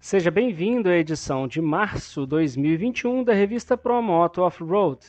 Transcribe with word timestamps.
Seja 0.00 0.30
bem-vindo 0.30 0.88
à 0.88 0.96
edição 0.96 1.48
de 1.48 1.60
março 1.60 2.24
2021 2.24 3.24
da 3.24 3.34
revista 3.34 3.76
Promoto 3.76 4.42
Off-Road. 4.42 5.00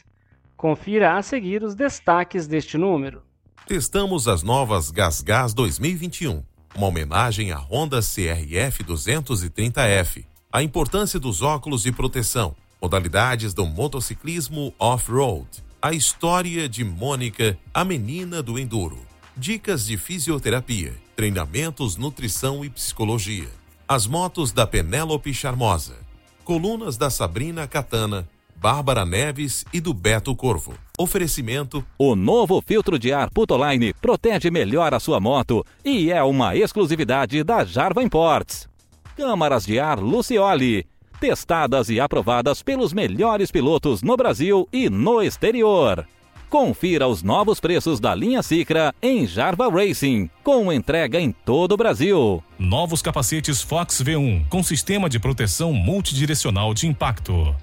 Confira 0.57 1.15
a 1.15 1.21
seguir 1.21 1.63
os 1.63 1.75
destaques 1.75 2.47
deste 2.47 2.75
número. 2.75 3.21
Testamos 3.67 4.27
as 4.27 4.41
novas 4.41 4.89
GasGas 4.89 5.53
2021, 5.53 6.43
uma 6.75 6.87
homenagem 6.87 7.51
à 7.51 7.59
Honda 7.59 7.99
CRF 7.99 8.83
230F, 8.83 10.25
a 10.51 10.63
importância 10.63 11.19
dos 11.19 11.43
óculos 11.43 11.83
de 11.83 11.91
proteção, 11.91 12.55
modalidades 12.81 13.53
do 13.53 13.67
motociclismo 13.67 14.73
off-road, 14.79 15.47
a 15.79 15.93
história 15.93 16.67
de 16.67 16.83
Mônica, 16.83 17.57
a 17.71 17.85
menina 17.85 18.41
do 18.41 18.57
enduro, 18.57 18.97
dicas 19.37 19.85
de 19.85 19.97
fisioterapia, 19.97 20.95
treinamentos, 21.15 21.95
nutrição 21.95 22.65
e 22.65 22.69
psicologia, 22.69 23.58
as 23.89 24.05
motos 24.05 24.51
da 24.51 24.67
Penélope 24.67 25.33
Charmosa, 25.33 25.95
colunas 26.43 26.95
da 26.95 27.09
Sabrina 27.09 27.67
Catana, 27.67 28.29
Bárbara 28.55 29.03
Neves 29.03 29.65
e 29.73 29.81
do 29.81 29.95
Beto 29.95 30.35
Corvo. 30.35 30.75
Oferecimento: 30.95 31.83
O 31.97 32.15
novo 32.15 32.61
filtro 32.61 32.99
de 32.99 33.11
ar 33.11 33.31
Putoline 33.31 33.91
protege 33.95 34.51
melhor 34.51 34.93
a 34.93 34.99
sua 34.99 35.19
moto 35.19 35.65
e 35.83 36.11
é 36.11 36.21
uma 36.21 36.55
exclusividade 36.55 37.43
da 37.43 37.65
Jarva 37.65 38.03
Imports. 38.03 38.69
Câmaras 39.17 39.65
de 39.65 39.79
ar 39.79 39.97
Lucioli, 39.97 40.85
testadas 41.19 41.89
e 41.89 41.99
aprovadas 41.99 42.61
pelos 42.61 42.93
melhores 42.93 43.49
pilotos 43.49 44.03
no 44.03 44.15
Brasil 44.15 44.69
e 44.71 44.87
no 44.87 45.19
exterior. 45.19 46.05
Confira 46.49 47.07
os 47.07 47.21
novos 47.21 47.59
preços 47.59 47.99
da 47.99 48.15
linha 48.15 48.41
Cicra 48.41 48.91
em 49.03 49.27
Jarva 49.27 49.69
Racing, 49.69 50.31
com 50.43 50.73
entrega 50.73 51.19
em 51.19 51.31
todo 51.31 51.73
o 51.73 51.77
Brasil. 51.77 52.43
Novos 52.57 53.03
capacetes 53.03 53.61
Fox 53.61 54.01
V1 54.01 54.49
com 54.49 54.63
sistema 54.63 55.07
de 55.07 55.19
proteção 55.19 55.71
multidirecional 55.71 56.73
de 56.73 56.87
impacto. 56.87 57.55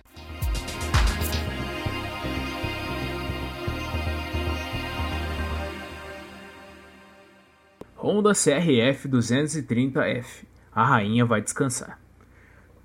Honda 7.99 8.31
CRF 8.35 9.09
230F. 9.09 10.45
A 10.73 10.85
rainha 10.85 11.27
vai 11.27 11.43
descansar. 11.43 11.99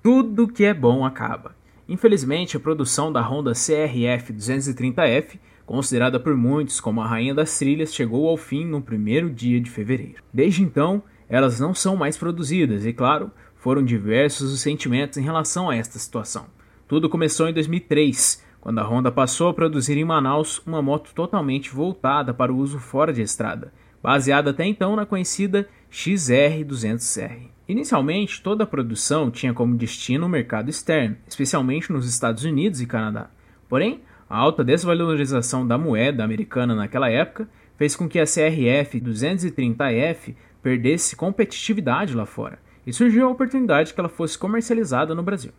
Tudo 0.02 0.48
que 0.48 0.64
é 0.64 0.74
bom 0.74 1.04
acaba. 1.04 1.54
Infelizmente, 1.88 2.56
a 2.56 2.60
produção 2.60 3.12
da 3.12 3.20
Honda 3.20 3.52
CRF 3.52 4.32
230F, 4.32 5.38
considerada 5.66 6.18
por 6.18 6.36
muitos 6.36 6.80
como 6.80 7.00
a 7.00 7.06
rainha 7.06 7.34
das 7.34 7.58
trilhas, 7.58 7.94
chegou 7.94 8.28
ao 8.28 8.36
fim 8.36 8.64
no 8.64 8.80
primeiro 8.80 9.30
dia 9.30 9.60
de 9.60 9.70
fevereiro. 9.70 10.22
Desde 10.32 10.62
então, 10.62 11.02
elas 11.28 11.58
não 11.58 11.74
são 11.74 11.96
mais 11.96 12.16
produzidas 12.16 12.84
e, 12.84 12.92
claro, 12.92 13.30
foram 13.56 13.84
diversos 13.84 14.52
os 14.52 14.60
sentimentos 14.60 15.16
em 15.18 15.22
relação 15.22 15.70
a 15.70 15.76
esta 15.76 15.98
situação. 15.98 16.46
Tudo 16.86 17.08
começou 17.08 17.48
em 17.48 17.52
2003, 17.52 18.44
quando 18.60 18.78
a 18.78 18.86
Honda 18.86 19.10
passou 19.10 19.48
a 19.48 19.54
produzir 19.54 19.96
em 19.96 20.04
Manaus 20.04 20.60
uma 20.66 20.82
moto 20.82 21.14
totalmente 21.14 21.70
voltada 21.70 22.34
para 22.34 22.52
o 22.52 22.56
uso 22.56 22.78
fora 22.78 23.12
de 23.12 23.22
estrada, 23.22 23.72
baseada 24.02 24.50
até 24.50 24.66
então 24.66 24.94
na 24.94 25.06
conhecida 25.06 25.68
XR200R. 25.90 27.50
Inicialmente, 27.68 28.42
toda 28.42 28.64
a 28.64 28.66
produção 28.66 29.30
tinha 29.30 29.54
como 29.54 29.76
destino 29.76 30.26
o 30.26 30.28
mercado 30.28 30.68
externo, 30.68 31.16
especialmente 31.26 31.92
nos 31.92 32.06
Estados 32.06 32.44
Unidos 32.44 32.80
e 32.80 32.86
Canadá. 32.86 33.30
Porém, 33.68 34.02
a 34.32 34.38
alta 34.38 34.64
desvalorização 34.64 35.66
da 35.66 35.76
moeda 35.76 36.24
americana 36.24 36.74
naquela 36.74 37.10
época 37.10 37.46
fez 37.76 37.94
com 37.94 38.08
que 38.08 38.18
a 38.18 38.24
CRF 38.24 38.98
230F 38.98 40.34
perdesse 40.62 41.14
competitividade 41.14 42.16
lá 42.16 42.24
fora, 42.24 42.58
e 42.86 42.94
surgiu 42.94 43.26
a 43.26 43.30
oportunidade 43.30 43.92
que 43.92 44.00
ela 44.00 44.08
fosse 44.08 44.38
comercializada 44.38 45.14
no 45.14 45.22
Brasil. 45.22 45.52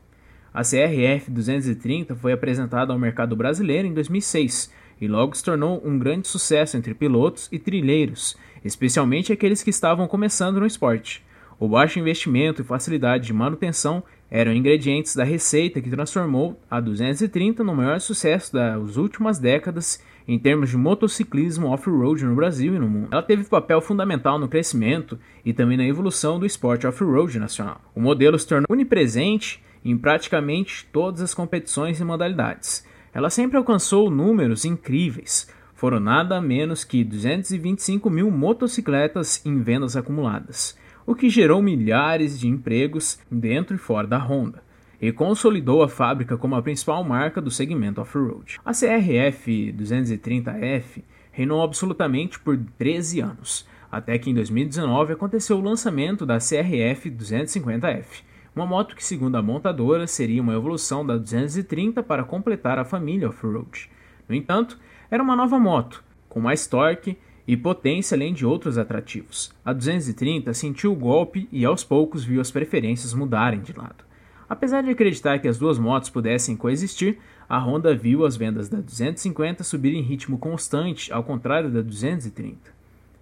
A 0.51 0.63
CRF 0.63 1.29
230 1.29 2.15
foi 2.15 2.33
apresentada 2.33 2.91
ao 2.91 2.97
mercado 2.97 3.35
brasileiro 3.35 3.87
em 3.87 3.93
2006 3.93 4.73
e 4.99 5.07
logo 5.07 5.37
se 5.37 5.43
tornou 5.43 5.79
um 5.85 5.99
grande 5.99 6.27
sucesso 6.27 6.75
entre 6.75 6.95
pilotos 6.95 7.47
e 7.51 7.59
trilheiros, 7.59 8.35
especialmente 8.65 9.31
aqueles 9.31 9.61
que 9.61 9.69
estavam 9.69 10.07
começando 10.07 10.59
no 10.59 10.65
esporte. 10.65 11.23
O 11.59 11.67
baixo 11.67 11.99
investimento 11.99 12.63
e 12.63 12.65
facilidade 12.65 13.27
de 13.27 13.33
manutenção 13.33 14.03
eram 14.33 14.51
ingredientes 14.51 15.15
da 15.15 15.23
receita 15.23 15.79
que 15.79 15.91
transformou 15.91 16.59
a 16.67 16.79
230 16.79 17.63
no 17.63 17.75
maior 17.75 18.01
sucesso 18.01 18.51
das 18.51 18.97
últimas 18.97 19.37
décadas 19.37 20.01
em 20.27 20.39
termos 20.39 20.71
de 20.71 20.75
motociclismo 20.75 21.67
off-road 21.67 22.25
no 22.25 22.33
Brasil 22.33 22.73
e 22.73 22.79
no 22.79 22.89
mundo. 22.89 23.09
Ela 23.11 23.21
teve 23.21 23.43
papel 23.43 23.79
fundamental 23.79 24.39
no 24.39 24.47
crescimento 24.47 25.19
e 25.45 25.53
também 25.53 25.77
na 25.77 25.85
evolução 25.85 26.39
do 26.39 26.47
esporte 26.47 26.87
off-road 26.87 27.37
nacional. 27.37 27.79
O 27.93 28.01
modelo 28.01 28.39
se 28.39 28.47
tornou 28.47 28.65
onipresente 28.71 29.61
em 29.85 29.95
praticamente 29.95 30.87
todas 30.91 31.21
as 31.21 31.35
competições 31.35 31.99
e 31.99 32.03
modalidades. 32.03 32.83
Ela 33.13 33.29
sempre 33.29 33.57
alcançou 33.57 34.09
números 34.09 34.65
incríveis. 34.65 35.47
Foram 35.75 35.99
nada 35.99 36.41
menos 36.41 36.83
que 36.83 37.03
225 37.03 38.09
mil 38.09 38.31
motocicletas 38.31 39.45
em 39.45 39.61
vendas 39.61 39.95
acumuladas, 39.95 40.75
o 41.05 41.15
que 41.15 41.29
gerou 41.29 41.61
milhares 41.61 42.39
de 42.39 42.47
empregos 42.47 43.19
dentro 43.29 43.75
e 43.75 43.79
fora 43.79 44.07
da 44.07 44.17
Honda 44.17 44.63
e 45.01 45.11
consolidou 45.11 45.83
a 45.83 45.89
fábrica 45.89 46.37
como 46.37 46.55
a 46.55 46.61
principal 46.61 47.03
marca 47.03 47.41
do 47.41 47.51
segmento 47.51 47.99
off-road. 47.99 48.59
A 48.63 48.71
CRF 48.71 49.73
230F 49.73 51.03
reinou 51.31 51.61
absolutamente 51.61 52.39
por 52.39 52.57
13 52.77 53.19
anos, 53.19 53.67
até 53.91 54.17
que 54.17 54.29
em 54.29 54.33
2019 54.33 55.11
aconteceu 55.11 55.57
o 55.57 55.61
lançamento 55.61 56.25
da 56.25 56.37
CRF 56.37 57.11
250F, 57.11 58.23
uma 58.55 58.65
moto 58.65 58.95
que, 58.95 59.03
segundo 59.03 59.35
a 59.35 59.41
montadora, 59.41 60.07
seria 60.07 60.41
uma 60.41 60.53
evolução 60.53 61.05
da 61.05 61.17
230 61.17 62.01
para 62.01 62.23
completar 62.23 62.79
a 62.79 62.85
família 62.85 63.27
off-road. 63.27 63.89
No 64.29 64.33
entanto, 64.33 64.79
era 65.11 65.21
uma 65.21 65.35
nova 65.35 65.59
moto, 65.59 66.01
com 66.29 66.39
mais 66.39 66.65
torque 66.65 67.17
e 67.47 67.57
potência 67.57 68.15
além 68.15 68.33
de 68.33 68.45
outros 68.45 68.77
atrativos. 68.77 69.53
A 69.63 69.73
230 69.73 70.53
sentiu 70.53 70.93
o 70.93 70.95
golpe 70.95 71.47
e 71.51 71.65
aos 71.65 71.83
poucos 71.83 72.23
viu 72.23 72.39
as 72.39 72.51
preferências 72.51 73.13
mudarem 73.13 73.61
de 73.61 73.73
lado. 73.73 74.03
Apesar 74.47 74.83
de 74.83 74.91
acreditar 74.91 75.39
que 75.39 75.47
as 75.47 75.57
duas 75.57 75.79
motos 75.79 76.09
pudessem 76.09 76.55
coexistir, 76.55 77.17
a 77.49 77.57
Honda 77.57 77.95
viu 77.95 78.25
as 78.25 78.37
vendas 78.37 78.69
da 78.69 78.79
250 78.79 79.63
subir 79.63 79.93
em 79.93 80.01
ritmo 80.01 80.37
constante, 80.37 81.11
ao 81.11 81.23
contrário 81.23 81.69
da 81.69 81.81
230. 81.81 82.57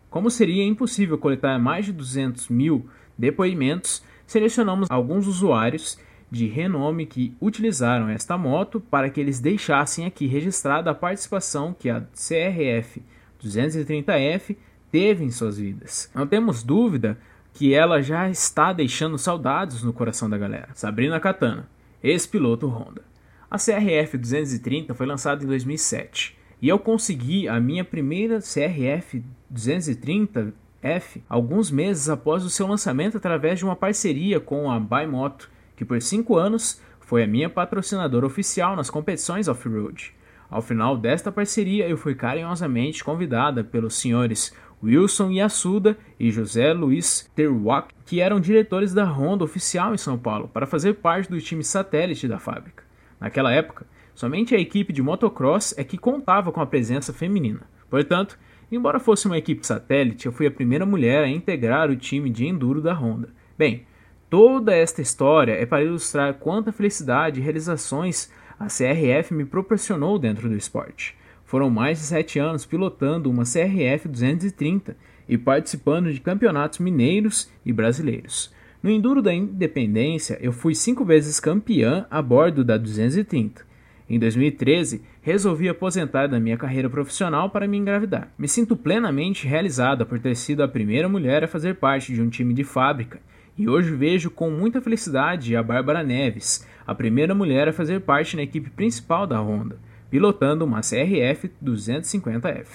Como 0.09 0.29
seria 0.29 0.63
impossível 0.63 1.17
coletar 1.17 1.57
mais 1.57 1.85
de 1.85 1.93
200 1.93 2.49
mil 2.49 2.85
depoimentos, 3.17 4.03
selecionamos 4.27 4.89
alguns 4.91 5.25
usuários 5.25 5.97
de 6.29 6.47
renome 6.47 7.05
que 7.05 7.33
utilizaram 7.41 8.09
esta 8.09 8.37
moto 8.37 8.79
para 8.79 9.09
que 9.09 9.19
eles 9.19 9.39
deixassem 9.39 10.05
aqui 10.05 10.27
registrada 10.27 10.91
a 10.91 10.95
participação 10.95 11.75
que 11.77 11.89
a 11.89 12.01
CRF 12.01 13.01
230F 13.43 14.55
teve 14.91 15.23
em 15.23 15.31
suas 15.31 15.57
vidas. 15.57 16.09
Não 16.13 16.27
temos 16.27 16.63
dúvida 16.63 17.17
que 17.53 17.73
ela 17.73 18.01
já 18.01 18.29
está 18.29 18.71
deixando 18.71 19.17
saudades 19.17 19.83
no 19.83 19.93
coração 19.93 20.29
da 20.29 20.37
galera. 20.37 20.69
Sabrina 20.73 21.19
Katana, 21.19 21.67
ex-piloto 22.03 22.67
Honda. 22.67 23.03
A 23.49 23.57
CRF 23.57 24.17
230 24.17 24.93
foi 24.93 25.05
lançada 25.05 25.43
em 25.43 25.47
2007 25.47 26.37
e 26.61 26.69
eu 26.69 26.79
consegui 26.79 27.47
a 27.47 27.59
minha 27.59 27.83
primeira 27.83 28.39
CRF 28.39 29.23
230 29.49 30.53
F 30.81 31.21
alguns 31.29 31.69
meses 31.69 32.09
após 32.09 32.43
o 32.43 32.49
seu 32.49 32.65
lançamento 32.65 33.17
através 33.17 33.59
de 33.59 33.65
uma 33.65 33.75
parceria 33.75 34.39
com 34.39 34.71
a 34.71 34.79
Bymoto, 34.79 35.49
que 35.75 35.85
por 35.85 36.01
cinco 36.01 36.37
anos 36.37 36.81
foi 36.99 37.23
a 37.23 37.27
minha 37.27 37.49
patrocinadora 37.49 38.25
oficial 38.25 38.75
nas 38.75 38.89
competições 38.89 39.47
off-road. 39.47 40.13
Ao 40.51 40.61
final 40.61 40.97
desta 40.97 41.31
parceria, 41.31 41.87
eu 41.87 41.97
fui 41.97 42.13
carinhosamente 42.13 43.03
convidada 43.03 43.63
pelos 43.63 43.95
senhores 43.95 44.53
Wilson 44.83 45.31
Yasuda 45.31 45.97
e 46.19 46.29
José 46.29 46.73
Luiz 46.73 47.27
Terwak, 47.33 47.93
que 48.05 48.19
eram 48.19 48.39
diretores 48.39 48.93
da 48.93 49.05
Honda 49.05 49.45
oficial 49.45 49.93
em 49.93 49.97
São 49.97 50.17
Paulo, 50.17 50.47
para 50.47 50.67
fazer 50.67 50.95
parte 50.95 51.29
do 51.29 51.39
time 51.39 51.63
satélite 51.63 52.27
da 52.27 52.37
fábrica. 52.37 52.83
Naquela 53.19 53.53
época, 53.53 53.87
somente 54.13 54.53
a 54.53 54.59
equipe 54.59 54.91
de 54.91 55.01
motocross 55.01 55.73
é 55.77 55.83
que 55.83 55.97
contava 55.97 56.51
com 56.51 56.59
a 56.59 56.67
presença 56.67 57.13
feminina. 57.13 57.61
Portanto, 57.89 58.37
Embora 58.71 59.01
fosse 59.01 59.27
uma 59.27 59.37
equipe 59.37 59.67
satélite, 59.67 60.25
eu 60.25 60.31
fui 60.31 60.47
a 60.47 60.51
primeira 60.51 60.85
mulher 60.85 61.25
a 61.25 61.27
integrar 61.27 61.89
o 61.89 61.95
time 61.95 62.29
de 62.29 62.47
enduro 62.47 62.81
da 62.81 62.93
Honda. 62.93 63.27
Bem, 63.57 63.85
toda 64.29 64.73
esta 64.73 65.01
história 65.01 65.51
é 65.51 65.65
para 65.65 65.83
ilustrar 65.83 66.35
quanta 66.35 66.71
felicidade 66.71 67.41
e 67.41 67.43
realizações 67.43 68.31
a 68.61 68.67
CRF 68.67 69.33
me 69.33 69.45
proporcionou 69.45 70.17
dentro 70.17 70.47
do 70.47 70.55
esporte. 70.55 71.15
Foram 71.43 71.69
mais 71.69 71.99
de 71.99 72.05
sete 72.05 72.39
anos 72.39 72.65
pilotando 72.65 73.29
uma 73.29 73.43
CRF 73.43 74.07
230 74.07 74.95
e 75.27 75.37
participando 75.37 76.13
de 76.13 76.21
campeonatos 76.21 76.79
mineiros 76.79 77.49
e 77.65 77.73
brasileiros. 77.73 78.53
No 78.81 78.89
Enduro 78.89 79.21
da 79.21 79.33
Independência, 79.33 80.37
eu 80.41 80.51
fui 80.51 80.73
cinco 80.73 81.03
vezes 81.03 81.39
campeã 81.39 82.05
a 82.09 82.21
bordo 82.21 82.63
da 82.63 82.77
230 82.77 83.71
em 84.13 84.19
2013, 84.19 85.03
resolvi 85.21 85.69
aposentar 85.69 86.27
da 86.27 86.37
minha 86.37 86.57
carreira 86.57 86.89
profissional 86.89 87.49
para 87.49 87.65
me 87.65 87.77
engravidar. 87.77 88.29
Me 88.37 88.45
sinto 88.45 88.75
plenamente 88.75 89.47
realizada 89.47 90.05
por 90.05 90.19
ter 90.19 90.35
sido 90.35 90.61
a 90.61 90.67
primeira 90.67 91.07
mulher 91.07 91.45
a 91.45 91.47
fazer 91.47 91.75
parte 91.75 92.13
de 92.13 92.21
um 92.21 92.29
time 92.29 92.53
de 92.53 92.65
fábrica 92.65 93.21
e 93.57 93.69
hoje 93.69 93.95
vejo 93.95 94.29
com 94.29 94.51
muita 94.51 94.81
felicidade 94.81 95.55
a 95.55 95.63
Bárbara 95.63 96.03
Neves, 96.03 96.67
a 96.85 96.95
primeira 96.95 97.35
mulher 97.35 97.67
a 97.67 97.73
fazer 97.73 98.01
parte 98.01 98.35
na 98.35 98.43
equipe 98.43 98.69
principal 98.69 99.27
da 99.27 99.39
Honda, 99.39 99.79
pilotando 100.09 100.65
uma 100.65 100.81
CRF 100.81 101.51
250F. 101.63 102.67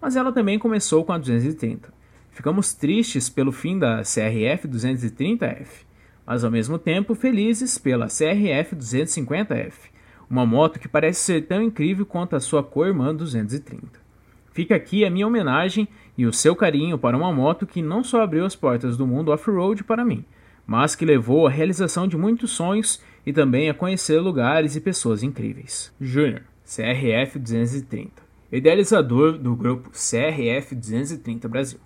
Mas 0.00 0.16
ela 0.16 0.32
também 0.32 0.58
começou 0.58 1.04
com 1.04 1.12
a 1.12 1.18
230. 1.18 1.92
Ficamos 2.30 2.72
tristes 2.72 3.28
pelo 3.28 3.52
fim 3.52 3.78
da 3.78 4.02
CRF 4.02 4.66
230F, 4.66 5.66
mas 6.26 6.44
ao 6.44 6.50
mesmo 6.50 6.78
tempo 6.78 7.14
felizes 7.14 7.78
pela 7.78 8.06
CRF 8.06 8.74
250F, 8.74 9.72
uma 10.28 10.46
moto 10.46 10.78
que 10.78 10.88
parece 10.88 11.20
ser 11.20 11.46
tão 11.46 11.62
incrível 11.62 12.06
quanto 12.06 12.34
a 12.34 12.40
sua 12.40 12.62
co-irmã 12.62 13.14
230. 13.14 14.00
Fica 14.52 14.74
aqui 14.74 15.04
a 15.04 15.10
minha 15.10 15.26
homenagem 15.26 15.88
e 16.16 16.26
o 16.26 16.32
seu 16.32 16.54
carinho 16.54 16.98
para 16.98 17.16
uma 17.16 17.32
moto 17.32 17.66
que 17.66 17.80
não 17.80 18.04
só 18.04 18.22
abriu 18.22 18.44
as 18.44 18.54
portas 18.56 18.96
do 18.96 19.06
mundo 19.06 19.30
off-road 19.30 19.82
para 19.84 20.04
mim, 20.04 20.24
mas 20.66 20.94
que 20.94 21.04
levou 21.04 21.46
à 21.46 21.50
realização 21.50 22.06
de 22.06 22.16
muitos 22.16 22.50
sonhos 22.50 23.00
e 23.24 23.32
também 23.32 23.70
a 23.70 23.74
conhecer 23.74 24.20
lugares 24.20 24.76
e 24.76 24.80
pessoas 24.80 25.22
incríveis. 25.22 25.92
Júnior, 26.00 26.42
CRF 26.64 27.38
230, 27.38 28.10
idealizador 28.50 29.38
do 29.38 29.54
grupo 29.54 29.90
CRF 29.90 30.74
230 30.74 31.48
Brasil. 31.48 31.78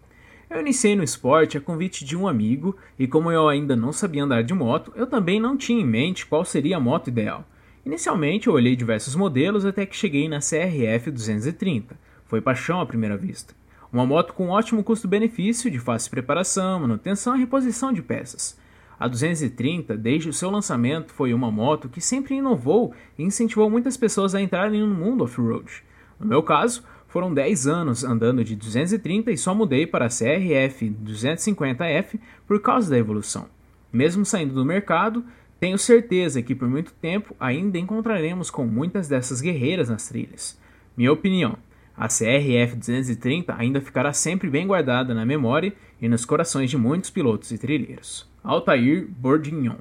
Eu 0.49 0.61
iniciei 0.61 0.95
no 0.95 1.03
esporte 1.03 1.59
a 1.59 1.61
convite 1.61 2.05
de 2.05 2.17
um 2.17 2.29
amigo 2.29 2.77
e 2.99 3.07
como 3.09 3.33
eu 3.33 3.49
ainda 3.49 3.75
não 3.75 3.93
sabia 3.93 4.23
andar 4.23 4.43
de 4.43 4.55
moto, 4.55 4.93
eu 4.95 5.07
também 5.07 5.41
não 5.41 5.57
tinha 5.57 5.81
em 5.81 5.87
mente 5.87 6.25
qual 6.25 6.45
seria 6.45 6.77
a 6.77 6.81
moto 6.81 7.09
ideal. 7.09 7.45
Inicialmente 7.85 8.47
eu 8.47 8.55
olhei 8.55 8.77
diversos 8.77 9.15
modelos 9.15 9.65
até 9.65 9.85
que 9.85 9.97
cheguei 9.97 10.29
na 10.29 10.39
CRF 10.39 11.11
230. 11.11 11.97
Foi 12.25 12.41
paixão 12.41 12.81
à 12.81 12.87
primeira 12.87 13.17
vista. 13.17 13.55
Uma 13.93 14.05
moto 14.05 14.35
com 14.35 14.49
ótimo 14.49 14.83
custo-benefício, 14.83 15.71
de 15.71 15.79
fácil 15.79 16.11
preparação, 16.11 16.81
manutenção 16.81 17.37
e 17.37 17.41
reposição 17.41 17.93
de 17.93 18.03
peças. 18.03 18.59
A 18.99 19.07
230, 19.07 19.97
desde 19.97 20.29
o 20.29 20.33
seu 20.33 20.51
lançamento, 20.51 21.13
foi 21.13 21.35
uma 21.35 21.51
moto 21.51 21.89
que 21.89 22.01
sempre 22.01 22.37
inovou 22.37 22.95
e 23.19 23.23
incentivou 23.23 23.69
muitas 23.69 23.97
pessoas 23.97 24.35
a 24.35 24.41
entrarem 24.41 24.81
no 24.81 24.95
mundo 24.95 25.23
off-road. 25.23 25.85
No 26.19 26.27
meu 26.27 26.43
caso, 26.43 26.83
foram 27.07 27.33
10 27.33 27.67
anos 27.67 28.05
andando 28.05 28.43
de 28.43 28.57
230 28.57 29.31
e 29.31 29.37
só 29.39 29.55
mudei 29.55 29.87
para 29.87 30.07
a 30.07 30.09
CRF 30.09 30.91
250F 31.05 32.19
por 32.47 32.61
causa 32.61 32.91
da 32.91 32.99
evolução. 32.99 33.47
Mesmo 33.93 34.25
saindo 34.25 34.55
do 34.55 34.65
mercado, 34.65 35.25
tenho 35.61 35.79
certeza 35.79 36.43
que 36.43 36.55
por 36.55 36.69
muito 36.69 36.93
tempo 36.95 37.35
ainda 37.39 37.79
encontraremos 37.79 38.51
com 38.51 38.67
muitas 38.67 39.09
dessas 39.09 39.41
guerreiras 39.41 39.89
nas 39.89 40.09
trilhas. 40.09 40.59
Minha 40.97 41.13
opinião, 41.13 41.57
a 41.97 42.09
CRF 42.09 42.77
230 42.77 43.55
ainda 43.57 43.81
ficará 43.81 44.13
sempre 44.13 44.51
bem 44.51 44.67
guardada 44.67 45.15
na 45.15 45.25
memória 45.25 45.73
e 46.01 46.09
nos 46.09 46.25
corações 46.25 46.69
de 46.69 46.77
muitos 46.77 47.09
pilotos 47.09 47.51
e 47.51 47.59
trilheiros. 47.59 48.29
Altair 48.47 49.09
Bordignon, 49.09 49.79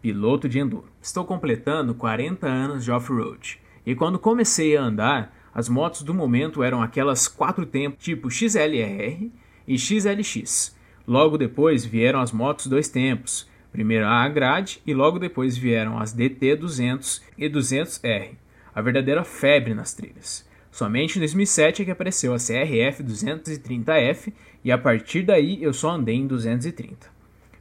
piloto 0.00 0.48
de 0.48 0.58
enduro. 0.58 0.88
Estou 1.02 1.22
completando 1.22 1.94
40 1.94 2.46
anos 2.46 2.82
de 2.82 2.90
off-road 2.90 3.60
e 3.84 3.94
quando 3.94 4.18
comecei 4.18 4.74
a 4.74 4.82
andar, 4.82 5.36
as 5.54 5.68
motos 5.68 6.00
do 6.00 6.14
momento 6.14 6.62
eram 6.62 6.80
aquelas 6.80 7.28
quatro 7.28 7.66
tempos 7.66 8.02
tipo 8.02 8.30
XLR 8.30 9.30
e 9.68 9.78
XLX. 9.78 10.74
Logo 11.06 11.36
depois 11.36 11.84
vieram 11.84 12.18
as 12.18 12.32
motos 12.32 12.68
dois 12.68 12.88
tempos, 12.88 13.46
primeiro 13.70 14.06
a 14.06 14.26
grade 14.30 14.80
e 14.86 14.94
logo 14.94 15.18
depois 15.18 15.54
vieram 15.54 15.98
as 15.98 16.14
DT 16.14 16.56
200 16.56 17.22
e 17.36 17.50
200R, 17.50 18.30
a 18.74 18.80
verdadeira 18.80 19.24
febre 19.24 19.74
nas 19.74 19.92
trilhas. 19.92 20.48
Somente 20.72 21.16
em 21.16 21.20
2007 21.20 21.82
é 21.82 21.84
que 21.84 21.90
apareceu 21.90 22.32
a 22.32 22.38
CRF 22.38 23.04
230F 23.04 24.32
e 24.64 24.72
a 24.72 24.78
partir 24.78 25.22
daí 25.22 25.62
eu 25.62 25.74
só 25.74 25.90
andei 25.90 26.16
em 26.16 26.26
230. 26.26 27.15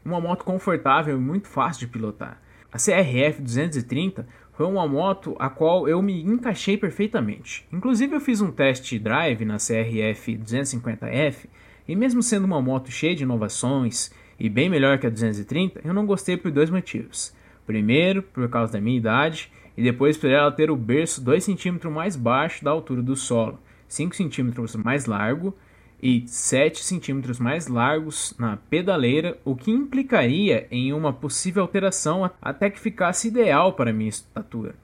Uma 0.05 0.21
moto 0.21 0.45
confortável 0.45 1.17
e 1.17 1.19
muito 1.19 1.47
fácil 1.47 1.87
de 1.87 1.91
pilotar. 1.91 2.39
A 2.71 2.77
CRF 2.77 3.41
230 3.41 4.27
foi 4.53 4.67
uma 4.67 4.87
moto 4.87 5.35
a 5.39 5.49
qual 5.49 5.89
eu 5.89 5.99
me 5.99 6.21
encaixei 6.21 6.77
perfeitamente. 6.77 7.65
Inclusive 7.73 8.15
eu 8.15 8.21
fiz 8.21 8.39
um 8.39 8.51
test 8.51 8.97
drive 8.99 9.43
na 9.43 9.55
CRF 9.55 10.37
250F 10.37 11.47
e 11.87 11.95
mesmo 11.95 12.21
sendo 12.21 12.45
uma 12.45 12.61
moto 12.61 12.91
cheia 12.91 13.15
de 13.15 13.23
inovações 13.23 14.11
e 14.39 14.47
bem 14.47 14.69
melhor 14.69 14.99
que 14.99 15.07
a 15.07 15.09
230, 15.09 15.81
eu 15.83 15.93
não 15.93 16.05
gostei 16.05 16.37
por 16.37 16.51
dois 16.51 16.69
motivos. 16.69 17.33
Primeiro, 17.65 18.21
por 18.21 18.47
causa 18.47 18.73
da 18.73 18.81
minha 18.81 18.97
idade, 18.97 19.51
e 19.75 19.81
depois 19.83 20.17
por 20.17 20.29
ela 20.29 20.51
ter 20.51 20.69
o 20.69 20.75
berço 20.75 21.19
2 21.21 21.45
cm 21.45 21.89
mais 21.89 22.15
baixo 22.15 22.63
da 22.63 22.69
altura 22.71 23.01
do 23.01 23.15
solo, 23.15 23.59
5 23.87 24.15
cm 24.15 24.83
mais 24.83 25.05
largo 25.05 25.55
e 26.07 26.23
7 26.27 26.83
centímetros 26.83 27.39
mais 27.39 27.67
largos 27.67 28.35
na 28.37 28.57
pedaleira, 28.57 29.39
o 29.43 29.55
que 29.55 29.71
implicaria 29.71 30.67
em 30.69 30.93
uma 30.93 31.11
possível 31.11 31.63
alteração 31.63 32.29
até 32.39 32.69
que 32.69 32.79
ficasse 32.79 33.29
ideal 33.29 33.73
para 33.73 33.91
minha 33.91 34.11
estatura. 34.11 34.75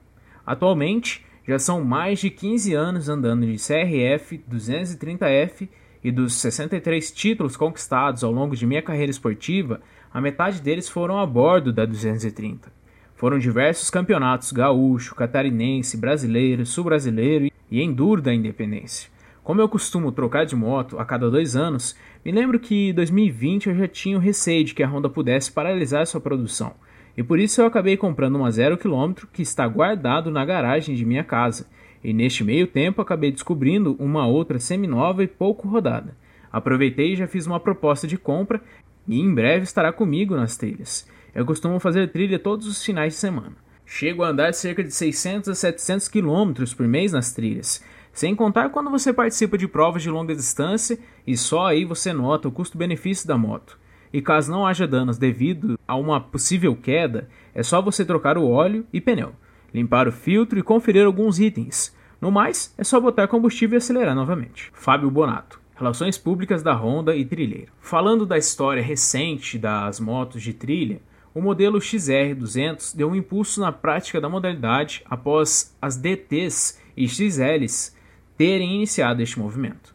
Atualmente, 0.44 1.24
já 1.46 1.60
são 1.60 1.84
mais 1.84 2.18
de 2.18 2.28
15 2.28 2.74
anos 2.74 3.08
andando 3.08 3.46
de 3.46 3.54
CRF 3.54 4.42
230F 4.50 5.68
e 6.02 6.10
dos 6.10 6.34
63 6.34 7.12
títulos 7.12 7.56
conquistados 7.56 8.24
ao 8.24 8.32
longo 8.32 8.56
de 8.56 8.66
minha 8.66 8.82
carreira 8.82 9.12
esportiva, 9.12 9.80
a 10.12 10.20
metade 10.20 10.60
deles 10.60 10.88
foram 10.88 11.20
a 11.20 11.24
bordo 11.24 11.72
da 11.72 11.86
230. 11.86 12.68
Foram 13.14 13.38
diversos 13.38 13.90
campeonatos 13.90 14.50
gaúcho, 14.50 15.14
catarinense, 15.14 15.96
brasileiro, 15.96 16.66
sul-brasileiro 16.66 17.48
e 17.70 17.80
enduro 17.80 18.20
da 18.20 18.34
independência. 18.34 19.12
Como 19.44 19.60
eu 19.60 19.68
costumo 19.68 20.12
trocar 20.12 20.46
de 20.46 20.54
moto 20.54 21.00
a 21.00 21.04
cada 21.04 21.28
dois 21.28 21.56
anos, 21.56 21.96
me 22.24 22.30
lembro 22.30 22.60
que 22.60 22.90
em 22.90 22.94
2020 22.94 23.68
eu 23.68 23.74
já 23.74 23.88
tinha 23.88 24.16
o 24.16 24.20
receio 24.20 24.64
de 24.64 24.72
que 24.72 24.84
a 24.84 24.88
Honda 24.88 25.10
pudesse 25.10 25.50
paralisar 25.50 26.06
sua 26.06 26.20
produção, 26.20 26.74
e 27.16 27.24
por 27.24 27.40
isso 27.40 27.60
eu 27.60 27.66
acabei 27.66 27.96
comprando 27.96 28.36
uma 28.36 28.52
zero 28.52 28.78
quilômetro 28.78 29.26
que 29.32 29.42
está 29.42 29.66
guardado 29.66 30.30
na 30.30 30.44
garagem 30.44 30.94
de 30.94 31.04
minha 31.04 31.24
casa, 31.24 31.66
e 32.04 32.12
neste 32.12 32.44
meio 32.44 32.68
tempo 32.68 33.02
acabei 33.02 33.32
descobrindo 33.32 33.96
uma 33.98 34.28
outra 34.28 34.60
semi-nova 34.60 35.24
e 35.24 35.26
pouco 35.28 35.66
rodada. 35.66 36.16
Aproveitei 36.52 37.12
e 37.12 37.16
já 37.16 37.26
fiz 37.26 37.44
uma 37.44 37.58
proposta 37.58 38.06
de 38.06 38.16
compra 38.16 38.60
e 39.08 39.18
em 39.18 39.34
breve 39.34 39.64
estará 39.64 39.92
comigo 39.92 40.36
nas 40.36 40.56
trilhas. 40.56 41.08
Eu 41.34 41.44
costumo 41.44 41.80
fazer 41.80 42.12
trilha 42.12 42.38
todos 42.38 42.66
os 42.66 42.84
finais 42.84 43.14
de 43.14 43.18
semana. 43.18 43.56
Chego 43.86 44.22
a 44.22 44.28
andar 44.28 44.54
cerca 44.54 44.82
de 44.82 44.92
600 44.92 45.48
a 45.48 45.54
700 45.54 46.08
quilômetros 46.08 46.74
por 46.74 46.86
mês 46.86 47.12
nas 47.12 47.32
trilhas, 47.32 47.82
sem 48.12 48.34
contar 48.34 48.68
quando 48.68 48.90
você 48.90 49.12
participa 49.12 49.56
de 49.56 49.66
provas 49.66 50.02
de 50.02 50.10
longa 50.10 50.34
distância 50.34 50.98
e 51.26 51.36
só 51.36 51.68
aí 51.68 51.84
você 51.84 52.12
nota 52.12 52.48
o 52.48 52.52
custo-benefício 52.52 53.26
da 53.26 53.38
moto. 53.38 53.78
E 54.12 54.20
caso 54.20 54.52
não 54.52 54.66
haja 54.66 54.86
danos 54.86 55.16
devido 55.16 55.78
a 55.88 55.96
uma 55.96 56.20
possível 56.20 56.76
queda, 56.76 57.28
é 57.54 57.62
só 57.62 57.80
você 57.80 58.04
trocar 58.04 58.36
o 58.36 58.46
óleo 58.46 58.86
e 58.92 59.00
pneu, 59.00 59.32
limpar 59.72 60.06
o 60.06 60.12
filtro 60.12 60.58
e 60.58 60.62
conferir 60.62 61.06
alguns 61.06 61.40
itens. 61.40 61.96
No 62.20 62.30
mais, 62.30 62.74
é 62.76 62.84
só 62.84 63.00
botar 63.00 63.26
combustível 63.26 63.76
e 63.76 63.78
acelerar 63.78 64.14
novamente. 64.14 64.70
Fábio 64.74 65.10
Bonato, 65.10 65.58
Relações 65.74 66.18
Públicas 66.18 66.62
da 66.62 66.74
Honda 66.74 67.16
e 67.16 67.24
Trilheiro. 67.24 67.72
Falando 67.80 68.26
da 68.26 68.36
história 68.36 68.82
recente 68.82 69.58
das 69.58 69.98
motos 69.98 70.42
de 70.42 70.52
trilha, 70.52 71.00
o 71.34 71.40
modelo 71.40 71.78
XR200 71.78 72.94
deu 72.94 73.10
um 73.10 73.16
impulso 73.16 73.60
na 73.60 73.72
prática 73.72 74.20
da 74.20 74.28
modalidade 74.28 75.02
após 75.06 75.74
as 75.80 75.96
DTs 75.96 76.78
e 76.94 77.08
XLs 77.08 77.96
terem 78.42 78.74
iniciado 78.74 79.22
este 79.22 79.38
movimento. 79.38 79.94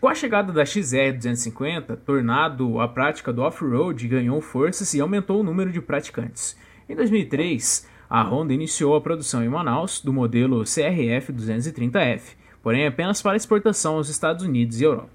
Com 0.00 0.08
a 0.08 0.16
chegada 0.16 0.52
da 0.52 0.64
XR250, 0.64 1.96
tornado 2.04 2.80
a 2.80 2.88
prática 2.88 3.32
do 3.32 3.40
off-road 3.40 4.08
ganhou 4.08 4.40
forças 4.40 4.92
e 4.94 5.00
aumentou 5.00 5.38
o 5.38 5.44
número 5.44 5.70
de 5.70 5.80
praticantes. 5.80 6.56
Em 6.88 6.96
2003, 6.96 7.88
a 8.10 8.20
Honda 8.24 8.52
iniciou 8.52 8.96
a 8.96 9.00
produção 9.00 9.44
em 9.44 9.48
Manaus 9.48 10.00
do 10.00 10.12
modelo 10.12 10.64
CRF 10.64 11.32
230F, 11.32 12.34
porém 12.64 12.84
apenas 12.84 13.22
para 13.22 13.36
exportação 13.36 13.94
aos 13.94 14.08
Estados 14.08 14.44
Unidos 14.44 14.80
e 14.80 14.84
Europa. 14.84 15.10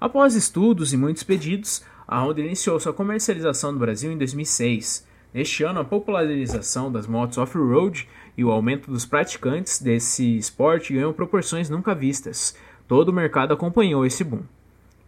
Após 0.00 0.34
estudos 0.34 0.94
e 0.94 0.96
muitos 0.96 1.24
pedidos, 1.24 1.84
a 2.08 2.22
Honda 2.22 2.40
iniciou 2.40 2.80
sua 2.80 2.94
comercialização 2.94 3.72
no 3.72 3.78
Brasil 3.78 4.10
em 4.10 4.16
2006. 4.16 5.06
Neste 5.34 5.64
ano, 5.64 5.80
a 5.80 5.84
popularização 5.84 6.90
das 6.90 7.06
motos 7.06 7.36
off-road 7.36 8.08
e 8.36 8.44
o 8.44 8.50
aumento 8.50 8.90
dos 8.90 9.04
praticantes 9.04 9.80
desse 9.80 10.36
esporte 10.36 10.92
ganhou 10.92 11.12
proporções 11.12 11.68
nunca 11.68 11.94
vistas. 11.94 12.56
Todo 12.88 13.10
o 13.10 13.12
mercado 13.12 13.54
acompanhou 13.54 14.04
esse 14.04 14.24
boom. 14.24 14.42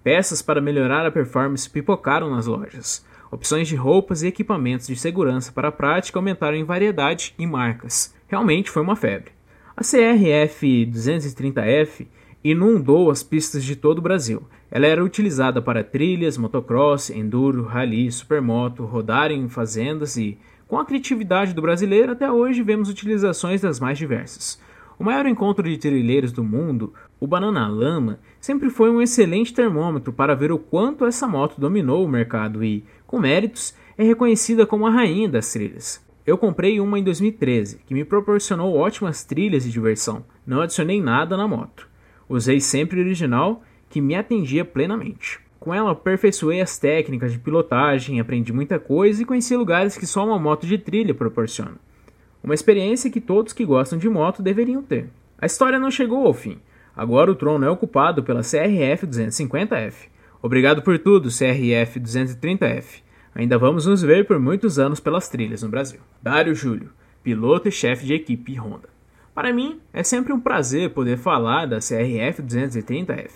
Peças 0.03 0.43
para 0.43 0.61
melhorar 0.61 1.07
a 1.07 1.11
performance 1.11 1.69
pipocaram 1.69 2.31
nas 2.31 2.47
lojas. 2.47 3.05
Opções 3.31 3.67
de 3.67 3.75
roupas 3.75 4.23
e 4.23 4.29
equipamentos 4.29 4.87
de 4.87 4.97
segurança 4.97 5.51
para 5.51 5.69
a 5.69 5.73
prática 5.73 6.19
aumentaram 6.19 6.57
em 6.57 6.65
variedade 6.65 7.35
e 7.39 7.47
marcas. 7.47 8.15
Realmente 8.29 8.71
foi 8.71 8.83
uma 8.83 8.97
febre. 8.97 9.33
A 9.77 9.83
CRF 9.83 10.87
230F 10.87 12.07
inundou 12.45 13.11
as 13.11 13.23
pistas 13.23 13.65
de 13.65 13.75
todo 13.75 13.99
o 13.99 14.03
Brasil. 14.03 14.43
Ela 14.71 14.87
era 14.87 15.03
utilizada 15.03 15.63
para 15.63 15.83
trilhas, 15.83 16.37
motocross, 16.37 17.11
enduro, 17.11 17.65
rally, 17.65 18.13
supermoto, 18.13 18.85
rodar 18.85 19.33
em 19.33 19.49
fazendas 19.49 20.17
e 20.17 20.39
com 20.75 20.81
a 20.81 20.85
criatividade 20.85 21.55
do 21.55 21.63
brasileiro, 21.63 22.11
até 22.11 22.29
hoje 22.29 22.61
vemos 22.61 22.89
utilizações 22.89 23.61
das 23.61 23.79
mais 23.79 23.97
diversas. 23.97 24.61
O 24.99 25.05
maior 25.05 25.25
encontro 25.25 25.63
de 25.63 25.79
trilheiros 25.79 26.33
do 26.33 26.43
mundo, 26.43 26.93
o 27.21 27.29
Banana 27.29 27.69
Lama, 27.69 28.19
sempre 28.41 28.69
foi 28.69 28.91
um 28.91 29.01
excelente 29.01 29.55
termômetro 29.55 30.13
para 30.13 30.35
ver 30.35 30.51
o 30.51 30.59
quanto 30.59 31.05
essa 31.05 31.29
moto 31.29 31.61
dominou 31.61 32.05
o 32.05 32.09
mercado 32.09 32.65
e, 32.65 32.83
com 33.07 33.21
méritos, 33.21 33.73
é 33.97 34.03
reconhecida 34.03 34.67
como 34.67 34.85
a 34.85 34.91
rainha 34.91 35.29
das 35.29 35.53
trilhas. 35.53 36.05
Eu 36.27 36.37
comprei 36.37 36.81
uma 36.81 36.99
em 36.99 37.05
2013, 37.05 37.79
que 37.87 37.95
me 37.95 38.05
proporcionou 38.05 38.75
ótimas 38.75 39.25
trilhas 39.25 39.65
e 39.65 39.71
diversão. 39.71 40.25
Não 40.45 40.61
adicionei 40.61 41.01
nada 41.01 41.37
na 41.37 41.47
moto. 41.47 41.89
Usei 42.29 42.59
sempre 42.59 42.99
original, 42.99 43.63
que 43.89 44.01
me 44.01 44.17
atendia 44.17 44.65
plenamente. 44.65 45.39
Com 45.65 45.73
ela, 45.73 45.93
aperfeiçoei 45.93 46.61
as 46.61 46.79
técnicas 46.79 47.33
de 47.33 47.39
pilotagem, 47.39 48.21
aprendi 48.21 48.53
muita 48.53 48.79
coisa 48.79 49.23
e 49.23 49.25
conheci 49.25 49.57
lugares 49.57 49.97
que 49.97 50.07
só 50.07 50.23
uma 50.23 50.39
moto 50.39 50.67
de 50.67 50.77
trilha 50.77 51.15
proporciona. 51.15 51.77
Uma 52.43 52.53
experiência 52.53 53.11
que 53.11 53.19
todos 53.19 53.55
que 53.55 53.65
gostam 53.65 53.99
de 53.99 54.07
moto 54.07 54.43
deveriam 54.43 54.83
ter. 54.83 55.09
A 55.39 55.47
história 55.47 55.79
não 55.79 55.91
chegou 55.91 56.27
ao 56.27 56.35
fim. 56.35 56.59
Agora 56.95 57.31
o 57.33 57.35
trono 57.35 57.65
é 57.65 57.71
ocupado 57.71 58.23
pela 58.23 58.43
CRF 58.43 59.07
250F. 59.07 59.95
Obrigado 60.43 60.83
por 60.83 60.99
tudo, 60.99 61.31
CRF 61.31 61.99
230F. 61.99 63.01
Ainda 63.35 63.57
vamos 63.57 63.87
nos 63.87 64.03
ver 64.03 64.27
por 64.27 64.39
muitos 64.39 64.79
anos 64.79 65.01
pelas 65.01 65.31
trilhas 65.31 65.63
no 65.63 65.71
Brasil. 65.71 66.01
Dário 66.23 66.55
Júlio, 66.55 66.91
piloto 67.23 67.69
e 67.69 67.73
chefe 67.73 68.05
de 68.05 68.13
equipe 68.13 68.61
Honda. 68.61 68.91
Para 69.35 69.51
mim, 69.51 69.81
é 69.95 70.03
sempre 70.03 70.31
um 70.31 70.41
prazer 70.41 70.91
poder 70.91 71.17
falar 71.17 71.65
da 71.65 71.79
CRF 71.79 72.43
230F. 72.43 73.31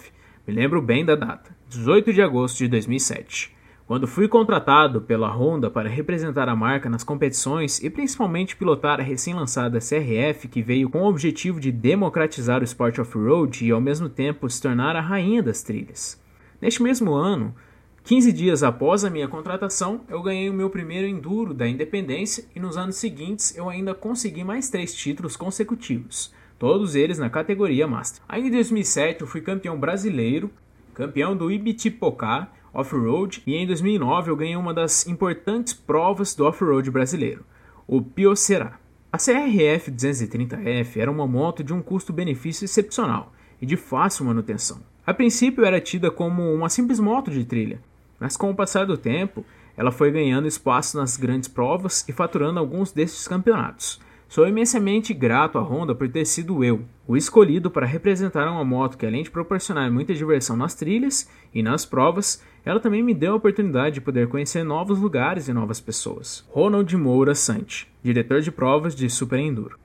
Me 0.46 0.52
lembro 0.52 0.82
bem 0.82 1.06
da 1.06 1.14
data, 1.14 1.56
18 1.68 2.14
de 2.14 2.22
agosto 2.22 2.56
de 2.56 2.68
2007, 2.68 3.54
quando 3.86 4.06
fui 4.06 4.26
contratado 4.26 5.02
pela 5.02 5.30
Honda 5.30 5.70
para 5.70 5.86
representar 5.86 6.48
a 6.48 6.56
marca 6.56 6.88
nas 6.88 7.04
competições 7.04 7.78
e 7.84 7.90
principalmente 7.90 8.56
pilotar 8.56 8.98
a 8.98 9.02
recém-lançada 9.02 9.78
CRF 9.78 10.48
que 10.48 10.62
veio 10.62 10.88
com 10.88 11.02
o 11.02 11.06
objetivo 11.06 11.60
de 11.60 11.70
democratizar 11.70 12.62
o 12.62 12.64
esporte 12.64 13.02
off-road 13.02 13.66
e 13.66 13.70
ao 13.70 13.82
mesmo 13.82 14.08
tempo 14.08 14.48
se 14.48 14.62
tornar 14.62 14.96
a 14.96 15.02
rainha 15.02 15.42
das 15.42 15.62
trilhas. 15.62 16.18
Neste 16.58 16.82
mesmo 16.82 17.12
ano, 17.12 17.54
15 18.02 18.32
dias 18.32 18.62
após 18.62 19.04
a 19.04 19.10
minha 19.10 19.28
contratação, 19.28 20.00
eu 20.08 20.22
ganhei 20.22 20.48
o 20.48 20.54
meu 20.54 20.70
primeiro 20.70 21.06
Enduro 21.06 21.52
da 21.52 21.68
Independência 21.68 22.46
e 22.56 22.60
nos 22.60 22.78
anos 22.78 22.96
seguintes 22.96 23.54
eu 23.54 23.68
ainda 23.68 23.94
consegui 23.94 24.42
mais 24.42 24.70
três 24.70 24.94
títulos 24.94 25.36
consecutivos, 25.36 26.32
todos 26.58 26.94
eles 26.94 27.18
na 27.18 27.28
categoria 27.28 27.86
Master. 27.86 28.22
Ainda 28.26 28.48
em 28.48 28.52
2007 28.52 29.20
eu 29.20 29.26
fui 29.26 29.42
campeão 29.42 29.78
brasileiro, 29.78 30.50
campeão 30.98 31.36
do 31.36 31.48
Ibitipocar 31.48 32.52
Off-Road 32.74 33.44
e 33.46 33.54
em 33.54 33.64
2009 33.64 34.32
eu 34.32 34.36
ganhei 34.36 34.56
uma 34.56 34.74
das 34.74 35.06
importantes 35.06 35.72
provas 35.72 36.34
do 36.34 36.44
off-road 36.44 36.90
brasileiro, 36.90 37.44
o 37.86 38.02
Piocerá. 38.02 38.80
A 39.12 39.16
CRF 39.16 39.92
230F 39.92 40.96
era 40.96 41.08
uma 41.08 41.24
moto 41.24 41.62
de 41.62 41.72
um 41.72 41.80
custo-benefício 41.80 42.64
excepcional 42.64 43.32
e 43.62 43.64
de 43.64 43.76
fácil 43.76 44.24
manutenção. 44.24 44.80
A 45.06 45.14
princípio 45.14 45.64
era 45.64 45.80
tida 45.80 46.10
como 46.10 46.52
uma 46.52 46.68
simples 46.68 46.98
moto 46.98 47.30
de 47.30 47.44
trilha, 47.44 47.80
mas 48.18 48.36
com 48.36 48.50
o 48.50 48.54
passar 48.56 48.84
do 48.84 48.98
tempo, 48.98 49.46
ela 49.76 49.92
foi 49.92 50.10
ganhando 50.10 50.48
espaço 50.48 50.98
nas 50.98 51.16
grandes 51.16 51.48
provas 51.48 52.04
e 52.08 52.12
faturando 52.12 52.58
alguns 52.58 52.90
desses 52.90 53.28
campeonatos. 53.28 54.00
Sou 54.28 54.46
imensamente 54.46 55.14
grato 55.14 55.56
à 55.56 55.62
Honda 55.62 55.94
por 55.94 56.06
ter 56.06 56.26
sido 56.26 56.62
eu, 56.62 56.84
o 57.06 57.16
escolhido 57.16 57.70
para 57.70 57.86
representar 57.86 58.52
uma 58.52 58.62
moto 58.62 58.98
que, 58.98 59.06
além 59.06 59.22
de 59.22 59.30
proporcionar 59.30 59.90
muita 59.90 60.12
diversão 60.12 60.54
nas 60.54 60.74
trilhas 60.74 61.30
e 61.54 61.62
nas 61.62 61.86
provas, 61.86 62.44
ela 62.62 62.78
também 62.78 63.02
me 63.02 63.14
deu 63.14 63.32
a 63.32 63.36
oportunidade 63.36 63.94
de 63.94 64.00
poder 64.02 64.28
conhecer 64.28 64.62
novos 64.62 64.98
lugares 64.98 65.48
e 65.48 65.52
novas 65.54 65.80
pessoas. 65.80 66.44
Ronald 66.50 66.94
Moura 66.94 67.34
Sante, 67.34 67.90
diretor 68.02 68.42
de 68.42 68.52
provas 68.52 68.94
de 68.94 69.08
Super 69.08 69.38
Enduro. 69.38 69.78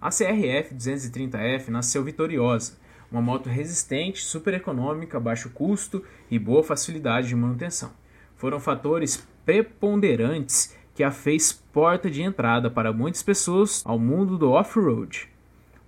A 0.00 0.10
CRF 0.10 0.76
230F 0.76 1.66
nasceu 1.66 2.04
vitoriosa, 2.04 2.78
uma 3.10 3.20
moto 3.20 3.48
resistente, 3.48 4.22
super 4.22 4.54
econômica, 4.54 5.18
baixo 5.18 5.50
custo 5.50 6.04
e 6.30 6.38
boa 6.38 6.62
facilidade 6.62 7.26
de 7.26 7.34
manutenção. 7.34 7.90
Foram 8.36 8.60
fatores 8.60 9.26
preponderantes 9.44 10.77
que 10.98 11.04
a 11.04 11.12
fez 11.12 11.52
porta 11.52 12.10
de 12.10 12.22
entrada 12.22 12.68
para 12.68 12.92
muitas 12.92 13.22
pessoas 13.22 13.84
ao 13.86 14.00
mundo 14.00 14.36
do 14.36 14.50
off-road. 14.50 15.28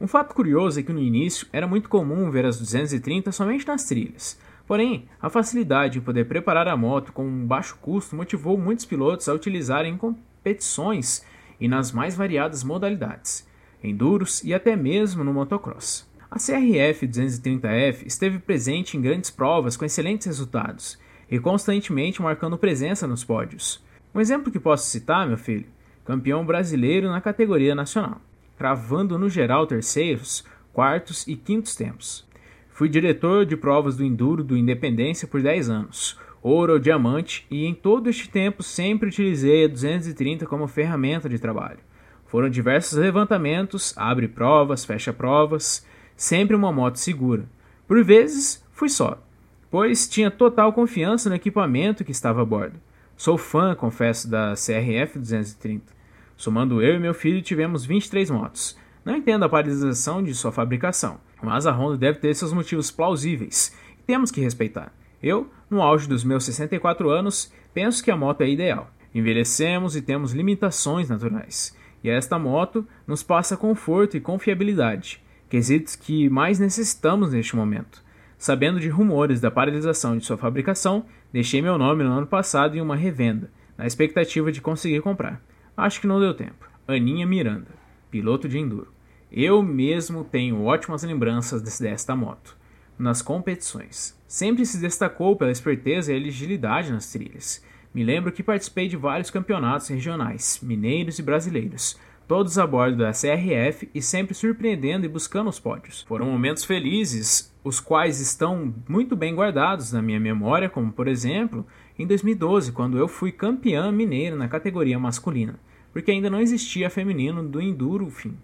Um 0.01 0.07
fato 0.07 0.33
curioso 0.33 0.79
é 0.79 0.85
que 0.85 0.93
no 0.93 1.01
início 1.01 1.49
era 1.53 1.67
muito 1.67 1.89
comum 1.89 2.31
ver 2.31 2.47
as 2.47 2.61
230 2.61 3.33
somente 3.33 3.67
nas 3.67 3.87
trilhas. 3.87 4.39
Porém, 4.69 5.09
a 5.21 5.29
facilidade 5.29 5.95
de 5.95 6.01
poder 6.01 6.27
preparar 6.27 6.69
a 6.69 6.77
moto 6.77 7.13
com 7.13 7.27
um 7.27 7.45
baixo 7.45 7.77
custo 7.83 8.15
motivou 8.15 8.57
muitos 8.57 8.85
pilotos 8.85 9.29
a 9.29 9.35
utilizarem 9.35 9.95
em 9.95 9.97
competições 9.97 11.27
e 11.59 11.67
nas 11.67 11.91
mais 11.91 12.15
variadas 12.15 12.63
modalidades, 12.63 13.45
enduros 13.83 14.45
e 14.45 14.55
até 14.55 14.77
mesmo 14.77 15.25
no 15.25 15.35
motocross. 15.35 16.09
A 16.31 16.37
CRF 16.37 17.09
230F 17.09 18.07
esteve 18.07 18.39
presente 18.39 18.97
em 18.97 19.01
grandes 19.01 19.29
provas 19.29 19.77
com 19.77 19.85
excelentes 19.85 20.29
resultados 20.29 20.97
e 21.29 21.41
constantemente 21.41 22.23
marcando 22.23 22.57
presença 22.57 23.09
nos 23.09 23.25
pódios. 23.25 23.83
Um 24.13 24.21
exemplo 24.21 24.51
que 24.51 24.59
posso 24.59 24.89
citar, 24.91 25.27
meu 25.29 25.39
filho, 25.39 25.67
campeão 26.05 26.45
brasileiro 26.45 27.09
na 27.09 27.21
categoria 27.21 27.77
nacional, 27.77 28.21
cravando 28.59 29.17
no 29.17 29.29
geral 29.29 29.69
terceiros, 29.69 30.45
quartos 30.73 31.27
e 31.29 31.37
quintos 31.37 31.77
tempos. 31.77 32.27
Fui 32.71 32.89
diretor 32.89 33.47
de 33.47 33.57
provas 33.57 33.97
do 33.97 34.05
Enduro 34.05 34.43
do 34.43 34.57
Independência 34.57 35.29
por 35.29 35.41
10 35.41 35.71
anos, 35.71 36.19
ouro 36.43 36.73
ou 36.73 36.79
diamante, 36.81 37.47
e 37.49 37.65
em 37.65 37.73
todo 37.73 38.11
este 38.11 38.29
tempo 38.29 38.65
sempre 38.65 39.09
utilizei 39.09 39.67
a 39.67 39.69
230 39.69 40.45
como 40.45 40.67
ferramenta 40.67 41.29
de 41.29 41.39
trabalho. 41.39 41.79
Foram 42.27 42.51
diversos 42.51 42.99
levantamentos, 42.99 43.95
abre 43.97 44.27
provas, 44.27 44.85
fecha 44.85 45.13
provas, 45.13 45.87
sempre 46.17 46.57
uma 46.57 46.73
moto 46.73 46.97
segura. 46.97 47.45
Por 47.87 48.03
vezes, 48.03 48.65
fui 48.73 48.89
só, 48.89 49.23
pois 49.71 50.09
tinha 50.09 50.33
total 50.33 50.73
confiança 50.73 51.29
no 51.29 51.37
equipamento 51.37 52.05
que 52.05 52.13
estava 52.13 52.43
a 52.43 52.45
bordo. 52.45 52.81
Sou 53.21 53.37
fã, 53.37 53.75
confesso, 53.75 54.31
da 54.31 54.55
CRF 54.55 55.19
230. 55.19 55.93
Somando 56.39 56.81
eu 56.81 56.97
e 56.97 56.99
meu 56.99 57.13
filho, 57.13 57.43
tivemos 57.43 57.85
23 57.85 58.31
motos. 58.31 58.79
Não 59.05 59.15
entendo 59.15 59.45
a 59.45 59.49
paralisação 59.51 60.23
de 60.23 60.33
sua 60.33 60.51
fabricação, 60.51 61.21
mas 61.43 61.67
a 61.67 61.71
Honda 61.71 61.99
deve 61.99 62.19
ter 62.19 62.35
seus 62.35 62.51
motivos 62.51 62.91
plausíveis 62.91 63.77
e 63.99 64.03
temos 64.05 64.31
que 64.31 64.41
respeitar. 64.41 64.91
Eu, 65.23 65.51
no 65.69 65.83
auge 65.83 66.09
dos 66.09 66.25
meus 66.25 66.47
64 66.47 67.11
anos, 67.11 67.53
penso 67.75 68.03
que 68.03 68.11
a 68.11 68.17
moto 68.17 68.41
é 68.41 68.49
ideal. 68.49 68.91
Envelhecemos 69.15 69.95
e 69.97 70.01
temos 70.01 70.33
limitações 70.33 71.11
naturais, 71.11 71.77
e 72.03 72.09
esta 72.09 72.39
moto 72.39 72.89
nos 73.07 73.23
passa 73.23 73.55
conforto 73.55 74.17
e 74.17 74.21
confiabilidade, 74.21 75.23
quesitos 75.47 75.95
que 75.95 76.31
mais 76.31 76.59
necessitamos 76.59 77.35
neste 77.35 77.55
momento. 77.55 78.03
Sabendo 78.39 78.81
de 78.81 78.89
rumores 78.89 79.43
da 79.43 79.51
paralisação 79.51 80.17
de 80.17 80.25
sua 80.25 80.39
fabricação, 80.39 81.05
deixei 81.33 81.63
meu 81.63 81.79
nome 81.79 82.05
no 82.05 82.13
ano 82.13 82.27
passado 82.27 82.77
em 82.77 82.81
uma 82.81 82.97
revenda, 82.97 83.51
na 83.77 83.87
expectativa 83.87 84.51
de 84.53 84.61
conseguir 84.61 85.01
comprar. 85.01 85.43
Acho 85.77 86.01
que 86.01 86.07
não 86.07 86.21
deu 86.21 86.35
tempo. 86.35 86.69
Aninha 86.87 87.27
Miranda, 87.27 87.69
piloto 88.11 88.49
de 88.49 88.59
enduro. 88.59 88.93
Eu 89.31 89.63
mesmo 89.63 90.25
tenho 90.25 90.65
ótimas 90.65 91.05
lembranças 91.05 91.79
desta 91.79 92.17
moto. 92.17 92.57
Nas 92.99 93.23
competições. 93.23 94.19
Sempre 94.27 94.67
se 94.67 94.79
destacou 94.79 95.37
pela 95.37 95.51
esperteza 95.51 96.13
e 96.13 96.29
agilidade 96.29 96.93
nas 96.93 97.11
trilhas. 97.11 97.65
Me 97.95 98.05
lembro 98.05 98.31
que 98.31 98.43
participei 98.43 98.89
de 98.89 98.97
vários 98.97 99.31
campeonatos 99.31 99.89
regionais, 99.89 100.61
mineiros 100.63 101.19
e 101.19 101.23
brasileiros, 101.23 101.99
todos 102.31 102.57
a 102.59 102.65
bordo 102.65 102.99
da 102.99 103.11
CRF 103.11 103.91
e 103.93 104.01
sempre 104.01 104.35
surpreendendo 104.35 105.05
e 105.05 105.09
buscando 105.09 105.51
os 105.51 105.59
pódios. 105.59 106.03
Foram 106.03 106.27
momentos 106.27 106.65
felizes, 106.65 107.53
os 107.65 107.81
quais 107.81 108.21
estão 108.21 108.73
muito 108.89 109.17
bem 109.17 109.35
guardados 109.35 109.93
na 109.93 110.01
minha 110.01 110.21
memória, 110.21 110.71
como 110.71 110.93
por 110.93 111.09
exemplo, 111.09 111.67
em 111.99 112.07
2012, 112.07 112.71
quando 112.71 112.97
eu 112.97 113.09
fui 113.09 113.33
campeã 113.33 113.91
mineira 113.91 114.37
na 114.37 114.47
categoria 114.47 114.97
masculina, 114.97 115.59
porque 115.93 116.13
ainda 116.13 116.31
não 116.31 116.41
existia 116.41 116.89
feminino 116.89 117.43
do 117.43 117.61
Enduro 117.61 118.09
fim. 118.09 118.39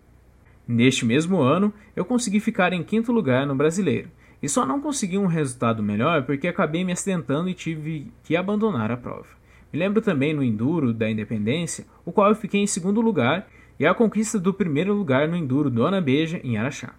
Neste 0.67 1.07
mesmo 1.07 1.41
ano, 1.41 1.73
eu 1.95 2.05
consegui 2.05 2.41
ficar 2.41 2.73
em 2.73 2.83
quinto 2.83 3.13
lugar 3.13 3.47
no 3.47 3.55
brasileiro, 3.55 4.11
e 4.43 4.49
só 4.49 4.67
não 4.67 4.81
consegui 4.81 5.17
um 5.17 5.27
resultado 5.27 5.81
melhor 5.81 6.25
porque 6.25 6.49
acabei 6.49 6.83
me 6.83 6.91
acidentando 6.91 7.49
e 7.49 7.55
tive 7.55 8.11
que 8.25 8.35
abandonar 8.35 8.91
a 8.91 8.97
prova. 8.97 9.29
Me 9.73 9.79
lembro 9.79 10.03
também 10.03 10.35
no 10.35 10.43
Enduro 10.43 10.93
da 10.93 11.09
Independência, 11.09 11.87
o 12.05 12.11
qual 12.11 12.31
eu 12.31 12.35
fiquei 12.35 12.61
em 12.61 12.67
segundo 12.67 13.01
lugar 13.01 13.47
e 13.79 13.87
a 13.87 13.95
conquista 13.95 14.39
do 14.39 14.55
primeiro 14.55 14.95
lugar 14.95 15.29
no 15.29 15.37
Enduro 15.37 15.71
Dona 15.71 16.01
Beja, 16.01 16.41
em 16.43 16.57
Araxá. 16.57 16.95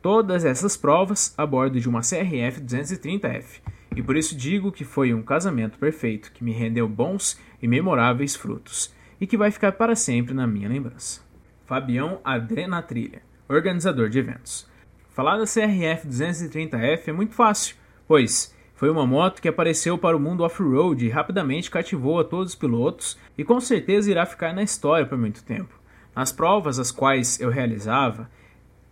Todas 0.00 0.44
essas 0.44 0.76
provas 0.76 1.34
a 1.36 1.46
bordo 1.46 1.80
de 1.80 1.88
uma 1.88 2.00
CRF 2.00 2.60
230F, 2.60 3.60
e 3.94 4.02
por 4.02 4.16
isso 4.16 4.36
digo 4.36 4.72
que 4.72 4.84
foi 4.84 5.12
um 5.12 5.22
casamento 5.22 5.78
perfeito 5.78 6.32
que 6.32 6.42
me 6.42 6.52
rendeu 6.52 6.88
bons 6.88 7.38
e 7.60 7.68
memoráveis 7.68 8.34
frutos, 8.34 8.94
e 9.20 9.26
que 9.26 9.36
vai 9.36 9.50
ficar 9.50 9.72
para 9.72 9.94
sempre 9.94 10.34
na 10.34 10.46
minha 10.46 10.68
lembrança. 10.68 11.20
Fabião 11.66 12.20
Adrena 12.24 12.82
Trilha, 12.82 13.22
organizador 13.48 14.08
de 14.08 14.18
eventos. 14.18 14.68
Falar 15.10 15.36
da 15.36 15.44
CRF 15.44 16.08
230F 16.08 17.08
é 17.08 17.12
muito 17.12 17.34
fácil, 17.34 17.76
pois 18.08 18.54
foi 18.74 18.90
uma 18.90 19.06
moto 19.06 19.40
que 19.40 19.48
apareceu 19.48 19.96
para 19.96 20.16
o 20.16 20.20
mundo 20.20 20.42
off-road 20.42 21.06
e 21.06 21.10
rapidamente 21.10 21.70
cativou 21.70 22.18
a 22.18 22.24
todos 22.24 22.52
os 22.52 22.58
pilotos 22.58 23.16
e 23.38 23.44
com 23.44 23.60
certeza 23.60 24.10
irá 24.10 24.26
ficar 24.26 24.52
na 24.52 24.62
história 24.62 25.06
por 25.06 25.16
muito 25.16 25.44
tempo. 25.44 25.81
Nas 26.14 26.30
provas 26.30 26.78
as 26.78 26.90
quais 26.90 27.40
eu 27.40 27.50
realizava, 27.50 28.28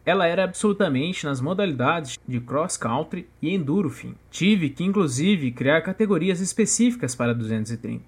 ela 0.05 0.27
era 0.27 0.45
absolutamente 0.45 1.27
nas 1.27 1.41
modalidades 1.41 2.19
de 2.27 2.41
cross 2.41 2.77
country 2.77 3.29
e 3.43 3.55
enduro 3.55 3.91
fim. 3.91 4.15
Tive 4.31 4.71
que 4.71 4.83
inclusive 4.83 5.53
criar 5.53 5.83
categorias 5.83 6.41
específicas 6.41 7.15
para 7.15 7.35
230. 7.35 8.03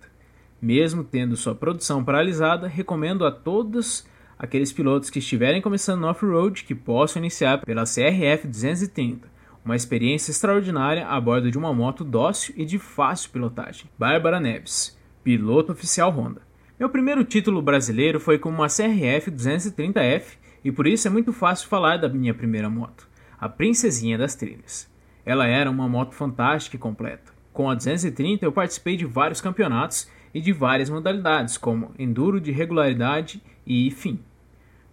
Mesmo 0.61 1.05
tendo 1.05 1.37
sua 1.37 1.55
produção 1.55 2.03
paralisada, 2.03 2.67
recomendo 2.67 3.27
a 3.27 3.31
todos 3.31 4.07
aqueles 4.39 4.73
pilotos 4.73 5.11
que 5.11 5.19
estiverem 5.19 5.61
começando 5.61 6.01
no 6.01 6.09
off-road 6.09 6.65
que 6.65 6.75
possam 6.75 7.21
iniciar 7.21 7.59
pela 7.59 7.85
CRF 7.85 8.49
230, 8.49 9.29
uma 9.65 9.77
experiência 9.77 10.31
extraordinária 10.31 11.07
a 11.07 11.21
bordo 11.21 11.51
de 11.51 11.59
uma 11.59 11.73
moto 11.73 12.03
dócil 12.03 12.55
e 12.57 12.65
de 12.65 12.79
fácil 12.79 13.31
pilotagem. 13.31 13.89
Bárbara 13.99 14.41
Neves, 14.41 14.99
piloto 15.23 15.73
oficial 15.73 16.11
Honda. 16.11 16.41
Meu 16.83 16.91
primeiro 16.91 17.23
título 17.23 17.63
brasileiro 17.63 18.19
foi 18.19 18.41
com 18.41 18.49
uma 18.49 18.67
CRF 18.67 19.31
230F 19.31 20.37
e 20.65 20.73
por 20.73 20.85
isso 20.85 21.07
é 21.07 21.11
muito 21.13 21.33
fácil 21.33 21.69
falar 21.69 21.97
da 21.97 22.09
minha 22.09 22.35
primeira 22.35 22.69
moto, 22.69 23.09
a 23.39 23.49
Princesinha 23.49 24.19
das 24.19 24.35
Trilhas. 24.35 24.91
Ela 25.25 25.47
era 25.47 25.71
uma 25.71 25.89
moto 25.89 26.13
fantástica 26.13 26.75
e 26.75 26.81
completa. 26.81 27.33
Com 27.53 27.71
a 27.71 27.77
230 27.77 28.45
eu 28.45 28.51
participei 28.51 28.97
de 28.97 29.05
vários 29.05 29.41
campeonatos 29.41 30.09
e 30.35 30.41
de 30.41 30.53
várias 30.53 30.91
modalidades, 30.91 31.57
como 31.57 31.93
enduro 31.97 32.41
de 32.41 32.51
regularidade 32.51 33.41
e 33.65 33.89
fim, 33.93 34.19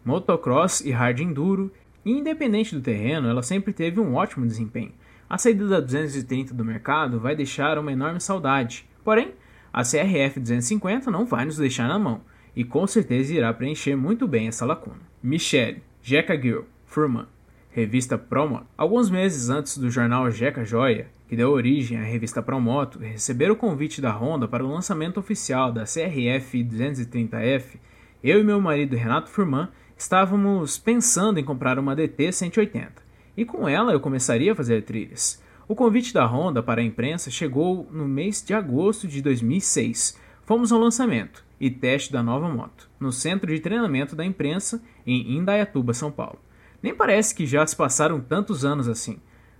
motocross 0.06 0.82
e 0.82 0.92
hard 0.92 1.22
enduro, 1.22 1.74
e 2.06 2.12
independente 2.12 2.76
do 2.76 2.82
terreno, 2.82 3.28
ela 3.28 3.42
sempre 3.42 3.74
teve 3.74 4.00
um 4.00 4.14
ótimo 4.14 4.46
desempenho. 4.46 4.94
A 5.28 5.40
saída 5.40 5.68
da 5.68 5.80
230 5.80 6.54
do 6.54 6.64
mercado 6.64 7.20
vai 7.20 7.36
deixar 7.36 7.80
uma 7.80 7.92
enorme 7.92 8.22
saudade, 8.22 8.88
porém, 9.04 9.34
a 9.72 9.84
CRF 9.84 10.40
250 10.40 11.12
não 11.12 11.26
vai 11.26 11.46
nos 11.46 11.58
deixar 11.58 11.88
na 11.88 12.00
mão, 12.00 12.22
e 12.56 12.64
com 12.64 12.86
certeza 12.88 13.34
irá 13.34 13.54
preencher 13.54 13.96
muito 13.96 14.28
bem 14.28 14.48
essa 14.48 14.66
lacuna. 14.66 15.00
Michelle, 15.22 15.82
Jeca 16.02 16.40
Girl, 16.40 16.62
Furman, 16.86 17.28
revista 17.70 18.18
Promoto. 18.18 18.66
Alguns 18.78 19.10
meses 19.10 19.50
antes 19.50 19.78
do 19.78 19.90
jornal 19.90 20.30
Jeca 20.32 20.66
Joia, 20.66 21.08
que 21.28 21.36
deu 21.36 21.52
origem 21.52 21.98
à 21.98 22.04
revista 22.04 22.42
Promoto, 22.42 23.00
receber 23.00 23.52
o 23.52 23.56
convite 23.56 24.02
da 24.02 24.12
Honda 24.12 24.48
para 24.48 24.66
o 24.66 24.72
lançamento 24.72 25.20
oficial 25.20 25.72
da 25.72 25.84
CRF 25.84 26.64
230F, 26.64 27.78
eu 28.24 28.40
e 28.40 28.44
meu 28.44 28.60
marido 28.60 28.96
Renato 28.96 29.30
Furman 29.30 29.70
estávamos 29.96 30.78
pensando 30.78 31.40
em 31.40 31.44
comprar 31.44 31.78
uma 31.78 31.96
DT 31.96 32.32
180, 32.32 32.94
e 33.38 33.46
com 33.46 33.68
ela 33.68 33.92
eu 33.92 34.00
começaria 34.00 34.54
a 34.54 34.56
fazer 34.56 34.84
trilhas. 34.84 35.42
O 35.70 35.76
convite 35.76 36.12
da 36.12 36.26
Honda 36.26 36.64
para 36.64 36.82
a 36.82 36.84
imprensa 36.84 37.30
chegou 37.30 37.88
no 37.92 38.08
mês 38.08 38.44
de 38.44 38.56
agosto 38.56 39.08
de 39.08 39.22
2006. 39.22 40.18
Fomos 40.44 40.72
ao 40.72 40.80
lançamento 40.80 41.46
e 41.60 41.70
teste 41.70 42.12
da 42.12 42.24
nova 42.24 42.50
moto, 42.50 42.90
no 43.00 43.12
centro 43.12 43.54
de 43.54 43.60
treinamento 43.60 44.16
da 44.16 44.26
imprensa 44.26 44.82
em 45.06 45.38
Indaiatuba, 45.38 45.94
São 45.94 46.12
Paulo. 46.12 46.40
Nem 46.82 46.96
parece 46.96 47.36
que 47.36 47.46
já 47.46 47.64
se 47.68 47.76
passaram 47.76 48.20
tantos 48.20 48.66
anos 48.66 48.88
assim. 48.90 49.20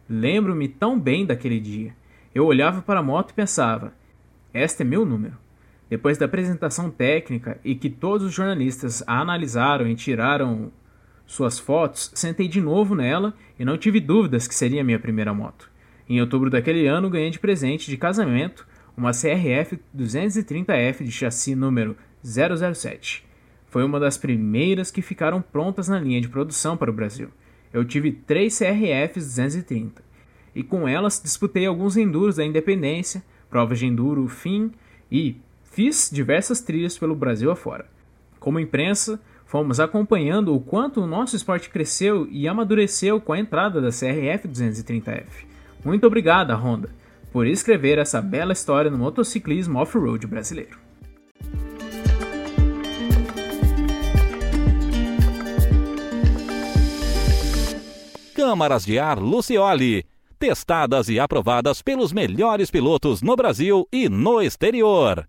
Lembro-me 0.10 0.68
tão 0.68 1.00
bem 1.00 1.28
daquele 1.28 1.60
dia. 1.60 1.96
Eu 2.34 2.48
olhava 2.48 2.82
para 2.82 3.02
a 3.02 3.04
moto 3.04 3.30
e 3.30 3.36
pensava: 3.36 3.94
este 4.52 4.82
é 4.82 4.86
meu 4.86 5.06
número. 5.06 5.38
Depois 5.88 6.18
da 6.18 6.26
apresentação 6.26 6.90
técnica 6.90 7.60
e 7.64 7.76
que 7.76 7.88
todos 7.88 8.26
os 8.26 8.34
jornalistas 8.34 9.04
a 9.06 9.22
analisaram 9.22 9.88
e 9.88 9.94
tiraram 9.94 10.72
suas 11.28 11.60
fotos, 11.60 12.12
sentei 12.16 12.48
de 12.48 12.60
novo 12.60 12.96
nela 12.96 13.36
e 13.60 13.64
não 13.64 13.78
tive 13.78 14.00
dúvidas 14.00 14.48
que 14.48 14.56
seria 14.56 14.84
minha 14.84 14.98
primeira 14.98 15.36
moto. 15.36 15.70
Em 16.10 16.20
outubro 16.20 16.50
daquele 16.50 16.88
ano, 16.88 17.08
ganhei 17.08 17.30
de 17.30 17.38
presente 17.38 17.88
de 17.88 17.96
casamento 17.96 18.68
uma 18.98 19.12
CRF 19.12 19.80
230F 19.96 21.04
de 21.04 21.12
chassi 21.12 21.54
número 21.54 21.96
007. 22.24 23.24
Foi 23.68 23.84
uma 23.84 24.00
das 24.00 24.18
primeiras 24.18 24.90
que 24.90 25.04
ficaram 25.04 25.40
prontas 25.40 25.88
na 25.88 26.00
linha 26.00 26.20
de 26.20 26.28
produção 26.28 26.76
para 26.76 26.90
o 26.90 26.94
Brasil. 26.94 27.30
Eu 27.72 27.86
tive 27.86 28.12
três 28.12 28.58
CRFs 28.58 29.28
230 29.28 30.02
e 30.56 30.64
com 30.64 30.88
elas 30.88 31.22
disputei 31.22 31.68
alguns 31.68 31.96
enduros 31.96 32.38
da 32.38 32.44
Independência, 32.44 33.24
provas 33.48 33.78
de 33.78 33.86
enduro 33.86 34.28
fim 34.28 34.72
e 35.12 35.38
fiz 35.64 36.10
diversas 36.12 36.60
trilhas 36.60 36.98
pelo 36.98 37.16
Brasil 37.16 37.52
afora. 37.52 37.86
Como 38.40 38.60
imprensa, 38.60 39.22
fomos 39.46 39.80
acompanhando 39.80 40.56
o 40.56 40.60
quanto 40.60 41.02
o 41.02 41.08
nosso 41.08 41.36
esporte 41.36 41.70
cresceu 41.70 42.28
e 42.32 42.48
amadureceu 42.48 43.22
com 43.22 43.34
a 43.34 43.40
entrada 43.40 43.80
da 43.80 43.90
CRF 43.90 44.48
230F. 44.48 45.49
Muito 45.84 46.06
obrigada, 46.08 46.56
Honda 46.56 46.90
por 47.32 47.46
escrever 47.46 47.98
essa 47.98 48.22
bela 48.22 48.54
história 48.54 48.90
no 48.90 48.98
motociclismo 48.98 49.80
off-road 49.80 50.26
brasileiro. 50.28 50.78
Câmaras 58.36 58.86
de 58.86 58.98
ar 58.98 59.20
Lucioli. 59.20 60.06
Testadas 60.40 61.10
e 61.10 61.20
aprovadas 61.20 61.82
pelos 61.82 62.14
melhores 62.14 62.72
pilotos 62.72 63.22
no 63.22 63.36
Brasil 63.36 63.86
e 63.92 64.08
no 64.08 64.42
exterior. 64.42 65.28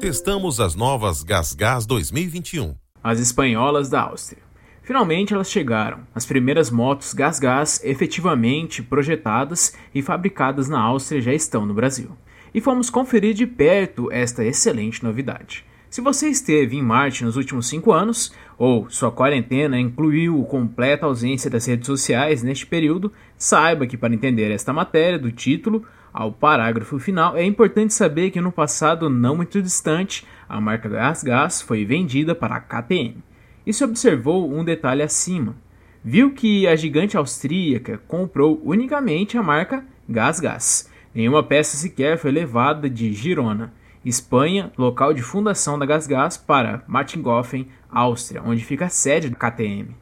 Testamos 0.00 0.58
as 0.60 0.74
novas 0.74 1.22
GasGas 1.22 1.84
2021. 1.84 2.85
As 3.08 3.20
espanholas 3.20 3.88
da 3.88 4.00
Áustria. 4.00 4.42
Finalmente 4.82 5.32
elas 5.32 5.48
chegaram, 5.48 6.00
as 6.12 6.26
primeiras 6.26 6.72
motos 6.72 7.14
gás-gás 7.14 7.80
efetivamente 7.84 8.82
projetadas 8.82 9.76
e 9.94 10.02
fabricadas 10.02 10.68
na 10.68 10.80
Áustria 10.80 11.20
já 11.20 11.32
estão 11.32 11.64
no 11.64 11.72
Brasil. 11.72 12.10
E 12.52 12.60
fomos 12.60 12.90
conferir 12.90 13.32
de 13.32 13.46
perto 13.46 14.10
esta 14.10 14.44
excelente 14.44 15.04
novidade. 15.04 15.64
Se 15.88 16.00
você 16.00 16.28
esteve 16.28 16.76
em 16.76 16.82
Marte 16.82 17.24
nos 17.24 17.36
últimos 17.36 17.68
5 17.68 17.92
anos, 17.92 18.34
ou 18.58 18.90
sua 18.90 19.12
quarentena 19.12 19.78
incluiu 19.78 20.42
completa 20.42 21.06
ausência 21.06 21.48
das 21.48 21.64
redes 21.64 21.86
sociais 21.86 22.42
neste 22.42 22.66
período, 22.66 23.12
saiba 23.38 23.86
que 23.86 23.96
para 23.96 24.12
entender 24.12 24.50
esta 24.50 24.72
matéria, 24.72 25.16
do 25.16 25.30
título 25.30 25.84
ao 26.12 26.32
parágrafo 26.32 26.98
final, 26.98 27.36
é 27.36 27.44
importante 27.44 27.94
saber 27.94 28.32
que 28.32 28.40
no 28.40 28.50
passado 28.50 29.08
não 29.08 29.36
muito 29.36 29.62
distante, 29.62 30.26
a 30.48 30.60
marca 30.60 30.88
Gas 30.88 31.22
Gas 31.22 31.62
foi 31.62 31.84
vendida 31.84 32.34
para 32.34 32.56
a 32.56 32.60
KTM 32.60 33.22
e 33.66 33.72
se 33.72 33.84
observou 33.84 34.52
um 34.52 34.64
detalhe 34.64 35.02
acima. 35.02 35.56
Viu 36.04 36.32
que 36.32 36.66
a 36.66 36.76
gigante 36.76 37.16
austríaca 37.16 38.00
comprou 38.06 38.60
unicamente 38.64 39.36
a 39.36 39.42
marca 39.42 39.84
Gas 40.08 40.38
Gas. 40.38 40.90
Nenhuma 41.12 41.42
peça 41.42 41.76
sequer 41.76 42.16
foi 42.16 42.30
levada 42.30 42.88
de 42.88 43.12
Girona, 43.12 43.72
Espanha, 44.04 44.70
local 44.78 45.12
de 45.12 45.20
fundação 45.20 45.76
da 45.76 45.84
Gas 45.84 46.06
Gas, 46.06 46.36
para 46.36 46.84
Martingofen, 46.86 47.66
Áustria, 47.90 48.40
onde 48.44 48.64
fica 48.64 48.84
a 48.84 48.88
sede 48.88 49.30
da 49.30 49.36
KTM. 49.36 49.96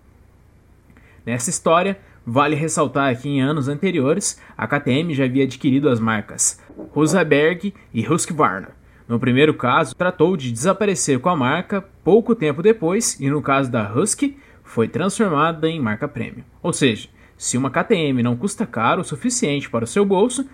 Nessa 1.24 1.48
história, 1.48 1.98
vale 2.26 2.54
ressaltar 2.54 3.16
que 3.18 3.28
em 3.30 3.40
anos 3.40 3.66
anteriores, 3.66 4.38
a 4.58 4.66
KTM 4.66 5.14
já 5.14 5.24
havia 5.24 5.44
adquirido 5.44 5.88
as 5.88 5.98
marcas 5.98 6.60
Rosenberg 6.90 7.72
e 7.94 8.06
Husqvarna, 8.06 8.68
no 9.06 9.20
primeiro 9.20 9.52
caso, 9.52 9.94
tratou 9.94 10.36
de 10.36 10.50
desaparecer 10.50 11.18
com 11.20 11.28
a 11.28 11.36
marca 11.36 11.82
pouco 12.02 12.34
tempo 12.34 12.62
depois, 12.62 13.20
e 13.20 13.28
no 13.28 13.42
caso 13.42 13.70
da 13.70 13.92
Husky, 13.92 14.38
foi 14.62 14.88
transformada 14.88 15.68
em 15.68 15.78
marca 15.78 16.08
premium. 16.08 16.44
Ou 16.62 16.72
seja, 16.72 17.08
se 17.36 17.58
uma 17.58 17.70
KTM 17.70 18.22
não 18.22 18.36
custa 18.36 18.66
caro 18.66 19.02
o 19.02 19.04
suficiente 19.04 19.68
para 19.68 19.84
o 19.84 19.88
seu 19.88 20.04
bolso, 20.06 20.48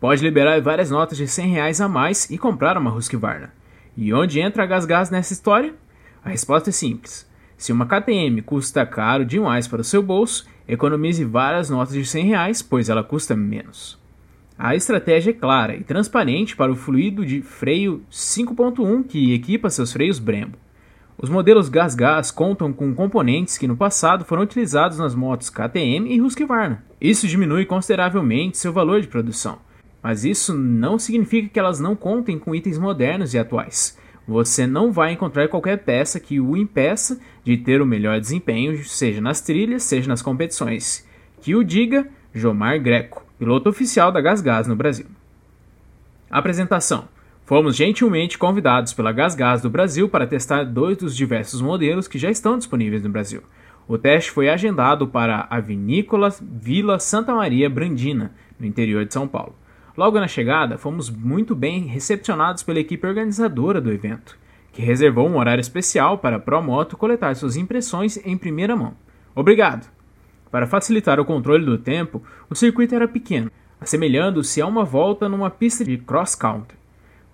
pode 0.00 0.22
liberar 0.22 0.60
várias 0.62 0.90
notas 0.90 1.18
de 1.18 1.28
100 1.28 1.50
reais 1.50 1.80
a 1.80 1.88
mais 1.88 2.30
e 2.30 2.38
comprar 2.38 2.78
uma 2.78 2.94
Husqvarna. 2.94 3.52
E 3.94 4.12
onde 4.14 4.40
entra 4.40 4.62
a 4.62 4.66
GasGas 4.66 5.10
nessa 5.10 5.34
história? 5.34 5.74
A 6.24 6.30
resposta 6.30 6.70
é 6.70 6.72
simples. 6.72 7.30
Se 7.58 7.72
uma 7.72 7.86
KTM 7.86 8.40
custa 8.42 8.86
caro 8.86 9.24
demais 9.24 9.68
para 9.68 9.82
o 9.82 9.84
seu 9.84 10.02
bolso, 10.02 10.46
economize 10.66 11.22
várias 11.24 11.68
notas 11.68 11.94
de 11.94 12.06
100 12.06 12.26
reais, 12.26 12.62
pois 12.62 12.88
ela 12.88 13.04
custa 13.04 13.36
menos. 13.36 14.01
A 14.58 14.76
estratégia 14.76 15.30
é 15.30 15.34
clara 15.34 15.74
e 15.74 15.82
transparente 15.82 16.54
para 16.54 16.70
o 16.70 16.76
fluido 16.76 17.24
de 17.24 17.40
freio 17.40 18.02
5.1 18.10 19.04
que 19.04 19.32
equipa 19.32 19.70
seus 19.70 19.92
freios 19.92 20.18
Brembo. 20.18 20.58
Os 21.16 21.30
modelos 21.30 21.68
Gas-Gas 21.68 22.30
contam 22.30 22.72
com 22.72 22.94
componentes 22.94 23.56
que 23.56 23.66
no 23.66 23.76
passado 23.76 24.24
foram 24.24 24.42
utilizados 24.42 24.98
nas 24.98 25.14
motos 25.14 25.50
KTM 25.50 26.12
e 26.12 26.20
Husqvarna. 26.20 26.84
Isso 27.00 27.26
diminui 27.26 27.64
consideravelmente 27.64 28.58
seu 28.58 28.72
valor 28.72 29.00
de 29.00 29.08
produção, 29.08 29.58
mas 30.02 30.24
isso 30.24 30.52
não 30.54 30.98
significa 30.98 31.48
que 31.48 31.58
elas 31.58 31.80
não 31.80 31.96
contem 31.96 32.38
com 32.38 32.54
itens 32.54 32.78
modernos 32.78 33.34
e 33.34 33.38
atuais. 33.38 33.98
Você 34.26 34.66
não 34.66 34.92
vai 34.92 35.12
encontrar 35.12 35.48
qualquer 35.48 35.78
peça 35.78 36.20
que 36.20 36.40
o 36.40 36.56
impeça 36.56 37.18
de 37.42 37.56
ter 37.56 37.80
o 37.80 37.86
melhor 37.86 38.20
desempenho, 38.20 38.82
seja 38.84 39.20
nas 39.20 39.40
trilhas, 39.40 39.82
seja 39.82 40.08
nas 40.08 40.22
competições. 40.22 41.06
Que 41.40 41.56
o 41.56 41.64
diga 41.64 42.08
Jomar 42.34 42.78
Greco 42.80 43.22
piloto 43.42 43.68
oficial 43.68 44.12
da 44.12 44.20
GasGas 44.20 44.68
no 44.68 44.76
Brasil. 44.76 45.06
Apresentação: 46.30 47.08
Fomos 47.44 47.74
gentilmente 47.74 48.38
convidados 48.38 48.92
pela 48.92 49.10
GasGas 49.10 49.60
do 49.60 49.68
Brasil 49.68 50.08
para 50.08 50.28
testar 50.28 50.62
dois 50.62 50.96
dos 50.96 51.16
diversos 51.16 51.60
modelos 51.60 52.06
que 52.06 52.18
já 52.18 52.30
estão 52.30 52.56
disponíveis 52.56 53.02
no 53.02 53.10
Brasil. 53.10 53.42
O 53.88 53.98
teste 53.98 54.30
foi 54.30 54.48
agendado 54.48 55.08
para 55.08 55.48
a 55.50 55.58
Vinícola 55.58 56.32
Vila 56.40 57.00
Santa 57.00 57.34
Maria 57.34 57.68
Brandina, 57.68 58.32
no 58.60 58.64
interior 58.64 59.04
de 59.04 59.12
São 59.12 59.26
Paulo. 59.26 59.56
Logo 59.96 60.20
na 60.20 60.28
chegada, 60.28 60.78
fomos 60.78 61.10
muito 61.10 61.54
bem 61.54 61.86
recepcionados 61.86 62.62
pela 62.62 62.78
equipe 62.78 63.06
organizadora 63.06 63.80
do 63.80 63.92
evento, 63.92 64.38
que 64.72 64.80
reservou 64.80 65.28
um 65.28 65.36
horário 65.36 65.60
especial 65.60 66.18
para 66.18 66.36
a 66.36 66.40
ProMoto 66.40 66.96
coletar 66.96 67.34
suas 67.34 67.56
impressões 67.56 68.18
em 68.24 68.38
primeira 68.38 68.76
mão. 68.76 68.94
Obrigado! 69.34 70.01
Para 70.52 70.66
facilitar 70.66 71.18
o 71.18 71.24
controle 71.24 71.64
do 71.64 71.78
tempo, 71.78 72.22
o 72.50 72.54
circuito 72.54 72.94
era 72.94 73.08
pequeno, 73.08 73.50
assemelhando-se 73.80 74.60
a 74.60 74.66
uma 74.66 74.84
volta 74.84 75.26
numa 75.26 75.48
pista 75.48 75.82
de 75.82 75.96
cross-country, 75.96 76.76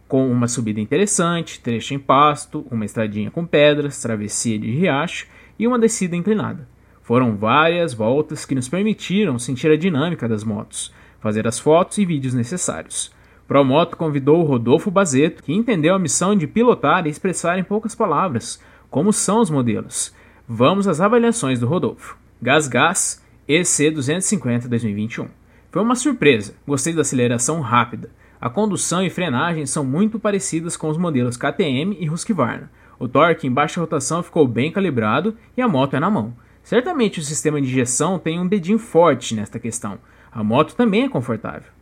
com 0.06 0.30
uma 0.30 0.46
subida 0.46 0.80
interessante, 0.80 1.60
trecho 1.60 1.94
em 1.94 1.98
pasto, 1.98 2.64
uma 2.70 2.84
estradinha 2.84 3.28
com 3.28 3.44
pedras, 3.44 4.00
travessia 4.00 4.56
de 4.56 4.70
riacho 4.70 5.26
e 5.58 5.66
uma 5.66 5.80
descida 5.80 6.14
inclinada. 6.14 6.68
Foram 7.02 7.36
várias 7.36 7.92
voltas 7.92 8.44
que 8.44 8.54
nos 8.54 8.68
permitiram 8.68 9.36
sentir 9.36 9.68
a 9.68 9.76
dinâmica 9.76 10.28
das 10.28 10.44
motos, 10.44 10.94
fazer 11.20 11.44
as 11.48 11.58
fotos 11.58 11.98
e 11.98 12.06
vídeos 12.06 12.34
necessários. 12.34 13.12
Promoto 13.48 13.96
convidou 13.96 14.44
Rodolfo 14.44 14.92
Bazeto, 14.92 15.42
que 15.42 15.52
entendeu 15.52 15.92
a 15.92 15.98
missão 15.98 16.36
de 16.36 16.46
pilotar 16.46 17.04
e 17.04 17.10
expressar 17.10 17.58
em 17.58 17.64
poucas 17.64 17.96
palavras 17.96 18.62
como 18.88 19.12
são 19.12 19.40
os 19.40 19.50
modelos. 19.50 20.14
Vamos 20.46 20.86
às 20.86 21.00
avaliações 21.00 21.58
do 21.58 21.66
Rodolfo. 21.66 22.16
Gas 22.40 22.68
Gas 22.68 23.20
EC 23.48 23.92
250 23.92 24.68
2021. 24.68 25.26
Foi 25.72 25.82
uma 25.82 25.96
surpresa, 25.96 26.54
gostei 26.64 26.92
da 26.92 27.00
aceleração 27.00 27.60
rápida. 27.60 28.10
A 28.40 28.48
condução 28.48 29.02
e 29.02 29.10
frenagem 29.10 29.66
são 29.66 29.84
muito 29.84 30.20
parecidas 30.20 30.76
com 30.76 30.88
os 30.88 30.96
modelos 30.96 31.36
KTM 31.36 31.96
e 31.98 32.08
Husqvarna. 32.08 32.70
O 32.96 33.08
torque 33.08 33.48
em 33.48 33.50
baixa 33.50 33.80
rotação 33.80 34.22
ficou 34.22 34.46
bem 34.46 34.70
calibrado 34.70 35.36
e 35.56 35.62
a 35.62 35.66
moto 35.66 35.96
é 35.96 36.00
na 36.00 36.08
mão. 36.08 36.32
Certamente 36.62 37.18
o 37.18 37.24
sistema 37.24 37.60
de 37.60 37.66
injeção 37.66 38.20
tem 38.20 38.38
um 38.38 38.46
dedinho 38.46 38.78
forte 38.78 39.34
nesta 39.34 39.58
questão, 39.58 39.98
a 40.30 40.44
moto 40.44 40.76
também 40.76 41.04
é 41.04 41.08
confortável. 41.08 41.72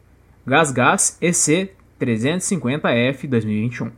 GasGas 0.47 1.19
EC 1.21 1.75
350F 2.01 3.29
2021. 3.29 3.91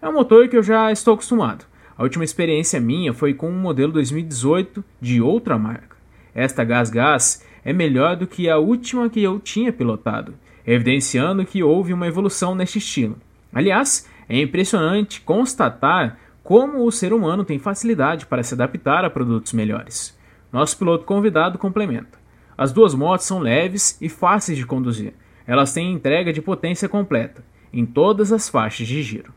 É 0.00 0.08
um 0.08 0.14
motor 0.14 0.48
que 0.48 0.56
eu 0.56 0.62
já 0.62 0.90
estou 0.90 1.12
acostumado. 1.12 1.66
A 1.94 2.02
última 2.02 2.24
experiência 2.24 2.80
minha 2.80 3.12
foi 3.12 3.34
com 3.34 3.50
um 3.50 3.58
modelo 3.58 3.92
2018 3.92 4.82
de 4.98 5.20
outra 5.20 5.58
marca. 5.58 5.95
Esta 6.36 6.62
GasGas 6.64 7.42
é 7.64 7.72
melhor 7.72 8.14
do 8.14 8.26
que 8.26 8.50
a 8.50 8.58
última 8.58 9.08
que 9.08 9.22
eu 9.22 9.40
tinha 9.40 9.72
pilotado, 9.72 10.34
evidenciando 10.66 11.46
que 11.46 11.62
houve 11.62 11.94
uma 11.94 12.06
evolução 12.06 12.54
neste 12.54 12.76
estilo. 12.76 13.16
Aliás, 13.50 14.06
é 14.28 14.38
impressionante 14.42 15.22
constatar 15.22 16.18
como 16.44 16.84
o 16.84 16.92
ser 16.92 17.14
humano 17.14 17.42
tem 17.42 17.58
facilidade 17.58 18.26
para 18.26 18.42
se 18.42 18.52
adaptar 18.52 19.02
a 19.02 19.08
produtos 19.08 19.54
melhores. 19.54 20.14
Nosso 20.52 20.76
piloto 20.76 21.06
convidado 21.06 21.56
complementa. 21.56 22.18
As 22.56 22.70
duas 22.70 22.92
motos 22.92 23.24
são 23.24 23.38
leves 23.38 23.96
e 23.98 24.08
fáceis 24.10 24.58
de 24.58 24.66
conduzir. 24.66 25.14
Elas 25.46 25.72
têm 25.72 25.90
entrega 25.90 26.34
de 26.34 26.42
potência 26.42 26.86
completa, 26.86 27.42
em 27.72 27.86
todas 27.86 28.30
as 28.30 28.46
faixas 28.46 28.86
de 28.86 29.02
giro. 29.02 29.32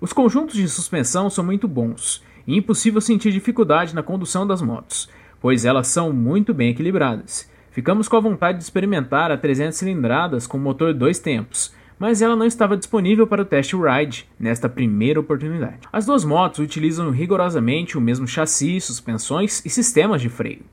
Os 0.00 0.12
conjuntos 0.12 0.56
de 0.56 0.68
suspensão 0.68 1.30
são 1.30 1.44
muito 1.44 1.68
bons 1.68 2.24
e 2.44 2.56
impossível 2.56 3.00
sentir 3.00 3.30
dificuldade 3.30 3.94
na 3.94 4.02
condução 4.02 4.44
das 4.44 4.60
motos, 4.60 5.08
pois 5.40 5.64
elas 5.64 5.88
são 5.88 6.12
muito 6.12 6.52
bem 6.52 6.70
equilibradas. 6.70 7.48
Ficamos 7.70 8.08
com 8.08 8.16
a 8.16 8.20
vontade 8.20 8.58
de 8.58 8.64
experimentar 8.64 9.30
a 9.30 9.36
300 9.36 9.78
cilindradas 9.78 10.46
com 10.46 10.58
motor 10.58 10.92
dois 10.92 11.18
tempos, 11.18 11.72
mas 11.98 12.22
ela 12.22 12.34
não 12.34 12.46
estava 12.46 12.76
disponível 12.76 13.26
para 13.26 13.42
o 13.42 13.44
test 13.44 13.74
ride 13.74 14.26
nesta 14.38 14.68
primeira 14.68 15.20
oportunidade. 15.20 15.80
As 15.92 16.06
duas 16.06 16.24
motos 16.24 16.58
utilizam 16.58 17.10
rigorosamente 17.10 17.96
o 17.96 18.00
mesmo 18.00 18.26
chassi, 18.26 18.80
suspensões 18.80 19.64
e 19.64 19.70
sistemas 19.70 20.20
de 20.20 20.28
freio. 20.28 20.64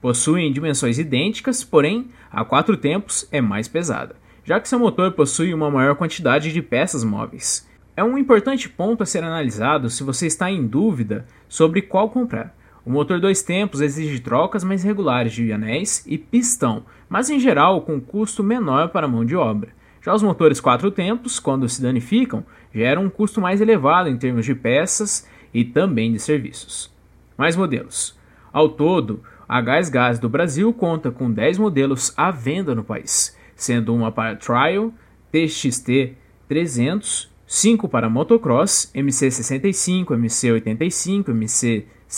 Possuem 0.00 0.52
dimensões 0.52 0.98
idênticas, 0.98 1.64
porém, 1.64 2.08
a 2.30 2.44
quatro 2.44 2.76
tempos 2.76 3.28
é 3.32 3.40
mais 3.40 3.66
pesada, 3.66 4.14
já 4.44 4.60
que 4.60 4.68
seu 4.68 4.78
motor 4.78 5.12
possui 5.12 5.52
uma 5.52 5.70
maior 5.70 5.96
quantidade 5.96 6.52
de 6.52 6.62
peças 6.62 7.02
móveis. 7.02 7.68
É 7.96 8.04
um 8.04 8.16
importante 8.16 8.68
ponto 8.68 9.02
a 9.02 9.06
ser 9.06 9.24
analisado 9.24 9.90
se 9.90 10.04
você 10.04 10.26
está 10.26 10.50
em 10.50 10.66
dúvida 10.66 11.26
sobre 11.48 11.82
qual 11.82 12.08
comprar. 12.10 12.55
O 12.86 12.90
motor 12.90 13.18
dois 13.18 13.42
tempos 13.42 13.80
exige 13.80 14.20
trocas 14.20 14.62
mais 14.62 14.84
regulares 14.84 15.32
de 15.32 15.50
anéis 15.52 16.04
e 16.06 16.16
pistão, 16.16 16.84
mas 17.08 17.28
em 17.28 17.40
geral 17.40 17.82
com 17.82 18.00
custo 18.00 18.44
menor 18.44 18.90
para 18.90 19.06
a 19.06 19.08
mão 19.08 19.24
de 19.24 19.34
obra. 19.34 19.70
Já 20.00 20.14
os 20.14 20.22
motores 20.22 20.60
quatro 20.60 20.88
tempos, 20.92 21.40
quando 21.40 21.68
se 21.68 21.82
danificam, 21.82 22.46
geram 22.72 23.06
um 23.06 23.10
custo 23.10 23.40
mais 23.40 23.60
elevado 23.60 24.08
em 24.08 24.16
termos 24.16 24.46
de 24.46 24.54
peças 24.54 25.26
e 25.52 25.64
também 25.64 26.12
de 26.12 26.20
serviços. 26.20 26.88
Mais 27.36 27.56
modelos. 27.56 28.16
Ao 28.52 28.68
todo, 28.68 29.20
a 29.48 29.60
Gás 29.60 29.88
Gás 29.88 30.20
do 30.20 30.28
Brasil 30.28 30.72
conta 30.72 31.10
com 31.10 31.28
10 31.28 31.58
modelos 31.58 32.12
à 32.16 32.30
venda 32.30 32.72
no 32.72 32.84
país, 32.84 33.36
sendo 33.56 33.92
uma 33.92 34.12
para 34.12 34.36
Trial, 34.36 34.94
TXT 35.32 36.14
300, 36.46 37.28
5 37.48 37.88
para 37.88 38.08
Motocross, 38.08 38.92
MC65, 38.94 40.04
MC85, 40.04 41.24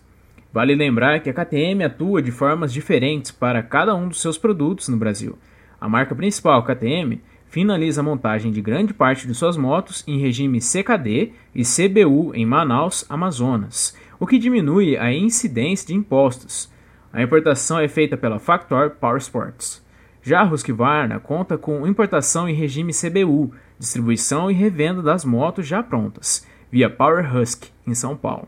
Vale 0.52 0.74
lembrar 0.74 1.20
que 1.20 1.28
a 1.28 1.34
KTM 1.34 1.84
atua 1.84 2.22
de 2.22 2.30
formas 2.30 2.72
diferentes 2.72 3.30
para 3.30 3.62
cada 3.62 3.94
um 3.94 4.08
dos 4.08 4.20
seus 4.20 4.38
produtos 4.38 4.88
no 4.88 4.96
Brasil. 4.96 5.38
A 5.80 5.88
marca 5.88 6.14
principal, 6.14 6.64
KTM, 6.64 7.20
finaliza 7.48 8.00
a 8.00 8.04
montagem 8.04 8.50
de 8.50 8.60
grande 8.60 8.92
parte 8.92 9.26
de 9.26 9.34
suas 9.34 9.56
motos 9.56 10.02
em 10.06 10.18
regime 10.18 10.60
CKD 10.60 11.32
e 11.54 11.62
CBU 11.62 12.34
em 12.34 12.44
Manaus, 12.44 13.04
Amazonas, 13.08 13.96
o 14.18 14.26
que 14.26 14.38
diminui 14.38 14.96
a 14.96 15.12
incidência 15.12 15.86
de 15.86 15.94
impostos. 15.94 16.70
A 17.12 17.22
importação 17.22 17.78
é 17.78 17.88
feita 17.88 18.16
pela 18.16 18.38
Factor 18.38 18.90
Powersports. 18.90 19.86
Já 20.28 20.44
Husqvarna 20.44 21.18
conta 21.18 21.56
com 21.56 21.86
importação 21.86 22.46
em 22.46 22.52
regime 22.52 22.92
CBU, 22.92 23.50
distribuição 23.78 24.50
e 24.50 24.54
revenda 24.54 25.00
das 25.00 25.24
motos 25.24 25.66
já 25.66 25.82
prontas, 25.82 26.46
via 26.70 26.90
Power 26.90 27.34
Husk, 27.34 27.64
em 27.86 27.94
São 27.94 28.14
Paulo. 28.14 28.46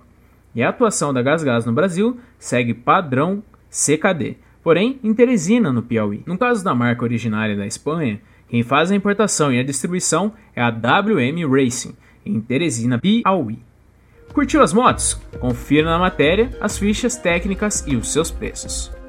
E 0.55 0.63
a 0.63 0.69
atuação 0.69 1.11
da 1.11 1.23
GasGas 1.23 1.65
no 1.65 1.73
Brasil 1.73 2.21
segue 2.39 2.75
padrão 2.75 3.43
CKD, 3.71 4.37
porém 4.63 5.01
em 5.03 5.15
Teresina, 5.15 5.73
no 5.73 5.81
Piauí. 5.81 6.23
No 6.27 6.37
caso 6.37 6.63
da 6.63 6.75
marca 6.75 7.03
originária 7.03 7.57
da 7.57 7.67
Espanha, 7.67 8.21
quem 8.47 8.63
faz 8.63 8.93
a 8.93 8.95
importação 8.95 9.51
e 9.51 9.59
a 9.59 9.65
distribuição 9.65 10.35
é 10.55 10.61
a 10.61 10.69
WM 10.69 11.51
Racing, 11.51 11.97
em 12.27 12.43
Teresina, 12.43 12.99
Piauí. 12.99 13.59
Curtiu 14.35 14.61
as 14.61 14.75
motos? 14.75 15.15
Confira 15.41 15.89
na 15.89 15.99
matéria 15.99 16.51
as 16.61 16.77
fichas 16.77 17.17
técnicas 17.17 17.83
e 17.87 17.97
os 17.97 18.13
seus 18.13 18.31
preços. 18.31 19.00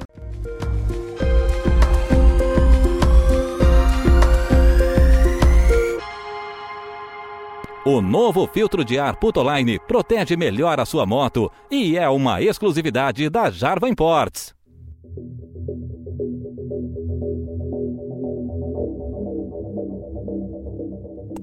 O 7.93 7.99
novo 7.99 8.47
filtro 8.47 8.85
de 8.85 8.97
ar 8.97 9.17
Putoline 9.17 9.77
protege 9.77 10.37
melhor 10.37 10.79
a 10.79 10.85
sua 10.85 11.05
moto 11.05 11.51
e 11.69 11.97
é 11.97 12.07
uma 12.07 12.41
exclusividade 12.41 13.29
da 13.29 13.51
Jarva 13.51 13.89
Imports. 13.89 14.55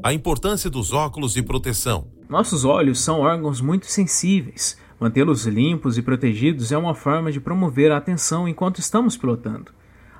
A 0.03 0.15
importância 0.15 0.71
dos 0.71 0.95
óculos 0.95 1.35
de 1.35 1.43
proteção. 1.43 2.07
Nossos 2.31 2.65
olhos 2.65 2.99
são 3.05 3.21
órgãos 3.21 3.61
muito 3.61 3.85
sensíveis. 3.85 4.79
Mantê-los 4.99 5.45
limpos 5.45 5.99
e 5.99 6.03
protegidos 6.03 6.73
é 6.73 6.79
uma 6.79 6.95
forma 6.95 7.31
de 7.31 7.41
promover 7.41 7.93
a 7.93 7.99
atenção 7.99 8.49
enquanto 8.49 8.79
estamos 8.79 9.19
pilotando. 9.19 9.71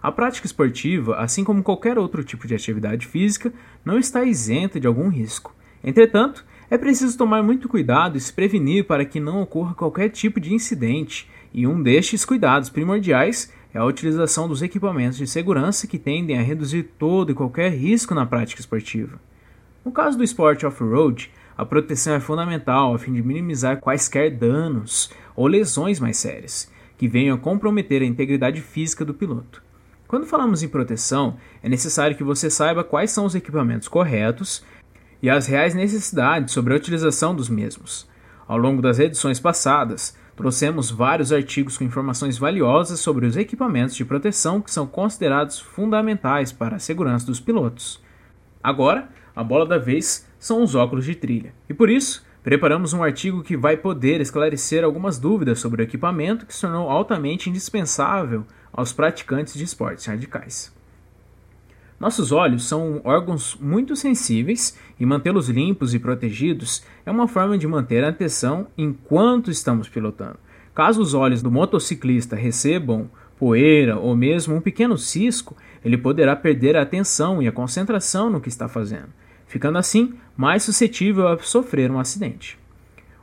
A 0.03 0.13
prática 0.13 0.47
esportiva, 0.47 1.17
assim 1.17 1.43
como 1.43 1.63
qualquer 1.63 1.99
outro 1.99 2.23
tipo 2.23 2.47
de 2.47 2.55
atividade 2.55 3.07
física, 3.07 3.51
não 3.83 3.99
está 3.99 4.25
isenta 4.25 4.79
de 4.79 4.87
algum 4.87 5.09
risco. 5.09 5.57
Entretanto, 5.83 6.45
é 6.71 6.77
preciso 6.77 7.17
tomar 7.17 7.43
muito 7.43 7.69
cuidado 7.69 8.17
e 8.17 8.21
se 8.21 8.33
prevenir 8.33 8.85
para 8.85 9.05
que 9.05 9.21
não 9.21 9.43
ocorra 9.43 9.75
qualquer 9.75 10.11
tipo 10.11 10.39
de 10.41 10.53
incidente, 10.53 11.29
e 11.53 11.67
um 11.67 11.83
destes 11.83 12.25
cuidados 12.25 12.69
primordiais 12.69 13.53
é 13.73 13.79
a 13.79 13.85
utilização 13.85 14.49
dos 14.49 14.63
equipamentos 14.63 15.17
de 15.17 15.27
segurança 15.27 15.87
que 15.87 15.99
tendem 15.99 16.39
a 16.39 16.43
reduzir 16.43 16.83
todo 16.99 17.33
e 17.33 17.35
qualquer 17.35 17.73
risco 17.73 18.15
na 18.15 18.27
prática 18.27 18.61
esportiva. 18.61 19.19
No 19.85 19.93
caso 19.93 20.19
do 20.19 20.25
esporte 20.25 20.67
off-road, 20.67 21.31
a 21.57 21.65
proteção 21.65 22.15
é 22.15 22.21
fundamental 22.21 22.95
a 22.95 22.99
fim 22.99 23.13
de 23.13 23.23
minimizar 23.23 23.81
quaisquer 23.81 24.31
danos 24.31 25.11
ou 25.35 25.47
lesões 25.47 25.99
mais 25.99 26.17
sérias 26.17 26.71
que 26.99 27.09
venham 27.09 27.37
a 27.37 27.41
comprometer 27.41 28.03
a 28.03 28.05
integridade 28.05 28.61
física 28.61 29.05
do 29.05 29.15
piloto. 29.15 29.63
Quando 30.09 30.27
falamos 30.27 30.63
em 30.63 30.69
proteção, 30.69 31.37
é 31.63 31.69
necessário 31.69 32.17
que 32.17 32.25
você 32.25 32.51
saiba 32.51 32.83
quais 32.83 33.11
são 33.11 33.25
os 33.25 33.35
equipamentos 33.35 33.89
corretos 33.89 34.65
e 35.23 35.29
as 35.29 35.47
reais 35.47 35.75
necessidades 35.75 36.53
sobre 36.53 36.73
a 36.73 36.77
utilização 36.77 37.35
dos 37.35 37.49
mesmos. 37.49 38.09
Ao 38.47 38.57
longo 38.57 38.81
das 38.81 38.99
edições 38.99 39.39
passadas, 39.39 40.17
trouxemos 40.37 40.91
vários 40.91 41.33
artigos 41.33 41.77
com 41.77 41.85
informações 41.85 42.39
valiosas 42.39 43.01
sobre 43.01 43.27
os 43.27 43.37
equipamentos 43.37 43.97
de 43.97 44.05
proteção 44.05 44.61
que 44.61 44.71
são 44.71 44.87
considerados 44.87 45.59
fundamentais 45.59 46.53
para 46.53 46.77
a 46.77 46.79
segurança 46.79 47.27
dos 47.27 47.41
pilotos. 47.41 48.01
Agora, 48.63 49.09
a 49.35 49.43
bola 49.43 49.67
da 49.67 49.79
vez 49.79 50.27
são 50.39 50.63
os 50.63 50.75
óculos 50.75 51.05
de 51.05 51.15
trilha. 51.15 51.53
E 51.69 51.75
por 51.75 51.91
isso, 51.91 52.25
preparamos 52.43 52.93
um 52.93 53.03
artigo 53.03 53.43
que 53.43 53.57
vai 53.57 53.77
poder 53.77 54.21
esclarecer 54.21 54.85
algumas 54.85 55.19
dúvidas 55.19 55.59
sobre 55.59 55.83
o 55.83 55.85
equipamento 55.85 56.47
que 56.47 56.55
se 56.55 56.61
tornou 56.61 56.89
altamente 56.89 57.51
indispensável 57.51 58.47
aos 58.73 58.93
praticantes 58.93 59.55
de 59.55 59.65
esportes 59.65 60.07
radicais. 60.07 60.78
Nossos 61.99 62.31
olhos 62.31 62.65
são 62.65 63.01
órgãos 63.03 63.57
muito 63.61 63.97
sensíveis 63.97 64.79
e 65.01 65.05
mantê-los 65.05 65.49
limpos 65.49 65.95
e 65.95 65.99
protegidos 65.99 66.85
é 67.05 67.11
uma 67.11 67.27
forma 67.27 67.59
de 67.59 67.67
manter 67.67 68.05
a 68.05 68.11
atenção 68.11 68.69
enquanto 68.79 69.51
estamos 69.51 69.89
pilotando. 69.89 70.39
Caso 70.73 71.03
os 71.03 71.13
olhos 71.13 71.43
do 71.43 71.51
motociclista 71.51 72.37
recebam 72.37 73.11
poeira 73.37 73.99
ou 73.99 74.15
mesmo 74.15 74.55
um 74.55 74.61
pequeno 74.61 74.97
cisco, 74.97 75.57
ele 75.85 75.99
poderá 75.99 76.37
perder 76.37 76.77
a 76.77 76.83
atenção 76.83 77.43
e 77.43 77.49
a 77.49 77.53
concentração 77.53 78.31
no 78.31 78.41
que 78.41 78.49
está 78.49 78.69
fazendo, 78.69 79.09
ficando 79.49 79.79
assim 79.79 80.15
mais 80.37 80.63
suscetível 80.63 81.27
a 81.27 81.39
sofrer 81.39 81.91
um 81.91 81.99
acidente. 81.99 82.57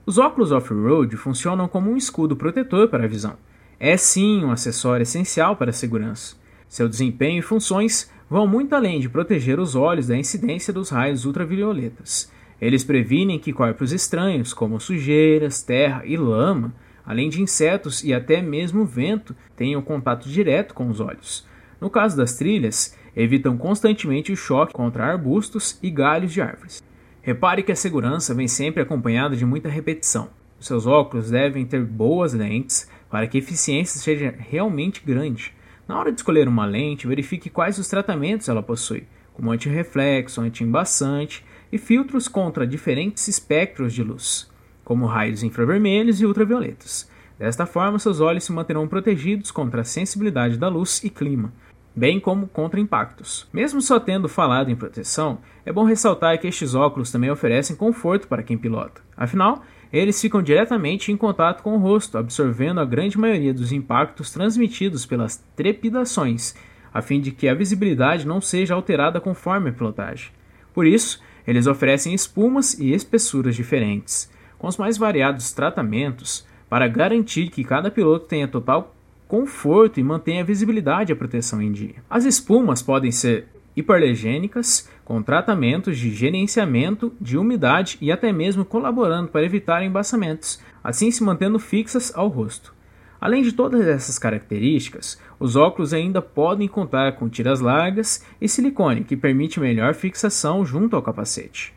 Os 0.05 0.17
óculos 0.17 0.51
off-road 0.51 1.15
funcionam 1.15 1.69
como 1.69 1.89
um 1.89 1.97
escudo 1.97 2.35
protetor 2.35 2.89
para 2.89 3.05
a 3.05 3.07
visão, 3.07 3.37
é 3.79 3.95
sim 3.95 4.43
um 4.43 4.51
acessório 4.51 5.03
essencial 5.03 5.55
para 5.55 5.69
a 5.69 5.73
segurança. 5.73 6.35
Seu 6.67 6.89
desempenho 6.89 7.39
e 7.39 7.41
funções 7.41 8.11
vão 8.29 8.47
muito 8.47 8.73
além 8.73 8.99
de 8.99 9.09
proteger 9.09 9.59
os 9.59 9.75
olhos 9.75 10.07
da 10.07 10.17
incidência 10.17 10.73
dos 10.73 10.89
raios 10.89 11.25
ultravioletas. 11.25 12.31
Eles 12.59 12.83
previnem 12.83 13.37
que 13.37 13.53
corpos 13.53 13.91
estranhos, 13.91 14.53
como 14.53 14.79
sujeiras, 14.79 15.61
terra 15.61 16.03
e 16.05 16.17
lama, 16.17 16.73
além 17.05 17.29
de 17.29 17.41
insetos 17.41 18.03
e 18.03 18.13
até 18.13 18.41
mesmo 18.41 18.85
vento, 18.85 19.35
tenham 19.55 19.81
contato 19.81 20.27
direto 20.27 20.73
com 20.73 20.89
os 20.89 20.99
olhos. 20.99 21.45
No 21.79 21.89
caso 21.89 22.17
das 22.17 22.35
trilhas, 22.35 22.97
evitam 23.15 23.57
constantemente 23.57 24.31
o 24.31 24.37
choque 24.37 24.73
contra 24.73 25.05
arbustos 25.05 25.77
e 25.83 25.89
galhos 25.89 26.33
de 26.33 26.41
árvores. 26.41 26.81
Repare 27.21 27.63
que 27.63 27.71
a 27.71 27.75
segurança 27.75 28.33
vem 28.33 28.47
sempre 28.47 28.81
acompanhada 28.81 29.35
de 29.35 29.45
muita 29.45 29.69
repetição. 29.69 30.29
Seus 30.59 30.87
óculos 30.87 31.29
devem 31.29 31.65
ter 31.65 31.83
boas 31.83 32.33
lentes, 32.33 32.89
para 33.09 33.27
que 33.27 33.37
a 33.37 33.39
eficiência 33.39 33.99
seja 33.99 34.33
realmente 34.37 35.01
grande. 35.05 35.53
Na 35.87 35.99
hora 35.99 36.11
de 36.11 36.19
escolher 36.19 36.47
uma 36.47 36.65
lente, 36.65 37.07
verifique 37.07 37.49
quais 37.49 37.77
os 37.77 37.87
tratamentos 37.87 38.49
ela 38.49 38.63
possui, 38.63 39.05
como 39.33 39.51
antirreflexo, 39.51 40.41
antiembaçante 40.41 41.45
e 41.71 41.77
filtros 41.77 42.27
contra 42.27 42.65
diferentes 42.65 43.27
espectros 43.27 43.93
de 43.93 44.01
luz, 44.01 44.49
como 44.83 45.05
raios 45.05 45.43
infravermelhos 45.43 46.19
e 46.19 46.25
ultravioletas. 46.25 47.09
Desta 47.37 47.65
forma, 47.65 47.99
seus 47.99 48.19
olhos 48.19 48.45
se 48.45 48.51
manterão 48.51 48.87
protegidos 48.87 49.51
contra 49.51 49.81
a 49.81 49.85
sensibilidade 49.85 50.57
da 50.57 50.69
luz 50.69 51.03
e 51.03 51.09
clima, 51.09 51.53
bem 51.93 52.19
como 52.19 52.47
contra 52.47 52.79
impactos. 52.79 53.47
Mesmo 53.53 53.81
só 53.81 53.99
tendo 53.99 54.27
falado 54.27 54.71
em 54.71 54.75
proteção, 54.75 55.39
é 55.65 55.71
bom 55.71 55.83
ressaltar 55.83 56.39
que 56.39 56.47
estes 56.47 56.73
óculos 56.73 57.11
também 57.11 57.29
oferecem 57.29 57.75
conforto 57.75 58.27
para 58.27 58.41
quem 58.41 58.57
pilota. 58.57 59.01
Afinal, 59.15 59.63
eles 59.97 60.19
ficam 60.19 60.41
diretamente 60.41 61.11
em 61.11 61.17
contato 61.17 61.63
com 61.63 61.75
o 61.75 61.79
rosto, 61.79 62.17
absorvendo 62.17 62.79
a 62.79 62.85
grande 62.85 63.17
maioria 63.17 63.53
dos 63.53 63.71
impactos 63.71 64.31
transmitidos 64.31 65.05
pelas 65.05 65.43
trepidações, 65.55 66.53
a 66.93 67.01
fim 67.01 67.21
de 67.21 67.31
que 67.31 67.47
a 67.47 67.53
visibilidade 67.53 68.27
não 68.27 68.41
seja 68.41 68.73
alterada 68.73 69.21
conforme 69.21 69.69
a 69.69 69.73
pilotagem. 69.73 70.31
Por 70.73 70.85
isso, 70.85 71.21
eles 71.47 71.67
oferecem 71.67 72.13
espumas 72.13 72.77
e 72.77 72.93
espessuras 72.93 73.55
diferentes, 73.55 74.29
com 74.57 74.67
os 74.67 74.77
mais 74.77 74.97
variados 74.97 75.53
tratamentos, 75.53 76.45
para 76.69 76.87
garantir 76.87 77.49
que 77.49 77.63
cada 77.63 77.91
piloto 77.91 78.25
tenha 78.25 78.47
total 78.47 78.93
conforto 79.27 79.99
e 79.99 80.03
mantenha 80.03 80.41
a 80.41 80.45
visibilidade 80.45 81.11
e 81.11 81.13
a 81.13 81.15
proteção 81.15 81.61
em 81.61 81.71
dia. 81.71 81.95
As 82.09 82.25
espumas 82.25 82.81
podem 82.81 83.11
ser 83.11 83.47
hiperlegênicas, 83.75 84.89
com 85.03 85.21
tratamentos 85.21 85.97
de 85.97 86.11
gerenciamento 86.11 87.13
de 87.19 87.37
umidade 87.37 87.97
e 88.01 88.11
até 88.11 88.31
mesmo 88.31 88.63
colaborando 88.63 89.29
para 89.29 89.43
evitar 89.43 89.83
embaçamentos, 89.83 90.61
assim 90.83 91.11
se 91.11 91.23
mantendo 91.23 91.59
fixas 91.59 92.11
ao 92.15 92.27
rosto. 92.27 92.73
Além 93.19 93.41
de 93.41 93.53
todas 93.53 93.87
essas 93.87 94.19
características, 94.19 95.19
os 95.39 95.55
óculos 95.55 95.93
ainda 95.93 96.21
podem 96.21 96.67
contar 96.67 97.13
com 97.13 97.29
tiras 97.29 97.59
largas 97.59 98.23
e 98.39 98.47
silicone, 98.47 99.03
que 99.03 99.17
permite 99.17 99.59
melhor 99.59 99.93
fixação 99.93 100.65
junto 100.65 100.95
ao 100.95 101.01
capacete. 101.01 101.73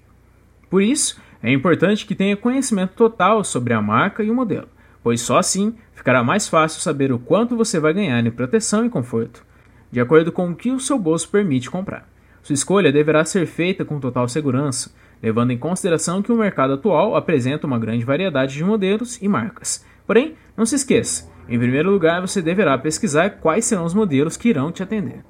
Por 0.68 0.82
isso, 0.82 1.20
é 1.42 1.52
importante 1.52 2.04
que 2.04 2.14
tenha 2.14 2.36
conhecimento 2.36 2.94
total 2.94 3.42
sobre 3.44 3.72
a 3.72 3.80
marca 3.80 4.22
e 4.22 4.30
o 4.30 4.34
modelo, 4.34 4.68
pois 5.02 5.20
só 5.20 5.38
assim 5.38 5.74
ficará 5.94 6.22
mais 6.22 6.48
fácil 6.48 6.80
saber 6.80 7.12
o 7.12 7.18
quanto 7.18 7.56
você 7.56 7.80
vai 7.80 7.94
ganhar 7.94 8.24
em 8.24 8.30
proteção 8.30 8.84
e 8.84 8.90
conforto, 8.90 9.44
de 9.90 10.00
acordo 10.00 10.30
com 10.32 10.50
o 10.50 10.54
que 10.54 10.70
o 10.70 10.80
seu 10.80 10.98
bolso 10.98 11.28
permite 11.28 11.70
comprar. 11.70 12.08
Sua 12.42 12.54
escolha 12.54 12.92
deverá 12.92 13.24
ser 13.24 13.46
feita 13.46 13.84
com 13.84 14.00
total 14.00 14.28
segurança, 14.28 14.90
levando 15.22 15.50
em 15.50 15.58
consideração 15.58 16.22
que 16.22 16.32
o 16.32 16.36
mercado 16.36 16.74
atual 16.74 17.16
apresenta 17.16 17.66
uma 17.66 17.78
grande 17.78 18.04
variedade 18.04 18.54
de 18.54 18.64
modelos 18.64 19.20
e 19.20 19.28
marcas. 19.28 19.84
Porém, 20.06 20.34
não 20.56 20.64
se 20.64 20.74
esqueça, 20.74 21.28
em 21.48 21.58
primeiro 21.58 21.90
lugar 21.90 22.20
você 22.20 22.42
deverá 22.42 22.76
pesquisar 22.78 23.30
quais 23.30 23.64
serão 23.64 23.84
os 23.84 23.94
modelos 23.94 24.36
que 24.36 24.48
irão 24.48 24.70
te 24.70 24.82
atender. 24.82 25.24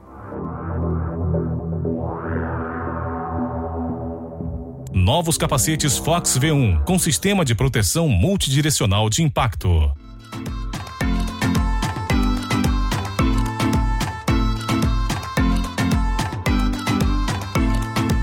Novos 4.93 5.39
capacetes 5.39 5.97
Fox 5.97 6.39
V1 6.39 6.85
com 6.85 6.99
sistema 6.99 7.45
de 7.45 7.55
proteção 7.55 8.09
multidirecional 8.09 9.09
de 9.09 9.23
impacto. 9.23 9.91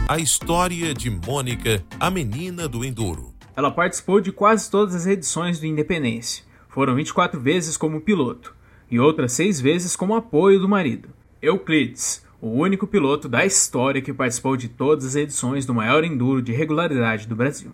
A 0.07 0.19
história 0.19 0.93
de 0.93 1.09
Mônica, 1.09 1.83
a 1.99 2.11
menina 2.11 2.67
do 2.67 2.85
Enduro. 2.85 3.33
Ela 3.55 3.71
participou 3.71 4.21
de 4.21 4.31
quase 4.31 4.69
todas 4.69 4.93
as 4.93 5.07
edições 5.07 5.59
do 5.59 5.65
Independência. 5.65 6.43
Foram 6.69 6.93
24 6.93 7.39
vezes 7.39 7.75
como 7.75 7.99
piloto 7.99 8.55
e 8.89 8.99
outras 8.99 9.31
6 9.31 9.59
vezes 9.61 9.95
como 9.95 10.13
apoio 10.13 10.59
do 10.59 10.69
marido. 10.69 11.09
Euclides, 11.41 12.23
o 12.39 12.49
único 12.49 12.85
piloto 12.85 13.27
da 13.27 13.47
história 13.47 13.99
que 13.99 14.13
participou 14.13 14.55
de 14.55 14.69
todas 14.69 15.05
as 15.05 15.15
edições 15.15 15.65
do 15.65 15.73
maior 15.73 16.03
enduro 16.03 16.39
de 16.39 16.53
regularidade 16.53 17.27
do 17.27 17.35
Brasil. 17.35 17.71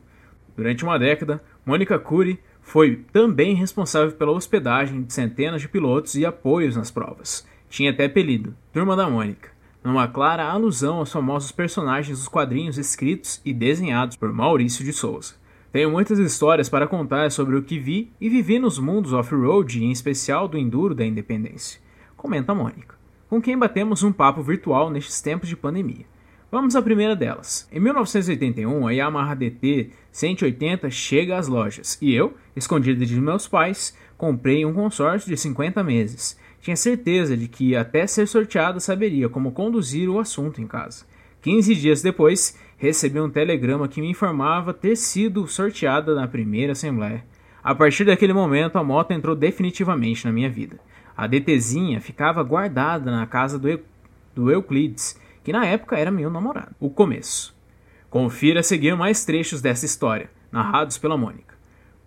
Durante 0.56 0.86
uma 0.86 0.98
década, 0.98 1.44
Mônica 1.66 2.00
Cury 2.00 2.40
foi 2.62 3.04
também 3.12 3.56
responsável 3.56 4.14
pela 4.14 4.32
hospedagem 4.32 5.04
de 5.04 5.12
centenas 5.12 5.62
de 5.62 5.68
pilotos 5.68 6.16
e 6.16 6.26
apoios 6.26 6.78
nas 6.78 6.90
provas. 6.90 7.46
Tinha 7.70 7.92
até 7.92 8.06
apelido, 8.06 8.56
Turma 8.72 8.96
da 8.96 9.10
Mônica 9.10 9.51
numa 9.84 10.08
clara 10.08 10.44
alusão 10.44 10.98
aos 10.98 11.12
famosos 11.12 11.52
personagens 11.52 12.20
dos 12.20 12.28
quadrinhos 12.28 12.78
escritos 12.78 13.42
e 13.44 13.54
desenhados 13.54 14.16
por 14.16 14.32
Maurício 14.32 14.86
de 14.86 14.94
Souza. 14.94 15.36
Tenho 15.72 15.90
muitas 15.90 16.20
histórias 16.20 16.70
para 16.70 16.88
contar 16.88 17.32
sobre 17.32 17.56
o 17.56 17.64
que 17.64 17.80
vi 17.80 18.12
e 18.20 18.30
vivi 18.30 18.60
nos 18.60 18.78
mundos 18.78 19.14
off-road 19.14 19.80
e 19.80 19.86
em 19.86 19.92
especial 19.92 20.48
do 20.48 20.58
enduro 20.58 20.94
da 20.94 21.06
independência. 21.06 21.80
Comenta 22.18 22.54
Mônica, 22.54 22.96
com 23.30 23.42
quem 23.42 23.58
batemos 23.58 24.04
um 24.04 24.12
papo 24.12 24.44
virtual 24.44 24.90
nestes 24.90 25.22
tempos 25.22 25.48
de 25.48 25.56
pandemia. 25.56 26.06
Vamos 26.52 26.76
à 26.76 26.82
primeira 26.82 27.16
delas. 27.16 27.66
Em 27.72 27.80
1981, 27.80 28.86
a 28.86 28.92
Yamaha 28.92 29.34
DT 29.34 29.92
180 30.12 30.90
chega 30.90 31.38
às 31.38 31.48
lojas 31.48 31.98
e 32.02 32.14
eu, 32.14 32.36
escondida 32.54 33.06
de 33.06 33.22
meus 33.22 33.48
pais, 33.48 33.98
comprei 34.18 34.66
um 34.66 34.74
consórcio 34.74 35.30
de 35.30 35.38
50 35.38 35.82
meses 35.82 36.38
tinha 36.62 36.76
certeza 36.76 37.36
de 37.36 37.48
que, 37.48 37.76
até 37.76 38.06
ser 38.06 38.28
sorteada, 38.28 38.80
saberia 38.80 39.28
como 39.28 39.52
conduzir 39.52 40.08
o 40.08 40.20
assunto 40.20 40.62
em 40.62 40.68
casa. 40.68 41.06
15 41.42 41.74
dias 41.76 42.02
depois, 42.04 42.58
recebi 42.78 43.20
um 43.20 43.30
telegrama 43.30 43.88
que 43.88 44.00
me 44.00 44.10
informava 44.10 44.74
ter 44.74 44.96
sido 44.96 45.48
sorteada 45.48 46.14
na 46.14 46.28
primeira 46.28 46.74
assembleia. 46.74 47.26
A 47.64 47.74
partir 47.74 48.06
daquele 48.06 48.34
momento, 48.34 48.78
a 48.78 48.84
moto 48.84 49.12
entrou 49.12 49.36
definitivamente 49.36 50.26
na 50.26 50.32
minha 50.32 50.50
vida. 50.50 50.80
A 51.18 51.26
DTzinha 51.26 52.00
ficava 52.00 52.44
guardada 52.44 53.12
na 53.12 53.26
casa 53.26 53.58
do, 53.58 53.80
do 54.36 54.52
Euclides, 54.52 55.20
que 55.44 55.52
na 55.52 55.66
época 55.66 55.98
era 55.98 56.12
meu 56.12 56.30
namorado. 56.30 56.76
O 56.80 56.90
começo. 56.90 57.56
Confira 58.10 58.60
a 58.60 58.64
seguir 58.64 58.96
mais 58.96 59.26
trechos 59.26 59.62
dessa 59.62 59.86
história, 59.86 60.30
narrados 60.52 60.98
pela 60.98 61.18
Mônica. 61.18 61.56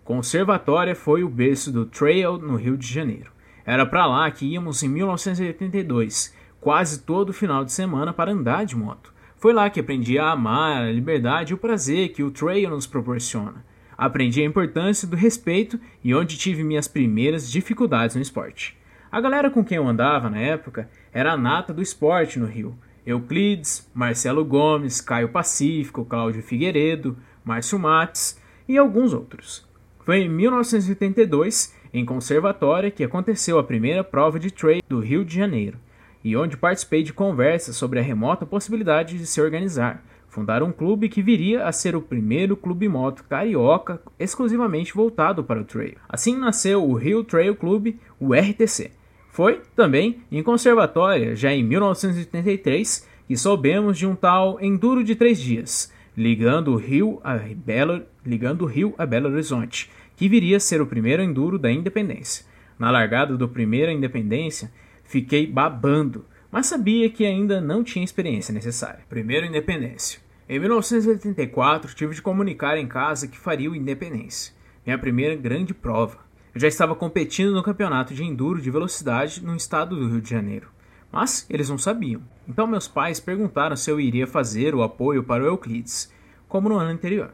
Conservatória 0.03 0.95
foi 0.95 1.23
o 1.23 1.29
berço 1.29 1.71
do 1.71 1.85
trail 1.85 2.37
no 2.37 2.55
Rio 2.55 2.77
de 2.77 2.87
Janeiro. 2.87 3.34
Era 3.65 3.85
para 3.85 4.05
lá 4.05 4.29
que 4.29 4.45
íamos 4.45 4.83
em 4.83 4.89
1982, 4.89 6.35
quase 6.61 6.99
todo 6.99 7.33
final 7.33 7.65
de 7.65 7.71
semana 7.71 8.13
para 8.13 8.31
andar 8.31 8.65
de 8.65 8.75
moto. 8.75 9.13
Foi 9.37 9.53
lá 9.53 9.69
que 9.69 9.79
aprendi 9.79 10.19
a 10.19 10.31
amar 10.31 10.83
a 10.83 10.91
liberdade 10.91 11.51
e 11.51 11.55
o 11.55 11.57
prazer 11.57 12.09
que 12.09 12.23
o 12.23 12.31
trail 12.31 12.69
nos 12.69 12.87
proporciona. 12.87 13.65
Aprendi 13.97 14.41
a 14.41 14.45
importância 14.45 15.07
do 15.07 15.15
respeito 15.15 15.79
e 16.03 16.13
onde 16.13 16.37
tive 16.37 16.63
minhas 16.63 16.87
primeiras 16.87 17.49
dificuldades 17.51 18.15
no 18.15 18.21
esporte. 18.21 18.77
A 19.11 19.21
galera 19.21 19.49
com 19.49 19.63
quem 19.63 19.77
eu 19.77 19.87
andava 19.87 20.29
na 20.29 20.39
época 20.39 20.89
era 21.13 21.33
a 21.33 21.37
nata 21.37 21.73
do 21.73 21.81
esporte 21.81 22.37
no 22.37 22.45
Rio. 22.45 22.77
Euclides, 23.05 23.89
Marcelo 23.93 24.43
Gomes, 24.43 24.99
Caio 24.99 25.29
Pacífico, 25.29 26.05
Cláudio 26.05 26.41
Figueiredo, 26.41 27.17
Márcio 27.43 27.77
Mates 27.79 28.41
e 28.67 28.77
alguns 28.77 29.13
outros. 29.13 29.67
Foi 30.03 30.21
em 30.21 30.29
1982, 30.29 31.74
em 31.97 32.03
Conservatória, 32.03 32.91
que 32.91 33.05
aconteceu 33.05 33.57
a 33.57 33.63
primeira 33.63 34.03
prova 34.03 34.37
de 34.37 34.51
trail 34.51 34.81
do 34.85 34.99
Rio 34.99 35.23
de 35.23 35.33
Janeiro, 35.33 35.77
e 36.21 36.35
onde 36.35 36.57
participei 36.57 37.01
de 37.01 37.13
conversas 37.13 37.77
sobre 37.77 37.99
a 37.99 38.03
remota 38.03 38.45
possibilidade 38.45 39.17
de 39.17 39.25
se 39.25 39.39
organizar, 39.39 40.03
fundar 40.27 40.61
um 40.61 40.73
clube 40.73 41.07
que 41.07 41.21
viria 41.21 41.65
a 41.65 41.71
ser 41.71 41.95
o 41.95 42.01
primeiro 42.01 42.57
clube 42.57 42.89
moto 42.89 43.23
carioca 43.23 44.01
exclusivamente 44.19 44.93
voltado 44.93 45.41
para 45.41 45.61
o 45.61 45.63
trail. 45.63 45.95
Assim 46.09 46.37
nasceu 46.37 46.83
o 46.83 46.95
Rio 46.95 47.23
Trail 47.23 47.55
Club, 47.55 47.95
o 48.19 48.33
RTC. 48.33 48.91
Foi 49.29 49.61
também 49.73 50.19
em 50.29 50.43
Conservatória, 50.43 51.33
já 51.33 51.53
em 51.53 51.63
1983, 51.63 53.07
que 53.25 53.37
soubemos 53.37 53.97
de 53.97 54.05
um 54.05 54.15
tal 54.15 54.59
Enduro 54.61 55.01
de 55.01 55.15
três 55.15 55.39
dias, 55.39 55.93
ligando 56.17 56.73
o 56.73 56.75
Rio 56.75 57.21
a 57.23 57.37
Belo, 57.37 58.03
ligando 58.25 58.63
o 58.63 58.65
Rio 58.65 58.93
a 58.97 59.05
Belo 59.05 59.29
Horizonte, 59.29 59.89
que 60.15 60.29
viria 60.29 60.57
a 60.57 60.59
ser 60.59 60.81
o 60.81 60.87
primeiro 60.87 61.21
Enduro 61.21 61.59
da 61.59 61.71
Independência. 61.71 62.45
Na 62.77 62.91
largada 62.91 63.37
do 63.37 63.47
primeiro 63.47 63.91
Independência, 63.91 64.71
fiquei 65.03 65.47
babando, 65.47 66.25
mas 66.51 66.67
sabia 66.67 67.09
que 67.09 67.25
ainda 67.25 67.59
não 67.59 67.83
tinha 67.83 68.05
experiência 68.05 68.53
necessária. 68.53 69.03
Primeiro 69.09 69.45
Independência. 69.45 70.19
Em 70.47 70.59
1984, 70.59 71.95
tive 71.95 72.13
de 72.13 72.21
comunicar 72.21 72.77
em 72.77 72.87
casa 72.87 73.27
que 73.27 73.37
faria 73.37 73.71
o 73.71 73.75
Independência, 73.75 74.53
minha 74.85 74.97
primeira 74.97 75.35
grande 75.35 75.73
prova. 75.73 76.19
Eu 76.53 76.61
já 76.61 76.67
estava 76.67 76.95
competindo 76.95 77.53
no 77.53 77.63
campeonato 77.63 78.13
de 78.13 78.23
enduro 78.23 78.61
de 78.61 78.71
velocidade 78.71 79.43
no 79.43 79.55
estado 79.55 79.95
do 79.95 80.07
Rio 80.07 80.21
de 80.21 80.29
Janeiro, 80.29 80.69
mas 81.11 81.45
eles 81.49 81.67
não 81.67 81.77
sabiam. 81.77 82.21
Então 82.47 82.67
meus 82.67 82.87
pais 82.87 83.19
perguntaram 83.19 83.75
se 83.75 83.89
eu 83.89 83.99
iria 83.99 84.27
fazer 84.27 84.75
o 84.75 84.83
apoio 84.83 85.23
para 85.23 85.43
o 85.43 85.47
Euclides, 85.47 86.13
como 86.47 86.69
no 86.69 86.77
ano 86.77 86.91
anterior. 86.91 87.33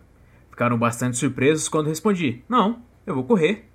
Ficaram 0.61 0.77
bastante 0.77 1.17
surpresos 1.17 1.67
quando 1.67 1.87
respondi: 1.87 2.43
Não, 2.47 2.83
eu 3.03 3.15
vou 3.15 3.23
correr. 3.23 3.65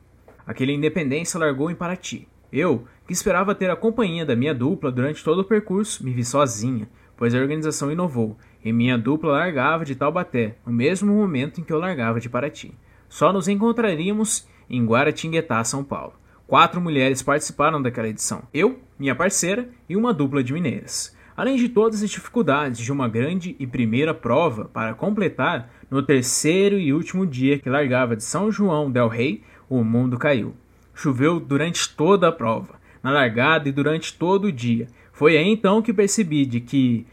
Aquele 0.47 0.73
Independência 0.73 1.37
largou 1.37 1.69
em 1.69 1.75
Paraty. 1.75 2.29
Eu, 2.53 2.85
que 3.05 3.13
esperava 3.13 3.57
ter 3.57 3.69
a 3.69 3.75
companhia 3.75 4.25
da 4.25 4.37
minha 4.37 4.55
dupla 4.55 4.93
durante 4.93 5.25
todo 5.25 5.41
o 5.41 5.45
percurso, 5.45 6.05
me 6.05 6.13
vi 6.13 6.25
sozinha, 6.25 6.89
pois 7.17 7.35
a 7.35 7.39
organização 7.39 7.91
inovou 7.91 8.39
e 8.65 8.73
minha 8.73 8.97
dupla 8.97 9.33
largava 9.33 9.85
de 9.85 9.97
Taubaté, 9.97 10.59
no 10.65 10.73
mesmo 10.73 11.13
momento 11.13 11.61
em 11.61 11.65
que 11.65 11.73
eu 11.73 11.81
largava 11.81 12.21
de 12.21 12.29
Paraty. 12.29 12.73
Só 13.09 13.33
nos 13.33 13.49
encontraríamos 13.49 14.47
em 14.71 14.87
Guaratinguetá, 14.87 15.65
São 15.65 15.83
Paulo. 15.83 16.15
Quatro 16.47 16.81
mulheres 16.81 17.21
participaram 17.21 17.83
daquela 17.83 18.07
edição: 18.07 18.45
eu, 18.55 18.79
minha 18.97 19.17
parceira 19.17 19.69
e 19.89 19.97
uma 19.97 20.15
dupla 20.15 20.41
de 20.41 20.53
mineiras. 20.53 21.17
Além 21.37 21.57
de 21.57 21.69
todas 21.69 22.03
as 22.03 22.09
dificuldades 22.09 22.79
de 22.79 22.91
uma 22.91 23.09
grande 23.09 23.55
e 23.59 23.67
primeira 23.67 24.15
prova 24.15 24.67
para 24.67 24.95
completar, 24.95 25.69
no 25.91 26.03
terceiro 26.03 26.79
e 26.79 26.93
último 26.93 27.27
dia 27.27 27.59
que 27.59 27.71
largava 27.71 28.17
de 28.17 28.25
São 28.25 28.51
João 28.51 28.91
del 28.91 29.09
Rei, 29.09 29.43
o 29.69 29.83
mundo 29.85 30.19
caiu. 30.19 30.55
Choveu 30.95 31.39
durante 31.39 31.95
toda 31.95 32.29
a 32.29 32.33
prova, 32.33 32.75
na 33.03 33.11
largada 33.11 33.69
e 33.69 33.73
durante 33.73 34.15
todo 34.15 34.47
o 34.47 34.53
dia. 34.53 34.89
Foi 35.13 35.37
aí 35.37 35.49
então 35.49 35.83
que 35.83 35.93
percebi 35.93 36.45
de 36.47 36.61
que 36.61 37.07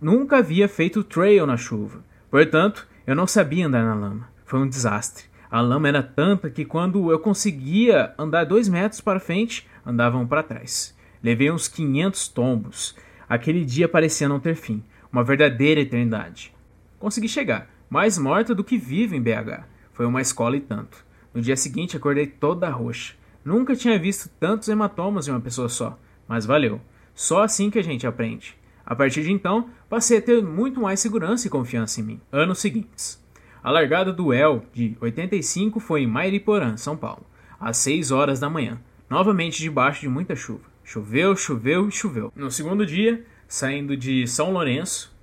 nunca 0.00 0.38
havia 0.38 0.68
feito 0.68 1.02
trail 1.02 1.46
na 1.46 1.56
chuva. 1.56 2.04
Portanto, 2.30 2.86
eu 3.06 3.14
não 3.14 3.26
sabia 3.26 3.66
andar 3.66 3.84
na 3.84 3.94
lama. 3.94 4.28
Foi 4.44 4.60
um 4.60 4.68
desastre. 4.68 5.24
A 5.50 5.60
lama 5.60 5.88
era 5.88 6.02
tanta 6.02 6.50
que 6.50 6.64
quando 6.64 7.10
eu 7.10 7.18
conseguia 7.18 8.12
andar 8.18 8.44
dois 8.44 8.68
metros 8.68 9.00
para 9.00 9.20
frente, 9.20 9.66
andavam 9.84 10.26
para 10.26 10.42
trás. 10.42 10.96
Levei 11.22 11.50
uns 11.50 11.68
500 11.68 12.28
tombos. 12.28 12.96
Aquele 13.28 13.64
dia 13.64 13.88
parecia 13.88 14.28
não 14.28 14.40
ter 14.40 14.54
fim. 14.54 14.82
Uma 15.12 15.24
verdadeira 15.24 15.80
eternidade. 15.80 16.52
Consegui 16.98 17.28
chegar, 17.28 17.68
mais 17.94 18.18
morta 18.18 18.52
do 18.52 18.64
que 18.64 18.76
viva 18.76 19.14
em 19.14 19.22
BH. 19.22 19.62
Foi 19.92 20.04
uma 20.04 20.20
escola 20.20 20.56
e 20.56 20.60
tanto. 20.60 21.06
No 21.32 21.40
dia 21.40 21.56
seguinte 21.56 21.96
acordei 21.96 22.26
toda 22.26 22.68
roxa. 22.68 23.14
Nunca 23.44 23.76
tinha 23.76 23.96
visto 23.96 24.28
tantos 24.40 24.68
hematomas 24.68 25.28
em 25.28 25.30
uma 25.30 25.40
pessoa 25.40 25.68
só, 25.68 25.96
mas 26.26 26.44
valeu. 26.44 26.80
Só 27.14 27.44
assim 27.44 27.70
que 27.70 27.78
a 27.78 27.84
gente 27.84 28.04
aprende. 28.04 28.58
A 28.84 28.96
partir 28.96 29.22
de 29.22 29.30
então, 29.30 29.70
passei 29.88 30.18
a 30.18 30.20
ter 30.20 30.42
muito 30.42 30.80
mais 30.80 30.98
segurança 30.98 31.46
e 31.46 31.50
confiança 31.50 32.00
em 32.00 32.02
mim. 32.02 32.20
Anos 32.32 32.58
seguintes. 32.58 33.24
A 33.62 33.70
largada 33.70 34.12
do 34.12 34.32
El 34.32 34.64
de 34.72 34.96
85 35.00 35.78
foi 35.78 36.02
em 36.02 36.06
Mairiporã, 36.08 36.76
São 36.76 36.96
Paulo, 36.96 37.24
às 37.60 37.76
6 37.76 38.10
horas 38.10 38.40
da 38.40 38.50
manhã, 38.50 38.80
novamente 39.08 39.62
debaixo 39.62 40.00
de 40.00 40.08
muita 40.08 40.34
chuva. 40.34 40.64
Choveu, 40.82 41.36
choveu 41.36 41.86
e 41.88 41.92
choveu. 41.92 42.32
No 42.34 42.50
segundo 42.50 42.84
dia, 42.84 43.24
saindo 43.46 43.96
de 43.96 44.26
São 44.26 44.50
Lourenço, 44.50 45.14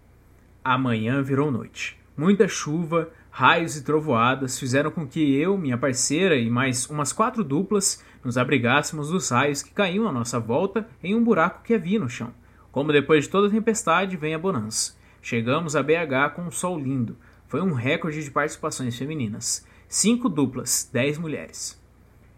amanhã 0.63 1.21
virou 1.21 1.51
noite. 1.51 1.99
Muita 2.15 2.47
chuva, 2.47 3.09
raios 3.29 3.77
e 3.77 3.83
trovoadas 3.83 4.59
fizeram 4.59 4.91
com 4.91 5.07
que 5.07 5.35
eu, 5.35 5.57
minha 5.57 5.77
parceira 5.77 6.35
e 6.35 6.49
mais 6.49 6.89
umas 6.89 7.13
quatro 7.13 7.43
duplas 7.43 8.03
nos 8.23 8.37
abrigássemos 8.37 9.09
dos 9.09 9.29
raios 9.29 9.63
que 9.63 9.71
caíam 9.71 10.07
à 10.07 10.11
nossa 10.11 10.39
volta 10.39 10.87
em 11.01 11.15
um 11.15 11.23
buraco 11.23 11.63
que 11.63 11.73
havia 11.73 11.99
no 11.99 12.09
chão. 12.09 12.33
Como 12.69 12.91
depois 12.91 13.23
de 13.23 13.29
toda 13.29 13.49
tempestade 13.49 14.17
vem 14.17 14.35
a 14.35 14.39
bonança. 14.39 14.93
Chegamos 15.21 15.75
a 15.75 15.81
BH 15.81 16.35
com 16.35 16.43
um 16.43 16.51
sol 16.51 16.77
lindo. 16.77 17.17
Foi 17.47 17.61
um 17.61 17.73
recorde 17.73 18.23
de 18.23 18.31
participações 18.31 18.97
femininas. 18.97 19.65
Cinco 19.87 20.27
duplas, 20.27 20.89
dez 20.91 21.17
mulheres. 21.17 21.81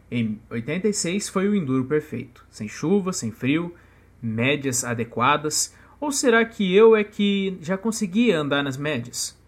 Em 0.10 0.40
86 0.50 1.30
foi 1.30 1.50
o 1.50 1.56
enduro 1.56 1.86
perfeito, 1.86 2.46
sem 2.50 2.68
chuva, 2.68 3.12
sem 3.12 3.32
frio, 3.32 3.74
médias 4.22 4.84
adequadas. 4.84 5.74
Ou 6.00 6.12
será 6.12 6.46
que 6.46 6.76
eu 6.76 6.96
é 6.96 7.04
que 7.04 7.58
já 7.62 7.76
conseguia 7.76 8.40
andar 8.40 8.64
nas 8.64 8.78
médias? 8.78 9.42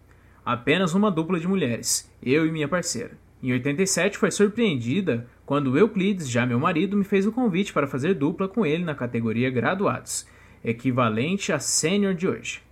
Apenas 0.46 0.94
uma 0.94 1.10
dupla 1.10 1.40
de 1.40 1.48
mulheres, 1.48 2.08
eu 2.22 2.46
e 2.46 2.52
minha 2.52 2.68
parceira. 2.68 3.18
Em 3.42 3.50
87 3.50 4.16
foi 4.16 4.30
surpreendida 4.30 5.26
quando 5.44 5.76
Euclides, 5.76 6.30
já 6.30 6.46
meu 6.46 6.60
marido, 6.60 6.96
me 6.96 7.02
fez 7.02 7.26
o 7.26 7.32
convite 7.32 7.72
para 7.72 7.88
fazer 7.88 8.14
dupla 8.14 8.46
com 8.46 8.64
ele 8.64 8.84
na 8.84 8.94
categoria 8.94 9.50
graduados, 9.50 10.24
equivalente 10.64 11.52
a 11.52 11.58
sênior 11.58 12.14
de 12.14 12.28
hoje. 12.28 12.62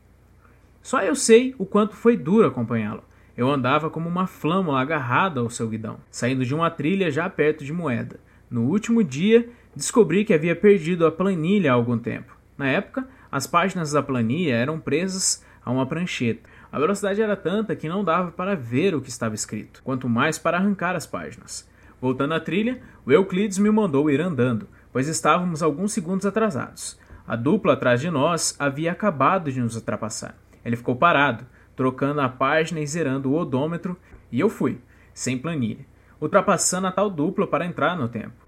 Só 0.82 1.02
eu 1.02 1.16
sei 1.16 1.52
o 1.58 1.66
quanto 1.66 1.96
foi 1.96 2.16
duro 2.16 2.46
acompanhá-lo. 2.46 3.02
Eu 3.36 3.50
andava 3.50 3.90
como 3.90 4.08
uma 4.08 4.28
flâmula 4.28 4.80
agarrada 4.80 5.40
ao 5.40 5.50
seu 5.50 5.68
guidão, 5.68 5.98
saindo 6.08 6.44
de 6.44 6.54
uma 6.54 6.70
trilha 6.70 7.10
já 7.10 7.28
perto 7.28 7.64
de 7.64 7.72
Moeda. 7.72 8.20
No 8.48 8.68
último 8.68 9.02
dia, 9.02 9.48
descobri 9.74 10.24
que 10.24 10.32
havia 10.32 10.54
perdido 10.54 11.04
a 11.06 11.10
planilha 11.10 11.72
há 11.72 11.74
algum 11.74 11.98
tempo. 11.98 12.36
Na 12.56 12.68
época, 12.68 13.08
as 13.32 13.48
páginas 13.48 13.90
da 13.90 14.02
planilha 14.02 14.54
eram 14.54 14.78
presas 14.78 15.44
a 15.64 15.72
uma 15.72 15.86
prancheta. 15.86 16.48
A 16.74 16.78
velocidade 16.80 17.22
era 17.22 17.36
tanta 17.36 17.76
que 17.76 17.88
não 17.88 18.02
dava 18.02 18.32
para 18.32 18.56
ver 18.56 18.96
o 18.96 19.00
que 19.00 19.08
estava 19.08 19.32
escrito, 19.32 19.80
quanto 19.84 20.08
mais 20.08 20.40
para 20.40 20.56
arrancar 20.56 20.96
as 20.96 21.06
páginas. 21.06 21.70
Voltando 22.00 22.34
à 22.34 22.40
trilha, 22.40 22.82
o 23.06 23.12
Euclides 23.12 23.58
me 23.58 23.70
mandou 23.70 24.10
ir 24.10 24.20
andando, 24.20 24.66
pois 24.92 25.06
estávamos 25.06 25.62
alguns 25.62 25.92
segundos 25.92 26.26
atrasados. 26.26 26.98
A 27.28 27.36
dupla 27.36 27.74
atrás 27.74 28.00
de 28.00 28.10
nós 28.10 28.56
havia 28.58 28.90
acabado 28.90 29.52
de 29.52 29.60
nos 29.60 29.76
ultrapassar. 29.76 30.34
Ele 30.64 30.74
ficou 30.74 30.96
parado, 30.96 31.46
trocando 31.76 32.20
a 32.20 32.28
página 32.28 32.80
e 32.80 32.86
zerando 32.88 33.30
o 33.30 33.36
odômetro, 33.36 33.96
e 34.32 34.40
eu 34.40 34.48
fui, 34.48 34.80
sem 35.14 35.38
planilha, 35.38 35.86
ultrapassando 36.20 36.88
a 36.88 36.92
tal 36.92 37.08
dupla 37.08 37.46
para 37.46 37.66
entrar 37.66 37.96
no 37.96 38.08
tempo. 38.08 38.44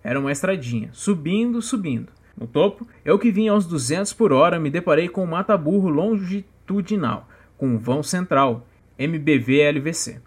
Era 0.00 0.20
uma 0.20 0.30
estradinha, 0.30 0.90
subindo, 0.92 1.60
subindo. 1.60 2.12
No 2.38 2.46
topo, 2.46 2.86
eu 3.04 3.18
que 3.18 3.32
vinha 3.32 3.50
aos 3.50 3.66
200 3.66 4.12
por 4.12 4.32
hora 4.32 4.60
me 4.60 4.70
deparei 4.70 5.08
com 5.08 5.24
um 5.24 5.26
mata-burro 5.26 5.88
longitudinal, 5.88 7.28
com 7.64 7.78
vão 7.78 8.02
central, 8.02 8.66
MBV-LVC. 8.98 10.20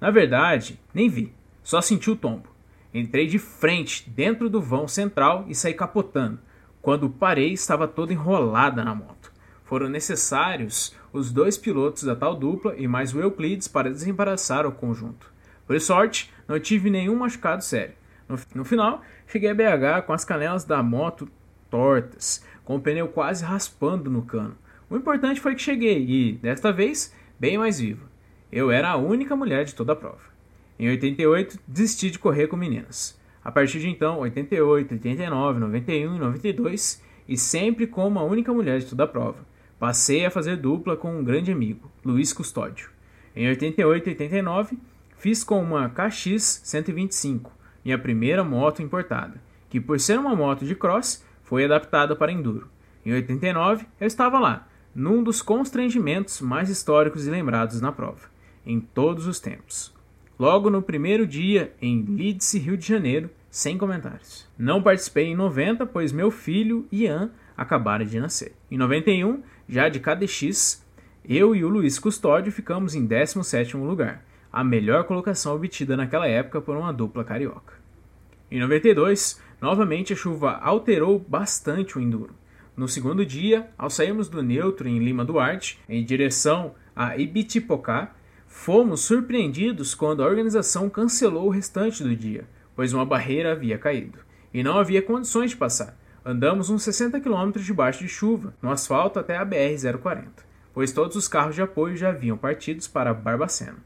Na 0.00 0.08
verdade, 0.08 0.78
nem 0.94 1.08
vi, 1.08 1.34
só 1.60 1.80
senti 1.80 2.08
o 2.08 2.14
tombo. 2.14 2.48
Entrei 2.94 3.26
de 3.26 3.40
frente 3.40 4.08
dentro 4.08 4.48
do 4.48 4.60
vão 4.60 4.86
central 4.86 5.44
e 5.48 5.54
saí 5.54 5.74
capotando. 5.74 6.38
Quando 6.80 7.10
parei, 7.10 7.52
estava 7.52 7.88
toda 7.88 8.12
enrolada 8.12 8.84
na 8.84 8.94
moto. 8.94 9.32
Foram 9.64 9.88
necessários 9.88 10.94
os 11.12 11.32
dois 11.32 11.58
pilotos 11.58 12.04
da 12.04 12.14
tal 12.14 12.36
dupla 12.36 12.76
e 12.76 12.86
mais 12.86 13.12
o 13.12 13.20
Euclides 13.20 13.66
para 13.66 13.90
desembaraçar 13.90 14.64
o 14.64 14.70
conjunto. 14.70 15.32
Por 15.66 15.80
sorte, 15.80 16.32
não 16.46 16.60
tive 16.60 16.88
nenhum 16.88 17.16
machucado 17.16 17.64
sério, 17.64 17.96
No, 18.28 18.38
no 18.54 18.64
final, 18.64 19.02
cheguei 19.26 19.50
a 19.50 19.54
BH 19.54 20.06
com 20.06 20.12
as 20.12 20.24
canelas 20.24 20.64
da 20.64 20.84
moto 20.84 21.28
tortas, 21.68 22.44
com 22.64 22.76
o 22.76 22.80
pneu 22.80 23.08
quase 23.08 23.44
raspando 23.44 24.08
no 24.08 24.22
cano. 24.22 24.56
O 24.88 24.96
importante 24.96 25.40
foi 25.40 25.56
que 25.56 25.62
cheguei 25.62 26.06
e, 26.08 26.32
desta 26.34 26.72
vez, 26.72 27.12
bem 27.40 27.58
mais 27.58 27.80
vivo. 27.80 28.06
Eu 28.52 28.70
era 28.70 28.90
a 28.90 28.96
única 28.96 29.34
mulher 29.34 29.64
de 29.64 29.74
toda 29.74 29.92
a 29.92 29.96
prova. 29.96 30.20
Em 30.78 30.88
88, 30.88 31.58
desisti 31.66 32.08
de 32.08 32.20
correr 32.20 32.46
com 32.46 32.56
meninas. 32.56 33.18
A 33.42 33.50
partir 33.50 33.80
de 33.80 33.88
então, 33.88 34.18
88, 34.18 34.94
89, 34.94 35.58
91 35.58 36.14
e 36.14 36.18
92, 36.20 37.02
e 37.28 37.36
sempre 37.36 37.88
como 37.88 38.20
a 38.20 38.22
única 38.22 38.52
mulher 38.52 38.78
de 38.78 38.86
toda 38.86 39.02
a 39.02 39.08
prova. 39.08 39.44
Passei 39.76 40.24
a 40.24 40.30
fazer 40.30 40.56
dupla 40.56 40.96
com 40.96 41.18
um 41.18 41.24
grande 41.24 41.50
amigo, 41.50 41.90
Luiz 42.04 42.32
Custódio. 42.32 42.88
Em 43.34 43.48
88 43.48 44.08
e 44.08 44.12
89, 44.12 44.78
fiz 45.18 45.42
com 45.42 45.60
uma 45.60 45.90
KX 45.90 46.60
125, 46.64 47.52
minha 47.84 47.98
primeira 47.98 48.44
moto 48.44 48.82
importada, 48.82 49.40
que 49.68 49.80
por 49.80 49.98
ser 49.98 50.18
uma 50.18 50.36
moto 50.36 50.64
de 50.64 50.76
cross, 50.76 51.24
foi 51.42 51.64
adaptada 51.64 52.14
para 52.14 52.32
enduro. 52.32 52.68
Em 53.04 53.12
89, 53.12 53.86
eu 54.00 54.06
estava 54.06 54.38
lá, 54.38 54.68
num 54.96 55.22
dos 55.22 55.42
constrangimentos 55.42 56.40
mais 56.40 56.70
históricos 56.70 57.26
e 57.26 57.30
lembrados 57.30 57.82
na 57.82 57.92
prova, 57.92 58.30
em 58.64 58.80
todos 58.80 59.26
os 59.26 59.38
tempos. 59.38 59.94
Logo 60.38 60.70
no 60.70 60.80
primeiro 60.80 61.26
dia, 61.26 61.74
em 61.82 62.02
Leeds, 62.02 62.54
Rio 62.54 62.78
de 62.78 62.88
Janeiro, 62.88 63.28
sem 63.50 63.76
comentários. 63.76 64.48
Não 64.58 64.82
participei 64.82 65.26
em 65.26 65.36
90, 65.36 65.84
pois 65.84 66.12
meu 66.12 66.30
filho, 66.30 66.86
Ian, 66.90 67.30
acabara 67.54 68.06
de 68.06 68.18
nascer. 68.18 68.54
Em 68.70 68.78
91, 68.78 69.42
já 69.68 69.90
de 69.90 70.00
KDX, 70.00 70.82
eu 71.28 71.54
e 71.54 71.62
o 71.62 71.68
Luiz 71.68 71.98
Custódio 71.98 72.50
ficamos 72.50 72.94
em 72.94 73.06
17º 73.06 73.76
lugar, 73.76 74.24
a 74.50 74.64
melhor 74.64 75.04
colocação 75.04 75.54
obtida 75.54 75.94
naquela 75.94 76.26
época 76.26 76.62
por 76.62 76.74
uma 76.74 76.92
dupla 76.92 77.22
carioca. 77.22 77.74
Em 78.50 78.60
92, 78.60 79.42
novamente 79.60 80.14
a 80.14 80.16
chuva 80.16 80.52
alterou 80.52 81.18
bastante 81.18 81.98
o 81.98 82.00
enduro. 82.00 82.34
No 82.76 82.86
segundo 82.86 83.24
dia, 83.24 83.70
ao 83.78 83.88
sairmos 83.88 84.28
do 84.28 84.42
neutro 84.42 84.86
em 84.86 84.98
Lima 84.98 85.24
Duarte, 85.24 85.80
em 85.88 86.04
direção 86.04 86.74
a 86.94 87.16
Ibitipocá, 87.16 88.12
fomos 88.46 89.00
surpreendidos 89.00 89.94
quando 89.94 90.22
a 90.22 90.26
organização 90.26 90.90
cancelou 90.90 91.46
o 91.46 91.50
restante 91.50 92.02
do 92.02 92.14
dia, 92.14 92.46
pois 92.74 92.92
uma 92.92 93.06
barreira 93.06 93.52
havia 93.52 93.78
caído, 93.78 94.18
e 94.52 94.62
não 94.62 94.76
havia 94.76 95.00
condições 95.00 95.52
de 95.52 95.56
passar. 95.56 95.98
Andamos 96.22 96.68
uns 96.68 96.82
60 96.82 97.18
km 97.18 97.52
debaixo 97.54 98.00
de 98.00 98.08
chuva, 98.08 98.54
no 98.60 98.70
asfalto 98.70 99.18
até 99.18 99.38
a 99.38 99.46
BR-040, 99.46 100.26
pois 100.74 100.92
todos 100.92 101.16
os 101.16 101.26
carros 101.26 101.54
de 101.54 101.62
apoio 101.62 101.96
já 101.96 102.10
haviam 102.10 102.36
partido 102.36 102.86
para 102.90 103.14
Barbacena. 103.14 103.78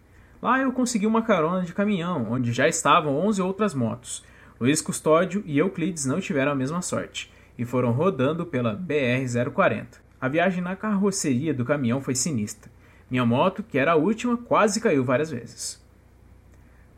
Lá 0.42 0.58
eu 0.58 0.72
consegui 0.72 1.06
uma 1.06 1.22
carona 1.22 1.62
de 1.62 1.72
caminhão, 1.72 2.26
onde 2.32 2.52
já 2.52 2.66
estavam 2.66 3.16
11 3.18 3.40
outras 3.40 3.72
motos. 3.72 4.24
Luiz 4.60 4.82
Custódio 4.82 5.44
e 5.46 5.58
Euclides 5.58 6.06
não 6.06 6.20
tiveram 6.20 6.50
a 6.50 6.56
mesma 6.56 6.82
sorte, 6.82 7.30
e 7.60 7.64
foram 7.66 7.92
rodando 7.92 8.46
pela 8.46 8.74
BR-040. 8.74 9.98
A 10.18 10.28
viagem 10.28 10.62
na 10.62 10.74
carroceria 10.74 11.52
do 11.52 11.62
caminhão 11.62 12.00
foi 12.00 12.14
sinistra. 12.14 12.72
Minha 13.10 13.26
moto, 13.26 13.62
que 13.62 13.76
era 13.76 13.92
a 13.92 13.96
última, 13.96 14.34
quase 14.34 14.80
caiu 14.80 15.04
várias 15.04 15.30
vezes. 15.30 15.78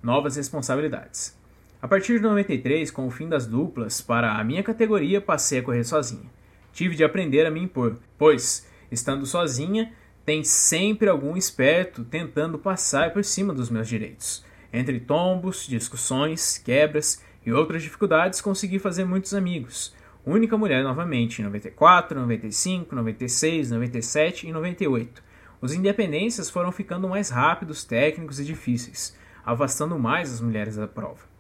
Novas 0.01 0.37
responsabilidades. 0.37 1.37
A 1.83 1.89
partir 1.89 2.19
de 2.19 2.23
93, 2.23 2.93
com 2.93 3.09
o 3.09 3.11
fim 3.11 3.29
das 3.29 3.45
duplas, 3.45 4.01
para 4.01 4.39
a 4.39 4.45
minha 4.45 4.63
categoria 4.63 5.21
passei 5.21 5.59
a 5.59 5.63
correr 5.65 5.83
sozinha. 5.83 6.31
Tive 6.73 6.95
de 6.95 7.03
aprender 7.03 7.45
a 7.45 7.51
me 7.51 7.61
impor, 7.61 7.97
pois, 8.17 8.65
estando 8.89 9.27
sozinha, 9.27 9.93
tem 10.25 10.45
sempre 10.45 11.09
algum 11.09 11.37
esperto 11.37 12.05
tentando 12.05 12.57
passar 12.57 13.13
por 13.13 13.25
cima 13.25 13.53
dos 13.53 13.69
meus 13.69 13.89
direitos. 13.89 14.45
Entre 14.73 15.01
tombos, 15.01 15.67
discussões, 15.67 16.57
quebras 16.57 17.21
e 17.45 17.53
outras 17.53 17.83
dificuldades, 17.83 18.41
consegui 18.41 18.79
fazer 18.79 19.05
muitos 19.05 19.35
amigos 19.35 19.93
única 20.31 20.57
mulher 20.57 20.85
novamente 20.85 21.41
em 21.41 21.45
94, 21.45 22.19
95, 22.19 22.95
96, 22.95 23.71
97 23.71 24.49
e 24.49 24.53
98. 24.53 25.23
Os 25.61 25.73
independências 25.73 26.51
foram 26.51 26.71
ficando 26.71 27.09
mais 27.09 27.31
rápidos, 27.31 27.85
técnicos 27.85 28.39
e 28.39 28.45
difíceis, 28.45 29.17
afastando 29.45 29.99
mais 29.99 30.33
as 30.33 30.41
mulheres 30.41 30.77
da 30.77 30.87
prova. 30.87 31.33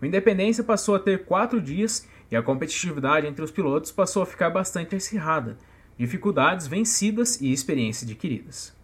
O 0.00 0.04
Independência 0.04 0.62
passou 0.62 0.94
a 0.94 0.98
ter 0.98 1.24
quatro 1.24 1.60
dias 1.60 2.06
e 2.30 2.36
a 2.36 2.42
competitividade 2.42 3.26
entre 3.26 3.42
os 3.42 3.50
pilotos 3.50 3.90
passou 3.90 4.22
a 4.22 4.26
ficar 4.26 4.50
bastante 4.50 4.94
acirrada, 4.94 5.56
dificuldades 5.98 6.66
vencidas 6.66 7.40
e 7.40 7.52
experiências 7.52 8.08
adquiridas. 8.08 8.76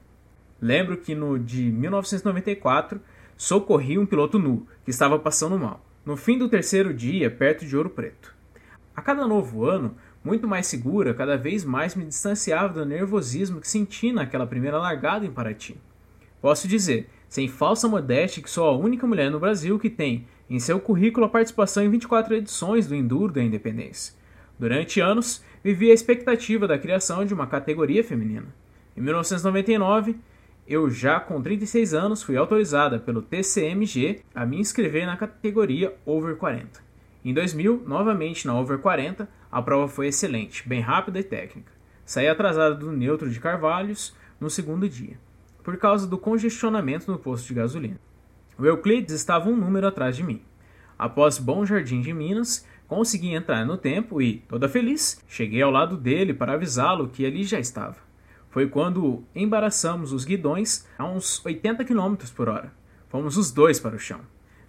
Lembro 0.60 0.96
que 0.96 1.14
no 1.14 1.38
de 1.38 1.70
1994 1.70 3.00
socorri 3.36 3.98
um 3.98 4.06
piloto 4.06 4.38
nu 4.38 4.66
que 4.84 4.90
estava 4.90 5.18
passando 5.18 5.58
mal, 5.58 5.84
no 6.04 6.16
fim 6.16 6.38
do 6.38 6.48
terceiro 6.48 6.94
dia, 6.94 7.30
perto 7.30 7.66
de 7.66 7.76
Ouro 7.76 7.90
Preto. 7.90 8.31
A 8.94 9.00
cada 9.00 9.26
novo 9.26 9.64
ano, 9.64 9.96
muito 10.22 10.46
mais 10.46 10.66
segura, 10.66 11.14
cada 11.14 11.36
vez 11.36 11.64
mais 11.64 11.94
me 11.94 12.04
distanciava 12.04 12.74
do 12.74 12.84
nervosismo 12.84 13.60
que 13.60 13.68
senti 13.68 14.12
naquela 14.12 14.46
primeira 14.46 14.78
largada 14.78 15.24
em 15.24 15.30
Paraty. 15.30 15.76
Posso 16.42 16.68
dizer, 16.68 17.08
sem 17.28 17.48
falsa 17.48 17.88
modéstia, 17.88 18.42
que 18.42 18.50
sou 18.50 18.66
a 18.66 18.76
única 18.76 19.06
mulher 19.06 19.30
no 19.30 19.40
Brasil 19.40 19.78
que 19.78 19.88
tem 19.88 20.26
em 20.50 20.58
seu 20.58 20.78
currículo 20.78 21.24
a 21.24 21.28
participação 21.28 21.82
em 21.82 21.88
24 21.88 22.34
edições 22.34 22.86
do 22.86 22.94
Enduro 22.94 23.32
da 23.32 23.42
Independência. 23.42 24.14
Durante 24.58 25.00
anos, 25.00 25.42
vivi 25.64 25.90
a 25.90 25.94
expectativa 25.94 26.68
da 26.68 26.78
criação 26.78 27.24
de 27.24 27.32
uma 27.32 27.46
categoria 27.46 28.04
feminina. 28.04 28.54
Em 28.94 29.00
1999, 29.00 30.16
eu 30.68 30.90
já 30.90 31.18
com 31.18 31.40
36 31.40 31.94
anos 31.94 32.22
fui 32.22 32.36
autorizada 32.36 32.98
pelo 32.98 33.22
TCMG 33.22 34.20
a 34.34 34.44
me 34.44 34.60
inscrever 34.60 35.06
na 35.06 35.16
categoria 35.16 35.94
Over 36.04 36.36
40. 36.36 36.91
Em 37.24 37.32
2000, 37.32 37.84
novamente 37.86 38.46
na 38.46 38.58
Over 38.58 38.78
40, 38.78 39.28
a 39.50 39.62
prova 39.62 39.86
foi 39.86 40.08
excelente, 40.08 40.68
bem 40.68 40.80
rápida 40.80 41.20
e 41.20 41.22
técnica. 41.22 41.70
Saí 42.04 42.28
atrasado 42.28 42.78
do 42.78 42.90
neutro 42.90 43.30
de 43.30 43.38
Carvalhos 43.38 44.12
no 44.40 44.50
segundo 44.50 44.88
dia, 44.88 45.16
por 45.62 45.76
causa 45.76 46.04
do 46.04 46.18
congestionamento 46.18 47.10
no 47.10 47.18
posto 47.18 47.46
de 47.46 47.54
gasolina. 47.54 48.00
O 48.58 48.66
Euclides 48.66 49.14
estava 49.14 49.48
um 49.48 49.56
número 49.56 49.86
atrás 49.86 50.16
de 50.16 50.24
mim. 50.24 50.42
Após 50.98 51.38
Bom 51.38 51.64
Jardim 51.64 52.00
de 52.00 52.12
Minas, 52.12 52.66
consegui 52.88 53.32
entrar 53.32 53.64
no 53.64 53.76
tempo 53.78 54.20
e, 54.20 54.38
toda 54.48 54.68
feliz, 54.68 55.22
cheguei 55.28 55.62
ao 55.62 55.70
lado 55.70 55.96
dele 55.96 56.34
para 56.34 56.54
avisá-lo 56.54 57.08
que 57.08 57.24
ali 57.24 57.44
já 57.44 57.60
estava. 57.60 57.96
Foi 58.50 58.68
quando 58.68 59.22
embaraçamos 59.34 60.12
os 60.12 60.24
guidões 60.24 60.86
a 60.98 61.04
uns 61.04 61.44
80 61.46 61.84
km 61.84 62.16
por 62.34 62.48
hora. 62.48 62.72
Fomos 63.08 63.36
os 63.36 63.52
dois 63.52 63.78
para 63.78 63.96
o 63.96 63.98
chão. 63.98 64.20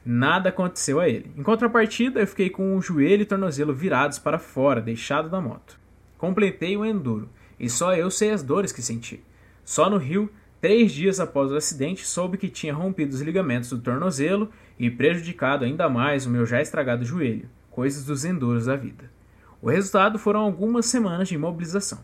Nada 0.06 0.50
aconteceu 0.50 1.00
a 1.00 1.08
ele. 1.08 1.32
Em 1.38 1.44
contrapartida, 1.44 2.20
eu 2.20 2.28
fiquei 2.28 2.50
com 2.50 2.76
o 2.76 2.82
joelho 2.82 3.22
e 3.22 3.26
tornozelo 3.26 3.74
virados 3.74 4.20
para 4.20 4.38
fora, 4.38 4.82
deixado 4.82 5.30
da 5.30 5.40
moto. 5.40 5.80
Completei 6.18 6.76
o 6.76 6.86
enduro, 6.86 7.30
e 7.58 7.70
só 7.70 7.96
eu 7.96 8.12
sei 8.12 8.32
as 8.32 8.44
dores 8.44 8.74
que 8.74 8.82
senti. 8.82 9.24
Só 9.64 9.90
no 9.90 9.98
Rio, 9.98 10.30
três 10.60 10.92
dias 10.92 11.22
após 11.22 11.52
o 11.52 11.56
acidente, 11.56 12.06
soube 12.06 12.38
que 12.38 12.50
tinha 12.50 12.74
rompido 12.74 13.14
os 13.14 13.22
ligamentos 13.22 13.70
do 13.70 13.80
tornozelo 13.80 14.50
e 14.78 14.90
prejudicado 14.90 15.64
ainda 15.64 15.88
mais 15.88 16.26
o 16.26 16.30
meu 16.30 16.46
já 16.46 16.62
estragado 16.62 17.06
joelho, 17.06 17.50
coisas 17.72 18.04
dos 18.04 18.26
enduros 18.26 18.66
da 18.66 18.76
vida. 18.76 19.10
O 19.62 19.70
resultado 19.70 20.20
foram 20.20 20.42
algumas 20.42 20.86
semanas 20.86 21.30
de 21.30 21.36
imobilização. 21.36 22.00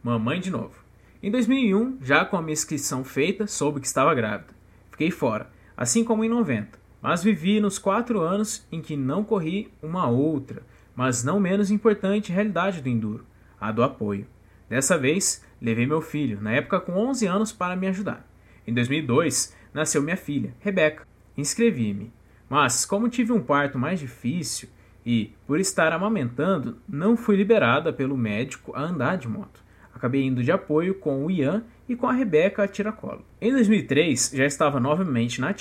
Mamãe 0.00 0.38
de 0.38 0.50
novo. 0.50 0.74
Em 1.20 1.30
2001, 1.32 1.98
já 2.02 2.24
com 2.24 2.36
a 2.36 2.42
minha 2.42 2.52
inscrição 2.52 3.02
feita, 3.02 3.48
soube 3.48 3.80
que 3.80 3.86
estava 3.88 4.14
grávida. 4.14 4.54
Fiquei 4.92 5.10
fora 5.10 5.55
assim 5.76 6.02
como 6.02 6.24
em 6.24 6.28
90. 6.28 6.78
Mas 7.02 7.22
vivi 7.22 7.60
nos 7.60 7.78
quatro 7.78 8.20
anos 8.20 8.66
em 8.72 8.80
que 8.80 8.96
não 8.96 9.22
corri 9.22 9.70
uma 9.82 10.08
outra, 10.08 10.62
mas 10.94 11.22
não 11.22 11.38
menos 11.38 11.70
importante 11.70 12.32
realidade 12.32 12.80
do 12.80 12.88
enduro, 12.88 13.26
a 13.60 13.70
do 13.70 13.82
apoio. 13.82 14.26
Dessa 14.68 14.98
vez, 14.98 15.44
levei 15.60 15.86
meu 15.86 16.00
filho, 16.00 16.40
na 16.40 16.52
época 16.52 16.80
com 16.80 16.92
11 16.92 17.26
anos, 17.26 17.52
para 17.52 17.76
me 17.76 17.86
ajudar. 17.86 18.26
Em 18.66 18.74
2002, 18.74 19.54
nasceu 19.72 20.02
minha 20.02 20.16
filha, 20.16 20.54
Rebeca. 20.60 21.06
Inscrevi-me. 21.36 22.12
Mas, 22.48 22.84
como 22.84 23.08
tive 23.08 23.32
um 23.32 23.42
parto 23.42 23.78
mais 23.78 24.00
difícil 24.00 24.68
e, 25.04 25.32
por 25.46 25.60
estar 25.60 25.92
amamentando, 25.92 26.78
não 26.88 27.16
fui 27.16 27.36
liberada 27.36 27.92
pelo 27.92 28.16
médico 28.16 28.72
a 28.74 28.82
andar 28.82 29.16
de 29.16 29.28
moto. 29.28 29.62
Acabei 29.96 30.22
indo 30.22 30.42
de 30.42 30.52
apoio 30.52 30.94
com 30.96 31.24
o 31.24 31.30
Ian 31.30 31.64
e 31.88 31.96
com 31.96 32.06
a 32.06 32.12
Rebeca 32.12 32.68
tiracolo. 32.68 33.24
Em 33.40 33.50
2003, 33.50 34.32
já 34.34 34.44
estava 34.44 34.78
novamente 34.78 35.40
na. 35.40 35.54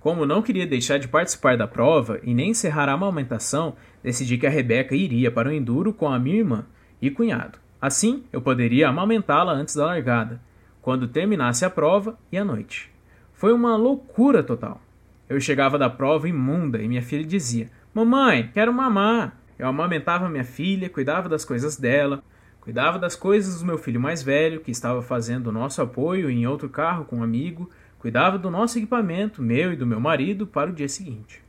Como 0.00 0.26
não 0.26 0.42
queria 0.42 0.66
deixar 0.66 0.98
de 0.98 1.06
participar 1.06 1.56
da 1.56 1.68
prova 1.68 2.18
e 2.24 2.34
nem 2.34 2.50
encerrar 2.50 2.88
a 2.88 2.92
amamentação, 2.94 3.76
decidi 4.02 4.36
que 4.36 4.48
a 4.48 4.50
Rebeca 4.50 4.96
iria 4.96 5.30
para 5.30 5.48
o 5.48 5.52
enduro 5.52 5.92
com 5.92 6.08
a 6.08 6.18
minha 6.18 6.38
irmã 6.38 6.66
e 7.00 7.08
cunhado. 7.08 7.60
Assim, 7.80 8.24
eu 8.32 8.42
poderia 8.42 8.88
amamentá-la 8.88 9.52
antes 9.52 9.76
da 9.76 9.86
largada, 9.86 10.40
quando 10.82 11.06
terminasse 11.06 11.64
a 11.64 11.70
prova 11.70 12.18
e 12.32 12.36
a 12.36 12.44
noite. 12.44 12.90
Foi 13.32 13.52
uma 13.52 13.76
loucura 13.76 14.42
total. 14.42 14.80
Eu 15.28 15.40
chegava 15.40 15.78
da 15.78 15.88
prova 15.88 16.28
imunda 16.28 16.82
e 16.82 16.88
minha 16.88 17.02
filha 17.02 17.24
dizia: 17.24 17.68
Mamãe, 17.94 18.50
quero 18.52 18.72
mamar. 18.72 19.38
Eu 19.56 19.68
amamentava 19.68 20.28
minha 20.28 20.42
filha, 20.42 20.90
cuidava 20.90 21.28
das 21.28 21.44
coisas 21.44 21.76
dela, 21.76 22.24
Cuidava 22.68 22.98
das 22.98 23.16
coisas 23.16 23.60
do 23.60 23.66
meu 23.66 23.78
filho 23.78 23.98
mais 23.98 24.22
velho, 24.22 24.60
que 24.60 24.70
estava 24.70 25.00
fazendo 25.00 25.50
nosso 25.50 25.80
apoio 25.80 26.28
em 26.28 26.46
outro 26.46 26.68
carro 26.68 27.06
com 27.06 27.16
um 27.16 27.22
amigo. 27.22 27.70
Cuidava 27.98 28.36
do 28.36 28.50
nosso 28.50 28.76
equipamento, 28.76 29.40
meu 29.40 29.72
e 29.72 29.76
do 29.76 29.86
meu 29.86 29.98
marido, 29.98 30.46
para 30.46 30.68
o 30.68 30.74
dia 30.74 30.86
seguinte. 30.86 31.42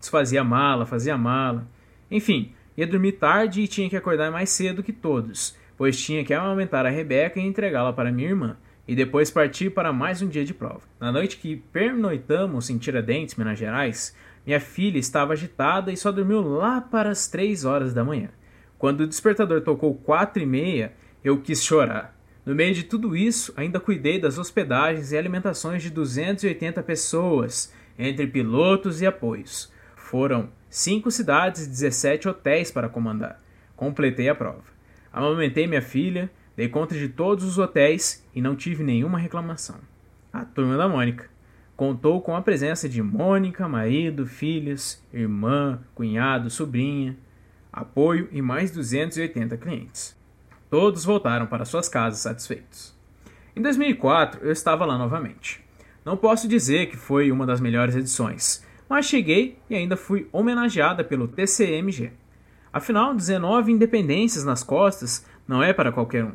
desfazia 0.00 0.42
mala, 0.42 0.84
fazia 0.84 1.16
mala. 1.16 1.68
Enfim, 2.10 2.50
ia 2.76 2.84
dormir 2.84 3.12
tarde 3.12 3.60
e 3.60 3.68
tinha 3.68 3.88
que 3.88 3.96
acordar 3.96 4.32
mais 4.32 4.50
cedo 4.50 4.82
que 4.82 4.92
todos, 4.92 5.56
pois 5.78 5.96
tinha 5.96 6.24
que 6.24 6.34
amamentar 6.34 6.84
a 6.84 6.90
Rebeca 6.90 7.38
e 7.38 7.46
entregá-la 7.46 7.92
para 7.92 8.10
minha 8.10 8.30
irmã, 8.30 8.56
e 8.88 8.96
depois 8.96 9.30
partir 9.30 9.70
para 9.70 9.92
mais 9.92 10.20
um 10.20 10.26
dia 10.26 10.44
de 10.44 10.52
prova. 10.52 10.82
Na 10.98 11.12
noite 11.12 11.36
que 11.36 11.54
pernoitamos 11.72 12.70
em 12.70 12.78
Tiradentes, 12.78 13.36
Minas 13.36 13.56
Gerais, 13.56 14.16
minha 14.44 14.58
filha 14.58 14.98
estava 14.98 15.32
agitada 15.32 15.92
e 15.92 15.96
só 15.96 16.10
dormiu 16.10 16.40
lá 16.40 16.80
para 16.80 17.08
as 17.08 17.28
três 17.28 17.64
horas 17.64 17.94
da 17.94 18.02
manhã. 18.02 18.30
Quando 18.78 19.00
o 19.00 19.06
despertador 19.06 19.62
tocou 19.62 19.94
quatro 19.94 20.42
e 20.42 20.46
meia, 20.46 20.92
eu 21.24 21.40
quis 21.40 21.62
chorar. 21.62 22.14
No 22.44 22.54
meio 22.54 22.74
de 22.74 22.84
tudo 22.84 23.16
isso, 23.16 23.52
ainda 23.56 23.80
cuidei 23.80 24.20
das 24.20 24.38
hospedagens 24.38 25.10
e 25.10 25.16
alimentações 25.16 25.82
de 25.82 25.90
280 25.90 26.82
pessoas, 26.82 27.72
entre 27.98 28.26
pilotos 28.26 29.00
e 29.00 29.06
apoios. 29.06 29.72
Foram 29.96 30.50
cinco 30.68 31.10
cidades 31.10 31.66
e 31.66 31.70
17 31.70 32.28
hotéis 32.28 32.70
para 32.70 32.88
comandar. 32.88 33.42
Completei 33.74 34.28
a 34.28 34.34
prova. 34.34 34.62
Amamentei 35.12 35.66
minha 35.66 35.82
filha, 35.82 36.30
dei 36.56 36.68
conta 36.68 36.94
de 36.94 37.08
todos 37.08 37.44
os 37.44 37.58
hotéis 37.58 38.24
e 38.34 38.40
não 38.40 38.54
tive 38.54 38.84
nenhuma 38.84 39.18
reclamação. 39.18 39.80
A 40.32 40.44
turma 40.44 40.76
da 40.76 40.86
Mônica 40.86 41.28
contou 41.76 42.20
com 42.20 42.36
a 42.36 42.42
presença 42.42 42.88
de 42.88 43.02
Mônica, 43.02 43.68
marido, 43.68 44.26
filhos, 44.26 45.02
irmã, 45.12 45.80
cunhado, 45.94 46.48
sobrinha, 46.48 47.16
apoio 47.76 48.26
e 48.32 48.40
mais 48.40 48.70
280 48.70 49.54
clientes. 49.58 50.16
Todos 50.70 51.04
voltaram 51.04 51.46
para 51.46 51.66
suas 51.66 51.90
casas 51.90 52.20
satisfeitos. 52.20 52.96
Em 53.54 53.60
2004, 53.60 54.40
eu 54.42 54.50
estava 54.50 54.86
lá 54.86 54.96
novamente. 54.96 55.62
Não 56.02 56.16
posso 56.16 56.48
dizer 56.48 56.86
que 56.86 56.96
foi 56.96 57.30
uma 57.30 57.44
das 57.44 57.60
melhores 57.60 57.94
edições, 57.94 58.64
mas 58.88 59.04
cheguei 59.04 59.58
e 59.68 59.74
ainda 59.74 59.96
fui 59.96 60.26
homenageada 60.32 61.04
pelo 61.04 61.28
TCMG. 61.28 62.12
Afinal, 62.72 63.14
19 63.14 63.72
independências 63.72 64.44
nas 64.44 64.62
costas 64.62 65.26
não 65.46 65.62
é 65.62 65.72
para 65.74 65.92
qualquer 65.92 66.24
um. 66.24 66.32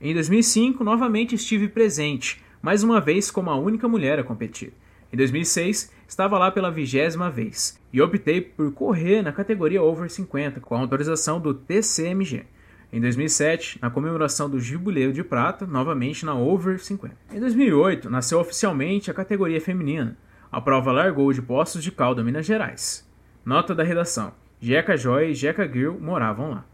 Em 0.00 0.14
2005, 0.14 0.82
novamente 0.82 1.34
estive 1.34 1.68
presente, 1.68 2.42
mais 2.62 2.82
uma 2.82 3.00
vez 3.00 3.30
como 3.30 3.50
a 3.50 3.56
única 3.56 3.86
mulher 3.86 4.18
a 4.18 4.24
competir. 4.24 4.72
Em 5.12 5.16
2006, 5.16 5.92
estava 6.08 6.38
lá 6.38 6.50
pela 6.50 6.70
vigésima 6.70 7.30
vez 7.30 7.79
e 7.92 8.00
optei 8.00 8.40
por 8.40 8.72
correr 8.72 9.22
na 9.22 9.32
categoria 9.32 9.82
over 9.82 10.08
50 10.08 10.60
com 10.60 10.74
a 10.74 10.78
autorização 10.78 11.40
do 11.40 11.52
TCMG. 11.52 12.44
Em 12.92 13.00
2007, 13.00 13.78
na 13.80 13.88
comemoração 13.88 14.50
do 14.50 14.58
Jubileu 14.58 15.12
de 15.12 15.22
Prata, 15.22 15.64
novamente 15.66 16.26
na 16.26 16.34
Over 16.34 16.80
50. 16.80 17.14
Em 17.32 17.38
2008, 17.38 18.10
nasceu 18.10 18.40
oficialmente 18.40 19.10
a 19.10 19.14
categoria 19.14 19.60
feminina. 19.60 20.18
A 20.50 20.60
prova 20.60 20.90
largou 20.90 21.32
de 21.32 21.40
Poços 21.40 21.84
de 21.84 21.92
Calda, 21.92 22.24
Minas 22.24 22.46
Gerais. 22.46 23.08
Nota 23.44 23.76
da 23.76 23.84
redação: 23.84 24.32
Jeca 24.60 24.96
Joy 24.96 25.30
e 25.30 25.34
Jeca 25.34 25.70
Gill 25.72 26.00
moravam 26.00 26.50
lá. 26.50 26.64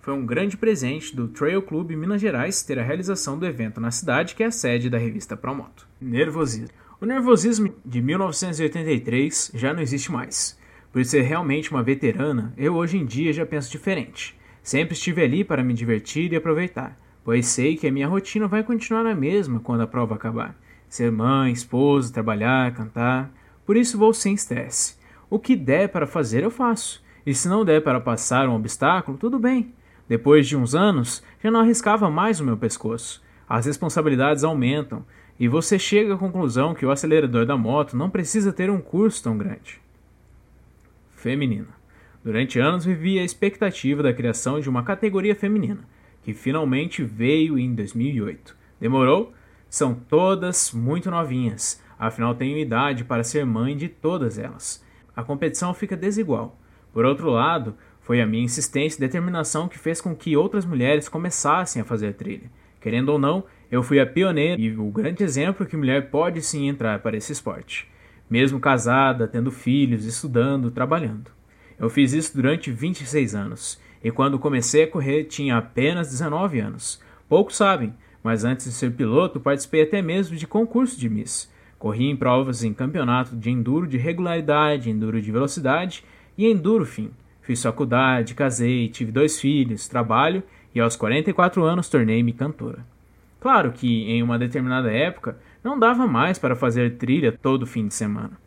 Foi 0.00 0.14
um 0.14 0.24
grande 0.24 0.56
presente 0.56 1.16
do 1.16 1.26
Trail 1.26 1.62
Club 1.62 1.90
Minas 1.92 2.20
Gerais 2.20 2.62
ter 2.62 2.78
a 2.78 2.82
realização 2.84 3.38
do 3.38 3.46
evento 3.46 3.80
na 3.80 3.90
cidade, 3.90 4.34
que 4.34 4.44
é 4.44 4.46
a 4.46 4.50
sede 4.52 4.88
da 4.88 4.98
revista 4.98 5.36
Promoto. 5.36 5.88
Nervosismo. 6.00 6.68
O 7.00 7.06
nervosismo 7.06 7.74
de 7.84 8.00
1983 8.00 9.50
já 9.54 9.74
não 9.74 9.82
existe 9.82 10.12
mais. 10.12 10.56
Por 10.94 11.04
ser 11.04 11.22
realmente 11.22 11.72
uma 11.72 11.82
veterana, 11.82 12.54
eu 12.56 12.76
hoje 12.76 12.96
em 12.96 13.04
dia 13.04 13.32
já 13.32 13.44
penso 13.44 13.68
diferente. 13.68 14.38
Sempre 14.62 14.94
estive 14.94 15.24
ali 15.24 15.42
para 15.42 15.64
me 15.64 15.74
divertir 15.74 16.32
e 16.32 16.36
aproveitar, 16.36 16.96
pois 17.24 17.46
sei 17.46 17.76
que 17.76 17.88
a 17.88 17.90
minha 17.90 18.06
rotina 18.06 18.46
vai 18.46 18.62
continuar 18.62 19.04
a 19.04 19.12
mesma 19.12 19.58
quando 19.58 19.80
a 19.80 19.88
prova 19.88 20.14
acabar. 20.14 20.54
Ser 20.88 21.10
mãe, 21.10 21.50
esposa, 21.50 22.12
trabalhar, 22.12 22.72
cantar. 22.74 23.28
Por 23.66 23.76
isso 23.76 23.98
vou 23.98 24.14
sem 24.14 24.34
estresse. 24.34 24.96
O 25.28 25.36
que 25.36 25.56
der 25.56 25.88
para 25.88 26.06
fazer 26.06 26.44
eu 26.44 26.50
faço. 26.50 27.02
E 27.26 27.34
se 27.34 27.48
não 27.48 27.64
der 27.64 27.82
para 27.82 27.98
passar 28.00 28.48
um 28.48 28.54
obstáculo, 28.54 29.18
tudo 29.18 29.36
bem. 29.36 29.74
Depois 30.08 30.46
de 30.46 30.56
uns 30.56 30.76
anos, 30.76 31.24
já 31.42 31.50
não 31.50 31.58
arriscava 31.58 32.08
mais 32.08 32.38
o 32.38 32.44
meu 32.44 32.56
pescoço. 32.56 33.20
As 33.48 33.66
responsabilidades 33.66 34.44
aumentam 34.44 35.04
e 35.40 35.48
você 35.48 35.76
chega 35.76 36.14
à 36.14 36.18
conclusão 36.18 36.72
que 36.72 36.86
o 36.86 36.92
acelerador 36.92 37.44
da 37.44 37.56
moto 37.56 37.96
não 37.96 38.08
precisa 38.08 38.52
ter 38.52 38.70
um 38.70 38.80
curso 38.80 39.24
tão 39.24 39.36
grande. 39.36 39.82
Feminina. 41.24 41.68
Durante 42.22 42.58
anos 42.58 42.84
vivi 42.84 43.18
a 43.18 43.24
expectativa 43.24 44.02
da 44.02 44.12
criação 44.12 44.60
de 44.60 44.68
uma 44.68 44.82
categoria 44.82 45.34
feminina, 45.34 45.80
que 46.22 46.34
finalmente 46.34 47.02
veio 47.02 47.58
em 47.58 47.74
2008. 47.74 48.54
Demorou? 48.78 49.32
São 49.70 49.94
todas 49.94 50.70
muito 50.74 51.10
novinhas, 51.10 51.82
afinal 51.98 52.34
tenho 52.34 52.58
idade 52.58 53.04
para 53.04 53.24
ser 53.24 53.46
mãe 53.46 53.74
de 53.74 53.88
todas 53.88 54.38
elas. 54.38 54.84
A 55.16 55.24
competição 55.24 55.72
fica 55.72 55.96
desigual. 55.96 56.60
Por 56.92 57.06
outro 57.06 57.30
lado, 57.30 57.74
foi 58.02 58.20
a 58.20 58.26
minha 58.26 58.44
insistência 58.44 58.98
e 58.98 59.00
determinação 59.00 59.66
que 59.66 59.78
fez 59.78 60.02
com 60.02 60.14
que 60.14 60.36
outras 60.36 60.66
mulheres 60.66 61.08
começassem 61.08 61.80
a 61.80 61.86
fazer 61.86 62.12
trilha. 62.12 62.50
Querendo 62.82 63.08
ou 63.08 63.18
não, 63.18 63.44
eu 63.70 63.82
fui 63.82 63.98
a 63.98 64.04
pioneira 64.04 64.60
e 64.60 64.76
o 64.76 64.90
grande 64.90 65.24
exemplo 65.24 65.64
que 65.64 65.74
mulher 65.74 66.10
pode 66.10 66.42
sim 66.42 66.68
entrar 66.68 66.98
para 66.98 67.16
esse 67.16 67.32
esporte, 67.32 67.88
mesmo 68.28 68.60
casada, 68.60 69.28
tendo 69.28 69.50
filhos, 69.50 70.04
estudando, 70.04 70.70
trabalhando. 70.70 71.30
Eu 71.78 71.90
fiz 71.90 72.12
isso 72.12 72.34
durante 72.34 72.70
26 72.70 73.34
anos, 73.34 73.80
e 74.02 74.10
quando 74.10 74.38
comecei 74.38 74.84
a 74.84 74.90
correr 74.90 75.24
tinha 75.24 75.56
apenas 75.56 76.10
19 76.10 76.60
anos. 76.60 77.00
Poucos 77.28 77.56
sabem, 77.56 77.94
mas 78.22 78.44
antes 78.44 78.66
de 78.66 78.72
ser 78.72 78.92
piloto 78.92 79.40
participei 79.40 79.82
até 79.82 80.00
mesmo 80.00 80.36
de 80.36 80.46
concurso 80.46 80.98
de 80.98 81.08
Miss. 81.08 81.52
Corri 81.78 82.08
em 82.08 82.16
provas 82.16 82.64
em 82.64 82.72
campeonato 82.72 83.36
de 83.36 83.50
enduro 83.50 83.86
de 83.86 83.98
regularidade, 83.98 84.90
enduro 84.90 85.20
de 85.20 85.30
velocidade 85.30 86.04
e 86.36 86.46
enduro 86.46 86.86
fim. 86.86 87.10
Fiz 87.42 87.62
faculdade, 87.62 88.34
casei, 88.34 88.88
tive 88.88 89.12
dois 89.12 89.38
filhos, 89.38 89.86
trabalho 89.86 90.42
e 90.74 90.80
aos 90.80 90.96
44 90.96 91.62
anos 91.62 91.88
tornei-me 91.88 92.32
cantora. 92.32 92.84
Claro 93.38 93.72
que 93.72 94.10
em 94.10 94.22
uma 94.22 94.38
determinada 94.38 94.90
época 94.90 95.36
não 95.64 95.78
dava 95.78 96.06
mais 96.06 96.38
para 96.38 96.54
fazer 96.54 96.98
trilha 96.98 97.32
todo 97.32 97.66
fim 97.66 97.88
de 97.88 97.94
semana. 97.94 98.38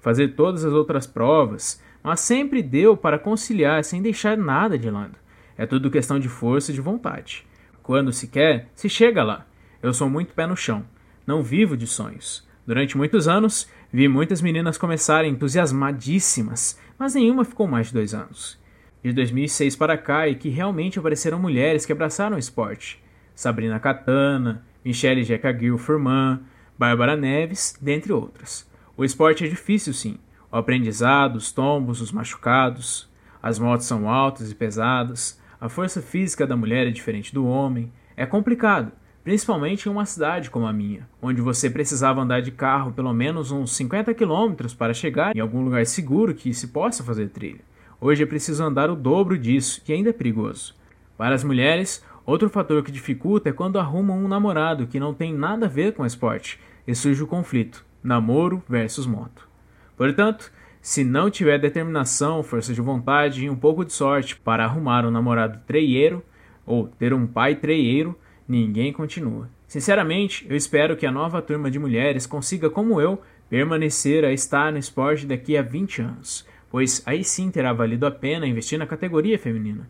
Fazer 0.00 0.28
todas 0.28 0.64
as 0.64 0.72
outras 0.72 1.06
provas, 1.06 1.80
mas 2.02 2.20
sempre 2.20 2.62
deu 2.62 2.96
para 2.96 3.18
conciliar 3.18 3.84
sem 3.84 4.00
deixar 4.00 4.36
nada 4.38 4.78
de 4.78 4.90
lado. 4.90 5.14
É 5.56 5.66
tudo 5.66 5.90
questão 5.90 6.18
de 6.18 6.30
força 6.30 6.72
e 6.72 6.74
de 6.74 6.80
vontade. 6.80 7.46
Quando 7.82 8.12
se 8.12 8.26
quer, 8.26 8.70
se 8.74 8.88
chega 8.88 9.22
lá. 9.22 9.46
Eu 9.82 9.92
sou 9.92 10.08
muito 10.08 10.32
pé 10.32 10.46
no 10.46 10.56
chão. 10.56 10.84
Não 11.26 11.42
vivo 11.42 11.76
de 11.76 11.86
sonhos. 11.86 12.48
Durante 12.66 12.96
muitos 12.96 13.28
anos, 13.28 13.68
vi 13.92 14.08
muitas 14.08 14.40
meninas 14.40 14.78
começarem 14.78 15.32
entusiasmadíssimas, 15.32 16.80
mas 16.98 17.14
nenhuma 17.14 17.44
ficou 17.44 17.66
mais 17.66 17.88
de 17.88 17.94
dois 17.94 18.14
anos. 18.14 18.58
De 19.04 19.12
2006 19.12 19.76
para 19.76 19.98
cá 19.98 20.28
é 20.28 20.34
que 20.34 20.48
realmente 20.48 20.98
apareceram 20.98 21.38
mulheres 21.38 21.84
que 21.84 21.92
abraçaram 21.92 22.36
o 22.36 22.38
esporte. 22.38 23.02
Sabrina 23.34 23.80
Catana, 23.80 24.64
Michelle 24.84 25.24
Jeca 25.24 25.52
Gil 25.52 25.76
Furman, 25.76 26.40
Bárbara 26.82 27.14
Neves, 27.14 27.78
dentre 27.80 28.12
outras. 28.12 28.68
O 28.96 29.04
esporte 29.04 29.44
é 29.44 29.48
difícil 29.48 29.94
sim, 29.94 30.18
o 30.50 30.56
aprendizado, 30.56 31.36
os 31.36 31.52
tombos, 31.52 32.00
os 32.00 32.10
machucados, 32.10 33.08
as 33.40 33.56
motos 33.56 33.86
são 33.86 34.10
altas 34.10 34.50
e 34.50 34.54
pesadas, 34.56 35.40
a 35.60 35.68
força 35.68 36.02
física 36.02 36.44
da 36.44 36.56
mulher 36.56 36.88
é 36.88 36.90
diferente 36.90 37.32
do 37.32 37.46
homem. 37.46 37.92
É 38.16 38.26
complicado, 38.26 38.90
principalmente 39.22 39.86
em 39.86 39.92
uma 39.92 40.04
cidade 40.04 40.50
como 40.50 40.66
a 40.66 40.72
minha, 40.72 41.08
onde 41.22 41.40
você 41.40 41.70
precisava 41.70 42.20
andar 42.20 42.42
de 42.42 42.50
carro 42.50 42.90
pelo 42.90 43.12
menos 43.12 43.52
uns 43.52 43.76
50 43.76 44.12
quilômetros 44.12 44.74
para 44.74 44.92
chegar 44.92 45.36
em 45.36 45.38
algum 45.40 45.62
lugar 45.62 45.86
seguro 45.86 46.34
que 46.34 46.52
se 46.52 46.66
possa 46.66 47.04
fazer 47.04 47.28
trilha. 47.28 47.60
Hoje 48.00 48.24
é 48.24 48.26
preciso 48.26 48.64
andar 48.64 48.90
o 48.90 48.96
dobro 48.96 49.38
disso 49.38 49.80
e 49.86 49.92
ainda 49.92 50.10
é 50.10 50.12
perigoso. 50.12 50.74
Para 51.16 51.36
as 51.36 51.44
mulheres, 51.44 52.04
outro 52.26 52.50
fator 52.50 52.82
que 52.82 52.90
dificulta 52.90 53.50
é 53.50 53.52
quando 53.52 53.78
arrumam 53.78 54.18
um 54.18 54.26
namorado 54.26 54.88
que 54.88 54.98
não 54.98 55.14
tem 55.14 55.32
nada 55.32 55.66
a 55.66 55.68
ver 55.68 55.92
com 55.92 56.04
esporte 56.04 56.58
e 56.86 56.94
surge 56.94 57.22
o 57.22 57.26
conflito: 57.26 57.84
namoro 58.02 58.62
versus 58.68 59.06
moto. 59.06 59.48
Portanto, 59.96 60.52
se 60.80 61.04
não 61.04 61.30
tiver 61.30 61.58
determinação, 61.58 62.42
força 62.42 62.74
de 62.74 62.80
vontade 62.80 63.44
e 63.44 63.50
um 63.50 63.54
pouco 63.56 63.84
de 63.84 63.92
sorte 63.92 64.36
para 64.36 64.64
arrumar 64.64 65.06
um 65.06 65.10
namorado 65.10 65.60
treieiro 65.66 66.24
ou 66.66 66.88
ter 66.88 67.12
um 67.12 67.26
pai 67.26 67.54
treieiro, 67.54 68.18
ninguém 68.48 68.92
continua. 68.92 69.48
Sinceramente, 69.68 70.44
eu 70.50 70.56
espero 70.56 70.96
que 70.96 71.06
a 71.06 71.12
nova 71.12 71.40
turma 71.40 71.70
de 71.70 71.78
mulheres 71.78 72.26
consiga, 72.26 72.68
como 72.68 73.00
eu, 73.00 73.22
permanecer 73.48 74.24
a 74.24 74.32
estar 74.32 74.72
no 74.72 74.78
esporte 74.78 75.24
daqui 75.24 75.56
a 75.56 75.62
20 75.62 76.02
anos, 76.02 76.46
pois 76.70 77.02
aí 77.06 77.22
sim 77.22 77.50
terá 77.50 77.72
valido 77.72 78.04
a 78.04 78.10
pena 78.10 78.46
investir 78.46 78.78
na 78.78 78.86
categoria 78.86 79.38
feminina. 79.38 79.88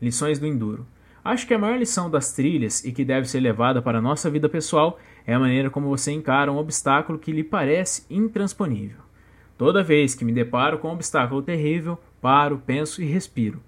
Lições 0.00 0.38
do 0.38 0.46
Enduro. 0.46 0.86
Acho 1.24 1.46
que 1.46 1.54
a 1.54 1.58
maior 1.58 1.78
lição 1.78 2.10
das 2.10 2.32
trilhas 2.32 2.84
e 2.84 2.92
que 2.92 3.04
deve 3.04 3.26
ser 3.26 3.40
levada 3.40 3.80
para 3.80 3.98
a 3.98 4.02
nossa 4.02 4.28
vida 4.28 4.46
pessoal 4.46 4.98
é 5.26 5.34
a 5.34 5.38
maneira 5.38 5.70
como 5.70 5.88
você 5.88 6.12
encara 6.12 6.52
um 6.52 6.58
obstáculo 6.58 7.18
que 7.18 7.32
lhe 7.32 7.44
parece 7.44 8.04
intransponível. 8.10 8.98
Toda 9.56 9.82
vez 9.82 10.14
que 10.14 10.24
me 10.24 10.32
deparo 10.32 10.78
com 10.78 10.88
um 10.88 10.92
obstáculo 10.92 11.42
terrível, 11.42 11.98
paro, 12.20 12.60
penso 12.64 13.00
e 13.02 13.06
respiro. 13.06 13.62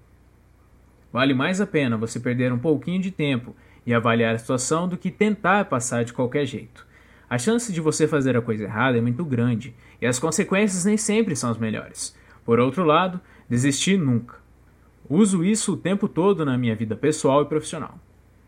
Vale 1.11 1.33
mais 1.33 1.61
a 1.61 1.65
pena 1.65 1.97
você 1.97 2.19
perder 2.19 2.51
um 2.51 2.59
pouquinho 2.59 3.01
de 3.01 3.09
tempo 3.09 3.55
e 3.85 3.93
avaliar 3.93 4.35
a 4.35 4.37
situação 4.37 4.87
do 4.87 4.97
que 4.97 5.09
tentar 5.09 5.65
passar 5.65 6.03
de 6.03 6.13
qualquer 6.13 6.45
jeito. 6.45 6.85
A 7.29 7.37
chance 7.37 7.71
de 7.71 7.81
você 7.81 8.07
fazer 8.07 8.37
a 8.37 8.41
coisa 8.41 8.65
errada 8.65 8.97
é 8.97 9.01
muito 9.01 9.23
grande 9.25 9.73
e 10.01 10.05
as 10.05 10.19
consequências 10.19 10.85
nem 10.85 10.97
sempre 10.97 11.35
são 11.35 11.49
as 11.49 11.57
melhores. 11.57 12.15
Por 12.45 12.59
outro 12.59 12.83
lado, 12.83 13.19
desistir 13.49 13.97
nunca. 13.97 14.35
Uso 15.09 15.43
isso 15.43 15.73
o 15.73 15.77
tempo 15.77 16.07
todo 16.07 16.45
na 16.45 16.57
minha 16.57 16.75
vida 16.75 16.95
pessoal 16.95 17.41
e 17.41 17.45
profissional. 17.45 17.97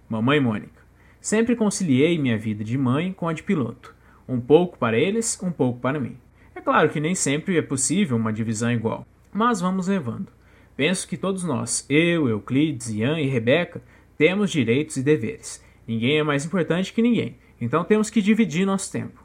Mamãe 0.09 0.39
Mônica. 0.39 0.78
Sempre 1.21 1.55
conciliei 1.55 2.17
minha 2.17 2.37
vida 2.37 2.63
de 2.63 2.77
mãe 2.77 3.11
com 3.11 3.27
a 3.27 3.33
de 3.33 3.43
piloto. 3.43 3.93
Um 4.27 4.39
pouco 4.39 4.77
para 4.77 4.97
eles, 4.97 5.37
um 5.43 5.51
pouco 5.51 5.79
para 5.79 5.99
mim. 5.99 6.17
É 6.55 6.61
claro 6.61 6.89
que 6.89 6.99
nem 6.99 7.13
sempre 7.13 7.57
é 7.57 7.61
possível 7.61 8.15
uma 8.15 8.31
divisão 8.31 8.71
igual, 8.71 9.05
mas 9.31 9.59
vamos 9.59 9.87
levando. 9.87 10.31
Penso 10.77 11.07
que 11.07 11.17
todos 11.17 11.43
nós, 11.43 11.85
eu, 11.89 12.29
Euclides, 12.29 12.89
Ian 12.89 13.19
e 13.19 13.27
Rebeca, 13.27 13.81
temos 14.17 14.49
direitos 14.49 14.95
e 14.95 15.03
deveres. 15.03 15.63
Ninguém 15.85 16.19
é 16.19 16.23
mais 16.23 16.45
importante 16.45 16.93
que 16.93 17.01
ninguém, 17.01 17.37
então 17.59 17.83
temos 17.83 18.09
que 18.09 18.21
dividir 18.21 18.65
nosso 18.65 18.91
tempo. 18.91 19.23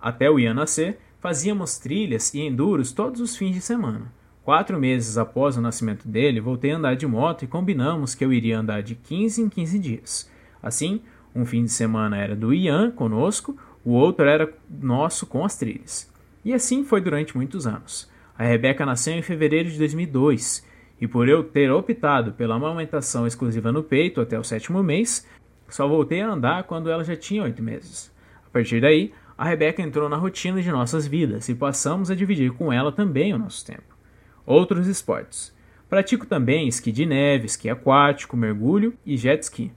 Até 0.00 0.30
o 0.30 0.38
Ian 0.38 0.54
nascer, 0.54 0.98
fazíamos 1.20 1.78
trilhas 1.78 2.32
e 2.32 2.40
enduros 2.40 2.92
todos 2.92 3.20
os 3.20 3.36
fins 3.36 3.52
de 3.52 3.60
semana. 3.60 4.12
Quatro 4.42 4.78
meses 4.78 5.18
após 5.18 5.56
o 5.56 5.60
nascimento 5.60 6.06
dele, 6.06 6.40
voltei 6.40 6.70
a 6.70 6.76
andar 6.76 6.96
de 6.96 7.06
moto 7.06 7.44
e 7.44 7.48
combinamos 7.48 8.14
que 8.14 8.24
eu 8.24 8.32
iria 8.32 8.58
andar 8.58 8.82
de 8.82 8.94
15 8.94 9.42
em 9.42 9.48
15 9.48 9.78
dias. 9.78 10.35
Assim, 10.66 11.00
um 11.32 11.46
fim 11.46 11.62
de 11.62 11.70
semana 11.70 12.16
era 12.16 12.34
do 12.34 12.52
Ian 12.52 12.90
conosco, 12.90 13.56
o 13.84 13.92
outro 13.92 14.26
era 14.26 14.52
nosso 14.68 15.24
com 15.24 15.44
as 15.44 15.56
trilhas. 15.56 16.12
E 16.44 16.52
assim 16.52 16.82
foi 16.82 17.00
durante 17.00 17.36
muitos 17.36 17.68
anos. 17.68 18.10
A 18.36 18.42
Rebeca 18.42 18.84
nasceu 18.84 19.14
em 19.14 19.22
fevereiro 19.22 19.70
de 19.70 19.78
2002, 19.78 20.66
e 21.00 21.06
por 21.06 21.28
eu 21.28 21.44
ter 21.44 21.70
optado 21.70 22.32
pela 22.32 22.56
amamentação 22.56 23.28
exclusiva 23.28 23.70
no 23.70 23.84
peito 23.84 24.20
até 24.20 24.36
o 24.36 24.42
sétimo 24.42 24.82
mês, 24.82 25.24
só 25.68 25.86
voltei 25.86 26.20
a 26.20 26.32
andar 26.32 26.64
quando 26.64 26.90
ela 26.90 27.04
já 27.04 27.14
tinha 27.14 27.44
oito 27.44 27.62
meses. 27.62 28.12
A 28.44 28.50
partir 28.50 28.80
daí, 28.80 29.12
a 29.38 29.44
Rebeca 29.44 29.80
entrou 29.80 30.08
na 30.08 30.16
rotina 30.16 30.60
de 30.60 30.72
nossas 30.72 31.06
vidas 31.06 31.48
e 31.48 31.54
passamos 31.54 32.10
a 32.10 32.16
dividir 32.16 32.50
com 32.54 32.72
ela 32.72 32.90
também 32.90 33.32
o 33.32 33.38
nosso 33.38 33.64
tempo. 33.64 33.96
Outros 34.44 34.88
esportes. 34.88 35.54
Pratico 35.88 36.26
também 36.26 36.66
esqui 36.66 36.90
de 36.90 37.06
neve, 37.06 37.46
esqui 37.46 37.70
aquático, 37.70 38.36
mergulho 38.36 38.94
e 39.06 39.16
jet 39.16 39.44
ski. 39.44 39.70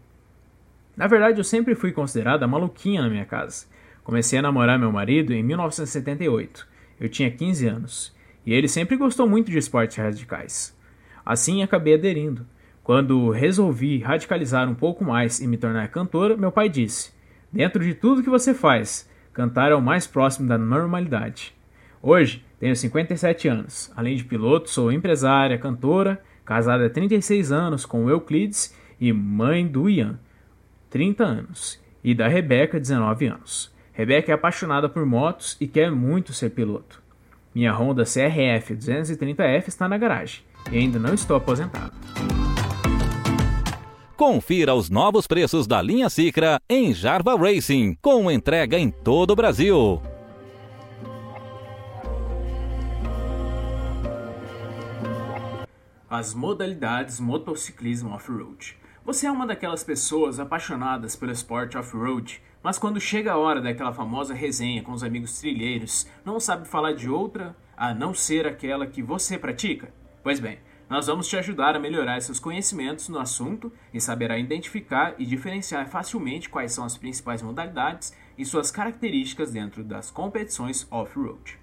Na 1.00 1.08
verdade, 1.08 1.40
eu 1.40 1.46
sempre 1.46 1.76
fui 1.76 1.94
considerada 1.94 2.46
maluquinha 2.46 3.02
na 3.02 3.10
minha 3.10 3.24
casa. 3.24 3.66
Comecei 4.04 4.38
a 4.38 4.42
namorar 4.42 4.78
meu 4.78 4.92
marido 4.92 5.34
em 5.34 5.42
1978. 5.42 6.68
Eu 7.00 7.08
tinha 7.08 7.32
15 7.32 7.68
anos. 7.68 8.16
E 8.46 8.54
ele 8.54 8.68
sempre 8.68 8.98
gostou 8.98 9.26
muito 9.26 9.50
de 9.50 9.58
esportes 9.58 9.96
radicais. 9.96 10.78
Assim, 11.26 11.64
acabei 11.64 11.94
aderindo. 11.94 12.46
Quando 12.84 13.30
resolvi 13.30 14.00
radicalizar 14.00 14.70
um 14.70 14.76
pouco 14.76 15.06
mais 15.06 15.40
e 15.40 15.48
me 15.48 15.56
tornar 15.56 15.88
cantora, 15.88 16.36
meu 16.36 16.52
pai 16.52 16.68
disse: 16.68 17.14
Dentro 17.50 17.82
de 17.82 17.94
tudo 17.94 18.22
que 18.22 18.30
você 18.30 18.54
faz, 18.54 19.10
cantar 19.32 19.72
é 19.72 19.76
o 19.76 19.82
mais 19.82 20.06
próximo 20.06 20.50
da 20.50 20.58
normalidade. 20.58 21.56
Hoje, 22.02 22.44
tenho 22.60 22.76
57 22.76 23.48
anos. 23.48 23.90
Além 23.96 24.18
de 24.18 24.26
piloto, 24.26 24.70
sou 24.70 24.92
empresária, 24.92 25.58
cantora, 25.58 26.22
casada 26.44 26.88
há 26.88 26.90
36 26.90 27.54
anos 27.54 27.86
com 27.86 28.10
Euclides 28.10 28.76
e 29.00 29.14
mãe 29.14 29.66
do 29.66 29.90
Ian, 29.90 30.20
30 30.90 31.24
anos, 31.24 31.80
e 32.04 32.16
da 32.16 32.28
Rebeca, 32.28 32.80
19 32.80 33.28
anos. 33.28 33.72
Rebeca 33.94 34.32
é 34.32 34.36
apaixonada 34.36 34.88
por 34.88 35.06
motos 35.06 35.58
e 35.60 35.68
quer 35.68 35.92
muito 35.92 36.34
ser 36.34 36.52
piloto. 36.52 37.02
Minha 37.54 37.74
Honda 37.74 38.04
CRF 38.04 38.76
230F 38.76 39.68
está 39.68 39.88
na 39.88 39.98
garagem 39.98 40.42
e 40.72 40.78
ainda 40.78 40.98
não 40.98 41.14
estou 41.14 41.36
aposentado. 41.36 41.94
Confira 44.16 44.74
os 44.74 44.90
novos 44.90 45.26
preços 45.28 45.66
da 45.66 45.82
linha 45.82 46.10
Cicra 46.10 46.60
em 46.70 46.94
Jarva 46.94 47.38
Racing, 47.38 47.98
com 48.02 48.30
entrega 48.30 48.78
em 48.78 48.92
todo 48.92 49.32
o 49.32 49.36
Brasil. 49.36 50.02
As 56.10 56.34
modalidades 56.34 57.20
motociclismo 57.20 58.12
off-road. 58.12 58.76
Você 59.10 59.26
é 59.26 59.32
uma 59.32 59.48
daquelas 59.48 59.84
pessoas 59.84 60.40
apaixonadas 60.40 61.16
pelo 61.16 61.32
esporte 61.32 61.76
off-road, 61.76 62.40
mas 62.62 62.78
quando 62.78 63.02
chega 63.02 63.32
a 63.32 63.38
hora 63.38 63.60
daquela 63.60 63.92
famosa 63.92 64.36
resenha 64.36 64.84
com 64.84 64.92
os 64.92 65.04
amigos 65.04 65.40
trilheiros, 65.40 66.08
não 66.24 66.40
sabe 66.40 66.68
falar 66.68 66.92
de 66.92 67.10
outra 67.10 67.58
a 67.76 67.92
não 67.92 68.14
ser 68.14 68.46
aquela 68.46 68.86
que 68.86 69.02
você 69.02 69.36
pratica? 69.36 69.92
Pois 70.22 70.40
bem, 70.40 70.60
nós 70.88 71.08
vamos 71.08 71.28
te 71.28 71.36
ajudar 71.36 71.76
a 71.76 71.80
melhorar 71.80 72.22
seus 72.22 72.40
conhecimentos 72.40 73.10
no 73.10 73.18
assunto 73.18 73.74
e 73.92 74.00
saberá 74.00 74.38
identificar 74.38 75.16
e 75.18 75.26
diferenciar 75.26 75.90
facilmente 75.90 76.48
quais 76.48 76.72
são 76.72 76.86
as 76.86 76.96
principais 76.96 77.42
modalidades 77.42 78.16
e 78.38 78.46
suas 78.46 78.70
características 78.70 79.52
dentro 79.52 79.84
das 79.84 80.12
competições 80.12 80.86
off-road. 80.92 81.58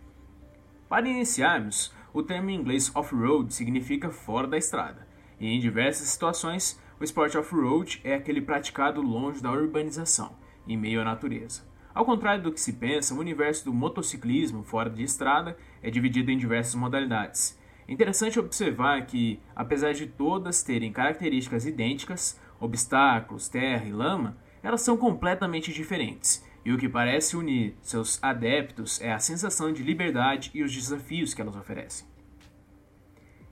Para 0.89 1.09
iniciarmos, 1.09 1.95
o 2.13 2.25
termo 2.25 2.51
em 2.51 2.57
inglês 2.57 2.91
off-road 2.93 3.55
significa 3.55 4.11
fora 4.11 4.49
da 4.49 4.59
estrada, 4.59 5.07
e 5.39 5.47
em 5.47 5.61
diversas 5.61 6.09
situações, 6.09 6.85
o 6.99 7.05
esporte 7.05 7.37
off-road 7.37 8.01
é 8.03 8.15
aquele 8.15 8.41
praticado 8.41 9.03
longe 9.03 9.43
da 9.43 9.53
urbanização, 9.53 10.35
em 10.67 10.77
meio 10.77 11.01
à 11.01 11.05
natureza. 11.05 11.63
Ao 11.95 12.05
contrário 12.05 12.43
do 12.43 12.53
que 12.53 12.61
se 12.61 12.73
pensa, 12.73 13.15
o 13.15 13.19
universo 13.19 13.65
do 13.65 13.73
motociclismo 13.73 14.63
fora 14.63 14.91
de 14.91 15.03
estrada 15.03 15.57
é 15.83 15.91
dividido 15.91 16.31
em 16.31 16.39
diversas 16.39 16.75
modalidades. 16.75 17.59
Interessante 17.89 18.39
observar 18.39 19.07
que, 19.07 19.41
apesar 19.55 19.93
de 19.93 20.07
todas 20.07 20.63
terem 20.63 20.93
características 20.93 21.67
idênticas, 21.67 22.41
obstáculos, 22.59 23.49
terra 23.49 23.85
e 23.85 23.93
lama, 23.93 24.37
elas 24.63 24.81
são 24.81 24.97
completamente 24.97 25.73
diferentes 25.73 26.45
e 26.67 26.73
o 26.73 26.79
que 26.79 26.89
parece 26.89 27.37
unir 27.37 27.77
seus 27.81 28.19
adeptos 28.21 29.01
é 29.01 29.13
a 29.13 29.21
sensação 29.21 29.73
de 29.73 29.85
liberdade 29.85 30.51
e 30.53 30.65
os 30.65 30.75
desafios 30.75 31.33
que 31.33 31.41
elas 31.41 31.55
oferecem. 31.55 32.09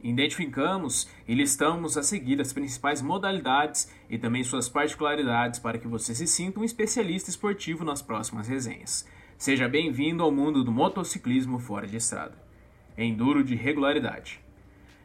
Identificamos 0.04 1.08
e 1.26 1.34
listamos 1.34 1.96
a 1.96 2.02
seguir 2.02 2.40
as 2.40 2.52
principais 2.52 3.02
modalidades 3.02 3.90
e 4.08 4.18
também 4.18 4.44
suas 4.44 4.68
particularidades 4.68 5.58
para 5.58 5.78
que 5.78 5.88
você 5.88 6.14
se 6.14 6.26
sinta 6.26 6.60
um 6.60 6.64
especialista 6.64 7.30
esportivo 7.30 7.84
nas 7.84 8.02
próximas 8.02 8.46
resenhas. 8.46 9.08
Seja 9.36 9.66
bem-vindo 9.66 10.22
ao 10.22 10.30
mundo 10.30 10.62
do 10.62 10.70
motociclismo 10.70 11.58
fora 11.58 11.86
de 11.86 11.96
estrada. 11.96 12.36
Enduro 12.96 13.42
de 13.42 13.56
regularidade. 13.56 14.40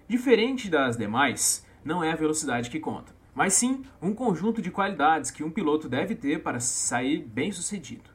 Diferente 0.07 0.69
das 0.69 0.97
demais, 0.97 1.65
não 1.83 2.03
é 2.03 2.11
a 2.11 2.15
velocidade 2.15 2.69
que 2.69 2.79
conta 2.79 3.17
mas 3.39 3.53
sim 3.53 3.85
um 4.01 4.13
conjunto 4.13 4.61
de 4.61 4.69
qualidades 4.69 5.31
que 5.31 5.45
um 5.45 5.49
piloto 5.49 5.87
deve 5.87 6.13
ter 6.13 6.43
para 6.43 6.59
sair 6.59 7.19
bem 7.19 7.53
sucedido. 7.53 8.09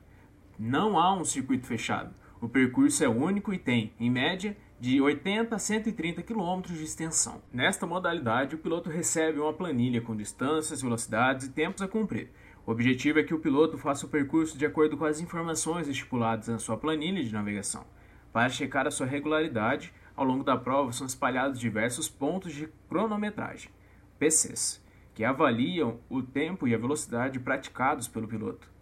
Não 0.58 0.98
há 0.98 1.14
um 1.14 1.24
circuito 1.24 1.66
fechado. 1.66 2.14
O 2.42 2.48
percurso 2.48 3.02
é 3.02 3.08
único 3.08 3.50
e 3.50 3.58
tem, 3.58 3.94
em 3.98 4.10
média, 4.10 4.54
de 4.80 5.00
80 5.00 5.54
a 5.54 5.58
130 5.58 6.22
km 6.22 6.60
de 6.62 6.82
extensão. 6.82 7.40
Nesta 7.52 7.86
modalidade, 7.86 8.54
o 8.54 8.58
piloto 8.58 8.90
recebe 8.90 9.38
uma 9.38 9.52
planilha 9.52 10.00
com 10.00 10.16
distâncias, 10.16 10.82
velocidades 10.82 11.46
e 11.46 11.50
tempos 11.50 11.82
a 11.82 11.88
cumprir. 11.88 12.30
O 12.66 12.72
objetivo 12.72 13.18
é 13.18 13.22
que 13.22 13.34
o 13.34 13.38
piloto 13.38 13.78
faça 13.78 14.06
o 14.06 14.08
percurso 14.08 14.58
de 14.58 14.66
acordo 14.66 14.96
com 14.96 15.04
as 15.04 15.20
informações 15.20 15.86
estipuladas 15.86 16.48
na 16.48 16.58
sua 16.58 16.76
planilha 16.76 17.22
de 17.22 17.32
navegação. 17.32 17.84
Para 18.32 18.48
checar 18.48 18.86
a 18.86 18.90
sua 18.90 19.06
regularidade, 19.06 19.92
ao 20.16 20.24
longo 20.24 20.44
da 20.44 20.56
prova 20.56 20.92
são 20.92 21.06
espalhados 21.06 21.60
diversos 21.60 22.08
pontos 22.08 22.52
de 22.52 22.68
cronometragem, 22.88 23.70
PCs 24.18 24.84
que 25.14 25.24
avaliam 25.24 26.00
o 26.10 26.20
tempo 26.22 26.66
e 26.66 26.74
a 26.74 26.78
velocidade 26.78 27.38
praticados 27.38 28.08
pelo 28.08 28.26
piloto. 28.26 28.73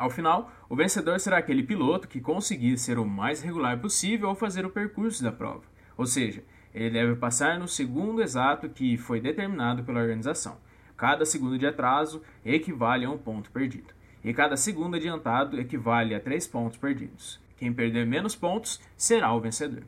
Ao 0.00 0.08
final, 0.08 0.50
o 0.66 0.74
vencedor 0.74 1.20
será 1.20 1.36
aquele 1.36 1.62
piloto 1.62 2.08
que 2.08 2.22
conseguir 2.22 2.78
ser 2.78 2.98
o 2.98 3.04
mais 3.04 3.42
regular 3.42 3.78
possível 3.78 4.30
ao 4.30 4.34
fazer 4.34 4.64
o 4.64 4.70
percurso 4.70 5.22
da 5.22 5.30
prova, 5.30 5.64
ou 5.94 6.06
seja, 6.06 6.42
ele 6.74 6.88
deve 6.88 7.16
passar 7.16 7.58
no 7.58 7.68
segundo 7.68 8.22
exato 8.22 8.70
que 8.70 8.96
foi 8.96 9.20
determinado 9.20 9.84
pela 9.84 10.00
organização. 10.00 10.56
Cada 10.96 11.26
segundo 11.26 11.58
de 11.58 11.66
atraso 11.66 12.22
equivale 12.42 13.04
a 13.04 13.10
um 13.10 13.18
ponto 13.18 13.50
perdido, 13.50 13.92
e 14.24 14.32
cada 14.32 14.56
segundo 14.56 14.96
adiantado 14.96 15.60
equivale 15.60 16.14
a 16.14 16.20
três 16.20 16.46
pontos 16.46 16.78
perdidos. 16.78 17.38
Quem 17.58 17.70
perder 17.70 18.06
menos 18.06 18.34
pontos 18.34 18.80
será 18.96 19.34
o 19.34 19.40
vencedor. 19.40 19.84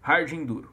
Hard 0.00 0.32
Enduro 0.32 0.72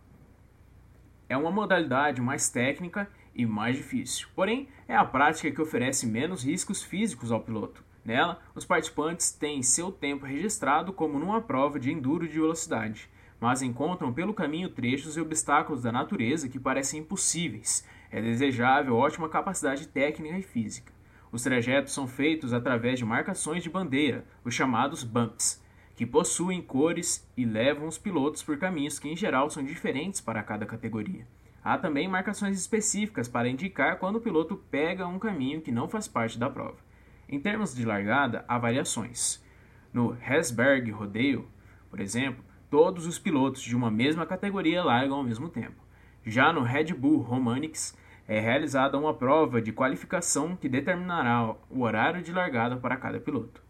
é 1.30 1.38
uma 1.38 1.52
modalidade 1.52 2.20
mais 2.20 2.50
técnica 2.50 3.08
e 3.36 3.46
mais 3.46 3.78
difícil. 3.78 4.28
Porém, 4.36 4.68
é 4.88 4.96
a 4.96 5.06
prática 5.06 5.52
que 5.52 5.62
oferece 5.62 6.08
menos 6.08 6.44
riscos 6.44 6.82
físicos 6.82 7.32
ao 7.32 7.42
piloto. 7.42 7.85
Nela, 8.06 8.40
os 8.54 8.64
participantes 8.64 9.32
têm 9.32 9.64
seu 9.64 9.92
tempo 9.92 10.28
registrado 10.28 10.94
como 10.94 11.18
numa 11.18 11.42
prova 11.42 11.80
de 11.80 11.92
enduro 11.92 12.28
de 12.28 12.36
velocidade, 12.36 13.10
mas 13.42 13.64
encontram 13.64 14.14
pelo 14.14 14.32
caminho 14.32 14.70
trechos 14.70 15.18
e 15.18 15.22
obstáculos 15.22 15.82
da 15.82 15.92
natureza 15.92 16.48
que 16.48 16.60
parecem 16.60 17.00
impossíveis. 17.00 17.84
É 18.12 18.22
desejável 18.22 18.96
ótima 18.96 19.28
capacidade 19.28 19.88
técnica 19.88 20.38
e 20.38 20.44
física. 20.44 20.94
Os 21.32 21.42
trajetos 21.42 21.94
são 21.94 22.08
feitos 22.08 22.54
através 22.54 23.00
de 23.00 23.06
marcações 23.06 23.64
de 23.64 23.72
bandeira, 23.72 24.24
os 24.44 24.54
chamados 24.54 25.04
bumps, 25.04 25.62
que 25.96 26.06
possuem 26.06 26.62
cores 26.62 27.28
e 27.36 27.44
levam 27.44 27.88
os 27.88 27.98
pilotos 27.98 28.44
por 28.44 28.58
caminhos 28.60 29.00
que 29.00 29.10
em 29.10 29.18
geral 29.18 29.50
são 29.50 29.64
diferentes 29.64 30.22
para 30.22 30.44
cada 30.44 30.66
categoria. 30.66 31.26
Há 31.64 31.80
também 31.80 32.08
marcações 32.08 32.56
específicas 32.60 33.28
para 33.28 33.50
indicar 33.50 33.98
quando 33.98 34.18
o 34.18 34.22
piloto 34.22 34.56
pega 34.70 35.08
um 35.08 35.18
caminho 35.18 35.62
que 35.62 35.72
não 35.72 35.90
faz 35.90 36.08
parte 36.08 36.38
da 36.38 36.48
prova. 36.48 36.85
Em 37.28 37.40
termos 37.40 37.74
de 37.74 37.86
largada, 37.86 38.46
há 38.48 38.58
variações. 38.58 39.44
No 39.92 40.16
Hesberg 40.28 40.92
Rodeio, 40.92 41.48
por 41.90 42.00
exemplo, 42.00 42.44
todos 42.70 43.06
os 43.08 43.18
pilotos 43.18 43.62
de 43.62 43.76
uma 43.76 43.90
mesma 43.90 44.26
categoria 44.26 44.84
largam 44.84 45.18
ao 45.18 45.24
mesmo 45.24 45.50
tempo. 45.50 45.84
Já 46.26 46.52
no 46.52 46.62
Red 46.62 46.94
Bull 46.94 47.22
Romanix, 47.22 47.98
é 48.28 48.40
realizada 48.40 48.98
uma 48.98 49.14
prova 49.14 49.62
de 49.62 49.72
qualificação 49.72 50.56
que 50.56 50.68
determinará 50.68 51.56
o 51.70 51.82
horário 51.82 52.24
de 52.24 52.32
largada 52.32 52.76
para 52.76 52.98
cada 52.98 53.20
piloto. 53.20 53.62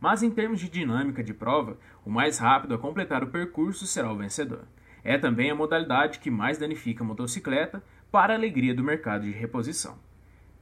Mas 0.00 0.22
em 0.22 0.30
termos 0.30 0.60
de 0.60 0.68
dinâmica 0.68 1.22
de 1.22 1.34
prova, 1.34 1.76
o 2.04 2.10
mais 2.10 2.38
rápido 2.38 2.74
a 2.74 2.78
completar 2.78 3.22
o 3.22 3.28
percurso 3.28 3.86
será 3.86 4.12
o 4.12 4.16
vencedor. 4.16 4.64
É 5.04 5.16
também 5.18 5.50
a 5.50 5.54
modalidade 5.54 6.18
que 6.18 6.30
mais 6.30 6.58
danifica 6.58 7.02
a 7.02 7.06
motocicleta 7.06 7.82
para 8.10 8.32
a 8.32 8.36
alegria 8.36 8.74
do 8.74 8.84
mercado 8.84 9.24
de 9.24 9.30
reposição. 9.30 9.98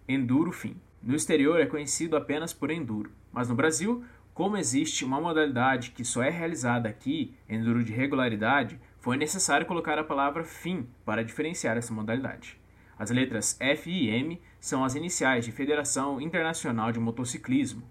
Enduro 0.09 0.53
Fim. 0.53 0.77
No 1.07 1.15
exterior 1.15 1.61
é 1.61 1.67
conhecido 1.67 2.17
apenas 2.17 2.53
por 2.53 2.69
Enduro, 2.69 3.13
mas 3.33 3.49
no 3.49 3.55
Brasil, 3.55 4.03
como 4.35 4.57
existe 4.57 5.05
uma 5.05 5.21
modalidade 5.21 5.93
que 5.93 6.05
só 6.05 6.21
é 6.21 6.31
realizada 6.31 6.89
aqui, 6.89 7.33
Enduro 7.49 7.85
de 7.85 7.93
regularidade, 7.93 8.77
foi 8.99 9.17
necessário 9.17 9.67
colocar 9.67 10.01
a 10.01 10.05
palavra 10.05 10.43
fim 10.43 10.85
para 11.05 11.23
diferenciar 11.23 11.77
essa 11.77 11.95
modalidade. 11.95 12.59
As 12.99 13.13
letras 13.13 13.57
F 13.61 13.89
e 13.89 14.09
M 14.09 14.43
são 14.59 14.83
as 14.83 14.97
iniciais 14.97 15.45
de 15.45 15.53
Federação 15.53 16.21
Internacional 16.21 16.91
de 16.91 16.99
Motociclismo. 16.99 17.85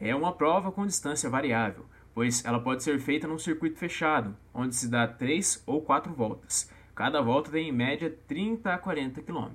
É 0.00 0.14
uma 0.14 0.32
prova 0.32 0.72
com 0.72 0.86
distância 0.86 1.28
variável, 1.28 1.84
pois 2.14 2.42
ela 2.42 2.58
pode 2.58 2.82
ser 2.82 2.98
feita 2.98 3.28
num 3.28 3.38
circuito 3.38 3.78
fechado, 3.78 4.34
onde 4.54 4.74
se 4.74 4.88
dá 4.88 5.06
3 5.06 5.62
ou 5.66 5.82
4 5.82 6.10
voltas. 6.14 6.70
Cada 6.94 7.20
volta 7.20 7.50
tem 7.50 7.68
em 7.68 7.72
média 7.72 8.16
30 8.26 8.72
a 8.72 8.78
40 8.78 9.20
km. 9.20 9.50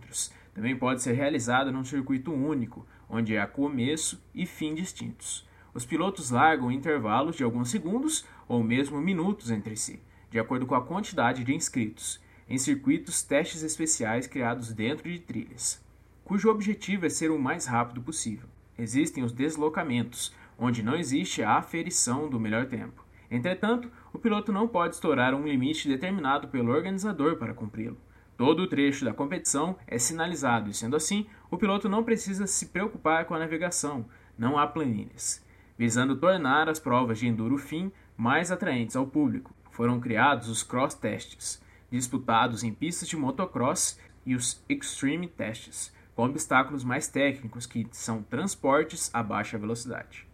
Também 0.53 0.76
pode 0.76 1.01
ser 1.01 1.13
realizada 1.13 1.72
num 1.72 1.84
circuito 1.84 2.32
único, 2.32 2.86
onde 3.10 3.38
há 3.38 3.47
começo 3.47 4.22
e 4.34 4.45
fim 4.45 4.74
distintos. 4.74 5.47
Os 5.74 5.86
pilotos 5.86 6.32
largam 6.32 6.72
intervalos 6.72 7.36
de 7.36 7.43
alguns 7.43 7.70
segundos 7.70 8.26
ou 8.47 8.64
mesmo 8.64 8.99
minutos 8.99 9.51
entre 9.51 9.76
si, 9.76 9.99
de 10.32 10.39
acordo 10.39 10.66
com 10.66 10.76
a 10.76 10.84
quantidade 10.84 11.43
de 11.43 11.53
inscritos 11.53 12.20
em 12.49 12.58
circuitos 12.58 13.22
testes 13.24 13.62
especiais 13.62 14.26
criados 14.26 14.72
dentro 14.74 15.10
de 15.10 15.20
trilhas, 15.20 15.84
cujo 16.24 16.49
objetivo 16.49 17.05
é 17.05 17.10
ser 17.10 17.30
o 17.30 17.39
mais 17.39 17.66
rápido 17.66 18.01
possível. 18.01 18.47
Existem 18.78 19.24
os 19.24 19.32
deslocamentos, 19.32 20.34
onde 20.58 20.84
não 20.84 20.95
existe 20.95 21.43
a 21.43 21.53
aferição 21.53 22.30
do 22.30 22.39
melhor 22.39 22.68
tempo. 22.68 23.05
Entretanto, 23.30 23.91
o 24.14 24.20
piloto 24.20 24.53
não 24.53 24.68
pode 24.68 24.95
estourar 24.95 25.34
um 25.34 25.45
limite 25.45 25.88
determinado 25.88 26.47
pelo 26.47 26.72
organizador 26.72 27.36
para 27.36 27.53
cumpri-lo. 27.53 27.97
Todo 28.38 28.64
o 28.64 28.68
trecho 28.68 29.03
da 29.03 29.14
competição 29.14 29.76
é 29.88 29.97
sinalizado 29.97 30.70
e, 30.70 30.74
sendo 30.74 30.95
assim, 30.95 31.26
o 31.50 31.58
piloto 31.58 31.88
não 31.88 32.04
precisa 32.04 32.48
se 32.48 32.68
preocupar 32.68 33.26
com 33.26 33.34
a 33.34 33.39
navegação, 33.39 34.06
não 34.38 34.58
há 34.58 34.68
planilhas. 34.68 35.45
Visando 35.78 36.16
tornar 36.16 36.68
as 36.70 36.80
provas 36.80 37.20
de 37.20 37.28
enduro 37.28 37.58
fim 37.58 37.91
mais 38.16 38.52
atraentes 38.52 38.95
ao 38.95 39.08
público, 39.08 39.54
foram 39.72 40.00
criados 40.00 40.50
os 40.50 40.64
cross 40.64 40.93
testes, 40.93 41.62
disputados 41.89 42.64
em 42.64 42.74
pistas 42.74 43.08
de 43.08 43.16
motocross 43.16 44.00
e 44.26 44.36
os 44.36 44.64
Extreme 44.68 45.28
Tests, 45.28 45.93
com 46.16 46.26
obstáculos 46.26 46.84
mais 46.84 47.08
técnicos 47.08 47.66
que 47.66 47.88
são 47.91 48.24
transportes 48.24 49.10
a 49.14 49.22
baixa 49.22 49.58
velocidade. 49.58 50.28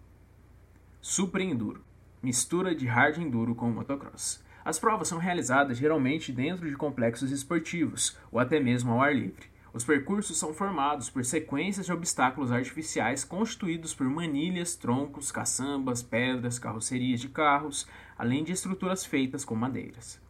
Super 1.02 1.42
Enduro 1.42 1.84
mistura 2.24 2.74
de 2.74 2.88
hard 2.88 3.18
enduro 3.18 3.54
com 3.54 3.70
motocross. 3.70 4.42
As 4.64 4.80
provas 4.80 5.10
são 5.10 5.18
realizadas 5.18 5.78
geralmente 5.78 6.32
dentro 6.32 6.70
de 6.70 6.78
complexos 6.78 7.32
esportivos 7.32 8.18
ou 8.32 8.40
até 8.40 8.62
mesmo 8.62 8.94
ao 8.94 9.02
ar 9.02 9.14
livre. 9.14 9.52
Os 9.74 9.84
percursos 9.84 10.38
são 10.38 10.54
formados 10.54 11.10
por 11.10 11.26
sequências 11.26 11.88
de 11.88 11.92
obstáculos 11.92 12.52
artificiais 12.52 13.24
constituídos 13.24 13.92
por 13.92 14.08
manilhas, 14.08 14.76
troncos, 14.76 15.32
caçambas, 15.32 16.04
pedras, 16.04 16.60
carrocerias 16.60 17.20
de 17.20 17.28
carros, 17.28 17.88
além 18.16 18.44
de 18.44 18.52
estruturas 18.52 19.04
feitas 19.04 19.44
com 19.44 19.56
madeiras. 19.56 20.22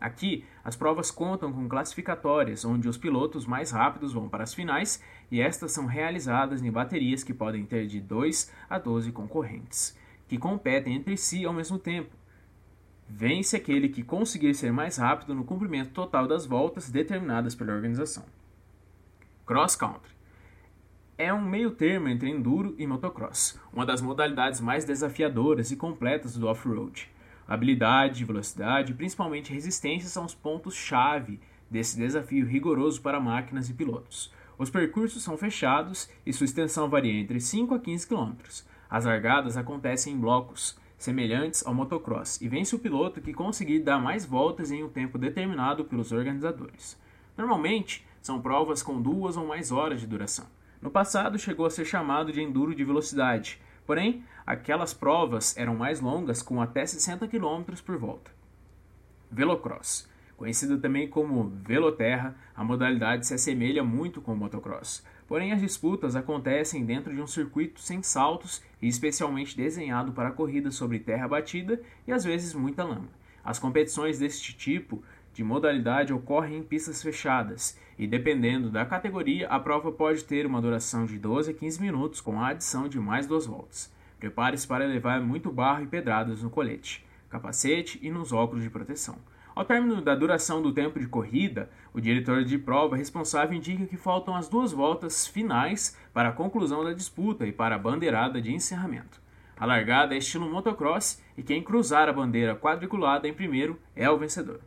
Aqui, 0.00 0.44
as 0.62 0.76
provas 0.76 1.10
contam 1.10 1.52
com 1.52 1.68
classificatórias, 1.68 2.64
onde 2.64 2.88
os 2.88 2.96
pilotos 2.96 3.46
mais 3.46 3.72
rápidos 3.72 4.12
vão 4.12 4.28
para 4.28 4.44
as 4.44 4.54
finais 4.54 5.02
e 5.28 5.40
estas 5.40 5.72
são 5.72 5.86
realizadas 5.86 6.62
em 6.62 6.70
baterias 6.70 7.24
que 7.24 7.34
podem 7.34 7.66
ter 7.66 7.88
de 7.88 8.00
2 8.00 8.52
a 8.70 8.78
12 8.78 9.10
concorrentes, 9.10 9.98
que 10.28 10.38
competem 10.38 10.94
entre 10.94 11.16
si 11.16 11.44
ao 11.44 11.52
mesmo 11.52 11.80
tempo. 11.80 12.14
Vence 13.08 13.56
aquele 13.56 13.88
que 13.88 14.04
conseguir 14.04 14.54
ser 14.54 14.72
mais 14.72 14.98
rápido 14.98 15.34
no 15.34 15.44
cumprimento 15.44 15.90
total 15.90 16.28
das 16.28 16.46
voltas 16.46 16.88
determinadas 16.90 17.56
pela 17.56 17.72
organização. 17.72 18.24
Cross 19.46 19.76
Country 19.76 20.14
é 21.18 21.30
um 21.30 21.42
meio 21.42 21.72
termo 21.72 22.08
entre 22.08 22.30
enduro 22.30 22.74
e 22.78 22.86
motocross, 22.86 23.60
uma 23.70 23.84
das 23.84 24.00
modalidades 24.00 24.58
mais 24.58 24.86
desafiadoras 24.86 25.70
e 25.70 25.76
completas 25.76 26.34
do 26.34 26.48
off-road. 26.48 27.10
Habilidade, 27.46 28.24
velocidade 28.24 28.92
e 28.92 28.94
principalmente 28.94 29.52
resistência 29.52 30.08
são 30.08 30.24
os 30.24 30.34
pontos-chave 30.34 31.38
desse 31.70 31.98
desafio 31.98 32.46
rigoroso 32.46 33.02
para 33.02 33.20
máquinas 33.20 33.68
e 33.68 33.74
pilotos. 33.74 34.32
Os 34.56 34.70
percursos 34.70 35.22
são 35.22 35.36
fechados 35.36 36.08
e 36.24 36.32
sua 36.32 36.46
extensão 36.46 36.88
varia 36.88 37.12
entre 37.12 37.38
5 37.38 37.74
a 37.74 37.78
15 37.78 38.08
km. 38.08 38.32
As 38.88 39.04
largadas 39.04 39.58
acontecem 39.58 40.14
em 40.14 40.18
blocos, 40.18 40.80
semelhantes 40.96 41.66
ao 41.66 41.74
motocross, 41.74 42.40
e 42.40 42.48
vence 42.48 42.74
o 42.74 42.78
piloto 42.78 43.20
que 43.20 43.34
conseguir 43.34 43.80
dar 43.80 43.98
mais 43.98 44.24
voltas 44.24 44.70
em 44.70 44.82
um 44.82 44.88
tempo 44.88 45.18
determinado 45.18 45.84
pelos 45.84 46.12
organizadores. 46.12 46.98
Normalmente, 47.36 48.06
são 48.24 48.40
provas 48.40 48.82
com 48.82 49.00
duas 49.00 49.36
ou 49.36 49.46
mais 49.46 49.70
horas 49.70 50.00
de 50.00 50.06
duração. 50.08 50.46
No 50.82 50.90
passado, 50.90 51.38
chegou 51.38 51.64
a 51.64 51.70
ser 51.70 51.84
chamado 51.84 52.32
de 52.32 52.42
enduro 52.42 52.74
de 52.74 52.82
velocidade, 52.82 53.60
Porém, 53.86 54.24
aquelas 54.46 54.94
provas 54.94 55.56
eram 55.56 55.74
mais 55.74 56.00
longas, 56.00 56.42
com 56.42 56.60
até 56.60 56.86
60 56.86 57.28
km 57.28 57.62
por 57.84 57.98
volta. 57.98 58.30
Velocross. 59.30 60.08
Conhecida 60.36 60.76
também 60.78 61.08
como 61.08 61.50
Veloterra, 61.64 62.34
a 62.56 62.64
modalidade 62.64 63.26
se 63.26 63.34
assemelha 63.34 63.84
muito 63.84 64.20
com 64.20 64.32
o 64.32 64.36
motocross. 64.36 65.04
Porém, 65.28 65.52
as 65.52 65.60
disputas 65.60 66.16
acontecem 66.16 66.84
dentro 66.84 67.14
de 67.14 67.20
um 67.20 67.26
circuito 67.26 67.80
sem 67.80 68.02
saltos 68.02 68.62
e 68.82 68.88
especialmente 68.88 69.56
desenhado 69.56 70.12
para 70.12 70.32
corridas 70.32 70.74
sobre 70.74 70.98
terra 70.98 71.28
batida 71.28 71.80
e 72.06 72.12
às 72.12 72.24
vezes 72.24 72.52
muita 72.52 72.84
lama. 72.84 73.08
As 73.44 73.58
competições 73.58 74.18
deste 74.18 74.56
tipo 74.56 75.02
de 75.34 75.42
modalidade 75.42 76.12
ocorrem 76.12 76.58
em 76.58 76.62
pistas 76.62 77.02
fechadas 77.02 77.76
e, 77.98 78.06
dependendo 78.06 78.70
da 78.70 78.86
categoria, 78.86 79.48
a 79.48 79.58
prova 79.58 79.90
pode 79.90 80.22
ter 80.24 80.46
uma 80.46 80.62
duração 80.62 81.04
de 81.04 81.18
12 81.18 81.50
a 81.50 81.54
15 81.54 81.82
minutos 81.82 82.20
com 82.20 82.40
a 82.40 82.48
adição 82.48 82.88
de 82.88 83.00
mais 83.00 83.26
duas 83.26 83.44
voltas. 83.44 83.92
Prepare-se 84.18 84.66
para 84.66 84.86
levar 84.86 85.20
muito 85.20 85.50
barro 85.50 85.82
e 85.82 85.88
pedradas 85.88 86.42
no 86.42 86.48
colete, 86.48 87.04
capacete 87.28 87.98
e 88.00 88.10
nos 88.10 88.32
óculos 88.32 88.62
de 88.62 88.70
proteção. 88.70 89.16
Ao 89.56 89.64
término 89.64 90.00
da 90.00 90.14
duração 90.14 90.62
do 90.62 90.72
tempo 90.72 90.98
de 90.98 91.06
corrida, 91.06 91.68
o 91.92 92.00
diretor 92.00 92.44
de 92.44 92.56
prova 92.56 92.96
responsável 92.96 93.56
indica 93.56 93.86
que 93.86 93.96
faltam 93.96 94.34
as 94.34 94.48
duas 94.48 94.72
voltas 94.72 95.26
finais 95.26 95.96
para 96.12 96.28
a 96.28 96.32
conclusão 96.32 96.84
da 96.84 96.92
disputa 96.92 97.44
e 97.44 97.52
para 97.52 97.74
a 97.74 97.78
bandeirada 97.78 98.40
de 98.40 98.52
encerramento. 98.52 99.20
A 99.56 99.66
largada 99.66 100.14
é 100.14 100.18
estilo 100.18 100.50
motocross 100.50 101.22
e 101.36 101.42
quem 101.42 101.62
cruzar 101.62 102.08
a 102.08 102.12
bandeira 102.12 102.56
quadriculada 102.56 103.28
em 103.28 103.34
primeiro 103.34 103.78
é 103.94 104.08
o 104.10 104.18
vencedor. 104.18 104.60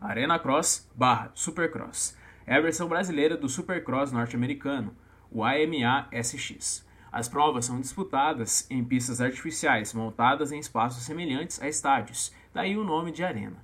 Arena 0.00 0.38
Cross 0.38 0.88
barra 0.94 1.32
Supercross. 1.34 2.16
É 2.46 2.54
a 2.54 2.60
versão 2.60 2.88
brasileira 2.88 3.36
do 3.36 3.48
Supercross 3.48 4.12
norte-americano, 4.12 4.94
o 5.28 5.42
AMA 5.42 6.08
SX. 6.12 6.86
As 7.10 7.28
provas 7.28 7.64
são 7.64 7.80
disputadas 7.80 8.64
em 8.70 8.84
pistas 8.84 9.20
artificiais 9.20 9.92
montadas 9.92 10.52
em 10.52 10.58
espaços 10.60 11.02
semelhantes 11.02 11.60
a 11.60 11.68
estádios, 11.68 12.32
daí 12.54 12.76
o 12.76 12.84
nome 12.84 13.10
de 13.10 13.24
arena. 13.24 13.56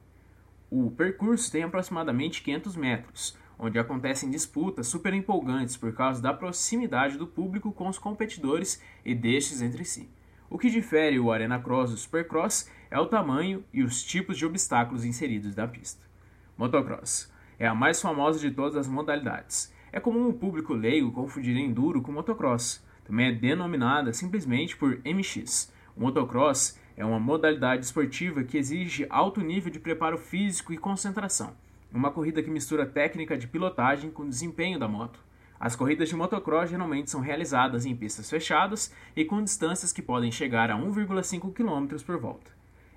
O 0.69 0.91
percurso 0.91 1.53
tem 1.53 1.63
aproximadamente 1.63 2.43
500 2.43 2.75
metros, 2.75 3.39
onde 3.57 3.79
acontecem 3.79 4.29
disputas 4.29 4.89
super 4.89 5.15
empolgantes 5.15 5.77
por 5.77 5.95
causa 5.95 6.21
da 6.21 6.35
proximidade 6.35 7.17
do 7.17 7.29
público 7.29 7.71
com 7.71 7.89
os 7.89 7.99
competidores 7.99 8.83
e 9.05 9.15
destes 9.15 9.63
entre 9.63 9.85
si. 9.85 10.11
O 10.51 10.59
que 10.59 10.69
difere 10.69 11.21
o 11.21 11.31
Arena 11.31 11.61
Cross 11.61 11.93
do 11.93 11.97
Supercross 11.97 12.69
é 12.91 12.99
o 12.99 13.07
tamanho 13.07 13.65
e 13.73 13.85
os 13.85 14.03
tipos 14.03 14.37
de 14.37 14.45
obstáculos 14.45 15.05
inseridos 15.05 15.55
na 15.55 15.69
pista. 15.69 16.13
Motocross. 16.57 17.33
É 17.59 17.67
a 17.67 17.75
mais 17.75 18.01
famosa 18.01 18.39
de 18.39 18.51
todas 18.51 18.77
as 18.77 18.87
modalidades. 18.87 19.73
É 19.93 19.99
comum 19.99 20.29
o 20.29 20.33
público 20.33 20.73
leigo 20.73 21.11
confundir 21.11 21.57
enduro 21.57 22.01
com 22.01 22.13
motocross. 22.13 22.85
Também 23.05 23.29
é 23.29 23.33
denominada 23.33 24.13
simplesmente 24.13 24.77
por 24.77 25.01
MX. 25.05 25.73
O 25.97 26.01
motocross 26.01 26.79
é 26.97 27.05
uma 27.05 27.19
modalidade 27.19 27.85
esportiva 27.85 28.45
que 28.45 28.57
exige 28.57 29.07
alto 29.11 29.41
nível 29.41 29.71
de 29.71 29.81
preparo 29.81 30.17
físico 30.17 30.73
e 30.73 30.79
concentração. 30.79 31.55
Uma 31.93 32.11
corrida 32.11 32.43
que 32.43 32.51
mistura 32.51 32.87
técnica 32.87 33.37
de 33.37 33.49
pilotagem 33.49 34.11
com 34.11 34.29
desempenho 34.29 34.79
da 34.79 34.87
moto. 34.87 35.19
As 35.59 35.75
corridas 35.75 36.09
de 36.09 36.17
motocross 36.17 36.71
geralmente 36.71 37.11
são 37.11 37.21
realizadas 37.21 37.85
em 37.85 37.97
pistas 37.97 38.31
fechadas 38.31 38.93
e 39.17 39.25
com 39.25 39.43
distâncias 39.43 39.93
que 39.93 40.03
podem 40.03 40.31
chegar 40.31 40.71
a 40.71 40.77
1,5 40.77 41.53
km 41.53 42.03
por 42.05 42.19
volta. 42.19 42.54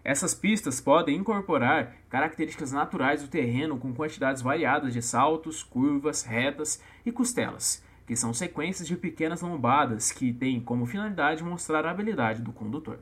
Essas 0.08 0.34
pistas 0.34 0.80
podem 0.80 1.18
incorporar 1.18 1.98
características 2.10 2.72
naturais 2.72 3.22
do 3.22 3.28
terreno 3.28 3.78
com 3.78 3.94
quantidades 3.94 4.42
variadas 4.42 4.94
de 4.94 5.02
saltos, 5.02 5.62
curvas, 5.62 6.24
retas 6.24 6.82
e 7.06 7.12
costelas, 7.12 7.84
que 8.06 8.16
são 8.16 8.34
sequências 8.34 8.88
de 8.88 8.96
pequenas 8.96 9.42
lombadas 9.42 10.10
que 10.14 10.32
têm 10.32 10.62
como 10.62 10.86
finalidade 10.86 11.44
mostrar 11.44 11.86
a 11.86 11.92
habilidade 11.92 12.42
do 12.42 12.54
condutor. 12.54 13.00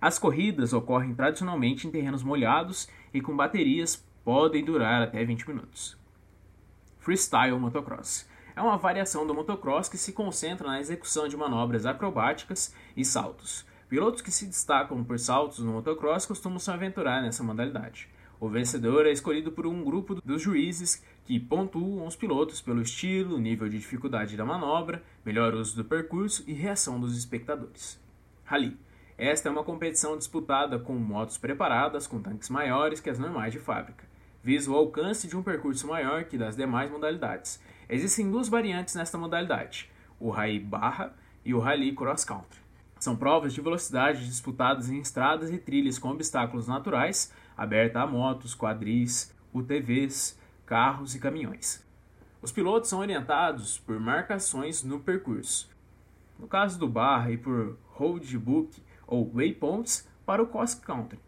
As 0.00 0.18
corridas 0.18 0.72
ocorrem 0.72 1.14
tradicionalmente 1.14 1.86
em 1.86 1.90
terrenos 1.92 2.24
molhados 2.24 2.88
e 3.14 3.20
com 3.20 3.36
baterias 3.36 4.04
podem 4.24 4.64
durar 4.64 5.02
até 5.02 5.24
20 5.24 5.48
minutos. 5.48 5.96
Freestyle 6.98 7.60
Motocross 7.60 8.28
é 8.56 8.60
uma 8.60 8.76
variação 8.76 9.24
do 9.24 9.32
motocross 9.32 9.88
que 9.88 9.96
se 9.96 10.12
concentra 10.12 10.66
na 10.66 10.80
execução 10.80 11.28
de 11.28 11.36
manobras 11.36 11.86
acrobáticas 11.86 12.74
e 12.96 13.04
saltos. 13.04 13.69
Pilotos 13.90 14.22
que 14.22 14.30
se 14.30 14.46
destacam 14.46 15.02
por 15.02 15.18
saltos 15.18 15.58
no 15.58 15.72
motocross 15.72 16.24
costumam 16.24 16.60
se 16.60 16.70
aventurar 16.70 17.20
nessa 17.20 17.42
modalidade. 17.42 18.08
O 18.38 18.48
vencedor 18.48 19.04
é 19.04 19.10
escolhido 19.10 19.50
por 19.50 19.66
um 19.66 19.82
grupo 19.82 20.14
dos 20.14 20.40
juízes 20.40 21.04
que 21.24 21.40
pontuam 21.40 22.06
os 22.06 22.14
pilotos 22.14 22.60
pelo 22.60 22.82
estilo, 22.82 23.36
nível 23.36 23.68
de 23.68 23.78
dificuldade 23.78 24.36
da 24.36 24.44
manobra, 24.44 25.02
melhor 25.26 25.54
uso 25.54 25.74
do 25.74 25.84
percurso 25.84 26.44
e 26.46 26.52
reação 26.52 27.00
dos 27.00 27.18
espectadores. 27.18 28.00
Rally. 28.44 28.78
Esta 29.18 29.48
é 29.48 29.52
uma 29.52 29.64
competição 29.64 30.16
disputada 30.16 30.78
com 30.78 30.94
motos 30.94 31.36
preparadas 31.36 32.06
com 32.06 32.22
tanques 32.22 32.48
maiores 32.48 33.00
que 33.00 33.10
as 33.10 33.18
normais 33.18 33.52
de 33.52 33.58
fábrica, 33.58 34.04
visa 34.40 34.70
o 34.70 34.76
alcance 34.76 35.26
de 35.26 35.36
um 35.36 35.42
percurso 35.42 35.88
maior 35.88 36.22
que 36.26 36.38
das 36.38 36.54
demais 36.54 36.88
modalidades. 36.92 37.60
Existem 37.88 38.30
duas 38.30 38.48
variantes 38.48 38.94
nesta 38.94 39.18
modalidade, 39.18 39.90
o 40.20 40.30
Rally 40.30 40.60
Barra 40.60 41.12
e 41.44 41.52
o 41.52 41.58
Rally 41.58 41.92
Cross 41.92 42.24
Country. 42.24 42.59
São 43.00 43.16
provas 43.16 43.54
de 43.54 43.62
velocidade 43.62 44.26
disputadas 44.26 44.90
em 44.90 45.00
estradas 45.00 45.50
e 45.50 45.56
trilhas 45.56 45.98
com 45.98 46.10
obstáculos 46.10 46.68
naturais, 46.68 47.32
aberta 47.56 48.02
a 48.02 48.06
motos, 48.06 48.54
quadris, 48.54 49.34
UTVs, 49.54 50.38
carros 50.66 51.14
e 51.14 51.18
caminhões. 51.18 51.82
Os 52.42 52.52
pilotos 52.52 52.90
são 52.90 52.98
orientados 52.98 53.78
por 53.78 53.98
marcações 53.98 54.82
no 54.82 55.00
percurso. 55.00 55.70
No 56.38 56.46
caso 56.46 56.78
do 56.78 56.86
Barra 56.86 57.32
e 57.32 57.38
por 57.38 57.78
roadbook 57.88 58.82
ou 59.06 59.30
waypoints 59.32 60.06
para 60.26 60.42
o 60.42 60.46
cross 60.46 60.74
country. 60.74 61.18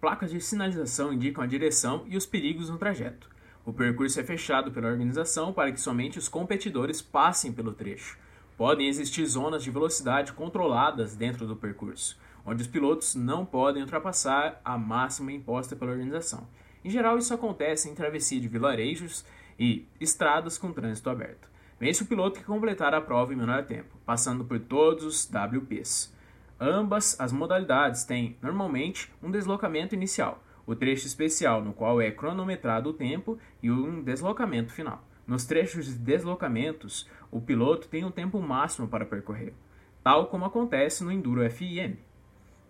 Placas 0.00 0.32
de 0.32 0.40
sinalização 0.40 1.12
indicam 1.12 1.44
a 1.44 1.46
direção 1.46 2.04
e 2.08 2.16
os 2.16 2.26
perigos 2.26 2.68
no 2.68 2.76
trajeto. 2.76 3.30
O 3.64 3.72
percurso 3.72 4.18
é 4.18 4.24
fechado 4.24 4.72
pela 4.72 4.88
organização 4.88 5.52
para 5.52 5.70
que 5.70 5.80
somente 5.80 6.18
os 6.18 6.28
competidores 6.28 7.00
passem 7.00 7.52
pelo 7.52 7.72
trecho. 7.72 8.18
Podem 8.56 8.88
existir 8.88 9.26
zonas 9.26 9.62
de 9.62 9.70
velocidade 9.70 10.32
controladas 10.32 11.14
dentro 11.14 11.46
do 11.46 11.56
percurso 11.56 12.16
onde 12.46 12.62
os 12.62 12.68
pilotos 12.68 13.16
não 13.16 13.44
podem 13.44 13.82
ultrapassar 13.82 14.60
a 14.64 14.78
máxima 14.78 15.32
imposta 15.32 15.74
pela 15.74 15.90
organização. 15.90 16.46
Em 16.84 16.88
geral, 16.88 17.18
isso 17.18 17.34
acontece 17.34 17.90
em 17.90 17.94
travessia 17.94 18.40
de 18.40 18.46
vilarejos 18.46 19.24
e 19.58 19.84
estradas 20.00 20.56
com 20.56 20.72
trânsito 20.72 21.10
aberto. 21.10 21.48
Vence 21.80 22.04
o 22.04 22.06
piloto 22.06 22.38
que 22.38 22.46
completar 22.46 22.94
a 22.94 23.00
prova 23.00 23.32
em 23.32 23.36
menor 23.36 23.64
tempo, 23.64 23.96
passando 24.06 24.44
por 24.44 24.60
todos 24.60 25.04
os 25.04 25.28
WPs. 25.28 26.14
Ambas 26.58 27.20
as 27.20 27.32
modalidades 27.32 28.04
têm, 28.04 28.36
normalmente, 28.40 29.12
um 29.20 29.30
deslocamento 29.30 29.94
inicial, 29.94 30.42
o 30.64 30.74
trecho 30.74 31.06
especial, 31.06 31.62
no 31.62 31.74
qual 31.74 32.00
é 32.00 32.10
cronometrado 32.10 32.90
o 32.90 32.94
tempo, 32.94 33.38
e 33.62 33.70
um 33.70 34.02
deslocamento 34.02 34.72
final. 34.72 35.04
Nos 35.26 35.44
trechos 35.44 35.86
de 35.86 35.94
deslocamentos, 35.94 37.08
o 37.36 37.40
piloto 37.40 37.86
tem 37.88 38.02
um 38.02 38.10
tempo 38.10 38.40
máximo 38.40 38.88
para 38.88 39.04
percorrer, 39.04 39.52
tal 40.02 40.28
como 40.28 40.46
acontece 40.46 41.04
no 41.04 41.12
Enduro 41.12 41.48
FIM. 41.50 41.98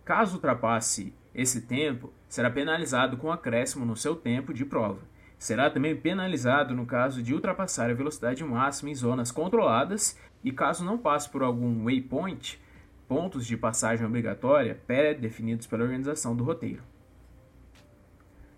Caso 0.05 0.35
ultrapasse 0.35 1.15
esse 1.33 1.63
tempo, 1.63 2.13
será 2.29 2.51
penalizado 2.51 3.17
com 3.17 3.31
acréscimo 3.31 3.85
no 3.85 3.95
seu 3.95 4.17
tempo 4.17 4.53
de 4.53 4.65
prova. 4.65 5.03
Será 5.39 5.71
também 5.71 5.95
penalizado 5.95 6.75
no 6.75 6.85
caso 6.85 7.23
de 7.23 7.33
ultrapassar 7.33 7.91
a 7.91 7.95
velocidade 7.95 8.43
máxima 8.43 8.91
em 8.91 8.95
zonas 8.95 9.31
controladas 9.31 10.19
e 10.43 10.51
caso 10.51 10.85
não 10.85 10.99
passe 10.99 11.29
por 11.29 11.45
algum 11.45 11.85
waypoint, 11.85 12.61
pontos 13.07 13.47
de 13.47 13.57
passagem 13.57 14.05
obrigatória 14.05 14.81
pré-definidos 14.85 15.69
pela 15.69 15.85
organização 15.85 16.35
do 16.35 16.43
roteiro. 16.43 16.83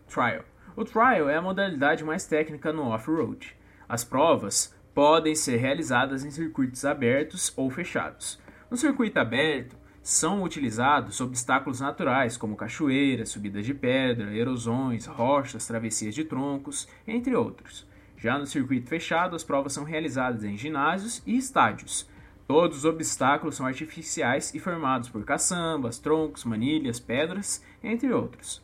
Trial. 0.07 0.45
O 0.75 0.85
trial 0.85 1.29
é 1.29 1.37
a 1.37 1.43
modalidade 1.43 2.03
mais 2.03 2.25
técnica 2.25 2.73
no 2.73 2.87
off-road. 2.87 3.55
As 3.87 4.05
provas 4.05 4.75
podem 4.99 5.33
ser 5.33 5.59
realizadas 5.59 6.25
em 6.25 6.31
circuitos 6.33 6.85
abertos 6.85 7.53
ou 7.57 7.71
fechados. 7.71 8.37
No 8.69 8.77
circuito 8.77 9.17
aberto, 9.21 9.77
são 10.03 10.43
utilizados 10.43 11.21
obstáculos 11.21 11.79
naturais 11.79 12.37
como 12.37 12.57
cachoeiras, 12.57 13.29
subidas 13.29 13.65
de 13.65 13.73
pedra, 13.73 14.35
erosões, 14.35 15.07
rochas, 15.07 15.69
travessias 15.69 16.17
de 16.17 16.25
troncos, 16.25 16.89
entre 17.07 17.37
outros. 17.37 17.87
Já 18.17 18.37
no 18.41 18.45
circuito 18.45 18.89
fechado, 18.89 19.37
as 19.37 19.45
provas 19.45 19.73
são 19.73 19.85
realizadas 19.85 20.43
em 20.43 20.57
ginásios 20.57 21.23
e 21.25 21.37
estádios. 21.37 22.11
Todos 22.49 22.79
os 22.79 22.85
obstáculos 22.85 23.55
são 23.55 23.67
artificiais 23.67 24.53
e 24.53 24.59
formados 24.59 25.09
por 25.09 25.25
caçambas, 25.25 26.01
troncos, 26.01 26.45
manilhas, 26.45 26.99
pedras, 26.99 27.65
entre 27.85 28.13
outros. 28.13 28.61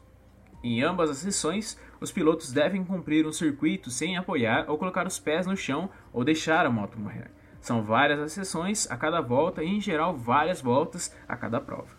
Em 0.64 0.82
ambas 0.82 1.10
as 1.10 1.18
sessões, 1.18 1.78
os 2.00 2.12
pilotos 2.12 2.52
devem 2.52 2.84
cumprir 2.84 3.26
um 3.26 3.32
circuito 3.32 3.90
sem 3.90 4.16
apoiar 4.16 4.66
ou 4.68 4.78
colocar 4.78 5.06
os 5.06 5.18
pés 5.18 5.46
no 5.46 5.56
chão 5.56 5.90
ou 6.12 6.24
deixar 6.24 6.66
a 6.66 6.70
moto 6.70 6.98
morrer. 6.98 7.30
São 7.60 7.82
várias 7.82 8.20
as 8.20 8.32
sessões 8.32 8.90
a 8.90 8.96
cada 8.96 9.20
volta 9.20 9.62
e, 9.62 9.68
em 9.68 9.80
geral, 9.80 10.16
várias 10.16 10.60
voltas 10.60 11.14
a 11.26 11.36
cada 11.36 11.60
prova. 11.60 11.96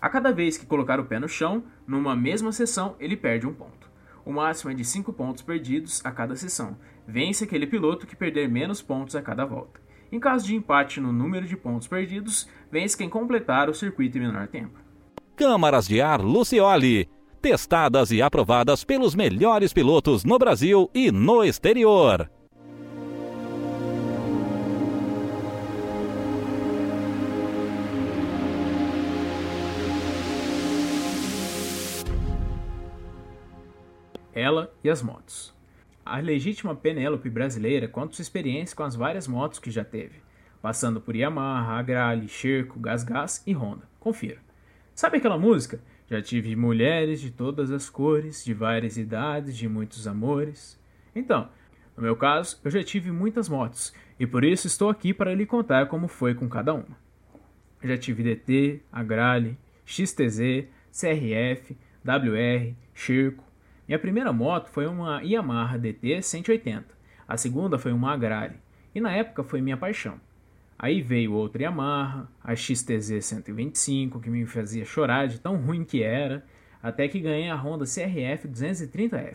A 0.00 0.08
cada 0.08 0.32
vez 0.32 0.58
que 0.58 0.66
colocar 0.66 0.98
o 0.98 1.04
pé 1.04 1.18
no 1.18 1.28
chão, 1.28 1.64
numa 1.86 2.16
mesma 2.16 2.52
sessão, 2.52 2.96
ele 2.98 3.16
perde 3.16 3.46
um 3.46 3.54
ponto. 3.54 3.88
O 4.24 4.32
máximo 4.32 4.70
é 4.70 4.74
de 4.74 4.84
5 4.84 5.12
pontos 5.12 5.42
perdidos 5.42 6.04
a 6.04 6.10
cada 6.10 6.34
sessão. 6.34 6.76
Vence 7.06 7.44
aquele 7.44 7.66
piloto 7.66 8.06
que 8.06 8.16
perder 8.16 8.48
menos 8.48 8.82
pontos 8.82 9.14
a 9.14 9.22
cada 9.22 9.44
volta. 9.44 9.80
Em 10.10 10.18
caso 10.18 10.46
de 10.46 10.54
empate 10.54 11.00
no 11.00 11.12
número 11.12 11.46
de 11.46 11.56
pontos 11.56 11.88
perdidos, 11.88 12.48
vence 12.70 12.96
quem 12.96 13.08
completar 13.08 13.68
o 13.68 13.74
circuito 13.74 14.18
em 14.18 14.22
menor 14.22 14.48
tempo. 14.48 14.78
Câmaras 15.36 15.86
de 15.86 16.00
ar 16.00 16.20
Lucioli. 16.20 17.08
Testadas 17.44 18.10
e 18.10 18.22
aprovadas 18.22 18.84
pelos 18.84 19.14
melhores 19.14 19.70
pilotos 19.70 20.24
no 20.24 20.38
Brasil 20.38 20.90
e 20.94 21.12
no 21.12 21.44
exterior. 21.44 22.30
ela 34.34 34.72
e 34.82 34.88
as 34.88 35.02
motos. 35.02 35.54
A 36.02 36.20
legítima 36.20 36.74
Penélope 36.74 37.28
brasileira 37.28 37.86
conta 37.86 38.14
sua 38.14 38.22
experiência 38.22 38.74
com 38.74 38.84
as 38.84 38.96
várias 38.96 39.28
motos 39.28 39.58
que 39.58 39.70
já 39.70 39.84
teve, 39.84 40.22
passando 40.62 40.98
por 40.98 41.14
Yamaha, 41.14 41.78
Agrale, 41.78 42.26
Sherco, 42.26 42.80
Gasgas 42.80 43.42
e 43.46 43.52
Honda. 43.52 43.86
Confira. 44.00 44.38
Sabe 44.94 45.18
aquela 45.18 45.36
música? 45.36 45.78
Já 46.10 46.20
tive 46.20 46.54
mulheres 46.54 47.20
de 47.20 47.30
todas 47.30 47.70
as 47.70 47.88
cores, 47.88 48.44
de 48.44 48.52
várias 48.52 48.96
idades, 48.96 49.56
de 49.56 49.68
muitos 49.68 50.06
amores. 50.06 50.78
Então, 51.14 51.48
no 51.96 52.02
meu 52.02 52.16
caso, 52.16 52.60
eu 52.64 52.70
já 52.70 52.82
tive 52.82 53.10
muitas 53.10 53.48
motos 53.48 53.94
e 54.18 54.26
por 54.26 54.44
isso 54.44 54.66
estou 54.66 54.90
aqui 54.90 55.14
para 55.14 55.34
lhe 55.34 55.46
contar 55.46 55.86
como 55.86 56.08
foi 56.08 56.34
com 56.34 56.48
cada 56.48 56.74
uma. 56.74 56.98
já 57.82 57.96
tive 57.96 58.22
DT, 58.22 58.82
Agrale, 58.92 59.56
XTZ, 59.84 60.66
CRF, 60.92 61.76
WR, 62.04 62.74
Sherco, 62.94 63.44
minha 63.86 63.98
primeira 63.98 64.32
moto 64.32 64.68
foi 64.68 64.86
uma 64.86 65.22
Yamaha 65.22 65.78
DT 65.78 66.22
180, 66.22 66.86
a 67.28 67.36
segunda 67.36 67.78
foi 67.78 67.92
uma 67.92 68.12
Agrale, 68.12 68.56
e 68.94 69.00
na 69.00 69.12
época 69.12 69.42
foi 69.44 69.60
minha 69.60 69.76
paixão. 69.76 70.18
Aí 70.84 71.00
veio 71.00 71.32
outra 71.32 71.62
Yamaha, 71.62 72.28
a 72.42 72.54
XTZ 72.54 73.24
125, 73.24 74.20
que 74.20 74.28
me 74.28 74.44
fazia 74.44 74.84
chorar 74.84 75.26
de 75.26 75.40
tão 75.40 75.56
ruim 75.56 75.82
que 75.82 76.02
era, 76.02 76.44
até 76.82 77.08
que 77.08 77.20
ganhei 77.20 77.48
a 77.48 77.56
Honda 77.56 77.86
CRF 77.86 78.46
230F. 78.46 79.34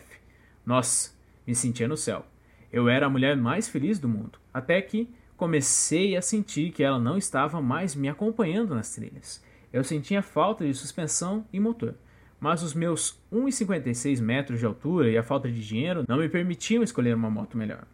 Nossa, 0.64 1.10
me 1.44 1.52
sentia 1.52 1.88
no 1.88 1.96
céu. 1.96 2.24
Eu 2.72 2.88
era 2.88 3.06
a 3.06 3.10
mulher 3.10 3.36
mais 3.36 3.68
feliz 3.68 3.98
do 3.98 4.08
mundo, 4.08 4.38
até 4.54 4.80
que 4.80 5.12
comecei 5.36 6.16
a 6.16 6.22
sentir 6.22 6.70
que 6.70 6.84
ela 6.84 7.00
não 7.00 7.18
estava 7.18 7.60
mais 7.60 7.96
me 7.96 8.08
acompanhando 8.08 8.72
nas 8.72 8.94
trilhas. 8.94 9.44
Eu 9.72 9.82
sentia 9.82 10.22
falta 10.22 10.64
de 10.64 10.72
suspensão 10.72 11.44
e 11.52 11.58
motor 11.58 11.96
mas 12.38 12.62
os 12.62 12.72
meus 12.72 13.20
1,56 13.30 14.18
metros 14.22 14.60
de 14.60 14.64
altura 14.64 15.10
e 15.10 15.18
a 15.18 15.22
falta 15.22 15.50
de 15.50 15.62
dinheiro 15.62 16.04
não 16.08 16.16
me 16.16 16.28
permitiam 16.28 16.82
escolher 16.82 17.14
uma 17.14 17.28
moto 17.28 17.58
melhor. 17.58 17.86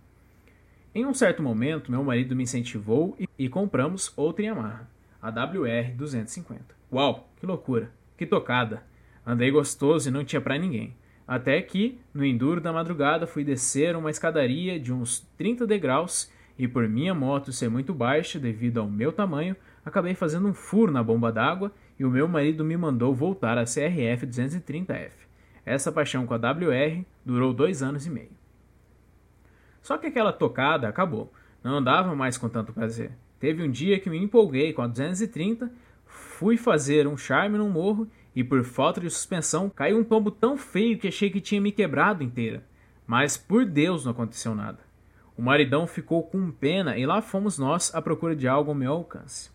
Em 0.96 1.04
um 1.04 1.12
certo 1.12 1.42
momento, 1.42 1.90
meu 1.90 2.02
marido 2.02 2.34
me 2.34 2.44
incentivou 2.44 3.14
e, 3.38 3.50
compramos 3.50 4.10
outra 4.16 4.46
Yamaha, 4.46 4.88
a 5.20 5.28
WR 5.28 5.94
250. 5.94 6.74
Uau, 6.90 7.28
que 7.36 7.44
loucura, 7.44 7.90
que 8.16 8.24
tocada! 8.24 8.82
Andei 9.26 9.50
gostoso 9.50 10.08
e 10.08 10.10
não 10.10 10.24
tinha 10.24 10.40
para 10.40 10.56
ninguém. 10.56 10.94
Até 11.28 11.60
que, 11.60 12.00
no 12.14 12.24
enduro 12.24 12.62
da 12.62 12.72
madrugada, 12.72 13.26
fui 13.26 13.44
descer 13.44 13.94
uma 13.94 14.08
escadaria 14.08 14.80
de 14.80 14.90
uns 14.90 15.20
30 15.36 15.66
degraus 15.66 16.32
e, 16.58 16.66
por 16.66 16.88
minha 16.88 17.14
moto 17.14 17.52
ser 17.52 17.68
muito 17.68 17.92
baixa 17.92 18.38
devido 18.38 18.80
ao 18.80 18.88
meu 18.88 19.12
tamanho, 19.12 19.54
acabei 19.84 20.14
fazendo 20.14 20.48
um 20.48 20.54
furo 20.54 20.90
na 20.90 21.02
bomba 21.02 21.30
d'água 21.30 21.72
e 22.00 22.06
o 22.06 22.10
meu 22.10 22.26
marido 22.26 22.64
me 22.64 22.74
mandou 22.74 23.14
voltar 23.14 23.58
à 23.58 23.64
CRF 23.64 24.26
230F. 24.26 25.10
Essa 25.66 25.92
paixão 25.92 26.26
com 26.26 26.32
a 26.32 26.38
WR 26.38 27.04
durou 27.22 27.52
dois 27.52 27.82
anos 27.82 28.06
e 28.06 28.10
meio. 28.10 28.45
Só 29.86 29.96
que 29.96 30.08
aquela 30.08 30.32
tocada 30.32 30.88
acabou, 30.88 31.32
não 31.62 31.76
andava 31.76 32.12
mais 32.16 32.36
com 32.36 32.48
tanto 32.48 32.72
prazer. 32.72 33.12
Teve 33.38 33.62
um 33.62 33.70
dia 33.70 34.00
que 34.00 34.10
me 34.10 34.18
empolguei 34.18 34.72
com 34.72 34.82
a 34.82 34.88
230, 34.88 35.70
Fui 36.04 36.56
fazer 36.56 37.06
um 37.06 37.16
charme 37.16 37.56
num 37.56 37.70
morro 37.70 38.10
e 38.34 38.42
por 38.42 38.64
falta 38.64 39.00
de 39.00 39.08
suspensão 39.08 39.70
caiu 39.70 39.96
um 39.96 40.02
tombo 40.02 40.28
tão 40.28 40.56
feio 40.56 40.98
que 40.98 41.06
achei 41.06 41.30
que 41.30 41.40
tinha 41.40 41.60
me 41.60 41.70
quebrado 41.70 42.24
inteira. 42.24 42.64
Mas 43.06 43.36
por 43.36 43.64
Deus 43.64 44.04
não 44.04 44.10
aconteceu 44.10 44.56
nada. 44.56 44.80
O 45.36 45.42
maridão 45.42 45.86
ficou 45.86 46.24
com 46.24 46.50
pena 46.50 46.98
e 46.98 47.06
lá 47.06 47.22
fomos 47.22 47.56
nós 47.56 47.94
à 47.94 48.02
procura 48.02 48.34
de 48.34 48.48
algo 48.48 48.72
ao 48.72 48.76
meu 48.76 48.90
alcance. 48.90 49.52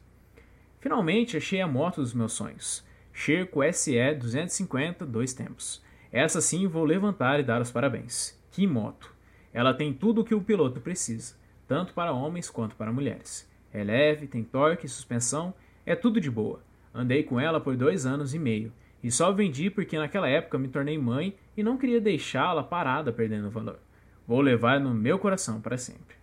Finalmente 0.80 1.36
achei 1.36 1.60
a 1.60 1.68
moto 1.68 2.00
dos 2.00 2.14
meus 2.14 2.32
sonhos. 2.32 2.88
Sherco 3.12 3.60
SE 3.74 4.16
250 4.16 5.06
dois 5.06 5.34
tempos. 5.34 5.84
Essa 6.10 6.40
sim 6.40 6.68
vou 6.68 6.86
levantar 6.86 7.38
e 7.42 7.44
dar 7.44 7.62
os 7.62 7.70
parabéns. 7.70 8.42
Que 8.50 8.66
moto! 8.66 9.21
Ela 9.54 9.74
tem 9.74 9.94
tudo 9.94 10.22
o 10.22 10.24
que 10.24 10.36
o 10.36 10.42
piloto 10.42 10.80
precisa, 10.80 11.36
tanto 11.68 11.94
para 11.94 12.14
homens 12.14 12.50
quanto 12.50 12.76
para 12.76 12.92
mulheres. 12.92 13.50
É 13.74 13.84
leve, 13.84 14.28
tem 14.28 14.44
torque, 14.44 14.88
suspensão, 14.88 15.54
é 15.86 15.96
tudo 15.96 16.20
de 16.20 16.30
boa. 16.30 16.62
Andei 16.94 17.24
com 17.24 17.40
ela 17.40 17.60
por 17.60 17.76
dois 17.78 18.06
anos 18.06 18.34
e 18.34 18.40
meio, 18.40 18.72
e 19.04 19.10
só 19.10 19.32
vendi 19.32 19.70
porque 19.70 19.98
naquela 19.98 20.28
época 20.28 20.58
me 20.58 20.68
tornei 20.68 20.98
mãe 20.98 21.36
e 21.56 21.64
não 21.64 21.78
queria 21.78 22.00
deixá-la 22.00 22.64
parada 22.64 23.12
perdendo 23.12 23.50
valor. 23.50 23.80
Vou 24.28 24.42
levar 24.42 24.80
no 24.80 24.94
meu 24.94 25.18
coração 25.18 25.60
para 25.60 25.78
sempre. 25.78 26.16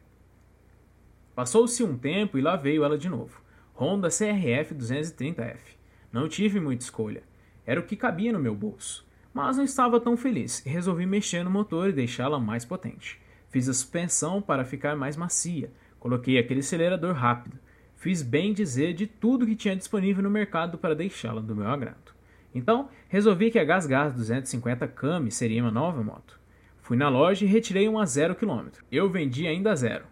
Passou-se 1.34 1.82
um 1.82 1.96
tempo 1.96 2.38
e 2.38 2.42
lá 2.42 2.56
veio 2.56 2.84
ela 2.84 2.98
de 2.98 3.08
novo. 3.08 3.40
Honda 3.74 4.08
CRF 4.08 4.74
230F. 4.74 5.76
Não 6.12 6.28
tive 6.28 6.58
muita 6.58 6.84
escolha. 6.84 7.22
Era 7.64 7.80
o 7.80 7.84
que 7.84 7.96
cabia 7.96 8.32
no 8.32 8.38
meu 8.38 8.54
bolso. 8.54 9.07
Mas 9.32 9.56
não 9.56 9.64
estava 9.64 10.00
tão 10.00 10.16
feliz 10.16 10.64
e 10.64 10.68
resolvi 10.68 11.06
mexer 11.06 11.42
no 11.42 11.50
motor 11.50 11.90
e 11.90 11.92
deixá-la 11.92 12.38
mais 12.38 12.64
potente. 12.64 13.20
Fiz 13.50 13.68
a 13.68 13.74
suspensão 13.74 14.42
para 14.42 14.64
ficar 14.64 14.96
mais 14.96 15.16
macia. 15.16 15.70
Coloquei 15.98 16.38
aquele 16.38 16.60
acelerador 16.60 17.14
rápido 17.14 17.58
fiz 17.98 18.22
bem 18.22 18.52
dizer 18.54 18.94
de 18.94 19.06
tudo 19.06 19.46
que 19.46 19.56
tinha 19.56 19.76
disponível 19.76 20.22
no 20.22 20.30
mercado 20.30 20.78
para 20.78 20.94
deixá-la 20.94 21.40
do 21.40 21.54
meu 21.54 21.68
agrado. 21.68 22.16
Então, 22.54 22.88
resolvi 23.08 23.50
que 23.50 23.58
a 23.58 23.64
GasGas 23.64 24.14
250 24.14 24.86
Kami 24.88 25.30
seria 25.30 25.62
uma 25.62 25.70
nova 25.70 26.02
moto. 26.02 26.38
Fui 26.80 26.96
na 26.96 27.08
loja 27.08 27.44
e 27.44 27.48
retirei 27.48 27.86
uma 27.88 28.02
a 28.02 28.06
zero 28.06 28.34
quilômetro. 28.34 28.84
Eu 28.90 29.10
vendi 29.10 29.46
ainda 29.46 29.72
a 29.72 29.74
zero. 29.74 30.04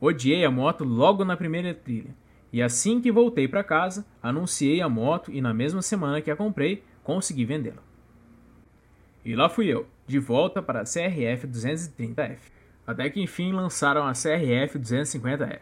Odiei 0.00 0.44
a 0.44 0.50
moto 0.50 0.84
logo 0.84 1.24
na 1.24 1.36
primeira 1.36 1.72
trilha. 1.72 2.14
E 2.52 2.62
assim 2.62 3.00
que 3.00 3.12
voltei 3.12 3.46
para 3.46 3.62
casa, 3.62 4.04
anunciei 4.22 4.80
a 4.80 4.88
moto 4.88 5.30
e 5.30 5.40
na 5.40 5.54
mesma 5.54 5.82
semana 5.82 6.20
que 6.20 6.30
a 6.30 6.36
comprei, 6.36 6.82
consegui 7.02 7.44
vendê-la. 7.44 7.82
E 9.24 9.34
lá 9.34 9.48
fui 9.48 9.66
eu, 9.66 9.86
de 10.06 10.18
volta 10.18 10.60
para 10.60 10.80
a 10.80 10.84
CRF 10.84 11.46
230F. 11.46 12.38
Até 12.86 13.08
que 13.08 13.22
enfim 13.22 13.52
lançaram 13.52 14.06
a 14.06 14.12
CRF 14.12 14.78
250F. 14.78 15.60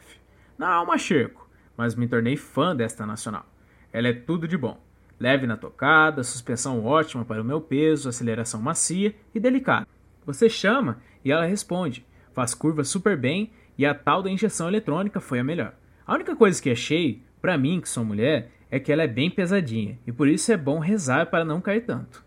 Não 0.58 0.66
é 0.66 0.80
uma 0.80 0.98
Sherco, 0.98 1.48
mas 1.76 1.94
me 1.94 2.08
tornei 2.08 2.36
fã 2.36 2.74
desta 2.74 3.06
nacional. 3.06 3.46
Ela 3.92 4.08
é 4.08 4.12
tudo 4.12 4.48
de 4.48 4.56
bom. 4.56 4.80
Leve 5.20 5.46
na 5.46 5.56
tocada, 5.56 6.24
suspensão 6.24 6.84
ótima 6.84 7.24
para 7.24 7.40
o 7.40 7.44
meu 7.44 7.60
peso, 7.60 8.08
aceleração 8.08 8.60
macia 8.60 9.14
e 9.32 9.38
delicada. 9.38 9.86
Você 10.26 10.48
chama 10.48 11.00
e 11.24 11.30
ela 11.30 11.44
responde, 11.44 12.04
faz 12.34 12.54
curvas 12.54 12.88
super 12.88 13.16
bem 13.16 13.52
e 13.78 13.86
a 13.86 13.94
tal 13.94 14.22
da 14.24 14.30
injeção 14.30 14.66
eletrônica 14.66 15.20
foi 15.20 15.38
a 15.38 15.44
melhor. 15.44 15.74
A 16.04 16.14
única 16.14 16.34
coisa 16.34 16.60
que 16.60 16.70
achei, 16.70 17.22
para 17.40 17.56
mim 17.56 17.80
que 17.80 17.88
sou 17.88 18.04
mulher, 18.04 18.50
é 18.68 18.80
que 18.80 18.90
ela 18.90 19.04
é 19.04 19.08
bem 19.08 19.30
pesadinha 19.30 19.98
e 20.04 20.10
por 20.10 20.26
isso 20.26 20.50
é 20.50 20.56
bom 20.56 20.80
rezar 20.80 21.26
para 21.26 21.44
não 21.44 21.60
cair 21.60 21.82
tanto. 21.82 22.24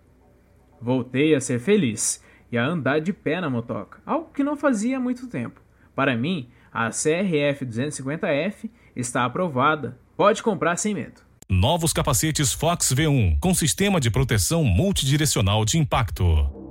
Voltei 0.81 1.35
a 1.35 1.41
ser 1.41 1.59
feliz 1.59 2.23
e 2.51 2.57
a 2.57 2.65
andar 2.65 2.99
de 2.99 3.11
pé 3.11 3.41
na 3.41 3.49
motoca, 3.49 3.99
algo 4.05 4.29
que 4.33 4.43
não 4.43 4.55
fazia 4.55 4.97
há 4.97 4.99
muito 4.99 5.27
tempo. 5.27 5.61
Para 5.95 6.15
mim, 6.15 6.49
a 6.71 6.89
CRF 6.89 7.65
250F 7.65 8.69
está 8.95 9.25
aprovada. 9.25 9.97
Pode 10.17 10.43
comprar 10.43 10.75
sem 10.77 10.93
medo. 10.93 11.21
Novos 11.49 11.93
capacetes 11.93 12.51
Fox 12.53 12.93
V1 12.93 13.39
com 13.39 13.53
sistema 13.53 13.99
de 13.99 14.09
proteção 14.09 14.63
multidirecional 14.63 15.63
de 15.63 15.77
impacto. 15.77 16.64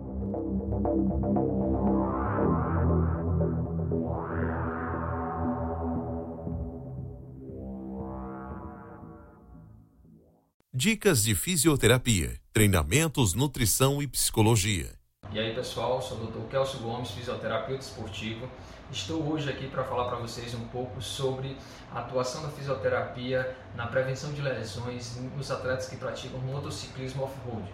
Dicas 10.76 11.22
de 11.22 11.36
fisioterapia, 11.36 12.32
treinamentos, 12.52 13.32
nutrição 13.32 14.02
e 14.02 14.08
psicologia. 14.08 14.90
E 15.30 15.38
aí 15.38 15.54
pessoal, 15.54 16.02
sou 16.02 16.18
o 16.18 16.26
Dr. 16.26 16.50
Kelso 16.50 16.78
Gomes, 16.78 17.12
fisioterapeuta 17.12 17.84
esportivo. 17.84 18.50
Estou 18.90 19.22
hoje 19.32 19.48
aqui 19.48 19.68
para 19.68 19.84
falar 19.84 20.06
para 20.06 20.16
vocês 20.16 20.52
um 20.52 20.66
pouco 20.66 21.00
sobre 21.00 21.56
a 21.92 22.00
atuação 22.00 22.42
da 22.42 22.48
fisioterapia 22.48 23.56
na 23.76 23.86
prevenção 23.86 24.32
de 24.32 24.42
lesões 24.42 25.16
nos 25.36 25.48
atletas 25.48 25.86
que 25.86 25.94
praticam 25.94 26.40
motociclismo 26.40 27.22
off-road. 27.22 27.72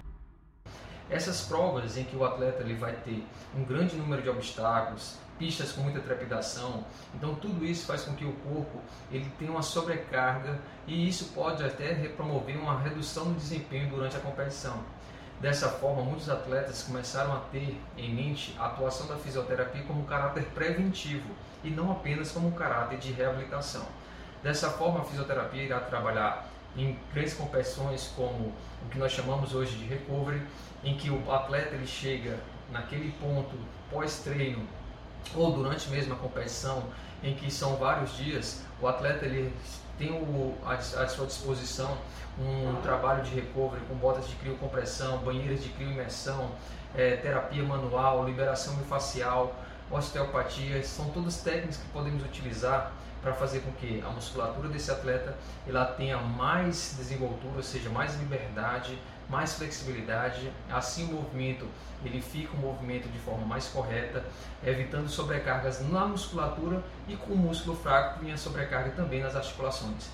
Essas 1.09 1.47
provas 1.47 1.97
em 1.97 2.05
que 2.05 2.15
o 2.15 2.23
atleta 2.23 2.63
ele 2.63 2.75
vai 2.75 2.97
ter 2.97 3.25
um 3.57 3.65
grande 3.65 3.97
número 3.97 4.21
de 4.21 4.29
obstáculos, 4.29 5.17
pistas 5.41 5.73
com 5.73 5.81
muita 5.81 6.01
trepidação, 6.01 6.85
então 7.15 7.35
tudo 7.35 7.65
isso 7.65 7.87
faz 7.87 8.03
com 8.03 8.15
que 8.15 8.27
o 8.27 8.33
corpo 8.33 8.79
ele 9.11 9.27
tenha 9.39 9.51
uma 9.51 9.63
sobrecarga 9.63 10.61
e 10.87 11.09
isso 11.09 11.33
pode 11.35 11.65
até 11.65 11.95
promover 12.09 12.59
uma 12.59 12.79
redução 12.79 13.33
do 13.33 13.35
desempenho 13.35 13.89
durante 13.89 14.19
a 14.19 14.21
competição. 14.21 14.79
Dessa 15.41 15.71
forma, 15.71 16.03
muitos 16.03 16.29
atletas 16.29 16.83
começaram 16.83 17.33
a 17.33 17.39
ter 17.51 17.81
em 17.97 18.15
mente 18.15 18.55
a 18.59 18.67
atuação 18.67 19.07
da 19.07 19.17
fisioterapia 19.17 19.83
como 19.85 20.03
um 20.03 20.05
caráter 20.05 20.45
preventivo 20.55 21.31
e 21.65 21.71
não 21.71 21.91
apenas 21.91 22.31
como 22.31 22.49
um 22.49 22.53
caráter 22.53 22.99
de 22.99 23.11
reabilitação. 23.11 23.87
Dessa 24.43 24.69
forma, 24.69 25.01
a 25.01 25.05
fisioterapia 25.05 25.63
irá 25.63 25.81
trabalhar 25.81 26.51
em 26.77 26.99
grandes 27.15 27.33
competições 27.33 28.13
como 28.15 28.53
o 28.85 28.89
que 28.91 28.99
nós 28.99 29.13
chamamos 29.13 29.55
hoje 29.55 29.75
de 29.79 29.85
recovery, 29.87 30.43
em 30.85 30.99
que 30.99 31.09
o 31.09 31.33
atleta 31.33 31.75
ele 31.75 31.87
chega 31.87 32.39
naquele 32.71 33.11
ponto 33.13 33.57
pós-treino 33.91 34.69
ou 35.35 35.53
durante 35.53 35.89
mesmo 35.91 36.15
a 36.15 36.17
competição, 36.17 36.85
em 37.23 37.35
que 37.35 37.51
são 37.51 37.77
vários 37.77 38.17
dias, 38.17 38.63
o 38.81 38.89
atleta 38.89 39.27
ele 39.27 39.53
tem 39.99 40.11
o, 40.11 40.55
à, 40.65 40.79
sua 41.07 41.27
disposição 41.27 41.99
um 42.39 42.81
trabalho 42.83 43.23
de 43.23 43.35
recovery 43.35 43.83
com 43.87 43.95
botas 43.97 44.27
de 44.27 44.35
criocompressão, 44.37 45.19
banheiras 45.19 45.63
de 45.63 45.69
crioimersão, 45.71 46.51
é, 46.95 47.17
terapia 47.17 47.63
manual, 47.63 48.25
liberação 48.25 48.75
miofascial, 48.77 49.55
osteopatia, 49.91 50.83
são 50.83 51.11
todas 51.11 51.43
técnicas 51.43 51.77
que 51.77 51.89
podemos 51.89 52.25
utilizar 52.25 52.93
para 53.21 53.35
fazer 53.35 53.61
com 53.61 53.73
que 53.73 54.03
a 54.07 54.09
musculatura 54.09 54.69
desse 54.69 54.91
atleta 54.91 55.37
ela 55.69 55.85
tenha 55.85 56.17
mais 56.17 56.95
desenvoltura, 56.97 57.57
ou 57.57 57.63
seja, 57.63 57.91
mais 57.91 58.17
liberdade, 58.17 58.99
mais 59.31 59.55
flexibilidade, 59.55 60.53
assim 60.69 61.05
o 61.05 61.15
movimento 61.15 61.67
ele 62.05 62.21
fica 62.21 62.57
um 62.57 62.61
movimento 62.61 63.09
de 63.09 63.19
forma 63.19 63.45
mais 63.47 63.69
correta, 63.69 64.25
evitando 64.65 65.09
sobrecargas 65.09 65.81
na 65.89 66.07
musculatura 66.07 66.83
e 67.07 67.17
com 67.17 67.35
o 67.35 67.37
músculo 67.37 67.77
fraco 67.77 68.21
tinha 68.21 68.37
sobrecarga 68.37 68.91
também 68.91 69.23
nas 69.23 69.37
articulações. 69.37 70.09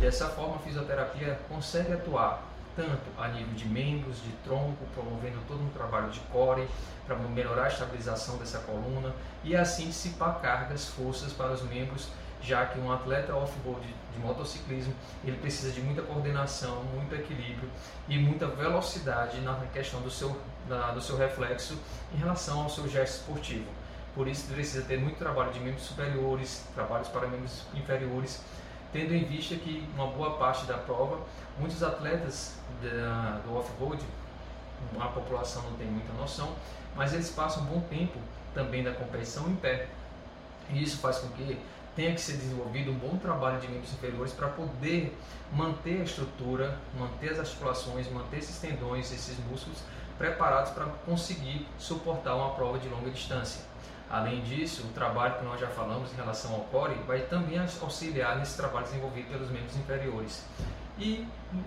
Dessa 0.00 0.28
forma, 0.28 0.56
a 0.56 0.58
fisioterapia 0.60 1.40
consegue 1.48 1.92
atuar 1.92 2.42
tanto 2.76 3.10
a 3.16 3.28
nível 3.28 3.54
de 3.54 3.66
membros, 3.66 4.16
de 4.22 4.32
tronco, 4.44 4.84
promovendo 4.94 5.38
todo 5.46 5.62
um 5.62 5.68
trabalho 5.70 6.10
de 6.10 6.20
core 6.20 6.68
para 7.06 7.16
melhorar 7.16 7.64
a 7.64 7.68
estabilização 7.68 8.36
dessa 8.38 8.58
coluna 8.60 9.14
e 9.44 9.54
assim 9.54 9.86
dissipar 9.86 10.40
cargas, 10.40 10.88
forças 10.88 11.32
para 11.32 11.52
os 11.52 11.62
membros, 11.62 12.08
já 12.40 12.66
que 12.66 12.78
um 12.78 12.92
atleta 12.92 13.34
off-road 13.34 13.86
de 14.14 14.20
motociclismo 14.20 14.94
ele 15.24 15.36
precisa 15.38 15.72
de 15.72 15.80
muita 15.80 16.02
coordenação, 16.02 16.82
muito 16.84 17.14
equilíbrio 17.14 17.68
e 18.08 18.18
muita 18.18 18.46
velocidade 18.46 19.40
na 19.40 19.54
questão 19.72 20.00
do 20.00 20.10
seu, 20.10 20.40
da, 20.68 20.92
do 20.92 21.00
seu 21.00 21.16
reflexo 21.16 21.78
em 22.14 22.18
relação 22.18 22.62
ao 22.62 22.70
seu 22.70 22.88
gesto 22.88 23.20
esportivo. 23.20 23.66
Por 24.14 24.28
isso 24.28 24.46
precisa 24.52 24.84
ter 24.84 24.98
muito 24.98 25.16
trabalho 25.18 25.52
de 25.52 25.58
membros 25.58 25.84
superiores, 25.84 26.64
trabalhos 26.74 27.08
para 27.08 27.26
membros 27.26 27.62
inferiores 27.74 28.40
tendo 28.94 29.12
em 29.12 29.24
vista 29.24 29.56
que 29.56 29.84
uma 29.92 30.06
boa 30.06 30.38
parte 30.38 30.66
da 30.66 30.78
prova, 30.78 31.18
muitos 31.58 31.82
atletas 31.82 32.54
da, 32.80 33.40
do 33.44 33.56
off-road, 33.56 34.00
a 35.00 35.08
população 35.08 35.62
não 35.62 35.72
tem 35.72 35.88
muita 35.88 36.12
noção, 36.12 36.54
mas 36.94 37.12
eles 37.12 37.28
passam 37.30 37.64
um 37.64 37.66
bom 37.66 37.80
tempo 37.90 38.16
também 38.54 38.84
da 38.84 38.92
competição 38.92 39.48
em 39.48 39.56
pé. 39.56 39.88
E 40.70 40.80
isso 40.80 40.98
faz 40.98 41.18
com 41.18 41.28
que 41.30 41.58
tenha 41.94 42.12
que 42.14 42.20
ser 42.20 42.36
desenvolvido 42.36 42.90
um 42.90 42.94
bom 42.94 43.16
trabalho 43.16 43.60
de 43.60 43.68
membros 43.68 43.92
inferiores 43.92 44.32
para 44.32 44.48
poder 44.48 45.16
manter 45.52 46.00
a 46.00 46.04
estrutura, 46.04 46.78
manter 46.98 47.30
as 47.30 47.38
articulações, 47.38 48.10
manter 48.10 48.38
esses 48.38 48.58
tendões, 48.58 49.12
esses 49.12 49.38
músculos 49.50 49.78
preparados 50.18 50.70
para 50.72 50.86
conseguir 51.06 51.66
suportar 51.78 52.34
uma 52.34 52.50
prova 52.50 52.78
de 52.78 52.88
longa 52.88 53.10
distância. 53.10 53.62
Além 54.10 54.42
disso, 54.42 54.86
o 54.86 54.92
trabalho 54.92 55.38
que 55.38 55.44
nós 55.44 55.60
já 55.60 55.68
falamos 55.68 56.12
em 56.12 56.16
relação 56.16 56.54
ao 56.54 56.60
core 56.62 56.94
vai 57.06 57.20
também 57.22 57.58
auxiliar 57.58 58.38
nesse 58.38 58.56
trabalho 58.56 58.84
desenvolvido 58.84 59.28
pelos 59.28 59.50
membros 59.50 59.76
inferiores. 59.76 60.44
E 60.98 61.26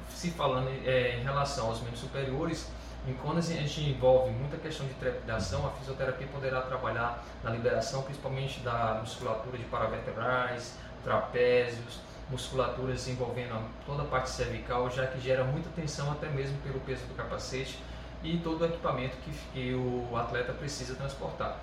se 0.09 0.31
falando 0.31 0.69
é, 0.85 1.17
em 1.17 1.23
relação 1.23 1.67
aos 1.67 1.81
membros 1.81 1.99
superiores, 1.99 2.67
quando 3.13 3.37
a 3.37 3.41
gente 3.41 3.81
envolve 3.81 4.31
muita 4.31 4.57
questão 4.57 4.85
de 4.85 4.93
trepidação, 4.95 5.65
a 5.65 5.71
fisioterapia 5.71 6.27
poderá 6.27 6.61
trabalhar 6.61 7.23
na 7.43 7.49
liberação 7.49 8.03
principalmente 8.03 8.59
da 8.59 8.97
musculatura 9.01 9.57
de 9.57 9.63
paravertebrais, 9.65 10.75
trapézios, 11.03 11.99
musculaturas 12.29 13.07
envolvendo 13.07 13.57
toda 13.85 14.03
a 14.03 14.05
parte 14.05 14.29
cervical, 14.29 14.89
já 14.89 15.07
que 15.07 15.19
gera 15.19 15.43
muita 15.43 15.69
tensão 15.69 16.11
até 16.11 16.27
mesmo 16.27 16.57
pelo 16.59 16.79
peso 16.81 17.05
do 17.05 17.15
capacete 17.15 17.79
e 18.23 18.37
todo 18.37 18.61
o 18.61 18.65
equipamento 18.65 19.15
que, 19.17 19.31
que 19.53 19.73
o 19.73 20.15
atleta 20.17 20.51
precisa 20.51 20.95
transportar, 20.95 21.57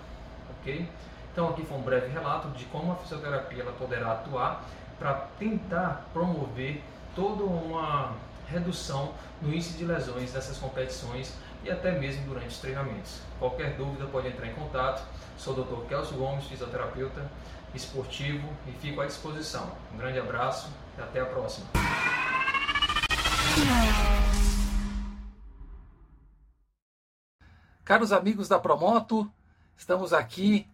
ok? 0.58 0.88
Então 1.32 1.48
aqui 1.50 1.64
foi 1.64 1.76
um 1.76 1.82
breve 1.82 2.08
relato 2.08 2.48
de 2.48 2.64
como 2.66 2.92
a 2.92 2.96
fisioterapia 2.96 3.62
ela 3.62 3.72
poderá 3.72 4.12
atuar 4.12 4.64
para 4.98 5.14
tentar 5.38 6.06
promover 6.12 6.82
toda 7.14 7.42
uma 7.42 8.12
redução 8.48 9.14
no 9.40 9.52
índice 9.52 9.76
de 9.76 9.84
lesões 9.84 10.32
dessas 10.32 10.58
competições 10.58 11.32
e 11.62 11.70
até 11.70 11.92
mesmo 11.98 12.26
durante 12.26 12.48
os 12.48 12.58
treinamentos. 12.58 13.20
Qualquer 13.38 13.76
dúvida 13.76 14.06
pode 14.06 14.28
entrar 14.28 14.46
em 14.46 14.54
contato. 14.54 15.06
Sou 15.36 15.58
o 15.58 15.64
Dr. 15.64 15.88
Kelso 15.88 16.14
Gomes, 16.14 16.44
fisioterapeuta 16.46 17.28
esportivo 17.74 18.48
e 18.68 18.72
fico 18.72 19.00
à 19.00 19.06
disposição. 19.06 19.76
Um 19.92 19.96
grande 19.96 20.18
abraço 20.18 20.70
e 20.96 21.00
até 21.00 21.20
a 21.20 21.26
próxima. 21.26 21.66
Caros 27.84 28.12
amigos 28.12 28.48
da 28.48 28.58
Promoto, 28.58 29.30
estamos 29.76 30.12
aqui 30.12 30.66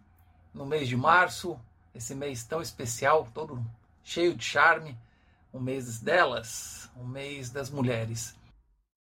no 0.53 0.65
mês 0.65 0.87
de 0.87 0.95
março, 0.95 1.59
esse 1.93 2.15
mês 2.15 2.45
tão 2.45 2.61
especial, 2.61 3.27
todo 3.33 3.61
cheio 4.03 4.33
de 4.33 4.43
charme, 4.43 4.97
o 5.51 5.59
mês 5.59 5.99
delas, 5.99 6.89
o 6.95 7.03
mês 7.03 7.49
das 7.49 7.69
mulheres. 7.69 8.35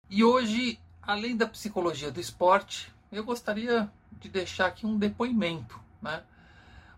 E 0.10 0.24
hoje, 0.24 0.80
além 1.02 1.36
da 1.36 1.48
psicologia 1.48 2.12
do 2.12 2.20
esporte, 2.20 2.92
eu 3.12 3.24
gostaria 3.24 3.92
de 4.14 4.30
deixar 4.30 4.68
aqui 4.68 4.86
um 4.86 4.98
depoimento, 4.98 5.80
né? 6.02 6.24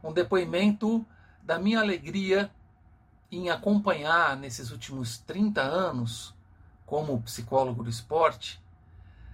Um 0.03 0.13
depoimento 0.13 1.05
da 1.43 1.59
minha 1.59 1.79
alegria 1.79 2.51
em 3.31 3.49
acompanhar 3.49 4.35
nesses 4.35 4.71
últimos 4.71 5.17
30 5.19 5.61
anos, 5.61 6.33
como 6.85 7.21
psicólogo 7.21 7.83
do 7.83 7.89
esporte, 7.89 8.61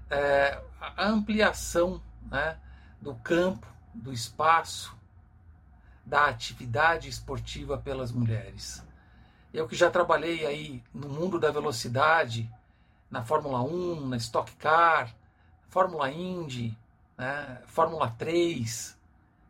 é, 0.09 0.61
a 0.79 1.07
ampliação 1.07 2.01
né, 2.29 2.57
do 3.01 3.15
campo, 3.15 3.67
do 3.93 4.13
espaço, 4.13 4.95
da 6.05 6.27
atividade 6.27 7.09
esportiva 7.09 7.77
pelas 7.77 8.11
mulheres. 8.11 8.83
Eu 9.53 9.67
que 9.67 9.75
já 9.75 9.89
trabalhei 9.89 10.45
aí 10.45 10.83
no 10.93 11.09
mundo 11.09 11.39
da 11.39 11.51
velocidade, 11.51 12.49
na 13.09 13.23
Fórmula 13.23 13.61
1, 13.61 14.07
na 14.07 14.17
Stock 14.17 14.51
Car, 14.57 15.15
Fórmula 15.69 16.11
Indy, 16.11 16.77
né, 17.17 17.61
Fórmula 17.65 18.13
3 18.17 18.97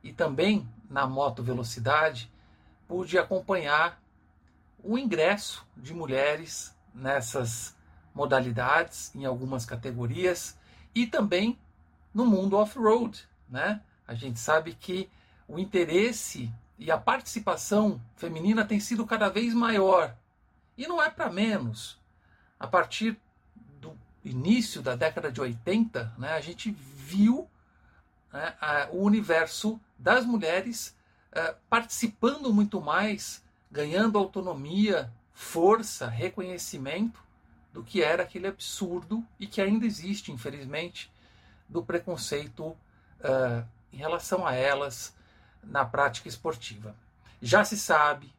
e 0.03 0.13
também 0.13 0.67
na 0.89 1.05
moto 1.05 1.43
velocidade, 1.43 2.31
pude 2.87 3.17
acompanhar 3.17 4.01
o 4.83 4.97
ingresso 4.97 5.65
de 5.75 5.93
mulheres 5.93 6.75
nessas 6.93 7.75
modalidades, 8.13 9.13
em 9.13 9.25
algumas 9.25 9.65
categorias, 9.65 10.57
e 10.95 11.05
também 11.05 11.59
no 12.13 12.25
mundo 12.25 12.57
off-road. 12.57 13.27
Né? 13.49 13.81
A 14.07 14.13
gente 14.13 14.39
sabe 14.39 14.73
que 14.73 15.09
o 15.47 15.59
interesse 15.59 16.51
e 16.77 16.91
a 16.91 16.97
participação 16.97 17.99
feminina 18.15 18.63
tem 18.63 18.79
sido 18.79 19.05
cada 19.05 19.29
vez 19.29 19.53
maior. 19.53 20.15
E 20.77 20.87
não 20.87 21.01
é 21.01 21.09
para 21.09 21.29
menos. 21.29 21.97
A 22.59 22.67
partir 22.67 23.17
do 23.81 23.97
início 24.23 24.81
da 24.81 24.95
década 24.95 25.31
de 25.31 25.41
80, 25.41 26.13
né, 26.17 26.33
a 26.33 26.41
gente 26.41 26.71
viu 26.71 27.49
né, 28.31 28.55
a, 28.61 28.87
o 28.91 29.03
universo 29.03 29.79
das 29.97 30.25
mulheres 30.25 30.95
uh, 31.31 31.55
participando 31.69 32.53
muito 32.53 32.79
mais, 32.79 33.43
ganhando 33.71 34.19
autonomia, 34.19 35.11
força, 35.33 36.07
reconhecimento 36.07 37.19
do 37.73 37.83
que 37.83 38.03
era 38.03 38.23
aquele 38.23 38.47
absurdo 38.47 39.23
e 39.39 39.47
que 39.47 39.61
ainda 39.61 39.85
existe, 39.85 40.31
infelizmente, 40.31 41.11
do 41.67 41.83
preconceito 41.83 42.63
uh, 42.63 43.65
em 43.91 43.97
relação 43.97 44.45
a 44.45 44.53
elas, 44.53 45.15
na 45.69 45.85
prática 45.85 46.27
esportiva. 46.27 46.95
Já 47.41 47.63
se 47.63 47.77
sabe, 47.77 48.33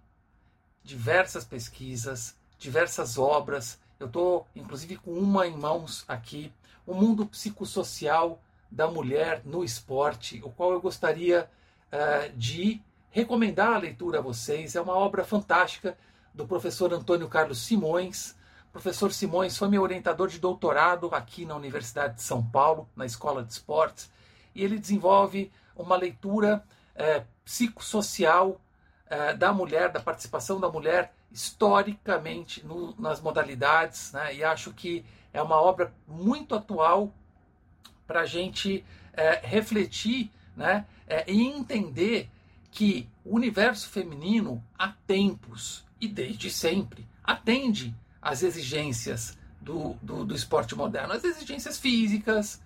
diversas 0.82 1.44
pesquisas, 1.44 2.34
diversas 2.58 3.18
obras, 3.18 3.78
eu 4.00 4.06
estou 4.06 4.46
inclusive 4.54 4.96
com 4.96 5.12
uma 5.12 5.46
em 5.46 5.56
mãos 5.56 6.04
aqui, 6.08 6.52
o 6.86 6.94
mundo 6.94 7.26
psicossocial 7.26 8.40
da 8.70 8.88
mulher 8.88 9.42
no 9.44 9.64
esporte, 9.64 10.40
o 10.44 10.50
qual 10.50 10.72
eu 10.72 10.80
gostaria 10.80 11.48
uh, 11.92 12.36
de 12.36 12.80
recomendar 13.10 13.74
a 13.74 13.78
leitura 13.78 14.18
a 14.18 14.22
vocês. 14.22 14.74
É 14.74 14.80
uma 14.80 14.94
obra 14.94 15.24
fantástica 15.24 15.96
do 16.34 16.46
professor 16.46 16.92
Antônio 16.92 17.28
Carlos 17.28 17.58
Simões. 17.58 18.36
O 18.68 18.72
professor 18.72 19.12
Simões 19.12 19.56
foi 19.56 19.68
meu 19.68 19.82
orientador 19.82 20.28
de 20.28 20.38
doutorado 20.38 21.08
aqui 21.12 21.44
na 21.44 21.56
Universidade 21.56 22.16
de 22.16 22.22
São 22.22 22.44
Paulo, 22.44 22.88
na 22.94 23.06
Escola 23.06 23.42
de 23.42 23.52
Esportes, 23.52 24.10
e 24.54 24.62
ele 24.62 24.78
desenvolve 24.78 25.50
uma 25.74 25.96
leitura 25.96 26.64
é, 26.99 27.24
psicossocial 27.44 28.61
é, 29.09 29.32
da 29.32 29.53
mulher, 29.53 29.90
da 29.90 30.01
participação 30.01 30.61
da 30.61 30.68
mulher 30.68 31.14
historicamente 31.30 32.64
no, 32.66 32.94
nas 32.99 33.20
modalidades, 33.20 34.12
né? 34.12 34.34
e 34.34 34.44
acho 34.44 34.72
que 34.72 35.05
é 35.32 35.40
uma 35.40 35.61
obra 35.61 35.92
muito 36.07 36.55
atual 36.55 37.12
para 38.07 38.20
a 38.20 38.26
gente 38.26 38.84
é, 39.12 39.40
refletir 39.42 40.30
né? 40.59 40.84
É, 41.07 41.24
e 41.30 41.46
entender 41.46 42.28
que 42.72 43.09
o 43.24 43.36
universo 43.36 43.88
feminino 43.88 44.62
há 44.76 44.88
tempos 45.07 45.86
e 46.01 46.09
desde 46.09 46.51
sempre 46.51 47.07
atende 47.22 47.94
às 48.20 48.42
exigências 48.42 49.38
do, 49.61 49.94
do, 50.03 50.24
do 50.24 50.34
esporte 50.34 50.74
moderno, 50.74 51.12
as 51.12 51.24
exigências 51.24 51.78
físicas, 51.78 52.61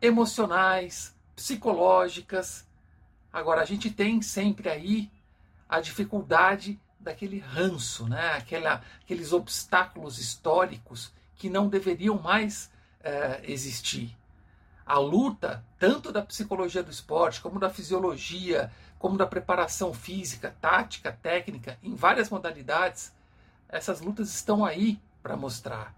emocionais, 0.00 1.14
psicológicas, 1.34 2.66
Agora, 3.34 3.62
a 3.62 3.64
gente 3.64 3.90
tem 3.90 4.22
sempre 4.22 4.68
aí 4.68 5.10
a 5.68 5.80
dificuldade 5.80 6.78
daquele 7.00 7.40
ranço, 7.40 8.08
né? 8.08 8.34
Aquela, 8.34 8.80
aqueles 9.02 9.32
obstáculos 9.32 10.20
históricos 10.20 11.12
que 11.34 11.50
não 11.50 11.66
deveriam 11.66 12.16
mais 12.16 12.70
é, 13.02 13.40
existir. 13.42 14.16
A 14.86 15.00
luta, 15.00 15.64
tanto 15.80 16.12
da 16.12 16.22
psicologia 16.22 16.80
do 16.80 16.92
esporte, 16.92 17.40
como 17.40 17.58
da 17.58 17.68
fisiologia, 17.68 18.70
como 19.00 19.18
da 19.18 19.26
preparação 19.26 19.92
física, 19.92 20.54
tática, 20.60 21.10
técnica, 21.20 21.76
em 21.82 21.96
várias 21.96 22.30
modalidades, 22.30 23.12
essas 23.68 24.00
lutas 24.00 24.32
estão 24.32 24.64
aí 24.64 25.00
para 25.20 25.36
mostrar. 25.36 25.92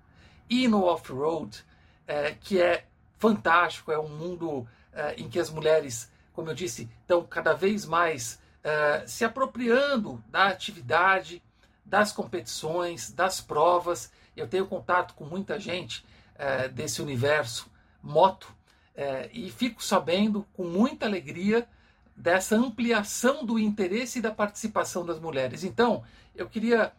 E 0.48 0.66
no 0.68 0.84
off-road, 0.84 1.62
é, 2.06 2.32
que 2.32 2.62
é 2.62 2.86
fantástico, 3.18 3.92
é 3.92 3.98
um 3.98 4.08
mundo 4.08 4.66
é, 4.90 5.16
em 5.16 5.28
que 5.28 5.38
as 5.38 5.50
mulheres 5.50 6.10
como 6.36 6.50
eu 6.50 6.54
disse, 6.54 6.88
estão 7.00 7.24
cada 7.24 7.54
vez 7.54 7.86
mais 7.86 8.38
uh, 8.62 9.08
se 9.08 9.24
apropriando 9.24 10.22
da 10.28 10.48
atividade, 10.48 11.42
das 11.82 12.12
competições, 12.12 13.10
das 13.10 13.40
provas. 13.40 14.12
Eu 14.36 14.46
tenho 14.46 14.66
contato 14.66 15.14
com 15.14 15.24
muita 15.24 15.58
gente 15.58 16.04
uh, 16.34 16.68
desse 16.68 17.00
universo 17.00 17.72
moto 18.02 18.44
uh, 18.44 19.30
e 19.32 19.50
fico 19.50 19.82
sabendo 19.82 20.46
com 20.52 20.64
muita 20.64 21.06
alegria 21.06 21.66
dessa 22.14 22.54
ampliação 22.54 23.44
do 23.44 23.58
interesse 23.58 24.18
e 24.18 24.22
da 24.22 24.30
participação 24.30 25.06
das 25.06 25.18
mulheres. 25.18 25.64
Então, 25.64 26.04
eu 26.34 26.48
queria 26.48 26.92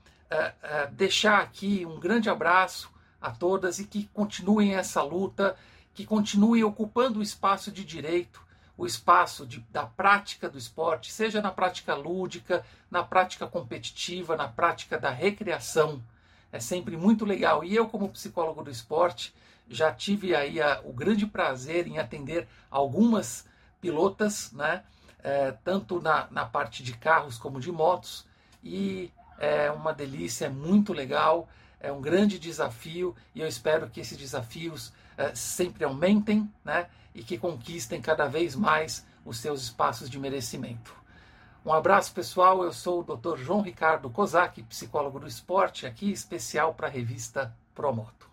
deixar 0.92 1.40
aqui 1.40 1.86
um 1.86 2.00
grande 2.00 2.30
abraço 2.30 2.92
a 3.22 3.32
todas 3.32 3.80
e 3.80 3.86
que 3.86 4.10
continuem 4.14 4.76
essa 4.76 5.02
luta, 5.02 5.56
que 5.94 6.06
continuem 6.06 6.64
ocupando 6.64 7.20
o 7.20 7.24
espaço 7.24 7.72
de 7.72 7.84
direito, 7.84 8.46
o 8.78 8.86
espaço 8.86 9.46
de, 9.46 9.60
da 9.72 9.86
prática 9.86 10.48
do 10.50 10.58
esporte, 10.58 11.12
seja 11.12 11.42
na 11.42 11.52
prática 11.52 11.96
lúdica, 11.96 12.64
na 12.92 13.04
prática 13.04 13.48
competitiva, 13.48 14.36
na 14.36 14.48
prática 14.48 14.98
da 14.98 15.10
recreação. 15.10 16.02
É 16.52 16.60
sempre 16.60 16.96
muito 16.96 17.26
legal. 17.26 17.64
E 17.64 17.76
eu, 17.76 17.88
como 17.88 18.10
psicólogo 18.10 18.64
do 18.64 18.70
esporte, 18.70 19.34
já 19.68 19.92
tive 19.92 20.36
aí 20.36 20.62
a, 20.62 20.82
o 20.86 20.94
grande 20.94 21.26
prazer 21.26 21.88
em 21.88 21.98
atender 21.98 22.48
algumas 22.70 23.46
pilotas, 23.82 24.52
né? 24.52 24.84
É, 25.24 25.52
tanto 25.64 26.00
na, 26.00 26.28
na 26.30 26.46
parte 26.46 26.84
de 26.84 26.94
carros 26.94 27.38
como 27.38 27.60
de 27.60 27.72
motos. 27.72 28.26
E 28.64 29.12
é 29.40 29.72
uma 29.72 29.94
delícia, 29.94 30.46
é 30.46 30.50
muito 30.50 30.94
legal, 30.94 31.50
é 31.80 31.92
um 31.92 32.02
grande 32.02 32.40
desafio 32.40 33.16
e 33.36 33.42
eu 33.42 33.48
espero 33.48 33.90
que 33.90 34.00
esses 34.00 34.18
desafios 34.18 34.92
é, 35.18 35.34
sempre 35.36 35.84
aumentem 35.84 36.50
né, 36.64 36.88
e 37.18 37.24
que 37.24 37.36
conquistem 37.36 38.00
cada 38.00 38.28
vez 38.28 38.56
mais 38.56 39.04
os 39.26 39.40
seus 39.40 39.64
espaços 39.64 40.08
de 40.08 40.20
merecimento. 40.20 40.96
Um 41.66 41.74
abraço 41.74 42.14
pessoal, 42.14 42.64
eu 42.64 42.72
sou 42.72 43.02
o 43.02 43.04
Dr. 43.04 43.38
João 43.38 43.62
Ricardo 43.62 44.08
Kozak, 44.08 44.62
psicólogo 44.64 45.20
do 45.20 45.28
esporte, 45.28 45.88
aqui 45.88 46.12
especial 46.12 46.76
para 46.76 46.86
a 46.86 46.92
revista 46.92 47.54
Promoto. 47.74 48.27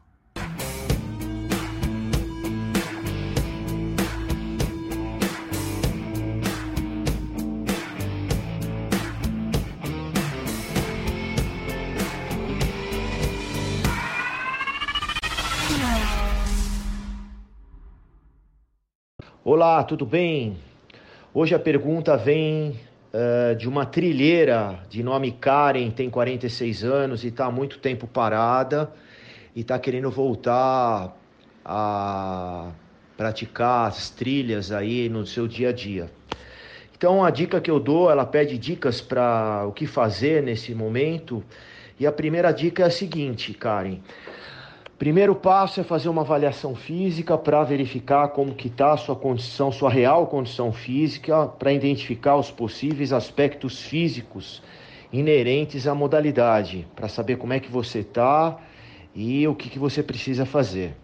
Olá, 19.46 19.84
tudo 19.84 20.06
bem? 20.06 20.56
Hoje 21.34 21.54
a 21.54 21.58
pergunta 21.58 22.16
vem 22.16 22.80
uh, 23.12 23.54
de 23.54 23.68
uma 23.68 23.84
trilheira 23.84 24.80
de 24.88 25.02
nome 25.02 25.32
Karen, 25.32 25.90
tem 25.90 26.08
46 26.08 26.82
anos 26.82 27.24
e 27.24 27.28
está 27.28 27.44
há 27.44 27.50
muito 27.50 27.78
tempo 27.78 28.06
parada 28.06 28.90
e 29.54 29.60
está 29.60 29.78
querendo 29.78 30.10
voltar 30.10 31.14
a 31.62 32.70
praticar 33.18 33.88
as 33.88 34.08
trilhas 34.08 34.72
aí 34.72 35.10
no 35.10 35.26
seu 35.26 35.46
dia 35.46 35.68
a 35.68 35.72
dia. 35.72 36.10
Então 36.96 37.22
a 37.22 37.28
dica 37.28 37.60
que 37.60 37.70
eu 37.70 37.78
dou, 37.78 38.10
ela 38.10 38.24
pede 38.24 38.56
dicas 38.56 39.02
para 39.02 39.66
o 39.68 39.72
que 39.72 39.86
fazer 39.86 40.42
nesse 40.42 40.74
momento. 40.74 41.44
E 42.00 42.06
a 42.06 42.12
primeira 42.12 42.50
dica 42.50 42.84
é 42.84 42.86
a 42.86 42.90
seguinte, 42.90 43.52
Karen. 43.52 43.98
Primeiro 44.98 45.34
passo 45.34 45.80
é 45.80 45.82
fazer 45.82 46.08
uma 46.08 46.22
avaliação 46.22 46.76
física 46.76 47.36
para 47.36 47.64
verificar 47.64 48.28
como 48.28 48.54
que 48.54 48.68
está 48.68 48.92
a 48.92 48.96
sua 48.96 49.16
condição, 49.16 49.72
sua 49.72 49.90
real 49.90 50.28
condição 50.28 50.72
física, 50.72 51.48
para 51.48 51.72
identificar 51.72 52.36
os 52.36 52.52
possíveis 52.52 53.12
aspectos 53.12 53.82
físicos 53.82 54.62
inerentes 55.12 55.88
à 55.88 55.94
modalidade, 55.96 56.86
para 56.94 57.08
saber 57.08 57.36
como 57.38 57.52
é 57.52 57.58
que 57.58 57.68
você 57.68 58.00
está 58.00 58.56
e 59.12 59.46
o 59.48 59.54
que, 59.54 59.68
que 59.68 59.80
você 59.80 60.00
precisa 60.00 60.46
fazer. 60.46 60.94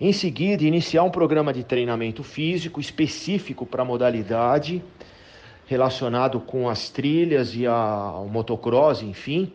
Em 0.00 0.12
seguida, 0.12 0.62
iniciar 0.62 1.02
um 1.02 1.10
programa 1.10 1.52
de 1.52 1.64
treinamento 1.64 2.22
físico 2.22 2.80
específico 2.80 3.66
para 3.66 3.82
a 3.82 3.84
modalidade, 3.84 4.82
relacionado 5.66 6.38
com 6.38 6.68
as 6.68 6.88
trilhas 6.88 7.54
e 7.56 7.66
a, 7.66 8.12
o 8.16 8.28
motocross, 8.28 9.02
enfim, 9.02 9.52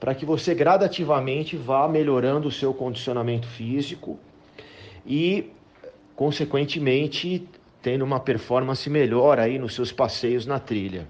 para 0.00 0.14
que 0.14 0.24
você 0.24 0.54
gradativamente 0.54 1.56
vá 1.56 1.86
melhorando 1.86 2.48
o 2.48 2.50
seu 2.50 2.72
condicionamento 2.72 3.46
físico 3.46 4.18
e, 5.06 5.52
consequentemente, 6.16 7.46
tendo 7.82 8.02
uma 8.02 8.18
performance 8.18 8.88
melhor 8.88 9.38
aí 9.38 9.58
nos 9.58 9.74
seus 9.74 9.92
passeios 9.92 10.46
na 10.46 10.58
trilha. 10.58 11.06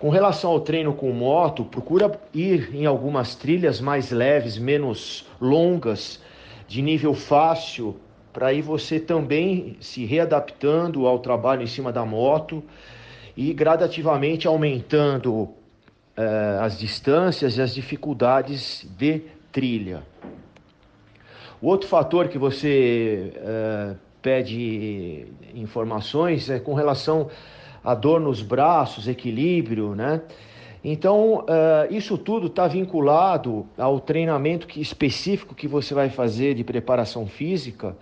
Com 0.00 0.10
relação 0.10 0.50
ao 0.50 0.58
treino 0.58 0.92
com 0.92 1.12
moto, 1.12 1.64
procura 1.64 2.20
ir 2.34 2.74
em 2.74 2.86
algumas 2.86 3.36
trilhas 3.36 3.80
mais 3.80 4.10
leves, 4.10 4.58
menos 4.58 5.24
longas, 5.40 6.20
de 6.66 6.82
nível 6.82 7.14
fácil, 7.14 7.96
para 8.32 8.48
aí 8.48 8.60
você 8.60 8.98
também 8.98 9.76
se 9.78 10.04
readaptando 10.04 11.06
ao 11.06 11.20
trabalho 11.20 11.62
em 11.62 11.68
cima 11.68 11.92
da 11.92 12.04
moto 12.04 12.64
e 13.36 13.52
gradativamente 13.52 14.48
aumentando 14.48 15.54
uh, 16.16 16.62
as 16.62 16.78
distâncias 16.78 17.56
e 17.56 17.62
as 17.62 17.74
dificuldades 17.74 18.86
de 18.96 19.22
trilha. 19.50 20.02
O 21.60 21.68
outro 21.68 21.88
fator 21.88 22.28
que 22.28 22.38
você 22.38 23.32
uh, 23.36 23.96
pede 24.20 25.26
informações 25.54 26.50
é 26.50 26.58
com 26.58 26.74
relação 26.74 27.30
a 27.84 27.94
dor 27.94 28.20
nos 28.20 28.42
braços, 28.42 29.08
equilíbrio, 29.08 29.94
né? 29.94 30.20
Então, 30.84 31.40
uh, 31.40 31.46
isso 31.90 32.18
tudo 32.18 32.48
está 32.48 32.66
vinculado 32.66 33.66
ao 33.78 34.00
treinamento 34.00 34.66
específico 34.80 35.54
que 35.54 35.68
você 35.68 35.94
vai 35.94 36.10
fazer 36.10 36.54
de 36.54 36.64
preparação 36.64 37.26
física 37.26 37.96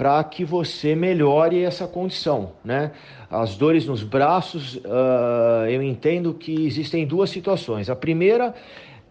para 0.00 0.24
que 0.24 0.46
você 0.46 0.94
melhore 0.94 1.62
essa 1.62 1.86
condição, 1.86 2.52
né? 2.64 2.92
As 3.30 3.54
dores 3.54 3.84
nos 3.84 4.02
braços, 4.02 4.76
uh, 4.76 5.66
eu 5.68 5.82
entendo 5.82 6.32
que 6.32 6.66
existem 6.66 7.06
duas 7.06 7.28
situações. 7.28 7.90
A 7.90 7.94
primeira 7.94 8.54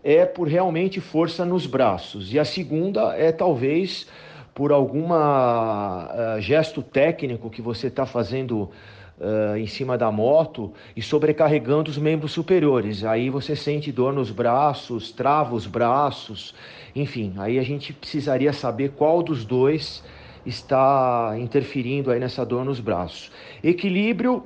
é 0.03 0.26
por 0.26 0.48
realmente 0.48 0.99
força 0.99 1.45
nos 1.45 1.68
braços 1.68 2.34
e 2.34 2.40
a 2.40 2.44
segunda 2.44 3.16
é 3.16 3.32
talvez 3.32 4.07
por 4.52 4.72
alguma 4.72 6.10
uh, 6.11 6.41
gesto 6.41 6.82
técnico 6.82 7.52
que 7.52 7.61
você 7.61 7.86
está 7.86 8.07
fazendo 8.07 8.72
uh, 9.20 9.56
em 9.57 9.68
cima 9.68 9.95
da 9.95 10.11
moto 10.11 10.74
e 10.95 11.03
sobrecarregando 11.03 11.91
os 11.91 11.99
membros 11.99 12.32
superiores. 12.32 13.03
Aí 13.03 13.30
você 13.30 13.56
sente 13.56 13.91
dor 13.91 14.11
nos 14.11 14.32
braços, 14.32 15.11
trava 15.11 15.53
os 15.53 15.68
braços, 15.68 16.56
enfim. 16.95 17.36
Aí 17.38 17.60
a 17.60 17.64
gente 17.64 17.94
precisaria 17.94 18.52
saber 18.52 18.94
qual 18.98 19.22
dos 19.22 19.45
dois 19.45 20.03
está 20.45 21.36
interferindo 21.40 22.11
aí 22.11 22.20
nessa 22.20 22.45
dor 22.45 22.66
nos 22.66 22.80
braços. 22.80 23.32
Equilíbrio 23.64 24.44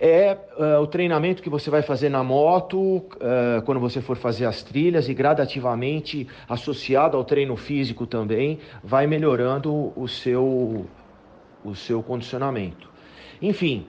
é 0.00 0.36
uh, 0.56 0.80
o 0.80 0.86
treinamento 0.86 1.42
que 1.42 1.50
você 1.50 1.70
vai 1.70 1.82
fazer 1.82 2.08
na 2.08 2.22
moto 2.22 2.78
uh, 2.78 3.62
quando 3.64 3.80
você 3.80 4.00
for 4.00 4.16
fazer 4.16 4.44
as 4.44 4.62
trilhas 4.62 5.08
e 5.08 5.14
gradativamente 5.14 6.28
associado 6.48 7.16
ao 7.16 7.24
treino 7.24 7.56
físico 7.56 8.06
também 8.06 8.60
vai 8.82 9.06
melhorando 9.06 9.92
o 9.96 10.06
seu 10.06 10.86
o 11.64 11.74
seu 11.74 12.02
condicionamento. 12.02 12.88
Enfim, 13.42 13.86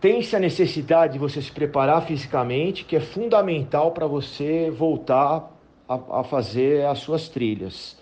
tem-se 0.00 0.34
a 0.34 0.38
necessidade 0.38 1.14
de 1.14 1.18
você 1.18 1.42
se 1.42 1.52
preparar 1.52 2.06
fisicamente, 2.06 2.84
que 2.84 2.96
é 2.96 3.00
fundamental 3.00 3.92
para 3.92 4.06
você 4.06 4.70
voltar 4.70 5.50
a, 5.88 6.20
a, 6.20 6.24
fazer 6.24 6.86
as 6.86 6.98
suas 7.00 7.28
trilhas. 7.28 7.98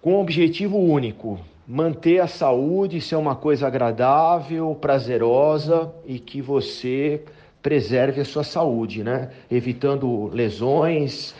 Com 0.00 0.14
um 0.14 0.20
objetivo 0.20 0.78
único: 0.78 1.38
manter 1.70 2.18
a 2.18 2.26
saúde, 2.26 3.00
ser 3.00 3.14
uma 3.14 3.36
coisa 3.36 3.68
agradável, 3.68 4.74
prazerosa 4.74 5.94
e 6.04 6.18
que 6.18 6.42
você 6.42 7.22
preserve 7.62 8.20
a 8.20 8.24
sua 8.24 8.42
saúde, 8.42 9.04
né? 9.04 9.30
Evitando 9.48 10.28
lesões, 10.34 11.32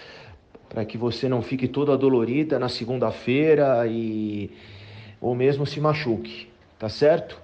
para 0.69 0.85
que 0.85 0.97
você 0.97 1.29
não 1.29 1.43
fique 1.43 1.67
toda 1.67 1.99
dolorida 1.99 2.61
na 2.61 2.69
segunda-feira 2.69 3.85
e 3.89 4.53
ou 5.21 5.35
mesmo 5.35 5.67
se 5.67 5.81
machuque, 5.81 6.47
tá 6.79 6.89
certo? 6.89 7.37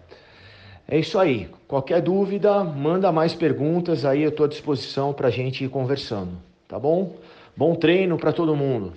É 0.86 0.96
isso 0.96 1.18
aí. 1.18 1.48
Qualquer 1.66 2.00
dúvida, 2.00 2.62
manda 2.62 3.10
mais 3.10 3.34
perguntas 3.34 4.04
aí, 4.04 4.22
eu 4.22 4.28
estou 4.28 4.46
à 4.46 4.48
disposição 4.48 5.12
para 5.12 5.26
a 5.26 5.32
gente 5.32 5.64
ir 5.64 5.68
conversando, 5.68 6.38
tá 6.68 6.78
bom? 6.78 7.16
Bom 7.56 7.74
treino 7.74 8.16
para 8.16 8.32
todo 8.32 8.54
mundo. 8.54 8.92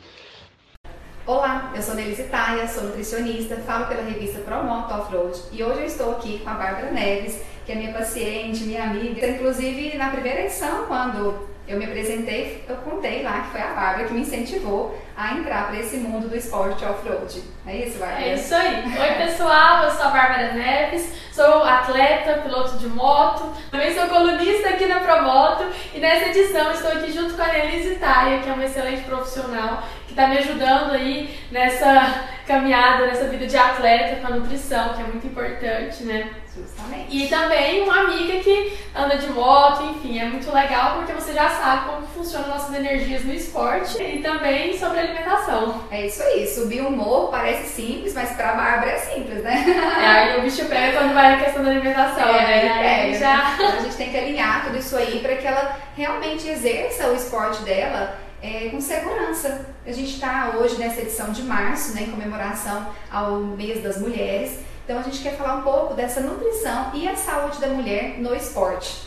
Olá, 1.30 1.72
eu 1.76 1.82
sou 1.84 1.94
Nelise 1.94 2.24
Taia, 2.24 2.68
sou 2.68 2.86
nutricionista, 2.86 3.56
falo 3.58 3.86
pela 3.86 4.02
revista 4.02 4.40
Promoto 4.40 4.92
Offroad 4.96 5.40
e 5.52 5.64
hoje 5.64 5.82
eu 5.82 5.86
estou 5.86 6.12
aqui 6.14 6.40
com 6.40 6.50
a 6.50 6.56
Bárbara 6.56 6.90
Neves, 6.90 7.40
que 7.68 7.72
é 7.72 7.76
minha 7.76 7.94
paciente, 7.94 8.64
minha 8.64 8.86
amiga. 8.86 9.28
Inclusive, 9.28 9.96
na 9.96 10.10
primeira 10.10 10.42
edição, 10.42 10.88
quando 10.88 11.48
eu 11.70 11.78
me 11.78 11.86
apresentei, 11.86 12.66
eu 12.68 12.76
contei 12.78 13.22
lá 13.22 13.42
que 13.42 13.52
foi 13.52 13.62
a 13.62 13.68
Bárbara 13.68 14.06
que 14.06 14.14
me 14.14 14.22
incentivou 14.22 15.00
a 15.16 15.36
entrar 15.36 15.68
para 15.68 15.80
esse 15.80 15.98
mundo 15.98 16.28
do 16.28 16.36
esporte 16.36 16.84
off-road. 16.84 17.44
É 17.68 17.76
isso, 17.76 18.00
Bárbara? 18.00 18.24
É 18.24 18.34
isso 18.34 18.56
aí. 18.56 18.84
Oi, 18.86 19.26
pessoal, 19.28 19.84
eu 19.84 19.92
sou 19.92 20.06
a 20.06 20.10
Bárbara 20.10 20.54
Neves, 20.54 21.14
sou 21.32 21.64
atleta, 21.64 22.42
piloto 22.42 22.80
de 22.80 22.88
moto, 22.88 23.54
também 23.70 23.94
sou 23.94 24.08
colunista 24.08 24.70
aqui 24.70 24.88
na 24.88 25.00
Promoto 25.00 25.66
e 25.94 26.00
nessa 26.00 26.30
edição 26.30 26.72
estou 26.72 26.92
aqui 26.92 27.12
junto 27.12 27.36
com 27.36 27.42
a 27.44 27.60
Elise 27.60 27.98
Taia, 27.98 28.40
que 28.40 28.50
é 28.50 28.54
uma 28.54 28.66
excelente 28.66 29.04
profissional 29.04 29.84
que 30.08 30.14
está 30.14 30.28
me 30.28 30.40
ajudando 30.40 30.94
aí 30.94 31.40
nessa 31.52 32.30
caminhada, 32.48 33.06
nessa 33.06 33.26
vida 33.26 33.46
de 33.46 33.56
atleta 33.56 34.22
com 34.22 34.34
a 34.34 34.38
nutrição, 34.38 34.96
que 34.96 35.02
é 35.02 35.06
muito 35.06 35.28
importante, 35.28 36.04
né? 36.04 36.32
Justamente. 36.60 37.16
E 37.16 37.28
também 37.28 37.82
uma 37.84 38.02
amiga 38.02 38.40
que 38.40 38.78
anda 38.96 39.18
de 39.18 39.30
moto, 39.30 39.84
enfim, 39.84 40.20
é 40.20 40.26
muito 40.26 40.52
legal 40.54 40.98
porque 40.98 41.14
você 41.14 41.34
já 41.34 41.50
sabe 41.50 41.90
como 41.90 42.08
funcionam 42.08 42.50
nossas 42.50 42.76
energias 42.76 43.24
no 43.24 43.34
esporte 43.34 44.02
e 44.02 44.22
também 44.22 44.78
sobre 44.78 45.00
alimentação. 45.00 45.84
É 45.90 46.06
isso 46.06 46.22
aí, 46.22 46.46
subir 46.48 46.82
um 46.82 46.92
morro 46.92 47.30
parece 47.30 47.70
simples, 47.70 48.14
mas 48.14 48.32
pra 48.32 48.54
Bárbara 48.54 48.92
é 48.92 48.98
simples, 48.98 49.44
né? 49.44 49.66
É, 50.00 50.06
aí 50.06 50.40
o 50.40 50.42
bicho 50.42 50.66
pega 50.66 50.98
quando 50.98 51.14
vai 51.14 51.36
na 51.36 51.44
questão 51.44 51.64
da 51.64 51.72
alimentação, 51.72 52.28
é, 52.28 52.46
né? 52.46 53.02
Aí 53.04 53.16
já... 53.16 53.54
Então 53.56 53.68
a 53.68 53.82
gente 53.82 53.96
tem 53.96 54.10
que 54.10 54.18
alinhar 54.18 54.66
tudo 54.66 54.78
isso 54.78 54.96
aí 54.96 55.20
para 55.20 55.36
que 55.36 55.48
ela 55.48 55.78
realmente 55.96 56.48
exerça 56.48 57.08
o 57.08 57.16
esporte 57.16 57.62
dela 57.64 58.18
é, 58.42 58.70
com 58.70 58.80
segurança. 58.80 59.66
A 59.86 59.92
gente 59.92 60.14
está 60.14 60.54
hoje 60.58 60.78
nessa 60.78 61.02
edição 61.02 61.32
de 61.32 61.44
março, 61.44 61.94
né, 61.94 62.04
em 62.04 62.12
comemoração 62.12 62.88
ao 63.12 63.38
mês 63.38 63.84
das 63.84 64.00
mulheres. 64.00 64.60
Então 64.90 65.02
a 65.02 65.04
gente 65.04 65.22
quer 65.22 65.38
falar 65.38 65.58
um 65.58 65.62
pouco 65.62 65.94
dessa 65.94 66.20
nutrição 66.20 66.90
e 66.96 67.08
a 67.08 67.16
saúde 67.16 67.62
da 67.62 67.68
mulher 67.68 68.18
no 68.18 68.34
esporte. 68.34 69.04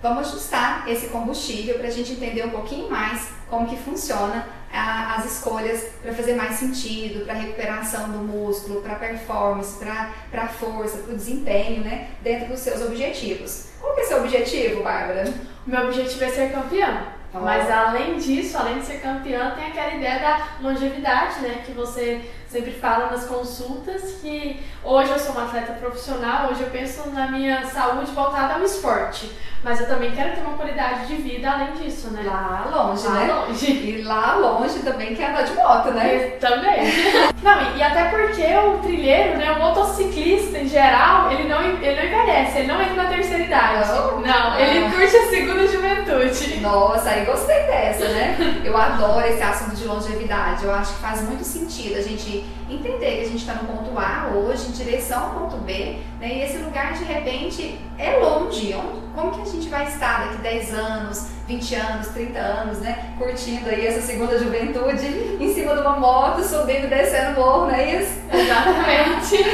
Vamos 0.00 0.28
ajustar 0.28 0.88
esse 0.88 1.08
combustível 1.08 1.74
para 1.74 1.88
a 1.88 1.90
gente 1.90 2.12
entender 2.12 2.46
um 2.46 2.48
pouquinho 2.48 2.90
mais 2.90 3.28
como 3.50 3.68
que 3.68 3.76
funciona 3.76 4.48
a, 4.72 5.16
as 5.16 5.32
escolhas 5.32 5.90
para 6.00 6.14
fazer 6.14 6.34
mais 6.34 6.54
sentido, 6.54 7.26
para 7.26 7.34
recuperação 7.34 8.10
do 8.10 8.20
músculo, 8.20 8.80
para 8.80 8.94
performance, 8.94 9.78
para 9.78 10.48
força, 10.48 10.96
para 10.96 11.12
o 11.12 11.16
desempenho, 11.16 11.84
né, 11.84 12.08
dentro 12.22 12.48
dos 12.48 12.60
seus 12.60 12.80
objetivos. 12.80 13.66
Qual 13.78 13.94
que 13.94 14.00
é 14.00 14.04
o 14.04 14.08
seu 14.08 14.20
objetivo, 14.20 14.82
Bárbara? 14.82 15.24
Meu 15.66 15.88
objetivo 15.88 16.24
é 16.24 16.30
ser 16.30 16.52
campeã. 16.52 17.20
Mas 17.32 17.70
além 17.70 18.18
disso, 18.18 18.58
além 18.58 18.78
de 18.78 18.84
ser 18.84 19.00
campeã, 19.00 19.52
tem 19.56 19.66
aquela 19.66 19.94
ideia 19.94 20.18
da 20.20 20.48
longevidade, 20.60 21.40
né? 21.40 21.62
Que 21.64 21.72
você 21.72 22.30
sempre 22.52 22.72
fala 22.72 23.10
nas 23.10 23.24
consultas 23.24 24.18
que 24.20 24.60
hoje 24.84 25.10
eu 25.10 25.18
sou 25.18 25.32
uma 25.32 25.44
atleta 25.44 25.72
profissional, 25.72 26.50
hoje 26.50 26.60
eu 26.60 26.68
penso 26.70 27.08
na 27.08 27.26
minha 27.28 27.64
saúde 27.64 28.12
voltada 28.12 28.54
ao 28.54 28.62
esporte. 28.62 29.32
Mas 29.64 29.78
eu 29.80 29.86
também 29.86 30.10
quero 30.10 30.34
ter 30.34 30.40
uma 30.40 30.56
qualidade 30.56 31.06
de 31.06 31.14
vida 31.22 31.48
além 31.48 31.70
disso, 31.74 32.10
né? 32.10 32.22
Lá 32.26 32.66
longe, 32.68 33.06
lá 33.06 33.14
né? 33.14 33.32
Longe. 33.32 33.70
E 33.72 34.02
lá 34.02 34.34
longe 34.34 34.80
também 34.80 35.14
quer 35.14 35.30
andar 35.30 35.42
de 35.42 35.54
moto, 35.54 35.92
né? 35.92 36.34
Eu 36.34 36.40
também. 36.40 36.82
não, 37.40 37.76
e 37.76 37.80
até 37.82 38.06
porque 38.06 38.42
o 38.56 38.78
trilheiro, 38.78 39.38
né, 39.38 39.52
o 39.52 39.60
motociclista 39.60 40.58
em 40.58 40.66
geral, 40.68 41.30
ele 41.30 41.44
não, 41.44 41.62
ele 41.62 41.94
não 41.94 42.04
envelhece, 42.04 42.58
ele 42.58 42.66
não 42.66 42.82
entra 42.82 43.04
na 43.04 43.08
terceira 43.08 43.44
idade. 43.44 43.88
Não? 43.92 44.20
Não, 44.20 44.58
ele 44.58 44.84
Ah. 44.86 44.90
curte 44.90 45.16
a 45.16 45.30
segunda 45.30 45.66
juventude. 45.68 46.56
Nossa, 46.60 47.10
aí 47.10 47.24
gostei 47.24 47.62
dessa, 47.62 48.08
né? 48.08 48.60
Eu 48.64 48.76
adoro 48.76 49.24
esse 49.28 49.42
assunto 49.42 49.76
de 49.76 49.84
longevidade. 49.84 50.64
Eu 50.64 50.74
acho 50.74 50.92
que 50.94 51.00
faz 51.00 51.22
muito 51.22 51.44
sentido 51.44 51.98
a 51.98 52.02
gente 52.02 52.41
entender 52.68 53.16
que 53.16 53.20
a 53.22 53.24
gente 53.28 53.36
está 53.36 53.54
no 53.54 53.64
ponto 53.68 53.98
A 53.98 54.30
hoje, 54.34 54.68
em 54.68 54.72
direção 54.72 55.22
ao 55.24 55.30
ponto 55.40 55.56
B, 55.58 55.96
né? 56.20 56.28
E 56.28 56.42
esse 56.42 56.58
lugar, 56.58 56.92
de 56.94 57.04
repente, 57.04 57.78
é 57.98 58.16
longe. 58.18 58.74
Onde- 58.74 59.02
Como 59.14 59.30
que 59.32 59.42
a 59.42 59.44
gente 59.44 59.68
vai 59.68 59.86
estar 59.86 60.24
daqui 60.24 60.38
10 60.42 60.72
anos, 60.72 61.28
20 61.46 61.74
anos, 61.74 62.08
30 62.08 62.38
anos, 62.38 62.78
né? 62.78 63.12
Curtindo 63.18 63.68
aí 63.68 63.86
essa 63.86 64.00
segunda 64.00 64.38
juventude 64.38 65.36
em 65.38 65.52
cima 65.52 65.74
de 65.74 65.80
uma 65.82 65.98
moto, 66.00 66.42
subindo 66.42 66.84
e 66.86 66.86
descendo 66.86 67.38
o 67.38 67.44
morro, 67.44 67.66
não 67.66 67.74
é 67.74 67.96
isso? 68.00 68.18
Exatamente. 68.32 69.44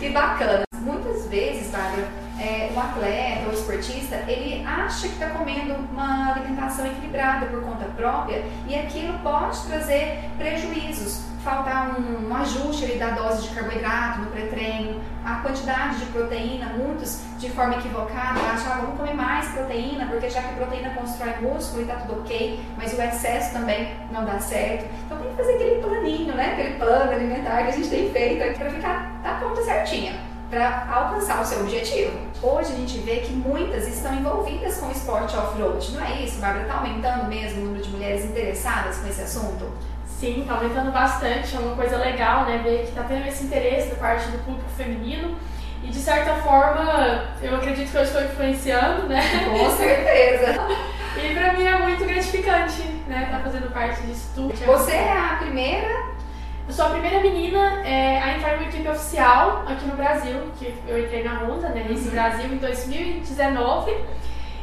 Que 0.00 0.08
bacana. 0.08 0.62
Muitas 0.80 1.26
vezes, 1.28 1.70
Bárbara, 1.70 2.08
é, 2.40 2.70
o 2.74 2.78
atleta 2.80 3.43
acha 4.84 5.08
que 5.08 5.14
está 5.14 5.30
comendo 5.30 5.74
uma 5.92 6.32
alimentação 6.32 6.86
equilibrada 6.86 7.46
por 7.46 7.62
conta 7.62 7.86
própria 7.96 8.44
e 8.66 8.74
aquilo 8.74 9.18
pode 9.20 9.58
trazer 9.66 10.30
prejuízos. 10.36 11.24
Faltar 11.42 11.98
um, 11.98 12.28
um 12.28 12.36
ajuste 12.36 12.86
ali 12.86 12.98
da 12.98 13.10
dose 13.10 13.48
de 13.48 13.54
carboidrato 13.54 14.20
no 14.20 14.26
pré-treino, 14.28 14.98
a 15.22 15.36
quantidade 15.36 15.98
de 15.98 16.06
proteína, 16.06 16.72
muitos 16.72 17.20
de 17.38 17.50
forma 17.50 17.74
equivocada 17.74 18.40
acham, 18.40 18.72
ah, 18.72 18.76
vamos 18.76 18.96
comer 18.96 19.12
mais 19.12 19.46
proteína, 19.48 20.06
porque 20.06 20.30
já 20.30 20.42
que 20.42 20.54
proteína 20.54 20.94
constrói 20.94 21.34
músculo 21.42 21.82
e 21.82 21.84
tá 21.84 21.96
tudo 21.96 22.20
ok, 22.20 22.64
mas 22.78 22.94
o 22.94 23.02
excesso 23.02 23.52
também 23.52 23.94
não 24.10 24.24
dá 24.24 24.38
certo. 24.38 24.86
Então 25.04 25.18
tem 25.18 25.28
que 25.28 25.36
fazer 25.36 25.54
aquele 25.54 25.82
planinho, 25.82 26.34
né? 26.34 26.52
Aquele 26.52 26.76
plano 26.76 27.12
alimentar 27.12 27.64
que 27.64 27.68
a 27.68 27.72
gente 27.72 27.90
tem 27.90 28.10
feito 28.10 28.58
para 28.58 28.70
ficar 28.70 29.12
da 29.22 29.34
conta 29.34 29.62
certinha 29.62 30.33
para 30.50 30.86
alcançar 30.90 31.40
o 31.40 31.44
seu 31.44 31.60
objetivo. 31.60 32.18
Hoje 32.42 32.72
a 32.72 32.76
gente 32.76 32.98
vê 32.98 33.16
que 33.16 33.32
muitas 33.32 33.88
estão 33.88 34.14
envolvidas 34.14 34.76
com 34.78 34.86
o 34.86 34.92
esporte 34.92 35.36
off-road, 35.36 35.92
não 35.92 36.04
é 36.04 36.22
isso, 36.22 36.40
Bárbara? 36.40 36.62
Está 36.64 36.74
aumentando 36.76 37.28
mesmo 37.28 37.62
o 37.62 37.64
número 37.66 37.82
de 37.82 37.90
mulheres 37.90 38.24
interessadas 38.24 38.98
com 38.98 39.08
esse 39.08 39.22
assunto? 39.22 39.72
Sim, 40.06 40.44
tá 40.46 40.54
aumentando 40.54 40.92
bastante, 40.92 41.56
é 41.56 41.58
uma 41.58 41.74
coisa 41.74 41.96
legal, 41.96 42.44
né? 42.44 42.60
Ver 42.62 42.86
que 42.86 42.92
tá 42.92 43.02
tendo 43.02 43.26
esse 43.26 43.44
interesse 43.44 43.90
da 43.90 43.96
parte 43.96 44.28
do 44.28 44.38
público 44.44 44.68
feminino. 44.76 45.36
E 45.82 45.88
de 45.88 45.98
certa 45.98 46.36
forma, 46.36 47.24
eu 47.42 47.56
acredito 47.56 47.90
que 47.90 47.96
eu 47.96 48.02
estou 48.02 48.22
influenciando, 48.22 49.06
né? 49.06 49.20
Com 49.50 49.70
certeza. 49.76 50.54
E 51.16 51.32
pra 51.32 51.52
mim 51.52 51.64
é 51.64 51.78
muito 51.78 52.04
gratificante, 52.04 52.82
né? 53.06 53.28
Tá 53.30 53.38
fazendo 53.38 53.72
parte 53.72 54.02
disso 54.02 54.32
tudo. 54.34 54.52
Você 54.66 54.90
é 54.90 55.12
a 55.12 55.36
primeira 55.40 56.13
Eu 56.66 56.72
sou 56.72 56.86
a 56.86 56.90
primeira 56.90 57.20
menina 57.20 57.86
é, 57.86 58.22
a 58.22 58.36
entrar 58.36 58.54
em 58.54 58.56
uma 58.56 58.68
equipe 58.68 58.88
oficial 58.88 59.64
aqui 59.68 59.84
no 59.86 59.96
Brasil, 59.96 60.50
que 60.58 60.74
eu 60.88 60.98
entrei 60.98 61.22
na 61.22 61.40
Honda, 61.40 61.68
né, 61.68 61.84
Race 61.86 62.08
Brasil, 62.08 62.46
em 62.46 62.56
2019. 62.56 63.94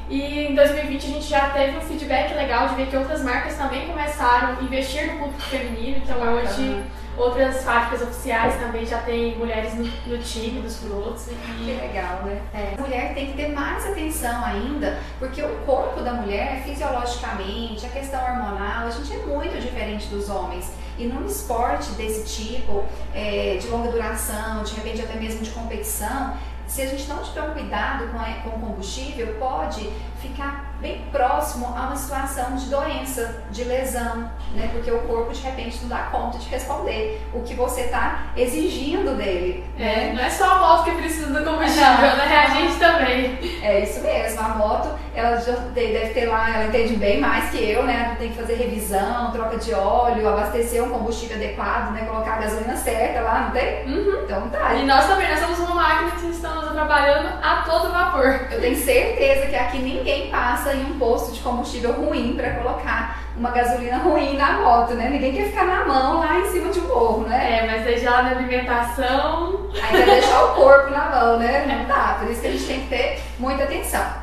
E 0.09 0.47
em 0.47 0.55
2020 0.55 1.05
a 1.05 1.09
gente 1.09 1.25
já 1.25 1.49
teve 1.51 1.77
um 1.77 1.81
feedback 1.81 2.33
legal 2.33 2.69
de 2.69 2.75
ver 2.75 2.87
que 2.87 2.97
outras 2.97 3.23
marcas 3.23 3.55
também 3.55 3.87
começaram 3.87 4.57
a 4.59 4.63
investir 4.63 5.13
no 5.13 5.19
público 5.19 5.41
feminino, 5.41 6.01
então 6.03 6.17
hoje 6.33 6.83
outras 7.21 7.63
fábricas 7.63 8.01
oficiais 8.01 8.55
também 8.59 8.85
já 8.85 8.97
têm 8.99 9.37
mulheres 9.37 9.73
no, 9.75 9.83
no 9.85 10.17
time 10.21 10.61
dos 10.61 10.77
pilotos. 10.77 11.25
Que 11.25 11.63
E 11.63 11.77
legal, 11.79 12.23
né? 12.23 12.41
É. 12.53 12.75
A 12.77 12.81
mulher 12.81 13.13
tem 13.13 13.27
que 13.27 13.33
ter 13.33 13.49
mais 13.49 13.85
atenção 13.85 14.43
ainda, 14.45 14.97
porque 15.19 15.41
o 15.41 15.49
corpo 15.65 16.01
da 16.01 16.13
mulher, 16.13 16.63
fisiologicamente, 16.63 17.85
a 17.85 17.89
questão 17.89 18.21
hormonal, 18.23 18.87
a 18.87 18.89
gente 18.89 19.13
é 19.13 19.17
muito 19.25 19.59
diferente 19.61 20.07
dos 20.07 20.29
homens. 20.29 20.71
E 20.97 21.05
num 21.05 21.25
esporte 21.25 21.91
desse 21.93 22.23
tipo, 22.25 22.83
é, 23.13 23.57
de 23.59 23.67
longa 23.67 23.91
duração, 23.91 24.63
de 24.63 24.73
repente 24.75 25.01
até 25.01 25.15
mesmo 25.19 25.41
de 25.41 25.49
competição, 25.51 26.35
se 26.67 26.81
a 26.81 26.85
gente 26.85 27.07
não 27.09 27.21
tiver 27.23 27.41
um 27.41 27.51
cuidado 27.53 28.07
com, 28.09 28.17
a- 28.19 28.33
com 28.43 28.49
o 28.49 28.59
combustível, 28.67 29.35
pode 29.39 29.89
ficar 30.21 30.70
bem 30.81 31.03
próximo 31.11 31.67
a 31.67 31.87
uma 31.87 31.95
situação 31.95 32.55
de 32.55 32.65
doença, 32.65 33.43
de 33.51 33.63
lesão, 33.63 34.29
né? 34.53 34.69
Porque 34.73 34.91
o 34.91 34.99
corpo 35.01 35.31
de 35.31 35.41
repente 35.41 35.79
não 35.81 35.89
dá 35.89 36.03
conta 36.11 36.37
de 36.37 36.49
responder 36.49 37.21
o 37.33 37.41
que 37.41 37.53
você 37.53 37.81
está 37.81 38.23
exigindo 38.35 39.15
dele. 39.15 39.63
né? 39.77 40.09
é, 40.09 40.13
não 40.13 40.23
é 40.23 40.29
só 40.29 40.51
a 40.51 40.55
moto 40.59 40.85
que 40.85 40.91
precisa 40.91 41.27
do 41.27 41.45
combustível, 41.45 42.15
né? 42.17 42.45
A 42.47 42.49
gente 42.49 42.75
também. 42.77 43.39
É 43.61 43.81
isso 43.81 44.01
mesmo, 44.01 44.41
a 44.41 44.49
moto, 44.49 44.89
ela 45.13 45.35
deve 45.73 46.13
ter 46.13 46.25
lá, 46.25 46.49
ela 46.49 46.65
entende 46.65 46.95
bem 46.95 47.19
mais 47.19 47.49
que 47.51 47.69
eu, 47.69 47.83
né? 47.83 48.15
Tem 48.17 48.29
que 48.29 48.35
fazer 48.35 48.55
revisão, 48.55 49.31
troca 49.31 49.57
de 49.57 49.73
óleo, 49.73 50.27
abastecer 50.27 50.83
um 50.83 50.89
combustível 50.89 51.37
adequado, 51.37 51.91
né? 51.93 52.05
Colocar 52.05 52.33
a 52.33 52.39
gasolina 52.39 52.75
certa 52.75 53.21
lá, 53.21 53.41
não 53.41 53.51
tem? 53.51 53.85
Uhum. 53.85 54.23
Então 54.23 54.49
tá. 54.49 54.73
E 54.73 54.85
nós 54.85 55.05
também, 55.05 55.29
nós 55.29 55.39
somos 55.39 55.59
uma 55.59 55.75
máquina 55.75 56.11
que 56.11 56.29
estamos 56.29 56.71
trabalhando 56.71 57.29
a 57.41 57.63
todo 57.69 57.91
vapor. 57.91 58.47
Eu 58.51 58.59
tenho 58.59 58.75
certeza 58.75 59.47
que 59.47 59.55
aqui 59.55 59.77
ninguém 59.79 60.29
passa 60.29 60.70
em 60.75 60.91
um 60.91 60.99
posto 60.99 61.33
de 61.33 61.39
combustível 61.41 61.93
ruim 61.93 62.35
para 62.35 62.55
colocar 62.55 63.21
uma 63.35 63.51
gasolina 63.51 63.97
ruim 63.97 64.35
na 64.37 64.59
moto, 64.59 64.93
né? 64.93 65.09
Ninguém 65.09 65.33
quer 65.33 65.45
ficar 65.47 65.65
na 65.65 65.85
mão 65.85 66.19
lá 66.19 66.39
em 66.39 66.51
cima 66.51 66.69
de 66.69 66.79
um 66.79 66.87
morro, 66.87 67.27
né? 67.27 67.59
É, 67.59 67.67
mas 67.67 68.03
lá 68.03 68.23
na 68.23 68.29
alimentação. 68.31 69.69
Ainda 69.81 70.05
deixar 70.05 70.43
o 70.45 70.55
corpo 70.55 70.89
na 70.89 71.09
mão, 71.09 71.39
né? 71.39 71.65
Não 71.67 71.85
dá. 71.85 72.17
Por 72.19 72.29
isso 72.29 72.41
que 72.41 72.47
a 72.47 72.51
gente 72.51 72.65
tem 72.65 72.81
que 72.81 72.87
ter 72.87 73.21
muita 73.39 73.63
atenção. 73.63 74.21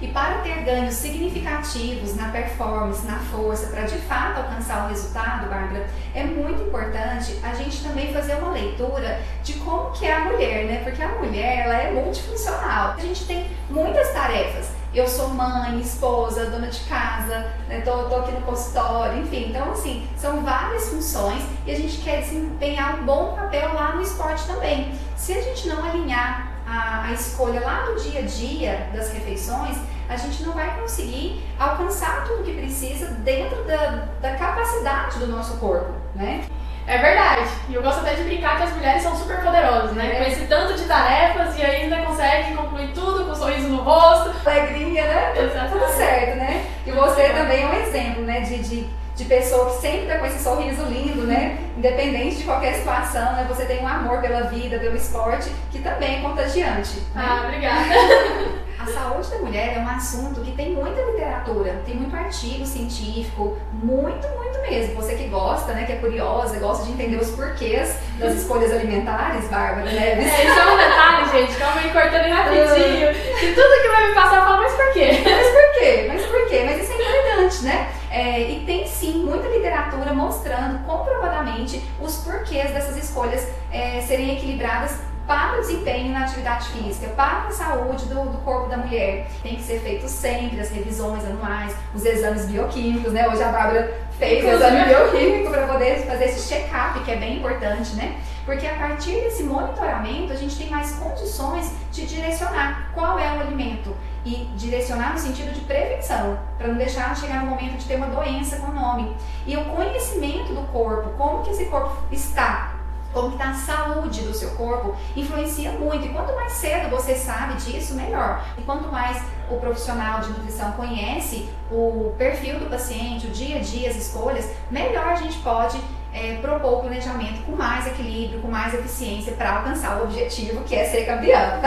E 0.00 0.06
para 0.08 0.38
ter 0.38 0.62
ganhos 0.62 0.94
significativos 0.94 2.14
na 2.14 2.28
performance, 2.28 3.04
na 3.04 3.18
força, 3.18 3.66
para 3.66 3.82
de 3.82 3.98
fato 3.98 4.38
alcançar 4.38 4.84
o 4.84 4.88
resultado, 4.88 5.48
Bárbara, 5.48 5.88
é 6.14 6.22
muito 6.22 6.62
importante 6.62 7.36
a 7.42 7.52
gente 7.54 7.82
também 7.82 8.12
fazer 8.12 8.34
uma 8.36 8.52
leitura 8.52 9.20
de 9.42 9.54
como 9.54 9.90
que 9.90 10.06
é 10.06 10.14
a 10.14 10.20
mulher, 10.20 10.66
né? 10.66 10.80
Porque 10.84 11.02
a 11.02 11.08
mulher, 11.08 11.64
ela 11.64 11.74
é 11.74 11.90
multifuncional. 11.90 12.94
A 12.96 13.00
gente 13.00 13.24
tem 13.26 13.50
muitas 13.68 14.12
tarefas. 14.12 14.77
Eu 14.94 15.06
sou 15.06 15.28
mãe, 15.28 15.78
esposa, 15.80 16.46
dona 16.46 16.68
de 16.68 16.80
casa, 16.80 17.52
né? 17.68 17.78
aqui 17.78 18.32
no 18.32 18.40
consultório, 18.40 19.20
enfim. 19.20 19.50
Então, 19.50 19.70
assim, 19.70 20.08
são 20.16 20.42
várias 20.42 20.88
funções 20.88 21.42
e 21.66 21.70
a 21.70 21.76
gente 21.76 21.98
quer 21.98 22.22
desempenhar 22.22 23.00
um 23.00 23.04
bom 23.04 23.34
papel 23.34 23.74
lá 23.74 23.94
no 23.94 24.02
esporte 24.02 24.46
também. 24.46 24.92
Se 25.16 25.32
a 25.34 25.42
gente 25.42 25.68
não 25.68 25.84
alinhar 25.84 26.52
a, 26.66 27.04
a 27.04 27.12
escolha 27.12 27.60
lá 27.60 27.86
no 27.86 27.96
dia 27.96 28.20
a 28.20 28.22
dia 28.22 28.90
das 28.94 29.12
refeições, 29.12 29.76
a 30.08 30.16
gente 30.16 30.42
não 30.42 30.54
vai 30.54 30.80
conseguir 30.80 31.44
alcançar 31.58 32.24
tudo 32.24 32.42
que 32.42 32.54
precisa 32.54 33.08
dentro 33.08 33.62
da, 33.64 34.08
da 34.22 34.36
capacidade 34.36 35.18
do 35.18 35.26
nosso 35.26 35.58
corpo, 35.58 35.92
né? 36.14 36.46
É 36.88 36.96
verdade. 36.96 37.42
E 37.68 37.74
eu 37.74 37.82
gosto 37.82 38.00
até 38.00 38.14
de 38.14 38.22
brincar 38.22 38.56
que 38.56 38.62
as 38.62 38.72
mulheres 38.72 39.02
são 39.02 39.14
super 39.14 39.42
poderosas, 39.42 39.92
né? 39.92 40.10
É. 40.10 40.24
Com 40.24 40.30
esse 40.30 40.46
tanto 40.46 40.72
de 40.72 40.84
tarefas 40.84 41.56
e 41.58 41.62
ainda 41.62 41.98
consegue 41.98 42.54
concluir 42.54 42.88
tudo 42.94 43.26
com 43.26 43.32
um 43.32 43.34
sorriso 43.34 43.68
no 43.68 43.82
rosto. 43.82 44.34
Alegria, 44.48 45.04
né? 45.04 45.32
Exatamente. 45.36 45.72
Tudo 45.72 45.92
certo, 45.92 46.36
né? 46.38 46.64
E 46.86 46.90
você 46.90 47.28
também 47.28 47.62
é 47.62 47.66
um 47.66 47.74
exemplo, 47.74 48.22
né? 48.22 48.40
De, 48.40 48.58
de, 48.60 48.86
de 49.14 49.24
pessoa 49.26 49.66
que 49.70 49.82
sempre 49.82 50.06
tá 50.06 50.18
com 50.18 50.24
esse 50.26 50.42
sorriso 50.42 50.82
lindo, 50.84 51.24
né? 51.26 51.58
Independente 51.76 52.36
de 52.36 52.44
qualquer 52.44 52.72
situação, 52.76 53.32
né? 53.34 53.44
Você 53.48 53.66
tem 53.66 53.82
um 53.82 53.86
amor 53.86 54.22
pela 54.22 54.44
vida, 54.44 54.78
pelo 54.78 54.96
esporte, 54.96 55.52
que 55.70 55.80
também 55.80 56.20
é 56.20 56.22
contagiante. 56.22 57.00
né? 57.14 57.22
Ah, 57.22 57.42
obrigada. 57.44 57.84
A 58.88 58.90
saúde 58.90 59.28
da 59.28 59.38
mulher 59.40 59.76
é 59.76 59.80
um 59.80 59.88
assunto 59.88 60.40
que 60.40 60.52
tem 60.52 60.72
muita 60.72 60.98
literatura, 61.02 61.82
tem 61.84 61.94
muito 61.94 62.16
artigo 62.16 62.64
científico, 62.64 63.58
muito, 63.70 64.26
muito 64.28 64.60
mesmo. 64.62 64.94
Você 64.94 65.14
que 65.14 65.28
gosta, 65.28 65.74
né, 65.74 65.84
que 65.84 65.92
é 65.92 65.96
curiosa, 65.96 66.58
gosta 66.58 66.86
de 66.86 66.92
entender 66.92 67.16
os 67.16 67.30
porquês 67.32 67.96
das 68.18 68.32
escolhas 68.34 68.72
alimentares, 68.72 69.46
Bárbara, 69.48 69.90
né? 69.90 70.12
É, 70.12 70.54
só 70.54 70.72
um 70.72 70.76
detalhe, 70.78 71.46
gente, 71.46 71.58
calma 71.58 71.80
aí, 71.82 71.90
cortando 71.90 72.32
rapidinho. 72.32 73.08
Que 73.38 73.52
tudo 73.52 73.82
que 73.82 73.88
vai 73.88 74.08
me 74.08 74.14
passar, 74.14 74.36
eu 74.36 74.42
falo, 74.44 74.62
mas 74.62 74.72
por 74.72 74.92
quê? 74.94 75.10
Mas 75.22 75.46
por 75.48 75.78
quê? 75.78 76.04
Mas 76.08 76.26
por 76.26 76.48
quê? 76.48 76.62
Mas 76.64 76.82
isso 76.82 76.92
é 76.92 76.94
importante, 76.94 77.64
né? 77.64 77.88
É, 78.10 78.40
e 78.40 78.64
tem 78.64 78.86
sim 78.86 79.22
muita 79.22 79.48
literatura 79.48 80.14
mostrando 80.14 80.82
comprovadamente 80.86 81.86
os 82.00 82.16
porquês 82.24 82.70
dessas 82.72 82.96
escolhas 82.96 83.46
é, 83.70 84.00
serem 84.00 84.32
equilibradas 84.34 84.96
para 85.28 85.58
o 85.58 85.60
desempenho 85.60 86.10
na 86.10 86.24
atividade 86.24 86.70
física, 86.70 87.08
para 87.08 87.48
a 87.48 87.50
saúde 87.50 88.06
do, 88.06 88.30
do 88.30 88.38
corpo 88.38 88.70
da 88.70 88.78
mulher. 88.78 89.28
Tem 89.42 89.56
que 89.56 89.62
ser 89.62 89.78
feito 89.80 90.08
sempre 90.08 90.58
as 90.58 90.70
revisões 90.70 91.22
anuais, 91.22 91.76
os 91.94 92.02
exames 92.02 92.46
bioquímicos, 92.46 93.12
né? 93.12 93.28
Hoje 93.28 93.42
a 93.42 93.52
Bárbara 93.52 93.94
fez 94.18 94.42
o 94.42 94.48
exame 94.48 94.84
bioquímico 94.86 95.50
para 95.50 95.66
poder 95.66 96.06
fazer 96.06 96.24
esse 96.24 96.48
check-up, 96.48 96.98
que 97.04 97.10
é 97.10 97.16
bem 97.16 97.36
importante, 97.36 97.94
né? 97.94 98.16
Porque 98.46 98.66
a 98.66 98.74
partir 98.76 99.20
desse 99.20 99.42
monitoramento 99.42 100.32
a 100.32 100.36
gente 100.36 100.56
tem 100.56 100.70
mais 100.70 100.92
condições 100.92 101.70
de 101.92 102.06
direcionar 102.06 102.90
qual 102.94 103.18
é 103.18 103.36
o 103.36 103.40
alimento 103.40 103.94
e 104.24 104.48
direcionar 104.56 105.12
no 105.12 105.18
sentido 105.18 105.52
de 105.52 105.60
prevenção, 105.60 106.38
para 106.56 106.68
não 106.68 106.76
deixar 106.76 107.14
chegar 107.14 107.44
no 107.44 107.50
momento 107.50 107.76
de 107.76 107.84
ter 107.84 107.96
uma 107.96 108.06
doença 108.06 108.56
com 108.56 108.70
o 108.70 108.74
nome. 108.74 109.14
E 109.46 109.54
o 109.58 109.64
conhecimento 109.66 110.54
do 110.54 110.62
corpo, 110.72 111.10
como 111.18 111.42
que 111.42 111.50
esse 111.50 111.66
corpo 111.66 112.02
está, 112.10 112.77
como 113.12 113.32
está 113.32 113.50
a 113.50 113.54
saúde 113.54 114.22
do 114.22 114.34
seu 114.34 114.50
corpo, 114.50 114.94
influencia 115.16 115.72
muito. 115.72 116.06
E 116.06 116.08
quanto 116.10 116.34
mais 116.34 116.52
cedo 116.52 116.90
você 116.90 117.14
sabe 117.14 117.54
disso, 117.54 117.94
melhor. 117.94 118.44
E 118.56 118.62
quanto 118.62 118.90
mais 118.90 119.22
o 119.50 119.56
profissional 119.56 120.20
de 120.20 120.30
nutrição 120.30 120.72
conhece 120.72 121.48
o 121.70 122.12
perfil 122.18 122.58
do 122.58 122.70
paciente, 122.70 123.26
o 123.26 123.30
dia 123.30 123.56
a 123.56 123.60
dia, 123.60 123.90
as 123.90 123.96
escolhas, 123.96 124.50
melhor 124.70 125.08
a 125.08 125.16
gente 125.16 125.38
pode 125.38 125.80
é, 126.12 126.36
propor 126.40 126.78
o 126.78 126.80
planejamento 126.80 127.42
com 127.44 127.52
mais 127.52 127.86
equilíbrio, 127.86 128.40
com 128.40 128.48
mais 128.48 128.74
eficiência 128.74 129.32
para 129.32 129.58
alcançar 129.58 130.00
o 130.00 130.04
objetivo 130.04 130.64
que 130.64 130.74
é 130.74 130.84
ser 130.84 131.04
campeão. 131.04 131.60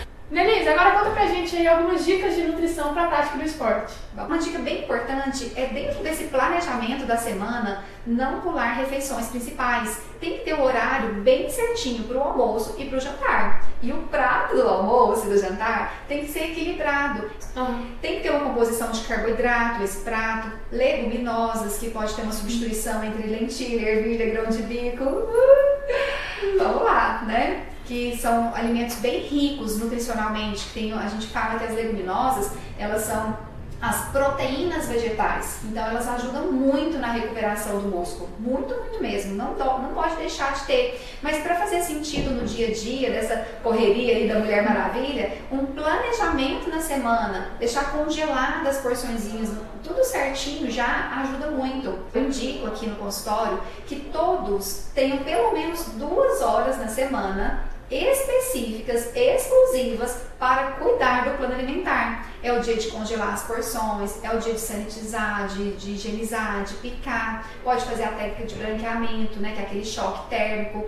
Denise, 0.28 0.68
agora 0.68 0.90
conta 0.90 1.10
pra 1.10 1.26
gente 1.26 1.54
aí 1.54 1.68
algumas 1.68 2.04
dicas 2.04 2.34
de 2.34 2.42
nutrição 2.42 2.92
para 2.92 3.04
a 3.04 3.06
prática 3.06 3.38
do 3.38 3.44
esporte. 3.44 3.94
Uma 4.12 4.38
dica 4.38 4.58
bem 4.58 4.82
importante 4.82 5.52
é 5.54 5.66
dentro 5.66 6.02
desse 6.02 6.24
planejamento 6.24 7.06
da 7.06 7.16
semana 7.16 7.84
não 8.04 8.40
pular 8.40 8.72
refeições 8.72 9.28
principais. 9.28 10.00
Tem 10.18 10.38
que 10.38 10.44
ter 10.44 10.54
o 10.54 10.58
um 10.58 10.64
horário 10.64 11.14
bem 11.22 11.48
certinho 11.48 12.02
para 12.04 12.16
o 12.16 12.22
almoço 12.22 12.74
e 12.76 12.86
para 12.86 12.98
o 12.98 13.00
jantar. 13.00 13.68
E 13.80 13.92
o 13.92 13.98
prato 14.08 14.56
do 14.56 14.68
almoço 14.68 15.26
e 15.26 15.28
do 15.28 15.38
jantar 15.38 15.94
tem 16.08 16.24
que 16.24 16.32
ser 16.32 16.50
equilibrado. 16.50 17.30
Uhum. 17.54 17.86
Tem 18.02 18.16
que 18.16 18.22
ter 18.24 18.30
uma 18.30 18.46
composição 18.46 18.90
de 18.90 19.02
carboidrato, 19.02 19.84
esse 19.84 20.02
prato, 20.02 20.50
leguminosas, 20.72 21.78
que 21.78 21.90
pode 21.90 22.12
ter 22.14 22.22
uma 22.22 22.32
substituição 22.32 23.04
entre 23.04 23.28
lentilha, 23.28 23.90
ervilha, 23.90 24.28
grão 24.30 24.50
de 24.50 24.62
bico. 24.62 25.04
Uh, 25.04 26.58
vamos 26.58 26.82
lá, 26.82 27.22
né? 27.24 27.75
Que 27.86 28.16
são 28.16 28.54
alimentos 28.54 28.96
bem 28.96 29.20
ricos 29.20 29.78
nutricionalmente. 29.78 30.68
Tem, 30.74 30.92
a 30.92 31.08
gente 31.08 31.28
fala 31.28 31.58
que 31.58 31.64
as 31.64 31.74
leguminosas, 31.74 32.52
elas 32.78 33.02
são 33.02 33.36
as 33.80 34.08
proteínas 34.08 34.88
vegetais. 34.88 35.58
Então 35.64 35.86
elas 35.86 36.08
ajudam 36.08 36.50
muito 36.50 36.98
na 36.98 37.12
recuperação 37.12 37.78
do 37.80 37.88
músculo, 37.88 38.28
muito, 38.38 38.74
muito 38.74 39.00
mesmo. 39.00 39.34
Não, 39.34 39.54
não 39.54 39.94
pode 39.94 40.16
deixar 40.16 40.54
de 40.54 40.64
ter. 40.64 41.00
Mas 41.22 41.38
para 41.38 41.56
fazer 41.56 41.82
sentido 41.82 42.30
no 42.30 42.46
dia 42.46 42.68
a 42.68 42.72
dia 42.72 43.10
dessa 43.10 43.36
correria 43.62 44.16
aí 44.16 44.28
da 44.28 44.38
Mulher 44.38 44.64
Maravilha, 44.64 45.38
um 45.52 45.66
planejamento 45.66 46.70
na 46.70 46.80
semana, 46.80 47.50
deixar 47.58 47.92
congeladas 47.92 48.76
as 48.76 48.82
porçõezinhas, 48.82 49.50
tudo 49.84 50.02
certinho 50.02 50.70
já 50.70 51.12
ajuda 51.22 51.50
muito. 51.50 51.98
Eu 52.14 52.24
indico 52.24 52.66
aqui 52.66 52.86
no 52.86 52.96
consultório 52.96 53.60
que 53.86 53.96
todos 53.96 54.86
tenham 54.94 55.18
pelo 55.18 55.52
menos 55.52 55.84
duas 55.96 56.40
horas 56.40 56.78
na 56.78 56.88
semana 56.88 57.75
específicas, 57.90 59.14
exclusivas 59.14 60.18
para 60.38 60.72
cuidar 60.72 61.24
do 61.24 61.36
plano 61.38 61.54
alimentar. 61.54 62.26
É 62.42 62.52
o 62.52 62.60
dia 62.60 62.76
de 62.76 62.88
congelar 62.88 63.34
as 63.34 63.42
porções, 63.44 64.22
é 64.22 64.30
o 64.30 64.38
dia 64.38 64.54
de 64.54 64.60
sanitizar, 64.60 65.48
de, 65.48 65.72
de 65.72 65.92
higienizar, 65.92 66.64
de 66.64 66.74
picar, 66.74 67.48
pode 67.64 67.84
fazer 67.84 68.04
a 68.04 68.08
técnica 68.08 68.44
de 68.44 68.54
branqueamento, 68.54 69.40
né, 69.40 69.52
que 69.54 69.60
é 69.60 69.64
aquele 69.64 69.84
choque 69.84 70.28
térmico. 70.28 70.84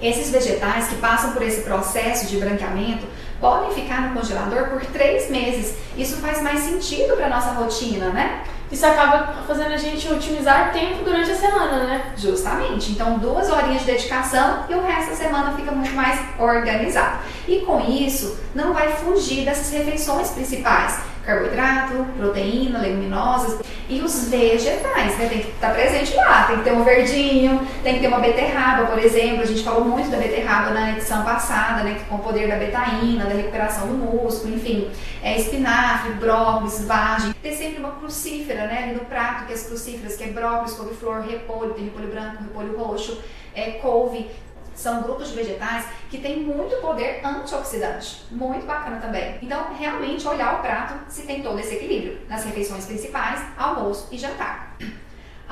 Esses 0.00 0.30
vegetais 0.30 0.88
que 0.88 0.96
passam 0.96 1.32
por 1.32 1.42
esse 1.42 1.62
processo 1.62 2.26
de 2.26 2.36
branqueamento 2.36 3.06
podem 3.40 3.72
ficar 3.72 4.02
no 4.02 4.20
congelador 4.20 4.68
por 4.68 4.84
três 4.86 5.30
meses. 5.30 5.76
Isso 5.96 6.16
faz 6.18 6.40
mais 6.42 6.60
sentido 6.60 7.16
para 7.16 7.28
nossa 7.28 7.50
rotina, 7.52 8.10
né? 8.10 8.44
Isso 8.72 8.86
acaba 8.86 9.34
fazendo 9.46 9.72
a 9.72 9.76
gente 9.76 10.10
otimizar 10.10 10.72
tempo 10.72 11.04
durante 11.04 11.30
a 11.30 11.36
semana, 11.36 11.84
né? 11.84 12.12
Justamente. 12.16 12.92
Então, 12.92 13.18
duas 13.18 13.50
horinhas 13.50 13.80
de 13.80 13.86
dedicação 13.86 14.64
e 14.68 14.74
o 14.74 14.82
resto 14.82 15.10
da 15.10 15.16
semana 15.16 15.52
fica 15.52 15.70
muito 15.70 15.92
mais 15.92 16.18
organizado. 16.38 17.18
E 17.46 17.58
com 17.60 17.78
isso, 17.80 18.40
não 18.54 18.72
vai 18.72 18.88
fugir 18.88 19.44
dessas 19.44 19.70
refeições 19.70 20.30
principais 20.30 21.11
carboidrato, 21.24 22.04
proteína, 22.16 22.80
leguminosas 22.80 23.60
e 23.88 24.00
os 24.00 24.28
vegetais, 24.28 25.18
né? 25.18 25.28
Tem 25.28 25.40
que 25.40 25.50
estar 25.50 25.72
presente 25.72 26.14
lá, 26.14 26.44
tem 26.44 26.58
que 26.58 26.64
ter 26.64 26.72
um 26.72 26.82
verdinho, 26.82 27.66
tem 27.82 27.94
que 27.94 28.00
ter 28.00 28.08
uma 28.08 28.20
beterraba, 28.20 28.86
por 28.86 28.98
exemplo. 28.98 29.42
A 29.42 29.46
gente 29.46 29.62
falou 29.62 29.84
muito 29.84 30.10
da 30.10 30.16
beterraba 30.16 30.70
na 30.70 30.92
edição 30.92 31.24
passada, 31.24 31.82
né? 31.82 32.00
Com 32.08 32.16
o 32.16 32.18
poder 32.20 32.48
da 32.48 32.56
betaína, 32.56 33.26
da 33.26 33.34
recuperação 33.34 33.88
do 33.88 33.94
músculo, 33.94 34.54
enfim. 34.54 34.90
É 35.22 35.38
espinafre, 35.38 36.12
brócolis, 36.14 36.84
vagem. 36.84 37.34
Ter 37.42 37.52
sempre 37.52 37.78
uma 37.80 37.92
crucífera, 37.92 38.66
né? 38.66 38.84
Ali 38.84 38.94
no 38.94 39.04
prato, 39.04 39.46
que 39.46 39.52
é 39.52 39.54
as 39.54 39.66
crucíferas, 39.66 40.16
que 40.16 40.24
é 40.24 40.28
brócolis, 40.28 40.74
couve-flor, 40.74 41.20
repolho, 41.20 41.74
tem 41.74 41.84
repolho 41.84 42.08
branco, 42.08 42.42
repolho 42.42 42.76
roxo, 42.76 43.20
é 43.54 43.72
couve 43.72 44.30
são 44.74 45.02
grupos 45.02 45.28
de 45.28 45.34
vegetais 45.34 45.86
que 46.10 46.18
têm 46.18 46.40
muito 46.40 46.76
poder 46.80 47.20
antioxidante. 47.24 48.24
Muito 48.30 48.66
bacana 48.66 48.98
também. 49.00 49.38
Então, 49.42 49.72
realmente 49.74 50.26
olhar 50.26 50.58
o 50.58 50.62
prato 50.62 50.94
se 51.08 51.22
tem 51.22 51.42
todo 51.42 51.58
esse 51.58 51.74
equilíbrio 51.74 52.20
nas 52.28 52.44
refeições 52.44 52.86
principais, 52.86 53.42
almoço 53.56 54.08
e 54.10 54.18
jantar. 54.18 54.76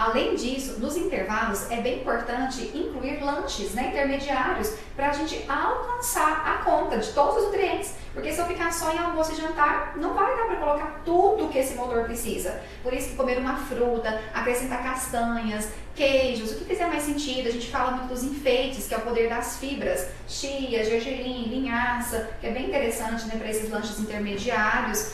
Além 0.01 0.35
disso, 0.35 0.81
nos 0.81 0.97
intervalos 0.97 1.71
é 1.71 1.79
bem 1.83 2.01
importante 2.01 2.71
incluir 2.75 3.23
lanches 3.23 3.75
né, 3.75 3.89
intermediários 3.89 4.73
para 4.97 5.11
a 5.11 5.13
gente 5.13 5.45
alcançar 5.47 6.43
a 6.47 6.65
conta 6.65 6.97
de 6.97 7.13
todos 7.13 7.37
os 7.37 7.45
nutrientes. 7.45 7.93
Porque 8.15 8.33
se 8.33 8.39
eu 8.39 8.47
ficar 8.47 8.73
só 8.73 8.95
em 8.95 8.99
almoço 8.99 9.33
e 9.33 9.37
jantar, 9.37 9.93
não 9.99 10.15
vai 10.15 10.35
dar 10.35 10.47
para 10.47 10.57
colocar 10.57 11.03
tudo 11.05 11.51
que 11.51 11.59
esse 11.59 11.75
motor 11.75 12.05
precisa. 12.05 12.63
Por 12.83 12.95
isso 12.95 13.11
que 13.11 13.17
comer 13.17 13.37
uma 13.37 13.57
fruta, 13.57 14.23
acrescentar 14.33 14.83
castanhas, 14.83 15.69
queijos, 15.95 16.53
o 16.53 16.55
que 16.57 16.65
fizer 16.65 16.87
mais 16.87 17.03
sentido. 17.03 17.51
A 17.51 17.53
gente 17.53 17.71
fala 17.71 17.91
muito 17.91 18.09
dos 18.09 18.25
enfeites, 18.25 18.89
que 18.89 18.95
é 18.95 18.97
o 18.97 19.03
poder 19.03 19.29
das 19.29 19.59
fibras, 19.59 20.09
chia, 20.27 20.83
gergelim, 20.83 21.45
linhaça, 21.45 22.31
que 22.41 22.47
é 22.47 22.51
bem 22.53 22.69
interessante 22.69 23.27
né, 23.27 23.35
para 23.37 23.51
esses 23.51 23.69
lanches 23.69 24.01
intermediários. 24.01 25.13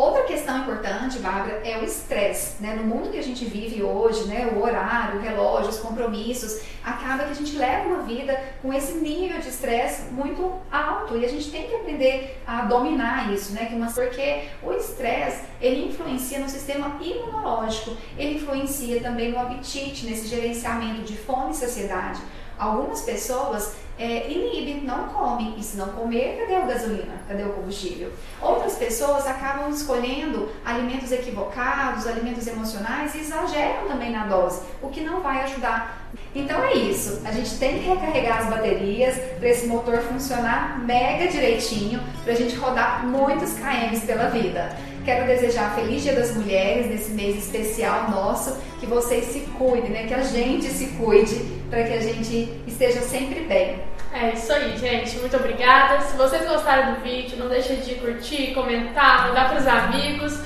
Outra 0.00 0.22
questão 0.22 0.60
importante, 0.60 1.18
Bárbara, 1.18 1.60
é 1.62 1.76
o 1.76 1.84
estresse. 1.84 2.62
Né? 2.62 2.74
No 2.74 2.84
mundo 2.84 3.10
que 3.10 3.18
a 3.18 3.22
gente 3.22 3.44
vive 3.44 3.82
hoje, 3.82 4.24
né, 4.24 4.50
o 4.50 4.62
horário, 4.62 5.20
o 5.20 5.22
relógio, 5.22 5.68
os 5.68 5.78
compromissos, 5.78 6.62
acaba 6.82 7.24
que 7.24 7.32
a 7.32 7.34
gente 7.34 7.54
leva 7.54 7.86
uma 7.86 8.02
vida 8.04 8.34
com 8.62 8.72
esse 8.72 8.94
nível 8.94 9.38
de 9.38 9.50
estresse 9.50 10.10
muito 10.10 10.54
alto 10.72 11.18
e 11.18 11.24
a 11.26 11.28
gente 11.28 11.50
tem 11.50 11.68
que 11.68 11.74
aprender 11.74 12.40
a 12.46 12.62
dominar 12.62 13.30
isso, 13.30 13.52
né? 13.52 13.68
Porque 13.94 14.44
o 14.62 14.72
estresse 14.72 15.42
ele 15.60 15.88
influencia 15.88 16.38
no 16.38 16.48
sistema 16.48 16.96
imunológico, 16.98 17.94
ele 18.16 18.36
influencia 18.36 19.02
também 19.02 19.30
no 19.32 19.38
apetite, 19.38 20.06
nesse 20.06 20.28
gerenciamento 20.28 21.02
de 21.02 21.14
fome 21.14 21.50
e 21.50 21.56
saciedade. 21.56 22.22
Algumas 22.58 23.02
pessoas 23.02 23.74
é, 24.00 24.32
inibe, 24.32 24.80
não 24.80 25.08
come. 25.08 25.54
E 25.58 25.62
se 25.62 25.76
não 25.76 25.88
comer, 25.88 26.38
cadê 26.40 26.56
a 26.56 26.60
gasolina? 26.60 27.20
Cadê 27.28 27.42
o 27.42 27.52
combustível? 27.52 28.10
Outras 28.40 28.76
pessoas 28.76 29.26
acabam 29.26 29.68
escolhendo 29.70 30.48
alimentos 30.64 31.12
equivocados, 31.12 32.06
alimentos 32.06 32.46
emocionais 32.46 33.14
e 33.14 33.18
exageram 33.18 33.86
também 33.86 34.10
na 34.10 34.26
dose, 34.26 34.62
o 34.80 34.88
que 34.88 35.02
não 35.02 35.20
vai 35.20 35.42
ajudar. 35.42 36.08
Então 36.34 36.64
é 36.64 36.74
isso. 36.74 37.20
A 37.26 37.30
gente 37.30 37.58
tem 37.58 37.78
que 37.78 37.88
recarregar 37.88 38.38
as 38.38 38.46
baterias 38.48 39.16
para 39.38 39.48
esse 39.50 39.66
motor 39.66 39.98
funcionar 39.98 40.78
mega 40.78 41.28
direitinho, 41.28 42.00
para 42.24 42.32
a 42.32 42.36
gente 42.36 42.56
rodar 42.56 43.06
muitos 43.06 43.52
KMs 43.52 44.06
pela 44.06 44.30
vida. 44.30 44.74
Quero 45.04 45.26
desejar 45.26 45.74
feliz 45.74 46.02
Dia 46.02 46.14
das 46.14 46.34
Mulheres 46.34 46.86
nesse 46.86 47.10
mês 47.10 47.36
especial 47.36 48.10
nosso, 48.10 48.56
que 48.78 48.86
vocês 48.86 49.26
se 49.26 49.40
cuidem, 49.58 49.90
né? 49.90 50.06
Que 50.06 50.14
a 50.14 50.22
gente 50.22 50.66
se 50.68 50.86
cuide 50.88 51.36
para 51.68 51.84
que 51.84 51.92
a 51.92 52.00
gente 52.00 52.62
esteja 52.66 53.00
sempre 53.00 53.40
bem. 53.40 53.89
É 54.12 54.32
isso 54.32 54.52
aí, 54.52 54.76
gente. 54.76 55.18
Muito 55.18 55.36
obrigada. 55.36 56.00
Se 56.00 56.16
vocês 56.16 56.46
gostaram 56.46 56.94
do 56.94 57.00
vídeo, 57.00 57.38
não 57.38 57.48
deixe 57.48 57.76
de 57.76 57.94
curtir, 57.96 58.52
comentar, 58.54 59.28
mandar 59.28 59.50
para 59.50 59.60
os 59.60 59.66
amigos. 59.66 60.42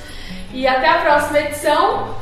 E 0.53 0.67
até 0.67 0.89
a 0.89 1.01
próxima 1.01 1.41
edição. 1.41 2.17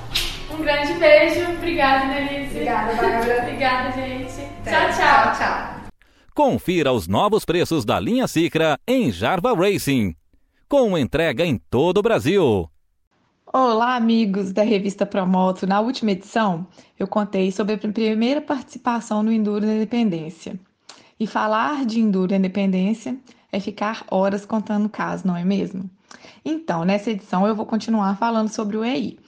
Um 0.50 0.62
grande 0.62 0.92
beijo. 0.94 1.50
Obrigada, 1.50 2.14
Denise. 2.14 2.54
Obrigada, 2.54 2.94
Bárbara. 2.94 3.42
Obrigada, 3.42 3.92
gente. 3.92 4.34
Tchau, 4.64 4.88
tchau. 4.94 4.96
Tchau, 4.96 5.34
tchau. 5.38 5.82
Confira 6.34 6.92
os 6.92 7.06
novos 7.06 7.44
preços 7.44 7.84
da 7.84 8.00
linha 8.00 8.26
Cicra 8.26 8.78
em 8.86 9.10
Jarva 9.10 9.54
Racing 9.54 10.14
com 10.72 10.96
entrega 10.96 11.44
em 11.44 11.58
todo 11.58 11.98
o 11.98 12.02
Brasil. 12.02 12.66
Olá, 13.52 13.94
amigos 13.94 14.50
da 14.50 14.62
revista 14.62 15.04
Promoto. 15.04 15.66
Na 15.66 15.80
última 15.80 16.12
edição, 16.12 16.66
eu 16.98 17.06
contei 17.06 17.52
sobre 17.52 17.74
a 17.74 17.78
primeira 17.78 18.40
participação 18.40 19.22
no 19.22 19.30
Enduro 19.30 19.66
da 19.66 19.74
Independência. 19.74 20.58
E 21.22 21.26
falar 21.28 21.86
de 21.86 22.00
Enduro 22.00 22.34
Independência 22.34 23.16
é 23.52 23.60
ficar 23.60 24.04
horas 24.10 24.44
contando 24.44 24.88
casos, 24.88 25.24
não 25.24 25.36
é 25.36 25.44
mesmo? 25.44 25.88
Então, 26.44 26.84
nessa 26.84 27.12
edição 27.12 27.46
eu 27.46 27.54
vou 27.54 27.64
continuar 27.64 28.16
falando 28.16 28.48
sobre 28.48 28.76
o 28.76 28.84
EI. 28.84 29.20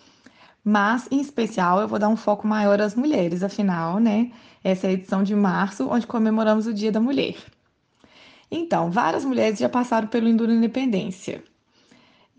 Mas, 0.64 1.06
em 1.08 1.20
especial, 1.20 1.80
eu 1.80 1.86
vou 1.86 2.00
dar 2.00 2.08
um 2.08 2.16
foco 2.16 2.48
maior 2.48 2.80
às 2.80 2.96
mulheres, 2.96 3.44
afinal, 3.44 4.00
né? 4.00 4.32
Essa 4.64 4.88
é 4.88 4.90
a 4.90 4.92
edição 4.94 5.22
de 5.22 5.36
março, 5.36 5.88
onde 5.88 6.04
comemoramos 6.04 6.66
o 6.66 6.74
Dia 6.74 6.90
da 6.90 7.00
Mulher. 7.00 7.36
Então, 8.50 8.90
várias 8.90 9.24
mulheres 9.24 9.60
já 9.60 9.68
passaram 9.68 10.08
pelo 10.08 10.26
Enduro 10.26 10.50
Independência. 10.50 11.44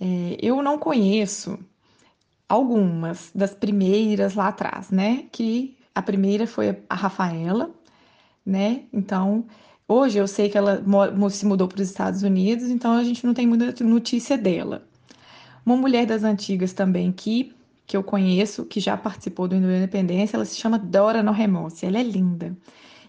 É, 0.02 0.38
eu 0.42 0.62
não 0.62 0.78
conheço 0.78 1.58
algumas 2.50 3.32
das 3.34 3.54
primeiras 3.54 4.36
lá 4.36 4.50
atrás, 4.50 4.90
né? 4.90 5.28
Que 5.32 5.78
a 5.96 6.02
primeira 6.02 6.46
foi 6.46 6.78
a 6.90 6.96
Rafaela, 6.96 7.72
né? 8.46 8.84
Então, 8.94 9.46
Hoje 9.88 10.18
eu 10.18 10.28
sei 10.28 10.50
que 10.50 10.58
ela 10.58 10.84
se 11.30 11.46
mudou 11.46 11.68
para 11.68 11.80
os 11.80 11.88
Estados 11.88 12.24
Unidos, 12.24 12.70
então 12.72 12.94
a 12.94 13.04
gente 13.04 13.24
não 13.26 13.36
tem 13.36 13.46
muita 13.46 13.84
notícia 13.84 14.36
dela. 14.36 14.88
Uma 15.64 15.78
mulher 15.78 16.08
das 16.08 16.24
antigas 16.24 16.74
também 16.74 17.12
que, 17.12 17.56
que 17.86 17.96
eu 17.96 18.04
conheço, 18.04 18.66
que 18.66 18.80
já 18.80 18.98
participou 18.98 19.48
do 19.48 19.56
Independência, 19.56 20.38
ela 20.38 20.46
se 20.46 20.56
chama 20.58 20.80
Dora 20.80 21.22
Norremonce. 21.22 21.86
Ela 21.86 22.00
é 22.00 22.04
linda. 22.04 22.58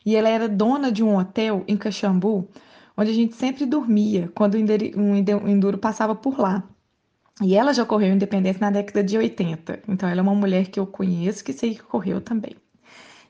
E 0.04 0.14
ela 0.16 0.28
era 0.28 0.48
dona 0.48 0.92
de 0.92 1.02
um 1.02 1.16
hotel 1.16 1.64
em 1.66 1.78
Caxambu, 1.78 2.46
onde 2.94 3.10
a 3.10 3.14
gente 3.14 3.34
sempre 3.36 3.64
dormia 3.64 4.30
quando 4.34 4.54
o 4.56 5.48
Enduro 5.48 5.78
passava 5.78 6.14
por 6.14 6.38
lá. 6.38 6.62
E 7.42 7.54
ela 7.54 7.72
já 7.72 7.86
correu 7.86 8.14
independência 8.14 8.60
na 8.60 8.70
década 8.70 9.02
de 9.02 9.16
80. 9.16 9.82
Então 9.88 10.08
ela 10.08 10.20
é 10.20 10.22
uma 10.22 10.34
mulher 10.34 10.68
que 10.68 10.78
eu 10.78 10.86
conheço 10.86 11.42
que 11.42 11.54
sei 11.54 11.74
que 11.74 11.82
correu 11.82 12.20
também. 12.20 12.54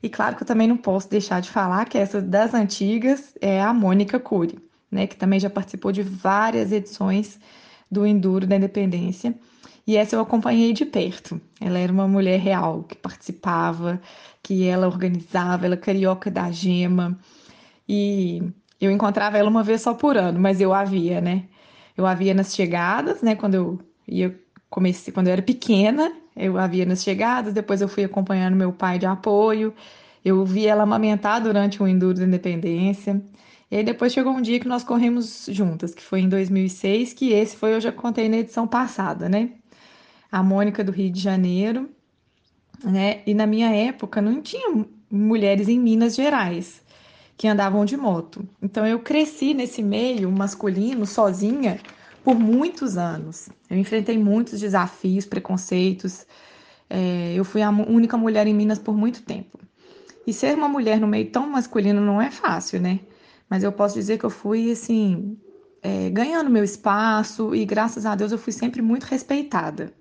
E 0.02 0.08
claro 0.08 0.36
que 0.36 0.42
eu 0.42 0.46
também 0.46 0.68
não 0.68 0.76
posso 0.76 1.08
deixar 1.08 1.40
de 1.40 1.50
falar 1.50 1.84
que 1.86 1.98
essa 1.98 2.20
das 2.20 2.54
antigas 2.54 3.34
é 3.40 3.60
a 3.60 3.72
Mônica 3.72 4.20
Cury, 4.20 4.58
né, 4.90 5.06
que 5.06 5.16
também 5.16 5.40
já 5.40 5.50
participou 5.50 5.92
de 5.92 6.02
várias 6.02 6.72
edições 6.72 7.38
do 7.90 8.06
Enduro 8.06 8.46
da 8.46 8.56
Independência. 8.56 9.34
E 9.86 9.96
essa 9.96 10.16
eu 10.16 10.20
acompanhei 10.20 10.72
de 10.72 10.84
perto. 10.84 11.40
Ela 11.60 11.78
era 11.78 11.92
uma 11.92 12.08
mulher 12.08 12.40
real 12.40 12.82
que 12.82 12.96
participava, 12.96 14.00
que 14.42 14.66
ela 14.66 14.86
organizava, 14.86 15.64
ela 15.64 15.74
é 15.74 15.78
carioca 15.78 16.30
da 16.30 16.50
gema. 16.50 17.16
E 17.88 18.42
eu 18.80 18.90
encontrava 18.90 19.38
ela 19.38 19.48
uma 19.48 19.62
vez 19.62 19.82
só 19.82 19.94
por 19.94 20.16
ano, 20.16 20.40
mas 20.40 20.60
eu 20.60 20.74
a 20.74 20.84
via, 20.84 21.20
né? 21.20 21.44
Eu 21.96 22.04
a 22.04 22.14
via 22.14 22.34
nas 22.34 22.54
chegadas, 22.54 23.22
né, 23.22 23.36
quando 23.36 23.54
eu 23.54 23.78
eu 24.08 24.34
comecei 24.70 25.12
quando 25.12 25.26
eu 25.28 25.32
era 25.32 25.42
pequena, 25.42 26.12
eu 26.36 26.58
a 26.58 26.66
via 26.66 26.84
nas 26.84 27.02
chegadas, 27.02 27.54
depois 27.54 27.80
eu 27.80 27.88
fui 27.88 28.04
acompanhando 28.04 28.54
meu 28.54 28.72
pai 28.72 28.98
de 28.98 29.06
apoio. 29.06 29.74
Eu 30.24 30.44
vi 30.44 30.66
ela 30.66 30.82
amamentar 30.82 31.40
durante 31.40 31.82
o 31.82 31.86
Enduro 31.86 32.18
da 32.18 32.24
Independência. 32.24 33.22
E 33.70 33.76
aí 33.76 33.84
depois 33.84 34.12
chegou 34.12 34.32
um 34.32 34.42
dia 34.42 34.60
que 34.60 34.68
nós 34.68 34.84
corremos 34.84 35.46
juntas, 35.50 35.94
que 35.94 36.02
foi 36.02 36.20
em 36.20 36.28
2006, 36.28 37.12
que 37.14 37.32
esse 37.32 37.56
foi 37.56 37.74
eu 37.74 37.80
já 37.80 37.90
contei 37.90 38.28
na 38.28 38.38
edição 38.38 38.66
passada, 38.66 39.28
né? 39.28 39.50
A 40.30 40.42
Mônica 40.42 40.84
do 40.84 40.92
Rio 40.92 41.10
de 41.10 41.20
Janeiro, 41.20 41.88
né? 42.84 43.22
E 43.26 43.34
na 43.34 43.46
minha 43.46 43.70
época 43.74 44.20
não 44.20 44.42
tinha 44.42 44.84
mulheres 45.10 45.68
em 45.68 45.78
Minas 45.80 46.14
Gerais 46.14 46.82
que 47.36 47.48
andavam 47.48 47.84
de 47.84 47.96
moto. 47.96 48.48
Então 48.62 48.86
eu 48.86 48.98
cresci 49.00 49.54
nesse 49.54 49.82
meio 49.82 50.30
masculino 50.30 51.06
sozinha 51.06 51.78
por 52.26 52.34
muitos 52.34 52.98
anos. 52.98 53.48
Eu 53.70 53.78
enfrentei 53.78 54.18
muitos 54.18 54.58
desafios, 54.58 55.24
preconceitos. 55.24 56.26
É, 56.90 57.32
eu 57.32 57.44
fui 57.44 57.62
a 57.62 57.70
única 57.70 58.16
mulher 58.16 58.48
em 58.48 58.52
Minas 58.52 58.80
por 58.80 58.96
muito 58.96 59.22
tempo. 59.22 59.60
E 60.26 60.32
ser 60.32 60.56
uma 60.56 60.68
mulher 60.68 60.98
no 60.98 61.06
meio 61.06 61.30
tão 61.30 61.48
masculino 61.48 62.00
não 62.00 62.20
é 62.20 62.28
fácil, 62.28 62.80
né? 62.80 62.98
Mas 63.48 63.62
eu 63.62 63.70
posso 63.70 63.94
dizer 63.94 64.18
que 64.18 64.24
eu 64.24 64.30
fui, 64.30 64.72
assim, 64.72 65.38
é, 65.80 66.10
ganhando 66.10 66.50
meu 66.50 66.64
espaço 66.64 67.54
e 67.54 67.64
graças 67.64 68.04
a 68.04 68.16
Deus 68.16 68.32
eu 68.32 68.38
fui 68.38 68.52
sempre 68.52 68.82
muito 68.82 69.04
respeitada. 69.04 69.92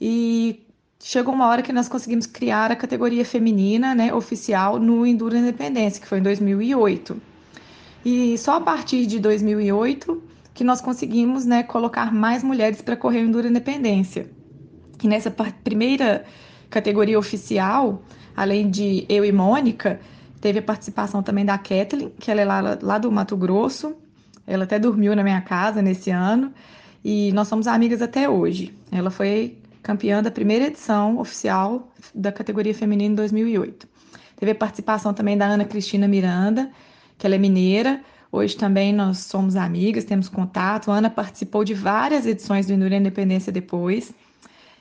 E 0.00 0.66
chegou 0.98 1.34
uma 1.34 1.48
hora 1.48 1.60
que 1.60 1.70
nós 1.70 1.86
conseguimos 1.86 2.24
criar 2.24 2.72
a 2.72 2.76
categoria 2.76 3.26
feminina, 3.26 3.94
né, 3.94 4.14
oficial 4.14 4.78
no 4.78 5.04
Enduro 5.04 5.36
Independência, 5.36 6.00
que 6.00 6.08
foi 6.08 6.18
em 6.18 6.22
2008. 6.22 7.14
E 8.06 8.38
só 8.38 8.54
a 8.54 8.60
partir 8.62 9.04
de 9.04 9.20
2008 9.20 10.35
que 10.56 10.64
nós 10.64 10.80
conseguimos 10.80 11.44
né, 11.44 11.62
colocar 11.62 12.10
mais 12.10 12.42
mulheres 12.42 12.80
para 12.80 12.96
correr 12.96 13.20
o 13.20 13.26
Enduro 13.26 13.46
Independência. 13.46 14.26
E 15.02 15.06
nessa 15.06 15.30
primeira 15.30 16.24
categoria 16.70 17.18
oficial, 17.18 18.02
além 18.34 18.70
de 18.70 19.04
eu 19.06 19.22
e 19.22 19.30
Mônica, 19.30 20.00
teve 20.40 20.60
a 20.60 20.62
participação 20.62 21.22
também 21.22 21.44
da 21.44 21.58
Kathleen, 21.58 22.10
que 22.18 22.30
ela 22.30 22.40
é 22.40 22.44
lá, 22.46 22.78
lá 22.80 22.96
do 22.96 23.12
Mato 23.12 23.36
Grosso. 23.36 23.94
Ela 24.46 24.64
até 24.64 24.78
dormiu 24.78 25.14
na 25.14 25.22
minha 25.22 25.42
casa 25.42 25.82
nesse 25.82 26.10
ano 26.10 26.50
e 27.04 27.32
nós 27.32 27.48
somos 27.48 27.66
amigas 27.66 28.00
até 28.00 28.26
hoje. 28.26 28.74
Ela 28.90 29.10
foi 29.10 29.58
campeã 29.82 30.22
da 30.22 30.30
primeira 30.30 30.68
edição 30.68 31.18
oficial 31.18 31.92
da 32.14 32.32
categoria 32.32 32.72
feminina 32.72 33.12
em 33.12 33.14
2008. 33.14 33.86
Teve 34.36 34.52
a 34.52 34.54
participação 34.54 35.12
também 35.12 35.36
da 35.36 35.44
Ana 35.44 35.66
Cristina 35.66 36.08
Miranda, 36.08 36.70
que 37.18 37.26
ela 37.26 37.34
é 37.34 37.38
mineira, 37.38 38.00
Hoje 38.30 38.56
também 38.56 38.92
nós 38.92 39.18
somos 39.18 39.56
amigas, 39.56 40.04
temos 40.04 40.28
contato. 40.28 40.90
A 40.90 40.96
Ana 40.96 41.10
participou 41.10 41.64
de 41.64 41.74
várias 41.74 42.26
edições 42.26 42.66
do 42.66 42.72
Enduro 42.72 42.94
Independência 42.94 43.52
depois. 43.52 44.12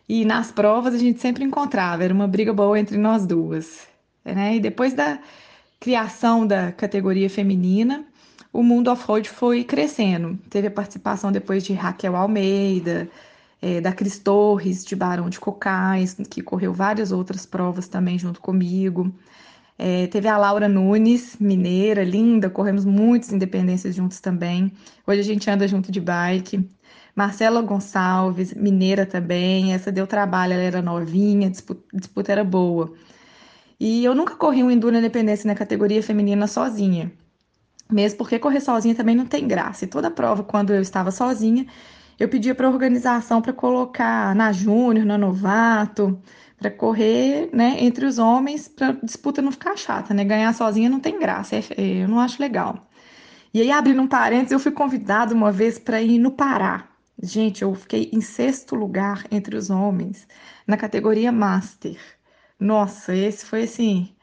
E 0.08 0.26
nas 0.26 0.52
provas 0.52 0.94
a 0.94 0.98
gente 0.98 1.20
sempre 1.20 1.44
encontrava, 1.44 2.04
era 2.04 2.14
uma 2.14 2.28
briga 2.28 2.54
boa 2.54 2.80
entre 2.80 2.98
nós 2.98 3.26
duas. 3.26 3.88
Né? 4.24 4.58
E 4.58 4.60
depois 4.60 4.94
da 4.94 5.20
criação 5.80 6.46
da 6.46 6.72
categoria 6.72 7.30
feminina, 7.30 8.06
o 8.52 8.64
mundo 8.64 8.90
off-road 8.90 9.30
foi 9.30 9.64
crescendo. 9.64 10.40
Teve 10.50 10.68
a 10.68 10.72
participação 10.72 11.32
depois 11.32 11.64
de 11.64 11.74
Raquel 11.74 12.16
Almeida, 12.16 13.10
é, 13.62 13.82
da 13.82 13.92
Cris 13.92 14.20
Torres, 14.20 14.86
de 14.86 14.96
Barão 14.96 15.30
de 15.30 15.40
Cocais, 15.40 16.16
que 16.30 16.42
correu 16.42 16.74
várias 16.74 17.12
outras 17.12 17.46
provas 17.46 17.88
também 17.88 18.18
junto 18.18 18.40
comigo. 18.40 19.14
É, 19.78 20.08
teve 20.08 20.28
a 20.28 20.38
Laura 20.38 20.70
Nunes, 20.70 21.38
mineira, 21.40 22.04
linda, 22.04 22.50
corremos 22.50 22.86
muitas 22.86 23.32
independências 23.34 23.94
juntos 23.96 24.20
também. 24.22 24.72
Hoje 25.06 25.20
a 25.20 25.24
gente 25.24 25.50
anda 25.50 25.68
junto 25.68 25.92
de 25.92 26.00
bike. 26.00 26.70
Marcela 27.16 27.62
Gonçalves, 27.62 28.54
mineira 28.54 29.06
também, 29.06 29.74
essa 29.74 29.92
deu 29.92 30.06
trabalho, 30.08 30.54
ela 30.54 30.64
era 30.64 30.82
novinha, 30.82 31.50
disputa, 31.50 31.84
disputa 31.94 32.32
era 32.32 32.44
boa. 32.44 32.94
E 33.80 34.04
eu 34.06 34.16
nunca 34.16 34.36
corri 34.36 34.64
um 34.64 34.72
Enduro 34.72 34.98
Independência 34.98 35.48
na 35.48 35.56
categoria 35.56 36.02
feminina 36.04 36.48
sozinha. 36.48 37.12
Mesmo 37.92 38.18
porque 38.18 38.40
correr 38.40 38.62
sozinha 38.62 38.96
também 38.96 39.16
não 39.16 39.26
tem 39.26 39.48
graça. 39.48 39.86
E 39.86 39.88
toda 39.88 40.10
prova, 40.12 40.44
quando 40.44 40.74
eu 40.74 40.82
estava 40.82 41.12
sozinha, 41.12 41.66
eu 42.20 42.30
pedia 42.30 42.56
para 42.56 42.68
a 42.68 42.70
organização 42.72 43.42
para 43.42 43.54
colocar 43.54 44.36
na 44.36 44.52
Júnior, 44.52 45.06
na 45.06 45.18
Novato, 45.18 46.20
para 46.66 46.72
correr, 46.72 47.50
né, 47.54 47.78
entre 47.80 48.06
os 48.08 48.18
homens, 48.18 48.68
para 48.68 48.94
disputa 49.04 49.40
não 49.40 49.52
ficar 49.52 49.78
chata, 49.78 50.16
né? 50.16 50.26
Ganhar 50.26 50.52
sozinha 50.54 50.90
não 50.90 51.00
tem 51.00 51.20
graça, 51.20 51.56
é, 51.56 51.60
é, 51.78 52.04
eu 52.04 52.08
não 52.08 52.20
acho 52.20 52.42
legal. 52.42 52.90
E 53.54 53.62
aí, 53.62 53.72
abrindo 53.72 54.02
um 54.02 54.08
parênteses, 54.08 54.52
eu 54.52 54.60
fui 54.60 54.72
convidada 54.72 55.34
uma 55.34 55.52
vez 55.52 55.78
para 55.78 56.02
ir 56.02 56.18
no 56.18 56.32
Pará. 56.32 56.90
Gente, 57.22 57.62
eu 57.62 57.74
fiquei 57.76 58.10
em 58.12 58.20
sexto 58.20 58.76
lugar 58.76 59.26
entre 59.32 59.56
os 59.56 59.70
homens 59.70 60.28
na 60.66 60.76
categoria 60.76 61.32
Master. 61.32 61.98
Nossa, 62.60 63.16
esse 63.16 63.46
foi 63.46 63.64
assim, 63.64 64.16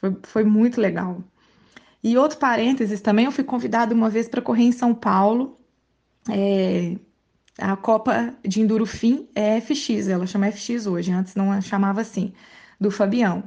foi, 0.00 0.16
foi 0.22 0.44
muito 0.44 0.80
legal. 0.80 1.22
E 2.02 2.16
outro 2.16 2.38
parênteses 2.38 3.02
também, 3.02 3.26
eu 3.26 3.32
fui 3.32 3.44
convidada 3.44 3.94
uma 3.94 4.08
vez 4.08 4.28
para 4.28 4.40
correr 4.40 4.64
em 4.64 4.72
São 4.72 4.94
Paulo, 4.94 5.60
é, 6.28 6.96
a 7.60 7.76
Copa 7.76 8.34
de 8.46 8.60
Enduro 8.60 8.86
Fim 8.86 9.28
é 9.34 9.60
FX, 9.60 10.08
ela 10.08 10.26
chama 10.26 10.50
FX 10.50 10.86
hoje, 10.86 11.12
antes 11.12 11.34
não 11.34 11.60
chamava 11.60 12.00
assim, 12.00 12.32
do 12.80 12.90
Fabião. 12.90 13.44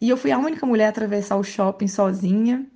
E 0.00 0.08
eu 0.08 0.16
fui 0.16 0.30
a 0.32 0.38
única 0.38 0.64
mulher 0.64 0.86
a 0.86 0.88
atravessar 0.90 1.36
o 1.36 1.44
shopping 1.44 1.88
sozinha, 1.88 2.66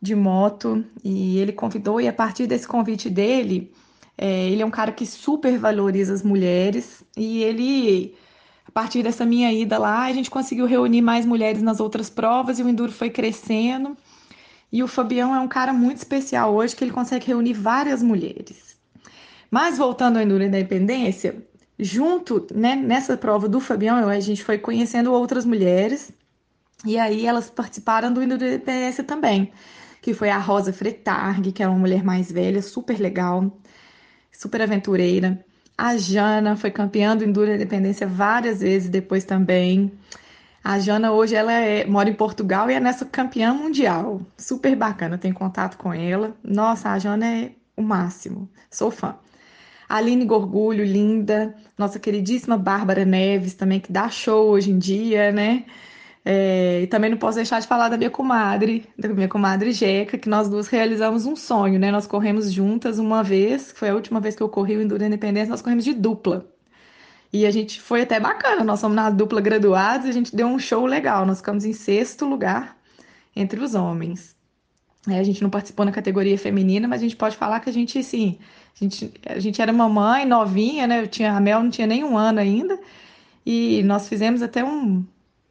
de 0.00 0.14
moto, 0.14 0.84
e 1.02 1.38
ele 1.38 1.52
convidou, 1.52 2.00
e 2.00 2.08
a 2.08 2.12
partir 2.12 2.46
desse 2.46 2.66
convite 2.66 3.10
dele, 3.10 3.72
é, 4.16 4.48
ele 4.48 4.62
é 4.62 4.66
um 4.66 4.70
cara 4.70 4.92
que 4.92 5.06
super 5.06 5.58
valoriza 5.58 6.14
as 6.14 6.22
mulheres, 6.22 7.02
e 7.16 7.42
ele, 7.42 8.14
a 8.66 8.70
partir 8.70 9.02
dessa 9.02 9.26
minha 9.26 9.52
ida 9.52 9.78
lá, 9.78 10.04
a 10.04 10.12
gente 10.12 10.30
conseguiu 10.30 10.66
reunir 10.66 11.02
mais 11.02 11.26
mulheres 11.26 11.62
nas 11.62 11.80
outras 11.80 12.08
provas, 12.08 12.58
e 12.58 12.62
o 12.62 12.68
Enduro 12.68 12.92
foi 12.92 13.10
crescendo. 13.10 13.96
E 14.72 14.82
o 14.82 14.88
Fabião 14.88 15.34
é 15.34 15.40
um 15.40 15.48
cara 15.48 15.72
muito 15.72 15.98
especial 15.98 16.54
hoje, 16.54 16.74
que 16.74 16.84
ele 16.84 16.90
consegue 16.90 17.26
reunir 17.26 17.54
várias 17.54 18.02
mulheres. 18.02 18.73
Mas 19.54 19.78
voltando 19.78 20.16
ao 20.16 20.22
Enduro 20.24 20.42
Independência, 20.42 21.36
junto 21.78 22.44
né, 22.52 22.74
nessa 22.74 23.16
prova 23.16 23.48
do 23.48 23.60
Fabião, 23.60 24.08
a 24.08 24.18
gente 24.18 24.42
foi 24.42 24.58
conhecendo 24.58 25.12
outras 25.12 25.44
mulheres 25.44 26.10
e 26.84 26.98
aí 26.98 27.24
elas 27.24 27.50
participaram 27.50 28.12
do 28.12 28.20
Enduro 28.20 28.44
Independência 28.44 29.04
também, 29.04 29.52
que 30.02 30.12
foi 30.12 30.28
a 30.28 30.38
Rosa 30.38 30.72
Fretarg, 30.72 31.52
que 31.52 31.62
é 31.62 31.68
uma 31.68 31.78
mulher 31.78 32.02
mais 32.02 32.32
velha, 32.32 32.60
super 32.60 32.98
legal, 32.98 33.56
super 34.32 34.60
aventureira. 34.60 35.38
A 35.78 35.96
Jana 35.96 36.56
foi 36.56 36.72
campeã 36.72 37.16
do 37.16 37.22
Enduro 37.22 37.54
Independência 37.54 38.08
várias 38.08 38.58
vezes 38.58 38.88
depois 38.88 39.22
também. 39.22 39.92
A 40.64 40.80
Jana 40.80 41.12
hoje 41.12 41.36
ela 41.36 41.52
é, 41.52 41.86
mora 41.86 42.10
em 42.10 42.14
Portugal 42.14 42.68
e 42.68 42.74
é 42.74 42.80
nessa 42.80 43.04
campeã 43.04 43.54
mundial. 43.54 44.20
Super 44.36 44.74
bacana, 44.74 45.16
tenho 45.16 45.32
contato 45.32 45.78
com 45.78 45.94
ela. 45.94 46.36
Nossa, 46.42 46.90
a 46.90 46.98
Jana 46.98 47.24
é 47.24 47.52
o 47.76 47.82
máximo. 47.82 48.48
Sou 48.68 48.90
fã. 48.90 49.16
Aline 49.88 50.24
Gorgulho, 50.24 50.84
linda. 50.84 51.54
Nossa 51.76 51.98
queridíssima 51.98 52.56
Bárbara 52.56 53.04
Neves, 53.04 53.54
também, 53.54 53.80
que 53.80 53.92
dá 53.92 54.08
show 54.08 54.48
hoje 54.50 54.70
em 54.70 54.78
dia, 54.78 55.32
né? 55.32 55.64
É, 56.24 56.80
e 56.82 56.86
também 56.86 57.10
não 57.10 57.18
posso 57.18 57.36
deixar 57.36 57.60
de 57.60 57.66
falar 57.66 57.90
da 57.90 57.98
minha 57.98 58.10
comadre, 58.10 58.88
da 58.98 59.08
minha 59.10 59.28
comadre 59.28 59.72
Jeca, 59.72 60.16
que 60.16 60.28
nós 60.28 60.48
duas 60.48 60.68
realizamos 60.68 61.26
um 61.26 61.36
sonho, 61.36 61.78
né? 61.78 61.90
Nós 61.90 62.06
corremos 62.06 62.50
juntas 62.50 62.98
uma 62.98 63.22
vez, 63.22 63.72
que 63.72 63.78
foi 63.78 63.90
a 63.90 63.94
última 63.94 64.20
vez 64.20 64.34
que 64.34 64.42
eu 64.42 64.48
corri 64.48 64.76
o 64.76 64.82
Enduro 64.82 65.04
Independência, 65.04 65.50
nós 65.50 65.60
corremos 65.60 65.84
de 65.84 65.92
dupla. 65.92 66.46
E 67.32 67.44
a 67.46 67.50
gente 67.50 67.80
foi 67.80 68.02
até 68.02 68.20
bacana, 68.20 68.64
nós 68.64 68.80
somos 68.80 68.96
na 68.96 69.10
dupla 69.10 69.40
graduados 69.40 70.06
e 70.06 70.10
a 70.10 70.12
gente 70.12 70.34
deu 70.34 70.46
um 70.46 70.58
show 70.58 70.86
legal. 70.86 71.26
Nós 71.26 71.38
ficamos 71.38 71.64
em 71.64 71.72
sexto 71.72 72.24
lugar 72.24 72.76
entre 73.34 73.60
os 73.60 73.74
homens. 73.74 74.34
É, 75.08 75.18
a 75.18 75.22
gente 75.22 75.42
não 75.42 75.50
participou 75.50 75.84
na 75.84 75.92
categoria 75.92 76.38
feminina, 76.38 76.88
mas 76.88 77.00
a 77.00 77.04
gente 77.04 77.16
pode 77.16 77.36
falar 77.36 77.60
que 77.60 77.68
a 77.68 77.72
gente, 77.72 77.98
assim, 77.98 78.38
a 78.74 78.84
gente, 78.84 79.12
a 79.26 79.38
gente 79.38 79.60
era 79.60 79.72
mamãe 79.72 80.24
novinha, 80.24 80.86
né? 80.86 81.02
Eu 81.02 81.06
tinha, 81.08 81.32
a 81.32 81.40
Mel 81.40 81.62
não 81.62 81.70
tinha 81.70 81.86
nem 81.86 82.02
um 82.02 82.16
ano 82.16 82.40
ainda, 82.40 82.78
e 83.44 83.82
nós 83.84 84.08
fizemos 84.08 84.42
até 84.42 84.64
um, 84.64 85.04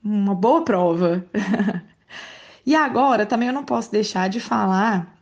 uma 0.04 0.36
boa 0.36 0.64
prova. 0.66 1.26
e 2.66 2.76
agora, 2.76 3.26
também 3.26 3.48
eu 3.48 3.54
não 3.54 3.64
posso 3.64 3.92
deixar 3.92 4.28
de 4.28 4.40
falar, 4.40 5.16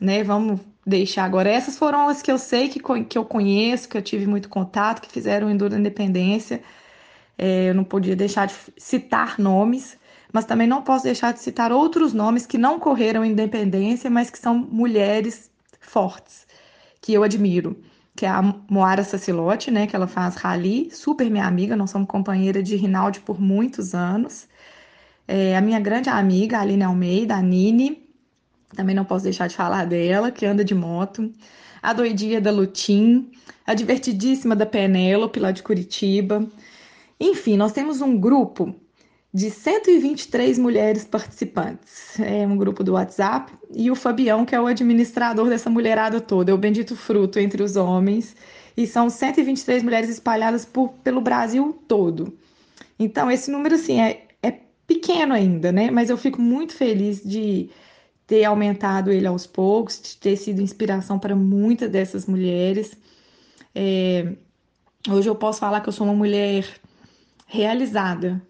né? 0.00 0.22
Vamos 0.22 0.60
deixar 0.86 1.24
agora. 1.24 1.50
Essas 1.50 1.78
foram 1.78 2.08
as 2.08 2.22
que 2.22 2.30
eu 2.30 2.38
sei 2.38 2.68
que, 2.68 2.80
que 3.04 3.18
eu 3.18 3.24
conheço, 3.24 3.88
que 3.88 3.96
eu 3.96 4.02
tive 4.02 4.26
muito 4.26 4.48
contato, 4.48 5.02
que 5.02 5.10
fizeram 5.10 5.48
o 5.48 5.50
Enduro 5.50 5.74
Independência. 5.76 6.62
É, 7.36 7.70
eu 7.70 7.74
não 7.74 7.84
podia 7.84 8.16
deixar 8.16 8.46
de 8.46 8.54
citar 8.76 9.38
nomes, 9.38 9.97
mas 10.32 10.44
também 10.44 10.66
não 10.66 10.82
posso 10.82 11.04
deixar 11.04 11.32
de 11.32 11.40
citar 11.40 11.72
outros 11.72 12.12
nomes 12.12 12.46
que 12.46 12.58
não 12.58 12.78
correram 12.78 13.24
Independência, 13.24 14.10
mas 14.10 14.30
que 14.30 14.38
são 14.38 14.54
mulheres 14.56 15.50
fortes, 15.80 16.46
que 17.00 17.12
eu 17.14 17.22
admiro. 17.22 17.80
Que 18.14 18.26
é 18.26 18.28
a 18.28 18.42
Moara 18.68 19.04
Sacilotti, 19.04 19.70
né? 19.70 19.86
Que 19.86 19.94
ela 19.94 20.08
faz 20.08 20.34
rally, 20.34 20.90
super 20.90 21.30
minha 21.30 21.46
amiga, 21.46 21.76
nós 21.76 21.90
somos 21.90 22.08
companheira 22.08 22.62
de 22.62 22.74
Rinaldi 22.76 23.20
por 23.20 23.40
muitos 23.40 23.94
anos. 23.94 24.48
É, 25.26 25.56
a 25.56 25.60
minha 25.60 25.78
grande 25.78 26.08
amiga, 26.08 26.58
a 26.58 26.62
Aline 26.62 26.82
Almeida, 26.82 27.36
a 27.36 27.42
Nini, 27.42 28.08
também 28.74 28.94
não 28.94 29.04
posso 29.04 29.24
deixar 29.24 29.46
de 29.46 29.54
falar 29.54 29.86
dela, 29.86 30.30
que 30.30 30.44
anda 30.44 30.64
de 30.64 30.74
moto. 30.74 31.32
A 31.80 31.92
doidinha 31.92 32.40
da 32.40 32.50
Lutim, 32.50 33.30
a 33.66 33.72
divertidíssima 33.72 34.56
da 34.56 34.66
Penélope, 34.66 35.38
lá 35.38 35.52
de 35.52 35.62
Curitiba. 35.62 36.46
Enfim, 37.20 37.56
nós 37.56 37.72
temos 37.72 38.00
um 38.00 38.18
grupo 38.18 38.74
de 39.38 39.52
123 39.52 40.58
mulheres 40.58 41.04
participantes. 41.04 42.18
É 42.18 42.44
um 42.44 42.56
grupo 42.56 42.82
do 42.82 42.94
WhatsApp. 42.94 43.52
E 43.72 43.88
o 43.88 43.94
Fabião, 43.94 44.44
que 44.44 44.52
é 44.52 44.60
o 44.60 44.66
administrador 44.66 45.48
dessa 45.48 45.70
mulherada 45.70 46.20
toda, 46.20 46.50
é 46.50 46.54
o 46.54 46.58
bendito 46.58 46.96
fruto 46.96 47.38
entre 47.38 47.62
os 47.62 47.76
homens. 47.76 48.34
E 48.76 48.84
são 48.84 49.08
123 49.08 49.84
mulheres 49.84 50.10
espalhadas 50.10 50.64
por, 50.64 50.88
pelo 51.04 51.20
Brasil 51.20 51.80
todo. 51.86 52.36
Então, 52.98 53.30
esse 53.30 53.48
número, 53.48 53.76
assim, 53.76 54.00
é, 54.00 54.26
é 54.42 54.58
pequeno 54.84 55.32
ainda, 55.32 55.70
né? 55.70 55.88
Mas 55.88 56.10
eu 56.10 56.16
fico 56.16 56.42
muito 56.42 56.74
feliz 56.74 57.22
de 57.22 57.70
ter 58.26 58.42
aumentado 58.42 59.12
ele 59.12 59.26
aos 59.28 59.46
poucos, 59.46 60.00
de 60.02 60.16
ter 60.16 60.36
sido 60.36 60.60
inspiração 60.60 61.16
para 61.16 61.36
muitas 61.36 61.88
dessas 61.88 62.26
mulheres. 62.26 62.96
É, 63.72 64.32
hoje 65.08 65.30
eu 65.30 65.36
posso 65.36 65.60
falar 65.60 65.80
que 65.80 65.88
eu 65.88 65.92
sou 65.92 66.08
uma 66.08 66.14
mulher 66.14 66.66
realizada 67.46 68.42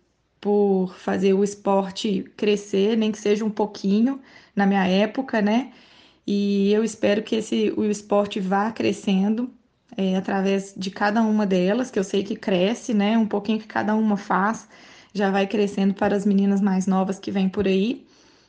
por 0.49 0.95
fazer 0.97 1.35
o 1.35 1.45
esporte 1.45 2.25
crescer, 2.35 2.97
nem 2.97 3.13
que 3.13 3.19
seja 3.19 3.45
um 3.45 3.51
pouquinho 3.51 4.19
na 4.57 4.65
minha 4.65 4.87
época, 4.87 5.43
né? 5.43 5.73
E 6.27 6.73
eu 6.73 6.83
espero 6.83 7.23
que 7.23 7.37
esse 7.37 7.71
o 7.77 7.85
esporte 7.85 8.41
vá 8.41 8.73
crescendo 8.73 9.51
é, 9.95 10.17
através 10.17 10.73
de 10.75 10.91
cada 10.91 11.21
uma 11.21 11.45
delas, 11.45 11.91
que 11.91 11.99
eu 11.99 12.05
sei 12.05 12.25
que 12.25 12.35
cresce, 12.35 12.95
né? 12.95 13.19
Um 13.19 13.27
pouquinho 13.27 13.59
que 13.59 13.67
cada 13.67 13.95
uma 13.95 14.17
faz, 14.17 14.67
já 15.13 15.31
vai 15.31 15.47
crescendo 15.47 15.93
para 15.93 16.17
as 16.17 16.25
meninas 16.25 16.63
mais 16.63 16.87
novas 16.87 17.19
que 17.19 17.31
vêm 17.31 17.51
por 17.51 17.67
aí. 17.67 18.07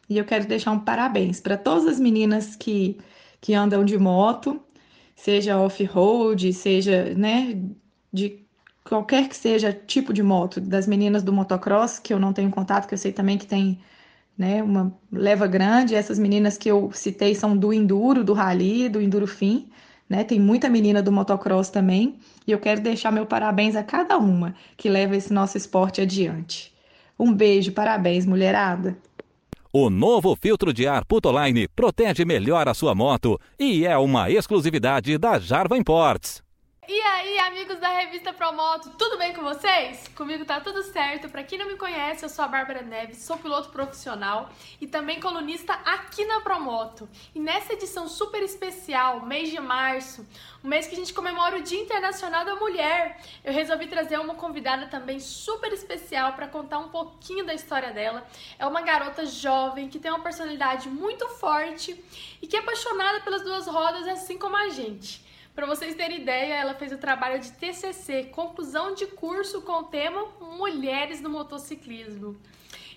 E 0.09 0.17
eu 0.17 0.23
quero 0.23 0.47
deixar 0.47 0.71
um 0.71 0.79
parabéns 0.79 1.41
para 1.41 1.57
todas 1.57 1.85
as 1.85 1.99
meninas 1.99 2.55
que, 2.55 2.97
que 3.41 3.53
andam 3.53 3.83
de 3.83 3.97
moto, 3.97 4.57
seja 5.17 5.59
off-road, 5.59 6.53
seja, 6.53 7.13
né, 7.13 7.61
de 8.13 8.39
qualquer 8.89 9.29
que 9.29 9.35
seja 9.37 9.71
tipo 9.71 10.11
de 10.11 10.23
moto, 10.23 10.59
das 10.59 10.87
meninas 10.87 11.21
do 11.21 11.31
motocross, 11.31 11.99
que 11.99 12.11
eu 12.11 12.19
não 12.19 12.33
tenho 12.33 12.49
contato, 12.49 12.87
que 12.87 12.93
eu 12.95 12.97
sei 12.97 13.11
também 13.11 13.37
que 13.37 13.45
tem 13.45 13.79
né, 14.35 14.63
uma 14.63 14.91
leva 15.11 15.45
grande. 15.45 15.93
Essas 15.93 16.17
meninas 16.17 16.57
que 16.57 16.69
eu 16.69 16.89
citei 16.91 17.35
são 17.35 17.55
do 17.55 17.71
enduro, 17.71 18.23
do 18.23 18.33
rally, 18.33 18.89
do 18.89 18.99
enduro 18.99 19.27
fim, 19.27 19.69
né? 20.09 20.23
Tem 20.23 20.39
muita 20.39 20.67
menina 20.69 21.03
do 21.03 21.11
motocross 21.11 21.69
também, 21.69 22.15
e 22.47 22.51
eu 22.51 22.57
quero 22.57 22.81
deixar 22.81 23.11
meu 23.11 23.27
parabéns 23.27 23.75
a 23.75 23.83
cada 23.83 24.17
uma 24.17 24.55
que 24.75 24.89
leva 24.89 25.15
esse 25.15 25.31
nosso 25.31 25.55
esporte 25.55 26.01
adiante. 26.01 26.73
Um 27.17 27.31
beijo, 27.31 27.71
parabéns, 27.71 28.25
mulherada. 28.25 28.97
O 29.71 29.91
novo 29.91 30.35
filtro 30.35 30.73
de 30.73 30.87
ar 30.87 31.05
Putoline 31.05 31.67
protege 31.67 32.25
melhor 32.25 32.67
a 32.67 32.73
sua 32.73 32.95
moto 32.95 33.39
e 33.59 33.85
é 33.85 33.95
uma 33.99 34.31
exclusividade 34.31 35.15
da 35.19 35.37
Jarva 35.37 35.77
Imports. 35.77 36.48
E 36.91 37.01
aí, 37.01 37.37
amigos 37.37 37.79
da 37.79 37.89
revista 37.89 38.33
Promoto, 38.33 38.89
tudo 38.97 39.15
bem 39.15 39.31
com 39.31 39.43
vocês? 39.43 40.07
Comigo 40.15 40.43
tá 40.43 40.59
tudo 40.59 40.81
certo. 40.81 41.29
Para 41.29 41.43
quem 41.43 41.59
não 41.59 41.67
me 41.67 41.75
conhece, 41.75 42.25
eu 42.25 42.29
sou 42.29 42.43
a 42.43 42.47
Bárbara 42.47 42.81
Neves, 42.81 43.19
sou 43.19 43.37
piloto 43.37 43.69
profissional 43.69 44.49
e 44.81 44.87
também 44.87 45.19
colunista 45.19 45.73
aqui 45.85 46.25
na 46.25 46.41
Promoto. 46.41 47.07
E 47.35 47.39
nessa 47.39 47.73
edição 47.73 48.07
super 48.07 48.41
especial, 48.41 49.23
mês 49.23 49.51
de 49.51 49.59
março, 49.59 50.25
um 50.63 50.67
mês 50.67 50.87
que 50.87 50.95
a 50.95 50.97
gente 50.97 51.13
comemora 51.13 51.59
o 51.59 51.61
Dia 51.61 51.79
Internacional 51.79 52.43
da 52.43 52.55
Mulher, 52.55 53.21
eu 53.43 53.53
resolvi 53.53 53.85
trazer 53.85 54.19
uma 54.19 54.33
convidada 54.33 54.87
também 54.87 55.19
super 55.19 55.71
especial 55.71 56.33
para 56.33 56.47
contar 56.47 56.79
um 56.79 56.89
pouquinho 56.89 57.45
da 57.45 57.53
história 57.53 57.91
dela. 57.91 58.25
É 58.57 58.65
uma 58.65 58.81
garota 58.81 59.27
jovem 59.27 59.89
que 59.89 59.99
tem 59.99 60.09
uma 60.09 60.23
personalidade 60.23 60.89
muito 60.89 61.29
forte 61.29 62.03
e 62.41 62.47
que 62.47 62.55
é 62.55 62.59
apaixonada 62.59 63.19
pelas 63.19 63.43
duas 63.43 63.67
rodas 63.67 64.07
assim 64.07 64.39
como 64.39 64.55
a 64.55 64.69
gente. 64.69 65.29
Para 65.55 65.65
vocês 65.65 65.95
terem 65.95 66.21
ideia, 66.21 66.53
ela 66.53 66.73
fez 66.73 66.91
o 66.91 66.97
trabalho 66.97 67.39
de 67.39 67.51
TCC, 67.51 68.25
conclusão 68.25 68.93
de 68.93 69.05
curso 69.07 69.61
com 69.61 69.73
o 69.73 69.83
tema 69.83 70.25
Mulheres 70.39 71.19
no 71.21 71.29
Motociclismo. 71.29 72.39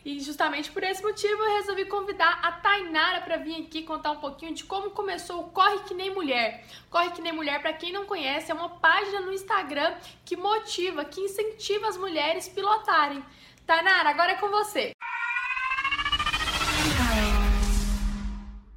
E 0.05 0.19
justamente 0.19 0.71
por 0.71 0.83
esse 0.83 1.03
motivo 1.03 1.43
eu 1.43 1.59
resolvi 1.59 1.85
convidar 1.85 2.41
a 2.43 2.53
Tainara 2.53 3.21
para 3.21 3.37
vir 3.37 3.63
aqui 3.63 3.83
contar 3.85 4.11
um 4.11 4.17
pouquinho 4.17 4.53
de 4.53 4.65
como 4.65 4.91
começou 4.91 5.41
o 5.41 5.51
Corre 5.51 5.79
Que 5.81 5.95
Nem 5.95 6.13
Mulher. 6.13 6.65
Corre 6.91 7.11
Que 7.11 7.23
Nem 7.23 7.33
Mulher, 7.33 7.61
para 7.61 7.73
quem 7.73 7.93
não 7.93 8.05
conhece, 8.05 8.51
é 8.51 8.55
uma 8.55 8.69
página 8.69 9.21
no 9.21 9.33
Instagram 9.33 9.95
que 10.25 10.37
motiva, 10.37 11.05
que 11.05 11.21
incentiva 11.21 11.87
as 11.87 11.97
mulheres 11.97 12.49
pilotarem. 12.49 13.25
Tainara, 13.65 14.11
agora 14.11 14.33
é 14.33 14.37
com 14.37 14.49
você. 14.49 14.93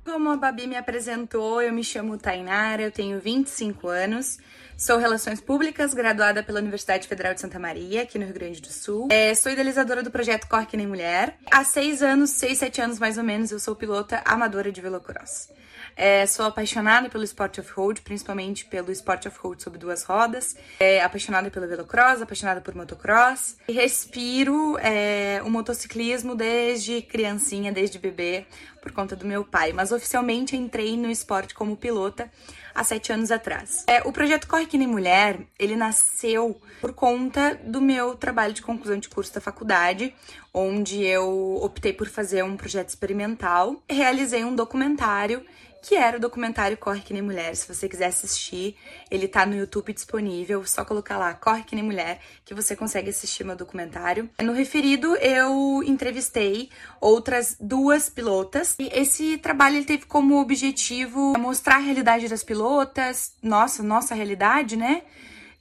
Como 0.05 0.29
a 0.29 0.37
Babi 0.37 0.67
me 0.67 0.75
apresentou, 0.75 1.63
eu 1.63 1.73
me 1.73 1.83
chamo 1.83 2.15
Tainara, 2.15 2.79
eu 2.79 2.91
tenho 2.91 3.19
25 3.19 3.87
anos, 3.87 4.37
sou 4.77 4.99
Relações 4.99 5.41
Públicas, 5.41 5.95
graduada 5.95 6.43
pela 6.43 6.59
Universidade 6.59 7.07
Federal 7.07 7.33
de 7.33 7.41
Santa 7.41 7.57
Maria, 7.57 8.03
aqui 8.03 8.19
no 8.19 8.25
Rio 8.25 8.35
Grande 8.35 8.61
do 8.61 8.67
Sul. 8.67 9.07
É, 9.09 9.33
sou 9.33 9.51
idealizadora 9.51 10.03
do 10.03 10.11
projeto 10.11 10.47
Corre 10.47 10.67
Nem 10.73 10.85
Mulher. 10.85 11.39
Há 11.51 11.63
seis 11.63 12.03
anos, 12.03 12.29
seis, 12.29 12.59
sete 12.59 12.79
anos 12.79 12.99
mais 12.99 13.17
ou 13.17 13.23
menos, 13.23 13.51
eu 13.51 13.59
sou 13.59 13.75
pilota 13.75 14.21
amadora 14.25 14.71
de 14.71 14.79
velocross. 14.79 15.49
É, 15.95 16.25
sou 16.25 16.45
apaixonada 16.45 17.09
pelo 17.09 17.23
esporte 17.23 17.59
off-road, 17.59 18.01
principalmente 18.01 18.65
pelo 18.65 18.91
esporte 18.91 19.27
off-road 19.27 19.63
sobre 19.63 19.79
duas 19.79 20.03
rodas. 20.03 20.55
É, 20.79 21.01
apaixonada 21.01 21.49
pelo 21.49 21.67
velocross, 21.67 22.21
apaixonada 22.21 22.59
por 22.59 22.75
motocross. 22.75 23.57
E 23.67 23.71
respiro 23.71 24.77
é, 24.79 25.41
o 25.43 25.49
motociclismo 25.49 26.35
desde 26.35 27.01
criancinha, 27.01 27.71
desde 27.71 27.97
bebê, 27.97 28.45
por 28.81 28.91
conta 28.91 29.15
do 29.15 29.25
meu 29.25 29.45
pai. 29.45 29.71
Mas 29.71 29.91
oficialmente 29.91 30.55
entrei 30.55 30.97
no 30.97 31.09
esporte 31.09 31.53
como 31.53 31.77
pilota 31.77 32.29
há 32.73 32.83
sete 32.83 33.13
anos 33.13 33.31
atrás. 33.31 33.85
É, 33.87 34.01
o 34.05 34.11
projeto 34.11 34.47
Corre 34.47 34.65
Que 34.65 34.77
Nem 34.77 34.87
Mulher, 34.87 35.39
ele 35.57 35.77
nasceu 35.77 36.59
por 36.81 36.93
conta 36.93 37.57
do 37.63 37.81
meu 37.81 38.15
trabalho 38.15 38.53
de 38.53 38.61
conclusão 38.61 38.99
de 38.99 39.07
curso 39.07 39.33
da 39.33 39.39
faculdade, 39.39 40.13
onde 40.53 41.03
eu 41.03 41.59
optei 41.63 41.93
por 41.93 42.07
fazer 42.07 42.43
um 42.43 42.57
projeto 42.57 42.89
experimental. 42.89 43.81
Realizei 43.89 44.43
um 44.43 44.53
documentário 44.53 45.43
que 45.85 45.95
era 45.95 46.17
o 46.17 46.19
documentário 46.19 46.75
Corre 46.77 47.01
Que 47.01 47.13
Nem 47.13 47.21
Mulher. 47.21 47.55
Se 47.55 47.71
você 47.71 47.87
quiser 47.87 48.07
assistir, 48.07 48.75
ele 49.11 49.27
tá 49.27 49.45
no 49.45 49.55
YouTube 49.55 49.93
disponível, 49.93 50.65
só 50.65 50.83
colocar 50.83 51.15
lá 51.19 51.31
Corre 51.35 51.63
Que 51.63 51.75
Nem 51.75 51.83
Mulher, 51.83 52.19
que 52.43 52.55
você 52.55 52.75
consegue 52.75 53.11
assistir 53.11 53.43
meu 53.43 53.55
documentário. 53.55 54.27
No 54.41 54.51
referido, 54.51 55.15
eu 55.17 55.83
entrevistei 55.83 56.69
outras 56.99 57.55
duas 57.59 58.09
pilotas, 58.09 58.75
e 58.79 58.89
esse 58.91 59.37
trabalho 59.37 59.75
ele 59.75 59.85
teve 59.85 60.07
como 60.07 60.41
objetivo 60.41 61.37
mostrar 61.37 61.75
a 61.75 61.79
realidade 61.79 62.27
das 62.27 62.43
pilotas, 62.43 63.33
nossa, 63.43 63.83
nossa 63.83 64.15
realidade, 64.15 64.75
né? 64.75 65.03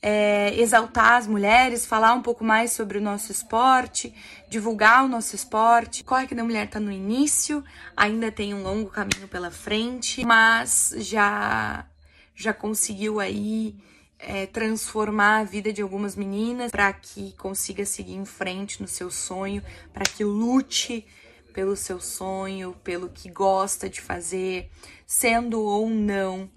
É, 0.07 0.55
exaltar 0.61 1.15
as 1.15 1.27
mulheres, 1.27 1.87
falar 1.87 2.13
um 2.13 2.21
pouco 2.21 2.45
mais 2.45 2.73
sobre 2.73 2.99
o 2.99 3.01
nosso 3.01 3.33
esporte, 3.33 4.15
divulgar 4.51 5.03
o 5.03 5.09
nosso 5.09 5.35
esporte. 5.35 6.05
Corre 6.05 6.27
que 6.27 6.35
da 6.35 6.45
mulher 6.45 6.67
está 6.67 6.79
no 6.79 6.93
início, 6.93 7.65
ainda 7.97 8.31
tem 8.31 8.53
um 8.53 8.63
longo 8.63 8.91
caminho 8.91 9.27
pela 9.29 9.51
frente, 9.51 10.23
mas 10.23 10.95
já 10.99 11.87
já 12.35 12.53
conseguiu 12.53 13.19
aí 13.19 13.77
é, 14.19 14.45
transformar 14.45 15.39
a 15.39 15.45
vida 15.45 15.73
de 15.73 15.81
algumas 15.81 16.15
meninas 16.15 16.71
para 16.71 16.93
que 16.93 17.33
consiga 17.39 17.87
seguir 17.87 18.17
em 18.17 18.27
frente 18.27 18.83
no 18.83 18.89
seu 18.89 19.11
sonho, 19.11 19.63
para 19.91 20.05
que 20.05 20.23
lute 20.23 21.07
pelo 21.55 21.75
seu 21.77 21.99
sonho, 21.99 22.77
pelo 22.85 23.09
que 23.09 23.31
gosta 23.31 23.89
de 23.89 24.03
fazer, 24.03 24.71
sendo 25.07 25.63
ou 25.63 25.89
não 25.89 26.51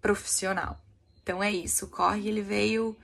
profissional. 0.00 0.83
Então 1.24 1.42
é 1.42 1.50
isso, 1.50 1.86
o 1.86 1.88
corre 1.88 2.28
ele 2.28 2.42
veio 2.42 2.94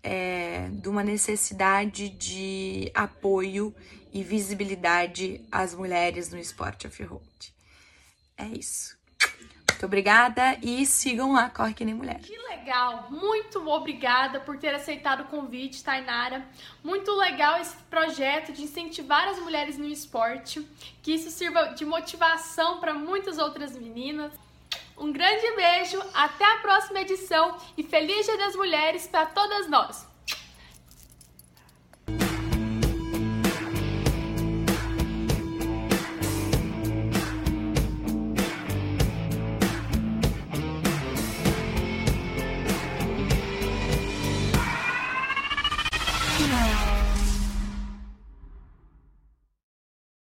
é, 0.00 0.68
de 0.70 0.88
uma 0.88 1.02
necessidade 1.02 2.08
de 2.08 2.88
apoio 2.94 3.74
e 4.12 4.22
visibilidade 4.22 5.44
às 5.50 5.74
mulheres 5.74 6.30
no 6.30 6.38
esporte 6.38 6.86
off-road. 6.86 7.52
É 8.38 8.46
isso. 8.46 8.96
Muito 9.70 9.86
obrigada 9.86 10.56
e 10.62 10.86
sigam 10.86 11.32
lá 11.32 11.50
Corre 11.50 11.74
Que 11.74 11.84
Nem 11.84 11.94
Mulher. 11.94 12.20
Que 12.20 12.38
legal! 12.38 13.08
Muito 13.10 13.68
obrigada 13.68 14.38
por 14.38 14.56
ter 14.56 14.72
aceitado 14.72 15.22
o 15.22 15.24
convite, 15.24 15.82
Tainara. 15.82 16.46
Muito 16.82 17.10
legal 17.10 17.60
esse 17.60 17.76
projeto 17.90 18.52
de 18.52 18.62
incentivar 18.62 19.26
as 19.26 19.38
mulheres 19.40 19.76
no 19.76 19.86
esporte, 19.86 20.64
que 21.02 21.12
isso 21.12 21.28
sirva 21.28 21.74
de 21.74 21.84
motivação 21.84 22.78
para 22.78 22.94
muitas 22.94 23.36
outras 23.36 23.76
meninas. 23.76 24.32
Um 24.96 25.12
grande 25.12 25.50
beijo, 25.56 26.00
até 26.14 26.44
a 26.44 26.58
próxima 26.58 27.00
edição 27.00 27.56
e 27.76 27.82
feliz 27.82 28.26
Dia 28.26 28.38
das 28.38 28.54
Mulheres 28.54 29.06
para 29.06 29.26
todas 29.26 29.68
nós! 29.68 30.13